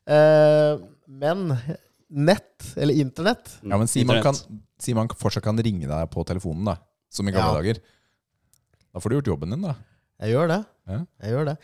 Eh, 0.09 0.81
men 1.12 1.53
nett, 2.12 2.66
eller 2.76 2.94
internett 3.00 3.48
Ja, 3.64 3.78
men 3.80 3.88
si 3.88 4.04
man, 4.04 4.20
kan, 4.24 4.36
si 4.80 4.92
man 4.96 5.08
fortsatt 5.08 5.44
kan 5.46 5.58
ringe 5.58 5.88
deg 5.88 6.10
på 6.12 6.24
telefonen, 6.28 6.64
da. 6.68 6.76
Som 7.12 7.28
i 7.28 7.32
gamle 7.34 7.52
Ja. 7.52 7.60
dager. 7.60 7.80
Da 8.92 9.00
får 9.00 9.10
du 9.10 9.16
gjort 9.18 9.30
jobben 9.34 9.50
din, 9.54 9.62
da. 9.64 9.74
Jeg 10.22 10.34
gjør 10.34 10.48
det. 10.52 10.58
Ja. 10.92 10.98
Jeg 11.24 11.32
gjør 11.34 11.48
det. 11.52 11.56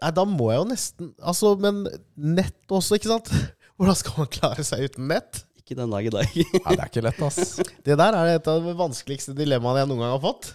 Nei, 0.00 0.10
da 0.16 0.24
må 0.24 0.46
jeg 0.52 0.60
jo 0.62 0.66
nesten 0.70 1.08
Altså, 1.20 1.54
men 1.60 1.82
nett 2.16 2.72
også, 2.72 2.96
ikke 2.96 3.10
sant? 3.10 3.28
Hvordan 3.80 3.96
skal 3.98 4.18
man 4.22 4.30
klare 4.32 4.64
seg 4.64 4.84
uten 4.88 5.08
nett? 5.10 5.42
Ikke 5.60 5.76
den 5.78 5.92
dag 5.92 6.04
i 6.08 6.12
dag. 6.12 6.36
Nei, 6.36 6.74
det 6.76 6.78
er 6.80 6.88
ikke 6.88 7.04
lett, 7.04 7.20
ass. 7.24 7.56
Det 7.86 7.96
der 8.00 8.16
er 8.16 8.34
et 8.36 8.48
av 8.50 8.64
de 8.64 8.72
vanskeligste 8.76 9.34
dilemmaene 9.36 9.82
jeg 9.84 9.90
noen 9.90 10.02
gang 10.04 10.14
har 10.16 10.22
fått. 10.24 10.52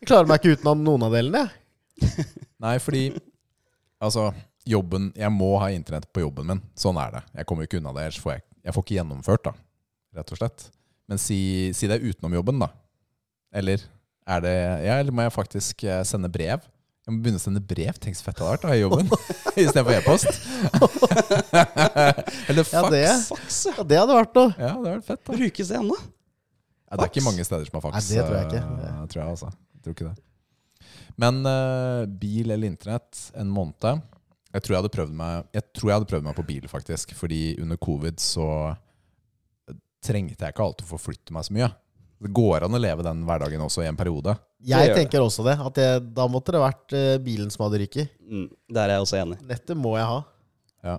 Jeg 0.00 0.08
klarer 0.08 0.28
meg 0.30 0.40
ikke 0.40 0.56
uten 0.60 0.84
noen 0.84 1.04
av 1.08 1.12
delene, 1.16 1.44
jeg. 2.00 2.26
Nei, 2.60 2.76
fordi 2.80 3.02
Altså, 4.00 4.30
jobben 4.70 5.10
Jeg 5.18 5.30
må 5.34 5.52
ha 5.62 5.68
internett 5.74 6.06
på 6.14 6.22
jobben 6.24 6.46
min. 6.50 6.60
Sånn 6.78 6.98
er 7.02 7.16
det. 7.18 7.22
Jeg 7.40 7.46
kommer 7.50 7.66
ikke 7.66 7.78
unna 7.80 7.92
det. 7.96 8.06
Ellers 8.08 8.20
får 8.22 8.36
jeg, 8.36 8.44
jeg 8.68 8.76
får 8.76 8.84
ikke 8.86 8.98
gjennomført, 8.98 9.44
da. 9.50 9.54
Rett 10.18 10.32
og 10.34 10.40
slett. 10.40 10.66
Men 11.10 11.18
si, 11.22 11.38
si 11.74 11.88
det 11.90 11.98
er 12.00 12.06
utenom 12.10 12.34
jobben, 12.38 12.60
da. 12.62 12.68
Eller 13.52 13.82
er 14.30 14.44
det 14.44 14.54
Ja, 14.86 14.98
eller 15.00 15.10
må 15.14 15.24
jeg 15.26 15.34
faktisk 15.34 15.82
eh, 15.88 16.02
sende 16.06 16.30
brev? 16.30 16.62
Jeg 17.06 17.14
må 17.16 17.22
begynne 17.24 17.40
å 17.40 17.42
sende 17.42 17.62
brev. 17.64 17.96
Tenk 17.98 18.14
så 18.18 18.26
fett 18.28 18.38
det 18.38 18.44
hadde 18.46 18.54
vært 18.54 18.66
da, 18.68 18.74
i 18.76 18.82
jobben. 18.84 19.08
Istedenfor 19.64 19.94
e-post. 19.96 20.28
eller 22.50 22.64
fax. 22.64 22.72
Ja, 22.72 22.82
Ja, 22.82 22.90
det- 22.90 23.02
ja. 23.02 23.16
Ja, 23.76 23.84
det 23.84 23.98
hadde 23.98 24.14
vært 24.20 24.34
noe. 24.36 24.48
det 24.56 24.68
hadde 24.70 24.90
vært 24.94 25.06
fett, 25.08 25.22
da. 25.24 25.36
Brukes 25.36 25.68
det 25.72 25.78
ennå? 25.80 25.96
Ja, 26.90 26.96
det 26.98 27.04
er 27.06 27.10
ikke 27.12 27.24
mange 27.24 27.44
steder 27.46 27.64
som 27.66 27.78
har 27.78 27.84
fax. 27.86 27.94
Nei, 27.96 28.16
det 28.16 28.26
tror 28.26 28.36
jeg 28.36 28.46
ikke. 28.50 28.62
eh, 28.86 29.06
tror 29.12 29.20
jeg, 29.22 29.30
altså. 29.34 29.50
Jeg 29.74 29.82
tror 29.84 29.94
ikke 29.96 30.08
det. 30.10 30.16
Men 31.20 31.42
uh, 31.44 32.06
bil 32.06 32.50
eller 32.54 32.66
internett 32.70 33.18
en 33.36 33.50
måned 33.52 34.00
Jeg 34.50 34.64
tror 34.64 34.74
jeg 34.74 34.80
hadde 34.80 34.92
prøvd 34.94 35.12
meg 35.14 35.44
Jeg 35.54 35.62
tror 35.78 35.90
jeg 35.90 35.98
hadde 36.00 36.08
prøvd 36.10 36.24
meg 36.26 36.38
på 36.38 36.44
bil, 36.48 36.64
faktisk. 36.70 37.12
Fordi 37.18 37.42
under 37.62 37.78
covid 37.78 38.18
så 38.22 38.48
trengte 40.04 40.46
jeg 40.46 40.54
ikke 40.54 40.64
alltid 40.64 40.86
å 40.86 40.90
forflytte 40.94 41.34
meg 41.36 41.46
så 41.46 41.54
mye. 41.54 41.68
Det 42.20 42.32
går 42.36 42.66
an 42.66 42.76
å 42.76 42.80
leve 42.80 43.04
den 43.04 43.22
hverdagen 43.28 43.62
også 43.64 43.84
i 43.84 43.88
en 43.88 43.96
periode. 43.96 44.34
Jeg 44.66 44.92
tenker 44.96 45.22
også 45.24 45.44
det. 45.46 45.54
At 45.70 45.78
jeg, 45.80 46.02
da 46.16 46.26
måtte 46.28 46.52
det 46.52 46.60
vært 46.60 46.96
eh, 46.96 47.14
bilen 47.24 47.52
som 47.52 47.64
hadde 47.64 47.80
ryket. 47.80 48.10
Mm, 48.20 48.50
der 48.76 48.88
er 48.90 48.98
jeg 48.98 49.06
også 49.06 49.20
enig. 49.22 49.38
Nettet 49.48 49.78
må 49.80 49.94
jeg 49.96 50.08
ha. 50.10 50.18
Ja. 50.90 50.98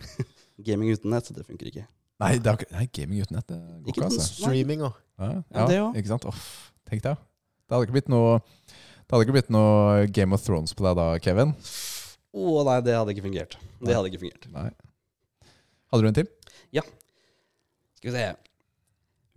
Gaming 0.66 0.92
uten 0.92 1.14
nett, 1.14 1.30
det 1.32 1.46
funker 1.46 1.70
ikke. 1.70 1.86
Nei, 2.20 2.34
det 2.36 2.52
er, 2.52 2.66
nei, 2.74 2.82
gaming 2.92 3.22
uten 3.24 3.38
nett 3.38 3.46
det 3.48 3.56
går 3.56 3.94
Ikke 3.94 4.02
altså. 4.10 4.24
Streaming 4.26 4.82
òg. 4.84 4.98
Ja, 5.16 5.28
Ja, 5.54 5.62
det 5.70 5.78
også. 5.80 6.00
ikke 6.02 6.10
sant? 6.10 6.26
Off, 6.28 6.42
tenk 6.88 7.04
deg. 7.06 7.22
Det 7.64 7.72
hadde 7.72 7.86
ikke 7.86 7.96
blitt 7.96 8.10
noe 8.12 8.34
Det 8.42 9.14
hadde 9.14 9.24
ikke 9.24 9.36
blitt 9.38 9.48
noe 9.54 10.04
Game 10.12 10.36
of 10.36 10.44
Thrones 10.44 10.76
på 10.76 10.84
deg 10.84 10.98
da, 10.98 11.06
Kevin? 11.24 11.54
Å 12.30 12.62
nei, 12.66 12.78
det 12.86 12.94
hadde 12.94 13.14
ikke 13.14 13.26
fungert. 13.26 13.56
Det 13.82 13.96
hadde 13.96 14.10
ikke 14.10 14.22
fungert. 14.22 14.46
Nei. 14.54 14.68
Hadde 15.90 16.04
du 16.04 16.10
en 16.10 16.18
til? 16.20 16.28
Ja. 16.76 16.84
Skal 17.98 18.12
vi 18.12 18.14
se. 18.14 18.26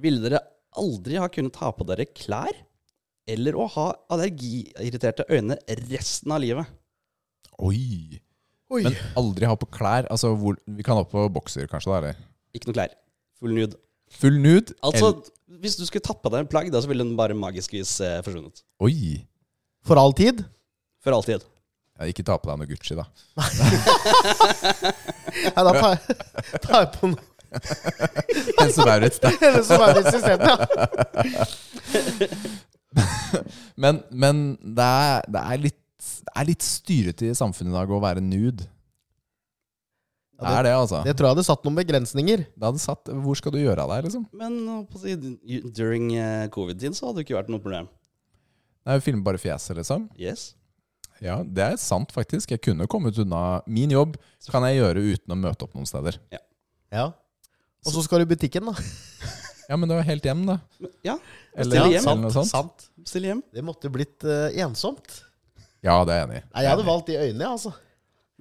Ville 0.03 0.21
dere 0.21 0.43
aldri 0.77 1.17
ha 1.21 1.29
kunnet 1.31 1.57
ha 1.61 1.71
på 1.73 1.87
dere 1.89 2.05
klær? 2.09 2.59
Eller 3.29 3.55
å 3.55 3.65
ha 3.71 3.87
allergiirriterte 4.11 5.25
øyne 5.31 5.57
resten 5.87 6.33
av 6.35 6.43
livet? 6.43 6.69
Oi! 7.63 8.19
Oi! 8.73 8.83
Men 8.85 8.97
aldri 9.19 9.47
ha 9.49 9.55
på 9.57 9.69
klær. 9.73 10.09
Altså, 10.13 10.33
hvor, 10.37 10.57
vi 10.65 10.85
kan 10.85 10.99
ha 10.99 11.05
på 11.07 11.23
bokser, 11.33 11.69
kanskje? 11.71 11.93
da, 11.93 12.01
eller? 12.01 12.27
Ikke 12.53 12.69
noe 12.69 12.77
klær. 12.77 12.97
Full 13.41 13.55
nude. 13.57 13.79
Full 14.13 14.37
nude? 14.43 14.75
Altså, 14.85 15.15
hvis 15.63 15.79
du 15.79 15.85
skulle 15.87 16.05
tatt 16.05 16.21
på 16.21 16.31
deg 16.33 16.43
en 16.43 16.51
plagg, 16.51 16.69
da, 16.73 16.81
så 16.83 16.91
ville 16.91 17.05
den 17.05 17.17
bare 17.17 17.37
magisk 17.37 17.73
vis 17.77 17.95
eh, 18.03 18.19
forsvunnet. 18.25 18.61
Oi! 18.83 19.23
For 19.87 19.99
all 19.99 20.13
tid? 20.17 20.43
For 21.03 21.15
alltid. 21.15 21.43
Ja, 21.99 22.07
ikke 22.09 22.25
ta 22.25 22.39
på 22.41 22.49
deg 22.49 22.57
noe 22.59 22.69
Gucci, 22.69 22.95
da. 22.97 23.05
Nei, 23.37 23.51
da 25.67 25.73
tar 25.75 25.91
jeg, 25.93 25.99
tar 26.63 26.79
jeg 26.79 26.89
på 26.95 27.11
noe 27.11 27.29
En 28.63 28.71
Maurits, 28.81 29.19
da. 29.21 29.29
Eller 29.37 29.63
som 29.67 29.81
er 29.85 29.99
i 29.99 30.03
systemet, 30.07 30.45
ja. 31.29 31.45
Men, 33.77 34.01
men 34.09 34.43
det, 34.61 34.85
er, 34.85 35.27
det, 35.29 35.41
er 35.41 35.61
litt, 35.67 35.81
det 36.25 36.33
er 36.33 36.49
litt 36.49 36.65
styrete 36.65 37.29
i 37.29 37.37
samfunnet 37.37 37.73
i 37.73 37.77
dag 37.77 37.93
å 37.93 38.01
være 38.01 38.23
nude. 38.25 38.65
Det 40.43 40.49
er 40.49 40.65
det, 40.65 40.73
altså. 40.75 40.99
Det 41.05 41.13
tror 41.15 41.29
jeg 41.29 41.35
hadde 41.37 41.45
satt 41.47 41.63
noen 41.65 41.77
begrensninger. 41.77 42.43
Det 42.51 42.67
hadde 42.67 42.81
satt, 42.81 43.09
hvor 43.23 43.37
skal 43.39 43.53
du 43.55 43.61
gjøre 43.61 43.85
av 43.85 43.93
deg, 43.93 44.09
liksom? 44.09 44.25
Men 44.35 44.57
på 44.89 44.97
during 45.77 46.09
eh, 46.17 46.49
covid-tiden 46.53 46.97
så 46.97 47.07
hadde 47.07 47.21
det 47.21 47.27
ikke 47.27 47.37
vært 47.37 47.53
noe 47.53 47.63
problem. 47.63 47.87
Nei, 48.83 48.97
Filme 49.05 49.23
bare 49.23 49.39
fjeset, 49.39 49.77
liksom. 49.79 50.09
Yes. 50.19 50.51
Ja, 51.23 51.37
det 51.47 51.63
er 51.63 51.77
sant, 51.79 52.11
faktisk. 52.11 52.51
Jeg 52.51 52.59
kunne 52.65 52.87
kommet 52.91 53.17
unna 53.21 53.61
Min 53.65 53.91
jobb 53.93 54.17
kan 54.51 54.65
jeg 54.67 54.81
gjøre 54.81 55.03
uten 55.13 55.31
å 55.35 55.37
møte 55.39 55.63
opp 55.63 55.75
noen 55.77 55.87
steder. 55.87 56.17
Ja. 56.91 57.07
Og 57.83 57.91
så 57.95 58.03
skal 58.03 58.21
du 58.21 58.27
i 58.27 58.33
butikken, 58.35 58.67
da. 58.69 58.75
Ja, 59.69 59.77
men 59.79 59.87
det 59.87 59.95
var 59.95 60.03
helt 60.03 60.25
hjem, 60.27 60.41
da. 60.43 60.57
Ja, 61.07 61.13
Eller, 61.55 61.69
Stille 61.69 61.85
Ja, 61.87 61.91
hjem. 61.95 62.07
eller 62.11 62.21
noe 62.25 62.33
sant, 62.35 62.49
sånt. 62.51 62.83
sant. 62.83 63.07
stille 63.07 63.29
hjem. 63.31 63.39
Det 63.55 63.63
måtte 63.63 63.87
blitt 63.95 64.25
uh, 64.27 64.49
ensomt. 64.59 65.21
Ja, 65.83 65.95
det 66.03 66.11
er 66.13 66.19
jeg 66.19 66.27
enig 66.27 66.41
i. 66.41 66.43
Jeg 66.65 66.69
hadde 66.73 66.85
valgt 66.89 67.07
de 67.07 67.15
øynene, 67.15 67.45
jeg, 67.45 67.53
altså. 67.55 67.71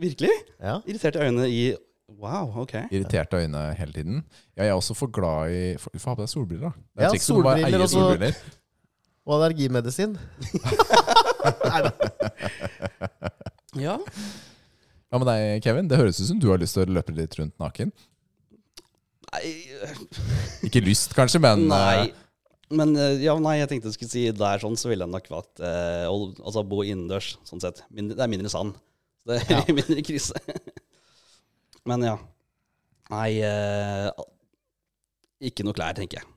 Virkelig? 0.02 0.32
Ja. 0.58 0.74
Irriterte 0.82 1.22
øyne 1.22 1.46
i 1.48 1.62
Wow, 2.18 2.50
ok. 2.66 2.74
Irriterte 2.90 3.38
øyne 3.38 3.62
hele 3.78 3.94
tiden. 3.94 4.18
Ja, 4.56 4.66
jeg 4.66 4.72
er 4.74 4.80
også 4.82 4.94
for 4.98 5.08
glad 5.14 5.54
i 5.54 5.62
Du 5.78 5.98
får 6.02 6.10
ha 6.10 6.16
på 6.18 6.24
deg 6.26 6.32
solbriller, 6.34 6.68
da. 6.68 6.72
Det 6.98 7.06
er 7.06 7.14
Ja, 7.14 7.22
solbriller, 7.22 7.86
solbriller 7.86 7.86
og 7.86 7.90
så- 7.94 8.50
solbriller. 11.50 11.92
da. 11.92 13.32
Ja. 13.82 13.96
Hva 15.12 15.20
med 15.20 15.28
deg, 15.28 15.62
Kevin? 15.64 15.88
Det 15.90 15.98
høres 16.00 16.20
ut 16.22 16.28
som 16.30 16.40
du 16.40 16.48
har 16.52 16.60
lyst 16.60 16.76
til 16.76 16.86
å 16.86 16.94
løpe 16.96 17.12
litt 17.16 17.34
rundt 17.38 17.54
naken. 17.60 17.92
Nei, 19.32 19.52
Ikke 20.68 20.82
lyst, 20.84 21.14
kanskje, 21.16 21.40
men 21.40 21.66
nei. 21.70 22.08
eh, 22.08 22.18
Men 22.72 22.94
eh, 22.96 23.18
ja, 23.24 23.34
nei, 23.40 23.58
jeg 23.60 23.68
tenkte 23.70 23.90
jeg 23.90 23.96
skulle 23.98 24.12
si 24.12 24.24
der 24.36 24.60
sånn, 24.62 24.76
så 24.80 24.88
ville 24.90 25.04
jeg 25.04 25.12
nok 25.12 25.28
valgt 25.32 25.60
eh, 25.64 26.04
å 26.08 26.16
altså, 26.40 26.62
bo 26.68 26.82
innendørs, 26.84 27.34
sånn 27.48 27.60
sett. 27.64 27.82
Mindre, 27.92 28.16
det 28.16 28.24
er 28.26 28.32
mindre 28.32 28.52
sand. 28.52 28.76
Det 29.28 29.40
er 29.44 29.72
mindre 29.78 30.04
krise. 30.04 30.36
Men 31.88 32.04
ja. 32.06 32.14
Nei 33.12 33.30
eh, 33.44 34.08
Ikke 35.48 35.64
noe 35.66 35.76
klær, 35.76 35.96
tenker 35.98 36.20
jeg. 36.22 36.28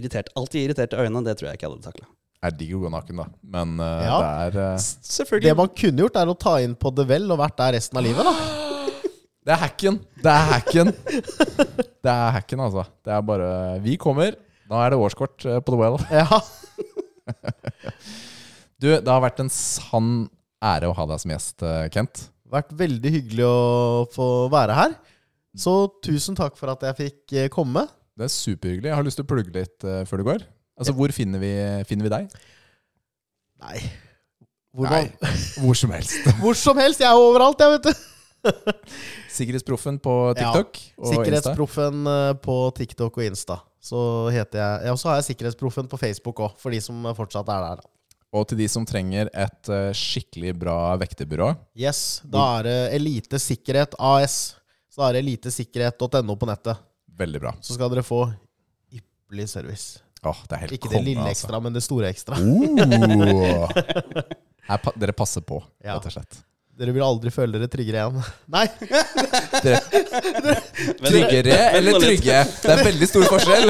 Irritert, 0.00 0.30
alltid 0.38 0.64
irriterte 0.70 0.98
øyne, 1.02 1.20
det 1.26 1.34
tror 1.38 1.50
jeg 1.50 1.58
ikke 1.60 1.66
jeg 1.68 1.74
hadde 1.76 1.86
takla. 1.90 2.06
Er 2.42 2.54
digg 2.58 2.74
å 2.76 2.80
gå 2.82 2.90
naken, 2.90 3.20
da. 3.22 3.26
Men 3.54 3.76
uh, 3.78 4.02
Ja. 4.02 4.16
det 4.18 4.30
er 4.46 4.58
uh, 4.74 4.82
Selvfølgelig. 4.82 5.48
Det 5.48 5.56
man 5.60 5.72
kunne 5.82 6.04
gjort, 6.04 6.18
er 6.18 6.32
å 6.32 6.38
ta 6.38 6.56
inn 6.64 6.74
på 6.78 6.90
The 6.96 7.06
Well 7.08 7.34
og 7.34 7.40
vært 7.42 7.58
der 7.60 7.76
resten 7.78 8.00
av 8.00 8.06
livet, 8.06 8.26
da. 8.26 8.34
Det 9.42 9.50
er 9.50 9.58
hacken! 9.58 9.96
Det 10.22 10.30
er 10.30 10.44
hacken! 10.52 10.90
Det 12.02 12.10
er 12.12 12.28
hacken, 12.36 12.60
altså. 12.62 12.84
Det 13.02 13.10
er 13.10 13.24
bare 13.26 13.48
Vi 13.82 13.96
kommer. 13.98 14.36
Da 14.70 14.84
er 14.84 14.94
det 14.94 15.00
årskort 15.02 15.42
eh, 15.50 15.58
på 15.58 15.74
The 15.74 15.80
Well. 15.80 15.98
Ja. 16.20 16.38
Du, 18.82 18.88
det 18.90 19.06
har 19.06 19.20
vært 19.22 19.38
en 19.38 19.50
sann 19.54 20.24
ære 20.62 20.88
å 20.90 20.94
ha 20.96 21.04
deg 21.06 21.20
som 21.22 21.30
gjest, 21.30 21.62
Kent. 21.94 22.24
Vært 22.50 22.72
veldig 22.74 23.12
hyggelig 23.14 23.44
å 23.46 24.06
få 24.10 24.26
være 24.50 24.74
her. 24.74 24.96
Så 25.54 25.74
tusen 26.02 26.34
takk 26.38 26.58
for 26.58 26.72
at 26.72 26.82
jeg 26.88 26.98
fikk 26.98 27.36
komme. 27.54 27.84
Det 28.18 28.26
er 28.26 28.32
superhyggelig. 28.34 28.90
Jeg 28.90 28.98
har 28.98 29.06
lyst 29.06 29.20
til 29.20 29.26
å 29.26 29.30
plugge 29.30 29.54
litt 29.54 29.86
før 30.10 30.22
du 30.22 30.26
går. 30.32 30.42
Altså, 30.82 30.94
Hvor 30.98 31.14
finner 31.14 31.42
vi, 31.42 31.52
finner 31.88 32.08
vi 32.08 32.12
deg? 32.12 32.40
Nei 33.62 33.78
Hvor, 34.72 34.88
Nei, 34.88 35.04
hvor 35.62 35.78
som 35.78 35.92
helst. 35.94 36.26
hvor 36.42 36.58
som 36.58 36.80
helst. 36.80 37.02
Jeg 37.04 37.10
er 37.10 37.20
overalt, 37.20 37.60
jeg, 37.60 37.78
vet 37.78 37.90
du. 37.90 38.08
Sikkerhetsproffen 39.38 40.00
på 40.02 40.14
TikTok 40.36 40.78
og 40.78 41.04
Insta. 41.06 41.12
Sikkerhetsproffen 41.12 42.00
Insta. 42.00 42.40
på 42.42 42.56
TikTok 42.78 43.20
og 43.20 43.26
Insta. 43.26 43.58
Så 43.82 44.00
heter 44.34 44.62
jeg 44.62 44.92
Og 44.94 44.98
så 45.00 45.10
har 45.10 45.20
jeg 45.20 45.28
Sikkerhetsproffen 45.32 45.90
på 45.90 45.98
Facebook 46.00 46.42
òg, 46.42 46.56
for 46.58 46.74
de 46.74 46.80
som 46.82 47.06
fortsatt 47.18 47.50
er 47.50 47.66
der. 47.68 47.84
Og 48.32 48.46
til 48.48 48.62
de 48.62 48.66
som 48.72 48.86
trenger 48.88 49.28
et 49.28 49.68
eh, 49.68 49.90
skikkelig 49.96 50.54
bra 50.56 50.76
vekterbyrå. 51.00 51.50
Yes, 51.76 52.22
Da 52.24 52.46
er 52.58 52.68
det 52.68 52.78
Elite 52.96 53.40
Sikkerhet 53.42 53.96
AS. 54.00 54.54
Så 54.92 55.02
da 55.02 55.10
er 55.10 55.18
det 55.18 55.24
elitesikkerhet.no 55.26 56.36
på 56.40 56.48
nettet. 56.48 56.80
Veldig 57.18 57.40
bra. 57.42 57.52
Så 57.60 57.76
skal 57.76 57.92
dere 57.92 58.04
få 58.04 58.22
ypperlig 58.92 59.50
service. 59.52 60.00
Åh, 60.22 60.38
det 60.48 60.54
er 60.54 60.60
helt 60.62 60.72
Ikke 60.76 60.88
det 60.92 60.98
konge, 61.00 61.08
lille 61.08 61.24
altså. 61.26 61.46
ekstra, 61.48 61.60
men 61.64 61.74
det 61.74 61.82
store 61.82 62.10
ekstra. 62.12 62.36
Uh. 62.38 63.66
Her, 64.68 64.78
pa 64.78 64.92
dere 65.02 65.14
passer 65.18 65.42
på, 65.42 65.58
Ja. 65.82 65.96
rett 65.98 66.06
og 66.06 66.14
slett. 66.14 66.42
Dere 66.78 66.94
vil 66.96 67.02
aldri 67.04 67.28
føle 67.34 67.58
dere 67.60 67.68
tryggere 67.68 68.00
igjen. 68.00 68.22
Nei! 68.54 68.66
Tryggere 71.02 71.58
eller 71.76 71.98
trygge? 72.00 72.38
Det 72.62 72.70
er 72.72 72.80
veldig 72.86 73.08
stor 73.10 73.26
forskjell. 73.28 73.68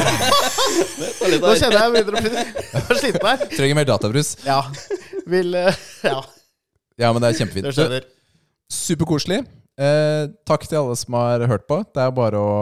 Nå 1.42 1.54
kjenner 1.58 1.78
jeg 1.78 1.94
begynner 1.96 2.18
å 2.18 2.22
bli 2.22 3.00
sliten 3.00 3.26
her. 3.26 3.42
Trenger 3.56 3.78
mer 3.80 3.88
databrus. 3.88 4.34
Ja. 4.46 4.60
Vil 5.32 5.54
eh, 5.58 5.74
Ja, 6.06 6.20
Ja, 7.00 7.10
men 7.12 7.22
det 7.24 7.32
er 7.32 7.38
kjempefint. 7.40 7.68
skjønner. 7.74 8.06
Superkoselig. 8.72 9.40
Eh, 9.82 10.24
takk 10.48 10.66
til 10.68 10.78
alle 10.82 10.96
som 11.00 11.16
har 11.18 11.44
hørt 11.50 11.66
på. 11.68 11.80
Det 11.94 12.02
er 12.06 12.10
bare 12.16 12.38
å, 12.40 12.54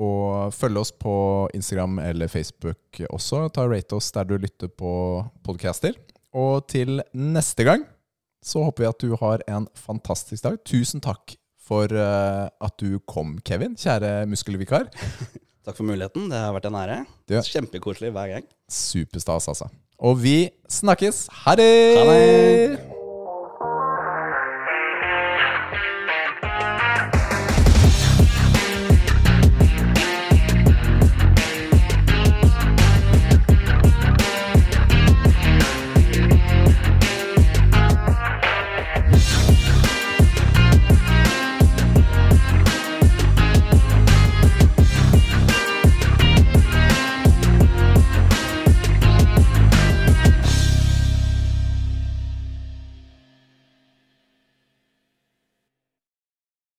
å 0.00 0.12
følg 0.54 0.80
oss 0.80 0.92
på 0.96 1.14
Instagram 1.56 1.98
eller 2.04 2.30
Facebook 2.32 3.02
også. 3.10 3.46
Ta 3.52 3.66
og 3.66 3.74
Rate 3.74 3.98
oss 3.98 4.10
der 4.16 4.28
du 4.28 4.36
lytter 4.40 4.70
på 4.72 4.92
podcaster. 5.46 5.98
Og 6.36 6.66
til 6.70 7.02
neste 7.12 7.66
gang 7.66 7.84
så 8.44 8.64
håper 8.64 8.84
vi 8.84 8.88
at 8.88 9.04
du 9.04 9.14
har 9.20 9.44
en 9.50 9.68
fantastisk 9.76 10.46
dag. 10.46 10.56
Tusen 10.64 11.02
takk 11.04 11.36
for 11.70 11.92
eh, 11.92 12.46
at 12.48 12.76
du 12.82 12.98
kom, 13.06 13.36
Kevin. 13.46 13.76
Kjære 13.78 14.24
muskelvikar. 14.30 14.88
Takk 15.60 15.76
for 15.76 15.84
muligheten. 15.84 16.30
Det 16.32 16.38
har 16.40 16.54
vært 16.56 16.70
en 16.70 16.78
ære. 16.80 16.96
Kjempekoselig 17.28 18.14
hver 18.16 18.32
gang. 18.32 18.46
Superstas, 18.72 19.50
altså. 19.52 19.68
Og 20.00 20.16
vi 20.22 20.38
snakkes. 20.72 21.26
Ha 21.44 21.58
det! 21.60 21.74
Ha 22.00 22.08
det! 22.08 22.99